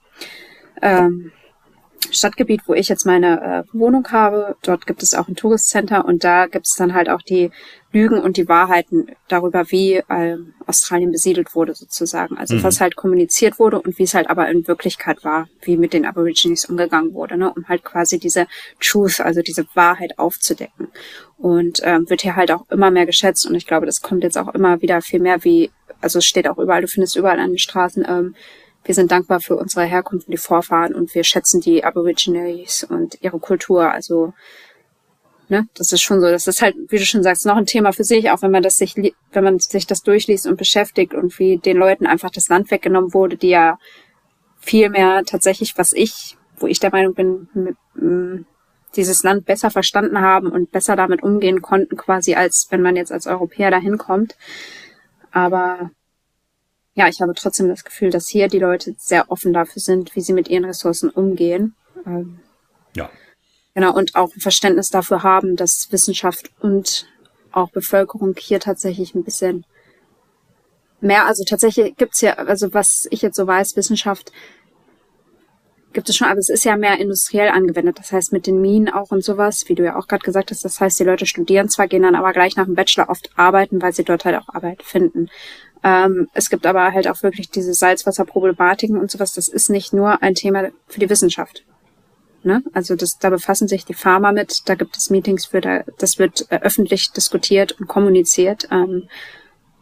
ähm, 0.84 1.32
Stadtgebiet, 2.12 2.62
wo 2.66 2.74
ich 2.74 2.88
jetzt 2.88 3.06
meine 3.06 3.66
äh, 3.72 3.78
Wohnung 3.78 4.08
habe, 4.12 4.56
dort 4.64 4.88
gibt 4.88 5.04
es 5.04 5.14
auch 5.14 5.28
ein 5.28 5.36
Touristcenter 5.36 6.06
und 6.06 6.24
da 6.24 6.48
gibt 6.48 6.68
es 6.68 6.76
dann 6.76 6.94
halt 6.94 7.10
auch 7.10 7.22
die 7.22 7.52
Lügen 7.92 8.20
und 8.20 8.38
die 8.38 8.48
Wahrheiten 8.48 9.08
darüber, 9.28 9.72
wie 9.72 9.96
äh, 9.96 10.38
Australien 10.66 11.12
besiedelt 11.12 11.56
wurde 11.56 11.74
sozusagen. 11.74 12.38
Also 12.38 12.56
mhm. 12.56 12.64
was 12.64 12.82
halt 12.82 12.96
kommuniziert 12.96 13.60
wurde 13.60 13.82
und 13.82 13.98
wie 13.98 14.04
es 14.04 14.14
halt 14.14 14.30
aber 14.30 14.50
in 14.50 14.68
Wirklichkeit 14.68 15.24
war, 15.24 15.48
wie 15.62 15.78
mit 15.78 15.94
den 15.94 16.06
Aborigines 16.06 16.66
umgegangen 16.66 17.14
wurde, 17.14 17.38
ne? 17.38 17.52
um 17.52 17.68
halt 17.68 17.84
quasi 17.84 18.20
diese 18.20 18.48
Truth, 18.80 19.20
also 19.22 19.42
diese 19.42 19.66
Wahrheit 19.74 20.20
aufzudecken. 20.20 20.88
Und 21.38 21.82
ähm, 21.84 22.10
wird 22.10 22.22
hier 22.22 22.36
halt 22.36 22.52
auch 22.52 22.70
immer 22.70 22.92
mehr 22.92 23.06
geschätzt 23.06 23.48
und 23.48 23.56
ich 23.56 23.66
glaube, 23.66 23.86
das 23.86 24.02
kommt 24.02 24.24
jetzt 24.24 24.38
auch 24.38 24.54
immer 24.54 24.82
wieder 24.82 25.02
viel 25.02 25.20
mehr 25.20 25.44
wie, 25.44 25.72
also 26.02 26.20
es 26.20 26.26
steht 26.26 26.48
auch 26.48 26.58
überall, 26.58 26.82
du 26.82 26.88
findest 26.88 27.16
überall 27.16 27.40
an 27.40 27.52
den 27.52 27.58
Straßen, 27.58 28.06
ähm, 28.08 28.36
wir 28.84 28.96
sind 28.96 29.12
dankbar 29.12 29.40
für 29.40 29.56
unsere 29.56 29.86
Herkunft 29.86 30.28
und 30.28 30.32
die 30.32 30.38
Vorfahren 30.38 30.96
und 30.96 31.14
wir 31.14 31.24
schätzen 31.24 31.62
die 31.62 31.84
Aborigines 31.84 32.84
und 32.84 33.22
ihre 33.22 33.40
Kultur. 33.40 33.92
Also 33.92 34.34
Ne? 35.50 35.68
Das 35.74 35.92
ist 35.92 36.02
schon 36.02 36.22
so. 36.22 36.28
Das 36.28 36.46
ist 36.46 36.62
halt, 36.62 36.76
wie 36.90 37.00
du 37.00 37.06
schon 37.06 37.24
sagst, 37.24 37.46
noch 37.46 37.58
ein 37.58 37.66
Thema 37.66 37.92
für 37.92 38.04
sich, 38.04 38.30
auch 38.30 38.44
wenn 38.44 38.52
man 38.52 38.62
das 38.62 38.76
sich, 38.76 38.94
wenn 39.32 39.44
man 39.44 39.58
sich 39.58 39.88
das 39.88 40.04
durchliest 40.04 40.46
und 40.46 40.58
beschäftigt 40.58 41.16
und 41.16 41.40
wie 41.40 41.58
den 41.58 41.76
Leuten 41.76 42.06
einfach 42.06 42.30
das 42.30 42.50
Land 42.50 42.70
weggenommen 42.70 43.16
wurde, 43.16 43.36
die 43.36 43.50
ja 43.50 43.80
viel 44.60 44.90
mehr 44.90 45.24
tatsächlich, 45.26 45.76
was 45.76 45.92
ich, 45.94 46.38
wo 46.58 46.68
ich 46.68 46.80
der 46.80 46.92
Meinung 46.92 47.16
bin, 47.16 48.56
dieses 48.96 49.24
Land 49.24 49.46
besser 49.46 49.72
verstanden 49.72 50.22
haben 50.22 50.52
und 50.52 50.72
besser 50.72 50.96
damit 50.96 51.24
umgehen 51.24 51.64
konnten, 51.64 51.98
quasi 51.98 52.36
als 52.36 52.68
wenn 52.70 52.84
man 52.84 52.96
jetzt 52.96 53.12
als 53.12 53.26
Europäer 53.26 53.72
dahin 53.72 53.98
kommt. 53.98 54.38
Aber 55.32 55.90
ja, 57.00 57.08
ich 57.08 57.22
habe 57.22 57.34
trotzdem 57.34 57.70
das 57.70 57.86
Gefühl, 57.86 58.10
dass 58.10 58.28
hier 58.28 58.50
die 58.50 58.60
Leute 58.60 58.94
sehr 58.98 59.32
offen 59.32 59.54
dafür 59.54 59.82
sind, 59.82 60.18
wie 60.18 60.22
sie 60.22 60.34
mit 60.34 60.50
ihren 60.50 60.66
Ressourcen 60.66 61.10
umgehen. 61.10 61.74
Ähm, 62.06 62.40
ja. 62.94 63.10
Genau, 63.74 63.96
und 63.96 64.16
auch 64.16 64.36
ein 64.36 64.42
Verständnis 64.42 64.90
dafür 64.90 65.24
haben, 65.24 65.56
dass 65.56 65.88
Wissenschaft 65.92 66.52
und 66.60 67.08
auch 67.54 67.70
Bevölkerung 67.70 68.36
hier 68.38 68.60
tatsächlich 68.60 69.16
ein 69.16 69.24
bisschen 69.24 69.66
mehr, 71.00 71.26
also 71.26 71.46
tatsächlich 71.46 71.96
gibt's 71.96 72.20
ja, 72.20 72.34
also 72.34 72.74
was 72.74 73.08
ich 73.12 73.22
jetzt 73.22 73.38
so 73.38 73.48
weiß, 73.48 73.78
Wissenschaft 73.78 74.34
gibt 75.94 76.10
es 76.10 76.16
schon, 76.18 76.28
aber 76.28 76.40
es 76.40 76.50
ist 76.50 76.66
ja 76.66 76.78
mehr 76.78 77.00
industriell 77.00 77.50
angewendet. 77.50 77.98
Das 78.00 78.12
heißt 78.12 78.32
mit 78.32 78.46
den 78.48 78.62
Minen 78.62 78.90
auch 78.90 79.12
und 79.12 79.24
sowas, 79.24 79.68
wie 79.68 79.76
du 79.76 79.84
ja 79.84 79.98
auch 79.98 80.08
gerade 80.08 80.24
gesagt 80.24 80.52
hast. 80.52 80.64
Das 80.64 80.80
heißt, 80.80 81.00
die 81.00 81.04
Leute 81.04 81.26
studieren 81.26 81.70
zwar, 81.70 81.88
gehen 81.88 82.04
dann 82.04 82.16
aber 82.16 82.32
gleich 82.34 82.56
nach 82.56 82.66
dem 82.66 82.76
Bachelor 82.76 83.10
oft 83.10 83.30
arbeiten, 83.36 83.82
weil 83.82 83.94
sie 83.94 84.04
dort 84.04 84.26
halt 84.26 84.36
auch 84.36 84.54
Arbeit 84.54 84.84
finden. 84.84 85.30
Ähm, 85.84 86.28
es 86.34 86.50
gibt 86.50 86.66
aber 86.66 86.92
halt 86.92 87.08
auch 87.08 87.24
wirklich 87.24 87.50
diese 87.50 87.74
Salzwasserproblematiken 87.74 88.98
und 88.98 89.10
sowas. 89.10 89.34
Das 89.34 89.48
ist 89.48 89.70
nicht 89.70 89.94
nur 89.94 90.22
ein 90.22 90.36
Thema 90.36 90.70
für 90.88 91.00
die 91.00 91.10
Wissenschaft. 91.10 91.64
Ne? 92.44 92.64
Also 92.74 92.96
das, 92.96 93.18
da 93.18 93.30
befassen 93.30 93.68
sich 93.68 93.86
die 93.86 93.94
Pharma 93.94 94.32
mit, 94.32 94.62
da 94.66 94.76
gibt 94.76 94.96
es 94.98 95.10
Meetings 95.10 95.46
für, 95.46 95.62
da, 95.62 95.84
das 95.98 96.20
wird 96.20 96.46
äh, 96.50 96.60
öffentlich 96.62 97.12
diskutiert 97.12 97.74
und 97.80 97.88
kommuniziert. 97.88 98.68
Ähm, 98.72 99.10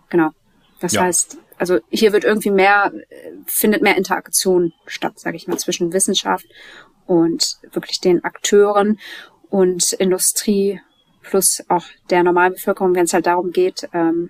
genau. 0.09 0.31
Das 0.79 0.93
ja. 0.93 1.01
heißt, 1.01 1.37
also 1.57 1.79
hier 1.89 2.13
wird 2.13 2.23
irgendwie 2.23 2.51
mehr, 2.51 2.91
äh, 3.09 3.31
findet 3.45 3.81
mehr 3.81 3.97
Interaktion 3.97 4.73
statt, 4.85 5.19
sage 5.19 5.37
ich 5.37 5.47
mal, 5.47 5.57
zwischen 5.57 5.93
Wissenschaft 5.93 6.45
und 7.05 7.57
wirklich 7.71 7.99
den 7.99 8.23
Akteuren 8.23 8.99
und 9.49 9.93
Industrie 9.93 10.81
plus 11.21 11.63
auch 11.67 11.85
der 12.09 12.23
Normalbevölkerung, 12.23 12.95
wenn 12.95 13.05
es 13.05 13.13
halt 13.13 13.27
darum 13.27 13.51
geht, 13.51 13.87
ähm, 13.93 14.29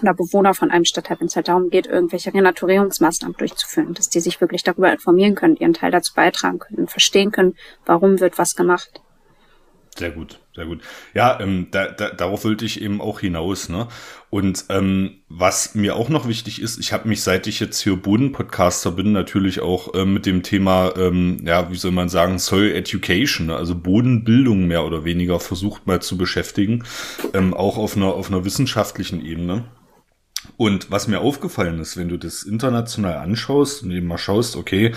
oder 0.00 0.14
Bewohner 0.14 0.54
von 0.54 0.70
einem 0.70 0.84
Stadtteil, 0.84 1.20
wenn 1.20 1.26
es 1.26 1.36
halt 1.36 1.48
darum 1.48 1.70
geht, 1.70 1.86
irgendwelche 1.86 2.32
Renaturierungsmaßnahmen 2.32 3.36
durchzuführen, 3.36 3.94
dass 3.94 4.08
die 4.08 4.20
sich 4.20 4.40
wirklich 4.40 4.62
darüber 4.62 4.92
informieren 4.92 5.34
können, 5.34 5.56
ihren 5.56 5.74
Teil 5.74 5.90
dazu 5.90 6.14
beitragen 6.14 6.58
können, 6.58 6.88
verstehen 6.88 7.30
können, 7.30 7.56
warum 7.84 8.20
wird 8.20 8.38
was 8.38 8.54
gemacht. 8.54 9.02
Sehr 9.94 10.10
gut, 10.10 10.40
sehr 10.54 10.64
gut. 10.64 10.80
Ja, 11.12 11.38
ähm, 11.38 11.66
da, 11.70 11.88
da, 11.88 12.08
darauf 12.08 12.44
wollte 12.44 12.64
ich 12.64 12.80
eben 12.80 13.02
auch 13.02 13.20
hinaus. 13.20 13.68
Ne? 13.68 13.88
Und 14.30 14.64
ähm, 14.70 15.20
was 15.28 15.74
mir 15.74 15.96
auch 15.96 16.08
noch 16.08 16.26
wichtig 16.26 16.62
ist, 16.62 16.78
ich 16.78 16.94
habe 16.94 17.08
mich, 17.08 17.22
seit 17.22 17.46
ich 17.46 17.60
jetzt 17.60 17.78
hier 17.80 17.96
Bodenpodcaster 17.96 18.90
bin, 18.90 19.12
natürlich 19.12 19.60
auch 19.60 19.92
äh, 19.92 20.06
mit 20.06 20.24
dem 20.24 20.42
Thema, 20.42 20.94
ähm, 20.96 21.42
ja, 21.44 21.70
wie 21.70 21.76
soll 21.76 21.90
man 21.90 22.08
sagen, 22.08 22.38
Soil 22.38 22.72
Education, 22.72 23.48
ne? 23.48 23.56
also 23.56 23.74
Bodenbildung 23.74 24.66
mehr 24.66 24.86
oder 24.86 25.04
weniger 25.04 25.38
versucht 25.40 25.86
mal 25.86 26.00
zu 26.00 26.16
beschäftigen, 26.16 26.84
ähm, 27.34 27.52
auch 27.52 27.76
auf 27.76 27.94
einer, 27.94 28.14
auf 28.14 28.28
einer 28.28 28.46
wissenschaftlichen 28.46 29.22
Ebene. 29.22 29.64
Und 30.56 30.90
was 30.90 31.08
mir 31.08 31.20
aufgefallen 31.20 31.78
ist, 31.78 31.96
wenn 31.96 32.08
du 32.08 32.16
das 32.16 32.42
international 32.42 33.16
anschaust 33.18 33.82
und 33.82 33.90
eben 33.90 34.06
mal 34.06 34.18
schaust, 34.18 34.56
okay, 34.56 34.92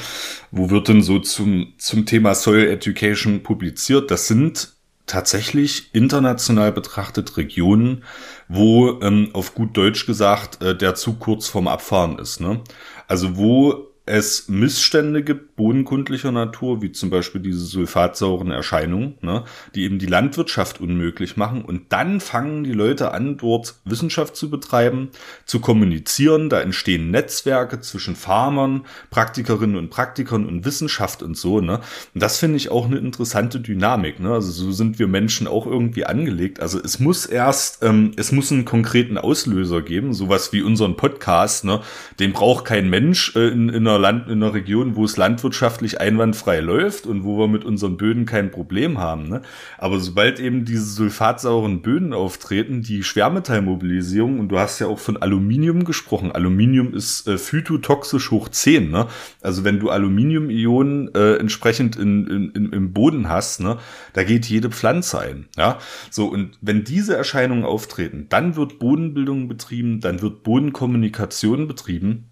wo 0.51 0.69
wird 0.69 0.87
denn 0.87 1.01
so 1.01 1.19
zum, 1.19 1.73
zum 1.77 2.05
Thema 2.05 2.35
Soil 2.35 2.67
Education 2.67 3.43
publiziert? 3.43 4.11
Das 4.11 4.27
sind 4.27 4.73
tatsächlich 5.05 5.93
international 5.93 6.71
betrachtet 6.71 7.37
Regionen, 7.37 8.03
wo 8.47 8.99
ähm, 9.01 9.29
auf 9.33 9.53
gut 9.53 9.77
Deutsch 9.77 10.05
gesagt 10.05 10.63
äh, 10.63 10.75
der 10.75 10.95
Zug 10.95 11.19
kurz 11.19 11.47
vorm 11.47 11.67
Abfahren 11.67 12.17
ist. 12.17 12.41
Ne? 12.41 12.61
Also 13.07 13.37
wo 13.37 13.87
es 14.05 14.47
Missstände 14.47 15.23
gibt, 15.23 15.55
bodenkundlicher 15.55 16.31
Natur, 16.31 16.81
wie 16.81 16.91
zum 16.91 17.09
Beispiel 17.09 17.41
diese 17.41 17.65
sulfatsauren 17.65 18.51
Erscheinungen, 18.51 19.15
ne, 19.21 19.45
die 19.73 19.83
eben 19.83 19.97
die 19.97 20.05
Landwirtschaft 20.05 20.79
unmöglich 20.79 21.37
machen. 21.37 21.65
Und 21.65 21.91
dann 21.91 22.19
fangen 22.19 22.63
die 22.63 22.73
Leute 22.73 23.13
an, 23.13 23.37
dort 23.37 23.75
Wissenschaft 23.83 24.35
zu 24.35 24.49
betreiben, 24.51 25.09
zu 25.45 25.59
kommunizieren. 25.59 26.49
Da 26.49 26.61
entstehen 26.61 27.09
Netzwerke 27.09 27.81
zwischen 27.81 28.15
Farmern, 28.15 28.85
Praktikerinnen 29.09 29.75
und 29.75 29.89
Praktikern 29.89 30.45
und 30.45 30.65
Wissenschaft 30.65 31.23
und 31.23 31.35
so. 31.35 31.59
Ne. 31.59 31.79
Und 32.13 32.21
das 32.21 32.37
finde 32.37 32.57
ich 32.57 32.69
auch 32.69 32.85
eine 32.85 32.97
interessante 32.97 33.59
Dynamik. 33.59 34.19
Ne. 34.19 34.33
Also 34.33 34.51
so 34.51 34.71
sind 34.71 34.99
wir 34.99 35.07
Menschen 35.07 35.47
auch 35.47 35.65
irgendwie 35.65 36.05
angelegt. 36.05 36.59
Also 36.59 36.79
es 36.79 36.99
muss 36.99 37.25
erst, 37.25 37.81
ähm, 37.81 38.11
es 38.17 38.31
muss 38.31 38.51
einen 38.51 38.65
konkreten 38.65 39.17
Auslöser 39.17 39.81
geben, 39.81 40.13
sowas 40.13 40.53
wie 40.53 40.61
unseren 40.61 40.95
Podcast. 40.95 41.65
Ne. 41.65 41.81
Den 42.19 42.33
braucht 42.33 42.65
kein 42.65 42.87
Mensch 42.91 43.35
äh, 43.35 43.47
in, 43.47 43.69
in 43.69 43.87
einer 43.87 43.94
einer 43.95 44.01
Land, 44.01 44.29
in 44.29 44.43
einer 44.43 44.53
Region, 44.53 44.95
wo 44.95 45.05
es 45.05 45.17
landwirtschaftlich 45.17 46.01
einwandfrei 46.01 46.59
läuft 46.59 47.05
und 47.05 47.23
wo 47.23 47.37
wir 47.37 47.47
mit 47.47 47.63
unseren 47.63 47.97
Böden 47.97 48.25
kein 48.25 48.51
Problem 48.51 48.99
haben. 48.99 49.29
Ne? 49.29 49.41
Aber 49.77 49.99
sobald 49.99 50.39
eben 50.39 50.65
diese 50.65 50.85
sulfatsauren 50.85 51.81
Böden 51.81 52.13
auftreten, 52.13 52.81
die 52.81 53.03
Schwermetallmobilisierung, 53.03 54.39
und 54.39 54.49
du 54.49 54.59
hast 54.59 54.79
ja 54.79 54.87
auch 54.87 54.99
von 54.99 55.17
Aluminium 55.17 55.85
gesprochen. 55.85 56.31
Aluminium 56.31 56.93
ist 56.93 57.27
äh, 57.27 57.37
phytotoxisch 57.37 58.31
hoch 58.31 58.49
10. 58.49 58.91
Ne? 58.91 59.07
Also 59.41 59.63
wenn 59.63 59.79
du 59.79 59.89
Aluminium-Ionen 59.89 61.13
äh, 61.15 61.35
entsprechend 61.35 61.95
in, 61.95 62.27
in, 62.27 62.51
in, 62.51 62.73
im 62.73 62.93
Boden 62.93 63.29
hast, 63.29 63.61
ne, 63.61 63.77
da 64.13 64.23
geht 64.23 64.45
jede 64.45 64.69
Pflanze 64.69 65.19
ein. 65.19 65.47
Ja? 65.57 65.79
So, 66.09 66.27
und 66.27 66.57
wenn 66.61 66.83
diese 66.83 67.15
Erscheinungen 67.15 67.63
auftreten, 67.63 68.27
dann 68.29 68.55
wird 68.55 68.79
Bodenbildung 68.79 69.47
betrieben, 69.47 70.01
dann 70.01 70.21
wird 70.21 70.43
Bodenkommunikation 70.43 71.67
betrieben. 71.67 72.29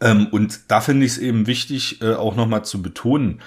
Ähm, 0.00 0.28
und 0.28 0.60
da 0.68 0.80
finde 0.80 1.06
ich 1.06 1.12
es 1.12 1.18
eben 1.18 1.46
wichtig, 1.46 2.00
äh, 2.02 2.14
auch 2.14 2.36
nochmal 2.36 2.64
zu 2.64 2.82
betonen, 2.82 3.40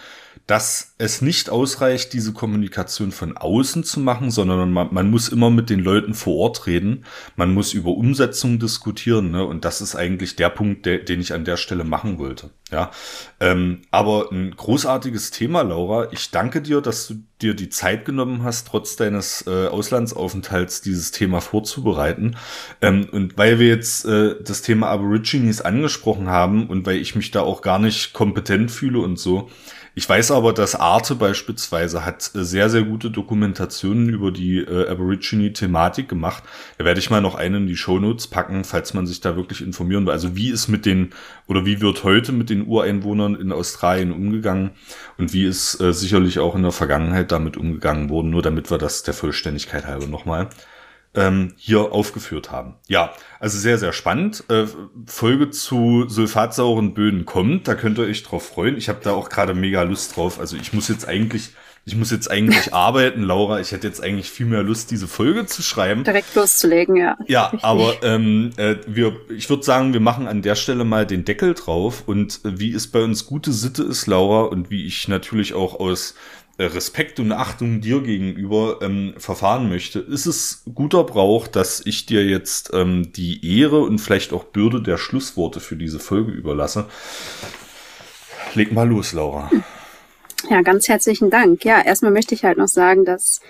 dass 0.47 0.93
es 0.99 1.23
nicht 1.23 1.49
ausreicht, 1.49 2.13
diese 2.13 2.31
Kommunikation 2.31 3.11
von 3.11 3.35
außen 3.35 3.83
zu 3.83 3.99
machen, 3.99 4.29
sondern 4.29 4.71
man, 4.71 4.93
man, 4.93 5.09
muss 5.09 5.27
immer 5.27 5.49
mit 5.49 5.71
den 5.71 5.79
Leuten 5.79 6.13
vor 6.13 6.35
Ort 6.35 6.67
reden. 6.67 7.05
Man 7.35 7.53
muss 7.53 7.73
über 7.73 7.91
Umsetzung 7.91 8.59
diskutieren. 8.59 9.31
Ne? 9.31 9.43
Und 9.43 9.65
das 9.65 9.81
ist 9.81 9.95
eigentlich 9.95 10.35
der 10.35 10.49
Punkt, 10.49 10.85
der, 10.85 10.99
den 10.99 11.19
ich 11.19 11.33
an 11.33 11.45
der 11.45 11.57
Stelle 11.57 11.83
machen 11.83 12.19
wollte. 12.19 12.51
Ja, 12.71 12.91
ähm, 13.39 13.81
aber 13.91 14.31
ein 14.31 14.55
großartiges 14.55 15.31
Thema, 15.31 15.61
Laura. 15.61 16.11
Ich 16.11 16.31
danke 16.31 16.61
dir, 16.61 16.81
dass 16.81 17.07
du 17.07 17.15
dir 17.41 17.53
die 17.53 17.69
Zeit 17.69 18.05
genommen 18.05 18.43
hast, 18.43 18.67
trotz 18.67 18.95
deines 18.95 19.45
äh, 19.47 19.67
Auslandsaufenthalts 19.67 20.81
dieses 20.81 21.11
Thema 21.11 21.41
vorzubereiten. 21.41 22.37
Ähm, 22.81 23.07
und 23.11 23.37
weil 23.37 23.59
wir 23.59 23.67
jetzt 23.67 24.05
äh, 24.05 24.35
das 24.43 24.61
Thema 24.61 24.87
Aborigines 24.89 25.61
angesprochen 25.61 26.27
haben 26.27 26.67
und 26.67 26.85
weil 26.85 26.97
ich 26.97 27.15
mich 27.15 27.31
da 27.31 27.41
auch 27.41 27.61
gar 27.61 27.79
nicht 27.79 28.13
kompetent 28.13 28.71
fühle 28.71 28.99
und 28.99 29.19
so, 29.19 29.49
ich 29.97 30.09
weiß 30.09 30.31
aber, 30.31 30.51
dass 30.51 30.75
Arte 30.75 31.15
beispielsweise 31.15 32.05
hat 32.05 32.29
äh, 32.35 32.43
sehr, 32.43 32.69
sehr 32.69 32.83
gute 32.83 33.09
Dokumentationen 33.09 34.09
über 34.09 34.29
die 34.29 34.57
äh, 34.57 34.89
Aborigine-Thematik 34.89 36.09
gemacht. 36.09 36.43
Da 36.77 36.83
werde 36.83 36.99
ich 36.99 37.09
mal 37.09 37.21
noch 37.21 37.35
einen 37.35 37.63
in 37.63 37.67
die 37.67 37.77
Shownotes 37.77 38.27
packen, 38.27 38.65
falls 38.65 38.93
man 38.93 39.07
sich 39.07 39.21
da 39.21 39.37
wirklich 39.37 39.61
informieren 39.61 40.05
will. 40.05 40.11
Also 40.11 40.35
wie 40.35 40.49
ist 40.49 40.67
mit 40.67 40.85
den, 40.85 41.11
oder 41.47 41.65
wie 41.65 41.79
wird 41.79 42.03
heute 42.03 42.33
mit 42.33 42.49
den 42.49 42.67
Ureinwohnern 42.67 43.35
in 43.35 43.53
Australien 43.53 44.11
umgegangen 44.11 44.71
und 45.17 45.31
wie 45.31 45.45
ist 45.45 45.79
äh, 45.79 45.93
sicherlich 45.93 46.39
auch 46.39 46.55
in 46.55 46.63
der 46.63 46.73
Vergangenheit 46.73 47.31
damit 47.31 47.55
umgegangen 47.55 48.09
worden, 48.09 48.31
nur 48.31 48.41
damit 48.41 48.69
wir 48.69 48.77
das 48.77 49.03
der 49.03 49.13
Vollständigkeit 49.13 49.87
halber 49.87 50.07
nochmal 50.07 50.49
ähm, 51.15 51.53
hier 51.57 51.91
aufgeführt 51.91 52.51
haben. 52.51 52.75
Ja, 52.87 53.13
also 53.39 53.57
sehr, 53.57 53.77
sehr 53.77 53.93
spannend. 53.93 54.43
Äh, 54.49 54.65
Folge 55.05 55.49
zu 55.49 56.05
sulfatsauren 56.07 56.93
Böden 56.93 57.25
kommt, 57.25 57.67
da 57.67 57.75
könnt 57.75 57.97
ihr 57.97 58.05
euch 58.05 58.23
drauf 58.23 58.47
freuen. 58.47 58.77
Ich 58.77 58.89
habe 58.89 58.99
da 59.03 59.13
auch 59.13 59.29
gerade 59.29 59.53
mega 59.53 59.83
Lust 59.83 60.15
drauf. 60.15 60.39
Also 60.39 60.57
ich 60.57 60.73
muss 60.73 60.87
jetzt 60.87 61.07
eigentlich, 61.07 61.51
ich 61.85 61.95
muss 61.95 62.11
jetzt 62.11 62.29
eigentlich 62.29 62.73
arbeiten, 62.73 63.23
Laura. 63.23 63.59
Ich 63.59 63.71
hätte 63.71 63.87
jetzt 63.87 64.03
eigentlich 64.03 64.29
viel 64.29 64.45
mehr 64.45 64.63
Lust, 64.63 64.91
diese 64.91 65.07
Folge 65.07 65.45
zu 65.45 65.61
schreiben. 65.61 66.03
Direkt 66.03 66.33
loszulegen, 66.35 66.95
ja. 66.95 67.17
Ja, 67.27 67.47
Richtig. 67.47 67.63
aber 67.63 67.95
ähm, 68.03 68.51
äh, 68.57 68.75
wir, 68.87 69.15
ich 69.29 69.49
würde 69.49 69.63
sagen, 69.63 69.93
wir 69.93 70.01
machen 70.01 70.27
an 70.27 70.41
der 70.41 70.55
Stelle 70.55 70.83
mal 70.83 71.05
den 71.05 71.25
Deckel 71.25 71.53
drauf. 71.53 72.03
Und 72.05 72.41
äh, 72.45 72.59
wie 72.59 72.73
es 72.73 72.87
bei 72.87 73.03
uns 73.03 73.25
gute 73.25 73.53
Sitte 73.53 73.83
ist, 73.83 74.07
Laura, 74.07 74.43
und 74.43 74.69
wie 74.69 74.85
ich 74.85 75.07
natürlich 75.07 75.53
auch 75.53 75.79
aus 75.79 76.15
Respekt 76.59 77.19
und 77.19 77.31
Achtung 77.31 77.81
dir 77.81 78.01
gegenüber 78.01 78.79
ähm, 78.81 79.13
verfahren 79.17 79.67
möchte, 79.69 79.99
ist 79.99 80.25
es 80.25 80.63
guter 80.73 81.03
Brauch, 81.03 81.47
dass 81.47 81.85
ich 81.85 82.05
dir 82.05 82.25
jetzt 82.25 82.71
ähm, 82.73 83.11
die 83.13 83.59
Ehre 83.59 83.81
und 83.81 83.99
vielleicht 83.99 84.31
auch 84.31 84.45
Bürde 84.45 84.81
der 84.81 84.97
Schlussworte 84.97 85.59
für 85.59 85.75
diese 85.75 85.99
Folge 85.99 86.31
überlasse. 86.31 86.85
Leg 88.53 88.71
mal 88.71 88.87
los, 88.87 89.11
Laura. 89.11 89.51
Ja, 90.49 90.61
ganz 90.61 90.87
herzlichen 90.87 91.29
Dank. 91.29 91.65
Ja, 91.65 91.81
erstmal 91.81 92.11
möchte 92.11 92.35
ich 92.35 92.45
halt 92.45 92.57
noch 92.57 92.67
sagen, 92.67 93.03
dass 93.03 93.41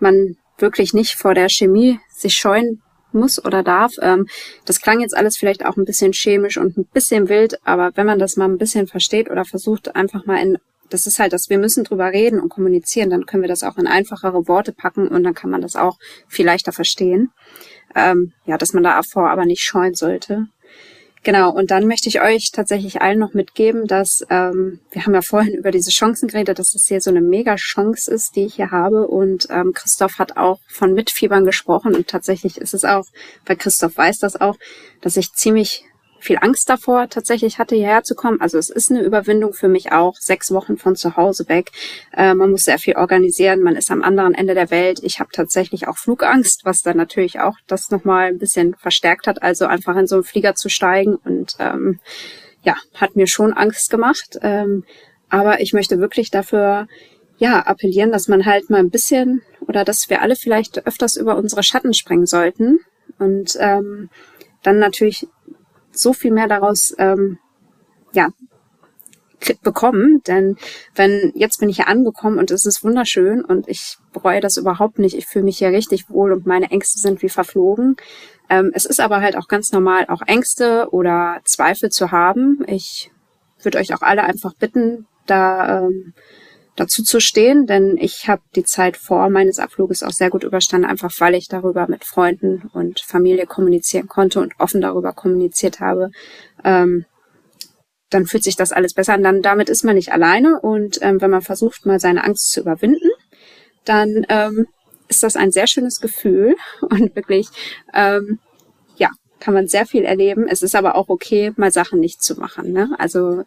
man 0.00 0.36
wirklich 0.58 0.94
nicht 0.94 1.14
vor 1.14 1.34
der 1.34 1.48
Chemie 1.48 2.00
sich 2.08 2.34
scheuen 2.34 2.82
muss 3.12 3.44
oder 3.44 3.62
darf. 3.62 3.92
Ähm, 4.00 4.26
das 4.64 4.80
klang 4.80 5.00
jetzt 5.00 5.16
alles 5.16 5.36
vielleicht 5.36 5.64
auch 5.64 5.76
ein 5.76 5.84
bisschen 5.84 6.12
chemisch 6.12 6.56
und 6.56 6.76
ein 6.76 6.86
bisschen 6.86 7.28
wild, 7.28 7.58
aber 7.64 7.92
wenn 7.94 8.06
man 8.06 8.18
das 8.18 8.36
mal 8.36 8.48
ein 8.48 8.58
bisschen 8.58 8.86
versteht 8.86 9.30
oder 9.30 9.44
versucht, 9.44 9.94
einfach 9.94 10.24
mal 10.26 10.38
in 10.38 10.58
das 10.92 11.06
ist 11.06 11.18
halt, 11.18 11.32
dass 11.32 11.48
wir 11.50 11.58
müssen 11.58 11.84
drüber 11.84 12.12
reden 12.12 12.40
und 12.40 12.48
kommunizieren, 12.48 13.10
dann 13.10 13.26
können 13.26 13.42
wir 13.42 13.48
das 13.48 13.62
auch 13.62 13.78
in 13.78 13.86
einfachere 13.86 14.48
Worte 14.48 14.72
packen 14.72 15.08
und 15.08 15.22
dann 15.22 15.34
kann 15.34 15.50
man 15.50 15.60
das 15.60 15.76
auch 15.76 15.98
viel 16.28 16.46
leichter 16.46 16.72
verstehen. 16.72 17.30
Ähm, 17.94 18.32
ja, 18.46 18.58
dass 18.58 18.72
man 18.72 18.82
davor 18.82 19.30
aber 19.30 19.44
nicht 19.44 19.62
scheuen 19.62 19.94
sollte. 19.94 20.46
Genau, 21.24 21.50
und 21.52 21.70
dann 21.70 21.86
möchte 21.86 22.08
ich 22.08 22.20
euch 22.20 22.50
tatsächlich 22.50 23.00
allen 23.00 23.20
noch 23.20 23.32
mitgeben, 23.32 23.86
dass 23.86 24.26
ähm, 24.28 24.80
wir 24.90 25.06
haben 25.06 25.14
ja 25.14 25.22
vorhin 25.22 25.54
über 25.58 25.70
diese 25.70 25.90
Chancen 25.90 26.28
geredet, 26.28 26.58
dass 26.58 26.72
das 26.72 26.88
hier 26.88 27.00
so 27.00 27.10
eine 27.10 27.20
mega 27.20 27.54
Chance 27.54 28.12
ist, 28.12 28.34
die 28.34 28.46
ich 28.46 28.56
hier 28.56 28.72
habe. 28.72 29.06
Und 29.06 29.46
ähm, 29.50 29.72
Christoph 29.72 30.18
hat 30.18 30.36
auch 30.36 30.58
von 30.66 30.94
Mitfiebern 30.94 31.44
gesprochen 31.44 31.94
und 31.94 32.08
tatsächlich 32.08 32.58
ist 32.58 32.74
es 32.74 32.84
auch, 32.84 33.06
weil 33.46 33.56
Christoph 33.56 33.96
weiß 33.96 34.18
das 34.18 34.40
auch, 34.40 34.56
dass 35.00 35.16
ich 35.16 35.32
ziemlich 35.32 35.84
viel 36.22 36.38
Angst 36.40 36.68
davor 36.68 37.08
tatsächlich 37.08 37.58
hatte, 37.58 37.74
hierher 37.74 38.04
zu 38.04 38.14
kommen. 38.14 38.40
Also 38.40 38.56
es 38.56 38.70
ist 38.70 38.90
eine 38.90 39.02
Überwindung 39.02 39.52
für 39.52 39.68
mich 39.68 39.92
auch, 39.92 40.16
sechs 40.16 40.52
Wochen 40.52 40.76
von 40.76 40.94
zu 40.94 41.16
Hause 41.16 41.48
weg. 41.48 41.72
Äh, 42.12 42.34
man 42.34 42.50
muss 42.50 42.64
sehr 42.64 42.78
viel 42.78 42.96
organisieren, 42.96 43.60
man 43.60 43.76
ist 43.76 43.90
am 43.90 44.02
anderen 44.02 44.34
Ende 44.34 44.54
der 44.54 44.70
Welt. 44.70 45.00
Ich 45.02 45.20
habe 45.20 45.30
tatsächlich 45.32 45.88
auch 45.88 45.98
Flugangst, 45.98 46.64
was 46.64 46.82
dann 46.82 46.96
natürlich 46.96 47.40
auch 47.40 47.56
das 47.66 47.90
nochmal 47.90 48.28
ein 48.28 48.38
bisschen 48.38 48.74
verstärkt 48.74 49.26
hat. 49.26 49.42
Also 49.42 49.66
einfach 49.66 49.96
in 49.96 50.06
so 50.06 50.16
einen 50.16 50.24
Flieger 50.24 50.54
zu 50.54 50.68
steigen 50.68 51.16
und 51.16 51.56
ähm, 51.58 51.98
ja, 52.62 52.76
hat 52.94 53.16
mir 53.16 53.26
schon 53.26 53.52
Angst 53.52 53.90
gemacht. 53.90 54.38
Ähm, 54.42 54.84
aber 55.28 55.60
ich 55.60 55.72
möchte 55.72 55.98
wirklich 55.98 56.30
dafür 56.30 56.86
ja, 57.38 57.58
appellieren, 57.60 58.12
dass 58.12 58.28
man 58.28 58.46
halt 58.46 58.70
mal 58.70 58.78
ein 58.78 58.90
bisschen 58.90 59.42
oder 59.60 59.84
dass 59.84 60.08
wir 60.08 60.22
alle 60.22 60.36
vielleicht 60.36 60.86
öfters 60.86 61.16
über 61.16 61.36
unsere 61.36 61.64
Schatten 61.64 61.94
springen 61.94 62.26
sollten 62.26 62.78
und 63.18 63.56
ähm, 63.58 64.10
dann 64.62 64.78
natürlich 64.78 65.26
so 65.92 66.12
viel 66.12 66.32
mehr 66.32 66.48
daraus 66.48 66.94
ähm, 66.98 67.38
ja 68.12 68.28
bekommen, 69.62 70.22
denn 70.26 70.56
wenn 70.94 71.32
jetzt 71.34 71.58
bin 71.58 71.68
ich 71.68 71.76
hier 71.76 71.88
angekommen 71.88 72.38
und 72.38 72.50
es 72.50 72.64
ist 72.64 72.84
wunderschön 72.84 73.44
und 73.44 73.68
ich 73.68 73.98
bereue 74.12 74.40
das 74.40 74.56
überhaupt 74.56 74.98
nicht. 75.00 75.16
Ich 75.16 75.26
fühle 75.26 75.44
mich 75.44 75.58
hier 75.58 75.70
richtig 75.70 76.08
wohl 76.10 76.32
und 76.32 76.46
meine 76.46 76.70
Ängste 76.70 77.00
sind 77.00 77.22
wie 77.22 77.28
verflogen. 77.28 77.96
Ähm, 78.48 78.70
es 78.74 78.84
ist 78.84 79.00
aber 79.00 79.20
halt 79.20 79.36
auch 79.36 79.48
ganz 79.48 79.72
normal, 79.72 80.06
auch 80.08 80.22
Ängste 80.26 80.88
oder 80.90 81.40
Zweifel 81.44 81.90
zu 81.90 82.12
haben. 82.12 82.62
Ich 82.66 83.10
würde 83.60 83.78
euch 83.78 83.94
auch 83.94 84.02
alle 84.02 84.22
einfach 84.22 84.54
bitten, 84.54 85.06
da 85.26 85.86
ähm, 85.86 86.14
dazu 86.76 87.02
zu 87.02 87.20
stehen, 87.20 87.66
denn 87.66 87.96
ich 87.98 88.28
habe 88.28 88.42
die 88.56 88.64
Zeit 88.64 88.96
vor 88.96 89.28
meines 89.28 89.58
Abfluges 89.58 90.02
auch 90.02 90.12
sehr 90.12 90.30
gut 90.30 90.44
überstanden, 90.44 90.88
einfach 90.88 91.12
weil 91.18 91.34
ich 91.34 91.48
darüber 91.48 91.86
mit 91.86 92.04
Freunden 92.04 92.70
und 92.72 93.00
Familie 93.00 93.46
kommunizieren 93.46 94.08
konnte 94.08 94.40
und 94.40 94.54
offen 94.58 94.80
darüber 94.80 95.12
kommuniziert 95.12 95.80
habe. 95.80 96.10
Ähm, 96.64 97.04
dann 98.08 98.26
fühlt 98.26 98.44
sich 98.44 98.56
das 98.56 98.72
alles 98.72 98.94
besser 98.94 99.14
an. 99.14 99.22
Dann 99.22 99.42
damit 99.42 99.68
ist 99.68 99.84
man 99.84 99.96
nicht 99.96 100.12
alleine 100.12 100.60
und 100.60 100.98
ähm, 101.02 101.20
wenn 101.20 101.30
man 101.30 101.42
versucht, 101.42 101.86
mal 101.86 102.00
seine 102.00 102.24
Angst 102.24 102.50
zu 102.52 102.60
überwinden, 102.60 103.10
dann 103.84 104.24
ähm, 104.28 104.66
ist 105.08 105.22
das 105.22 105.36
ein 105.36 105.52
sehr 105.52 105.66
schönes 105.66 106.00
Gefühl 106.00 106.54
und 106.80 107.14
wirklich 107.14 107.48
ähm, 107.92 108.38
ja 108.96 109.10
kann 109.40 109.54
man 109.54 109.68
sehr 109.68 109.86
viel 109.86 110.04
erleben. 110.04 110.46
Es 110.48 110.62
ist 110.62 110.74
aber 110.74 110.94
auch 110.94 111.08
okay, 111.08 111.52
mal 111.56 111.72
Sachen 111.72 112.00
nicht 112.00 112.22
zu 112.22 112.38
machen. 112.38 112.72
Ne? 112.72 112.94
Also 112.98 113.44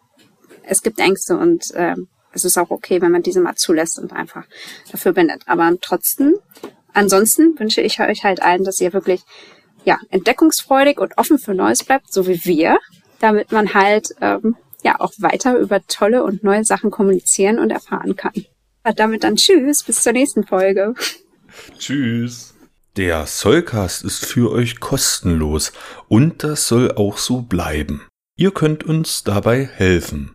es 0.62 0.82
gibt 0.82 1.00
Ängste 1.00 1.38
und 1.38 1.72
ähm, 1.74 2.08
es 2.36 2.44
ist 2.44 2.58
auch 2.58 2.70
okay, 2.70 3.00
wenn 3.00 3.10
man 3.10 3.22
diese 3.22 3.40
mal 3.40 3.56
zulässt 3.56 3.98
und 3.98 4.12
einfach 4.12 4.44
dafür 4.92 5.12
bindet. 5.12 5.42
Aber 5.46 5.72
trotzdem, 5.80 6.36
ansonsten 6.92 7.58
wünsche 7.58 7.80
ich 7.80 7.98
euch 8.00 8.22
halt 8.22 8.42
allen, 8.42 8.62
dass 8.62 8.80
ihr 8.80 8.92
wirklich 8.92 9.22
ja 9.84 9.98
entdeckungsfreudig 10.10 10.98
und 10.98 11.16
offen 11.16 11.38
für 11.38 11.54
Neues 11.54 11.82
bleibt, 11.82 12.12
so 12.12 12.28
wie 12.28 12.44
wir, 12.44 12.78
damit 13.18 13.50
man 13.52 13.74
halt 13.74 14.10
ähm, 14.20 14.56
ja 14.84 15.00
auch 15.00 15.12
weiter 15.18 15.58
über 15.58 15.84
tolle 15.86 16.22
und 16.22 16.44
neue 16.44 16.64
Sachen 16.64 16.90
kommunizieren 16.90 17.58
und 17.58 17.70
erfahren 17.70 18.14
kann. 18.16 18.44
Und 18.84 19.00
damit 19.00 19.24
dann 19.24 19.36
tschüss, 19.36 19.82
bis 19.82 20.02
zur 20.02 20.12
nächsten 20.12 20.44
Folge. 20.44 20.94
Tschüss. 21.78 22.54
Der 22.96 23.26
Soulcast 23.26 24.04
ist 24.04 24.24
für 24.24 24.50
euch 24.50 24.80
kostenlos 24.80 25.72
und 26.08 26.44
das 26.44 26.68
soll 26.68 26.92
auch 26.92 27.18
so 27.18 27.42
bleiben. 27.42 28.06
Ihr 28.38 28.52
könnt 28.52 28.84
uns 28.84 29.22
dabei 29.24 29.64
helfen. 29.66 30.34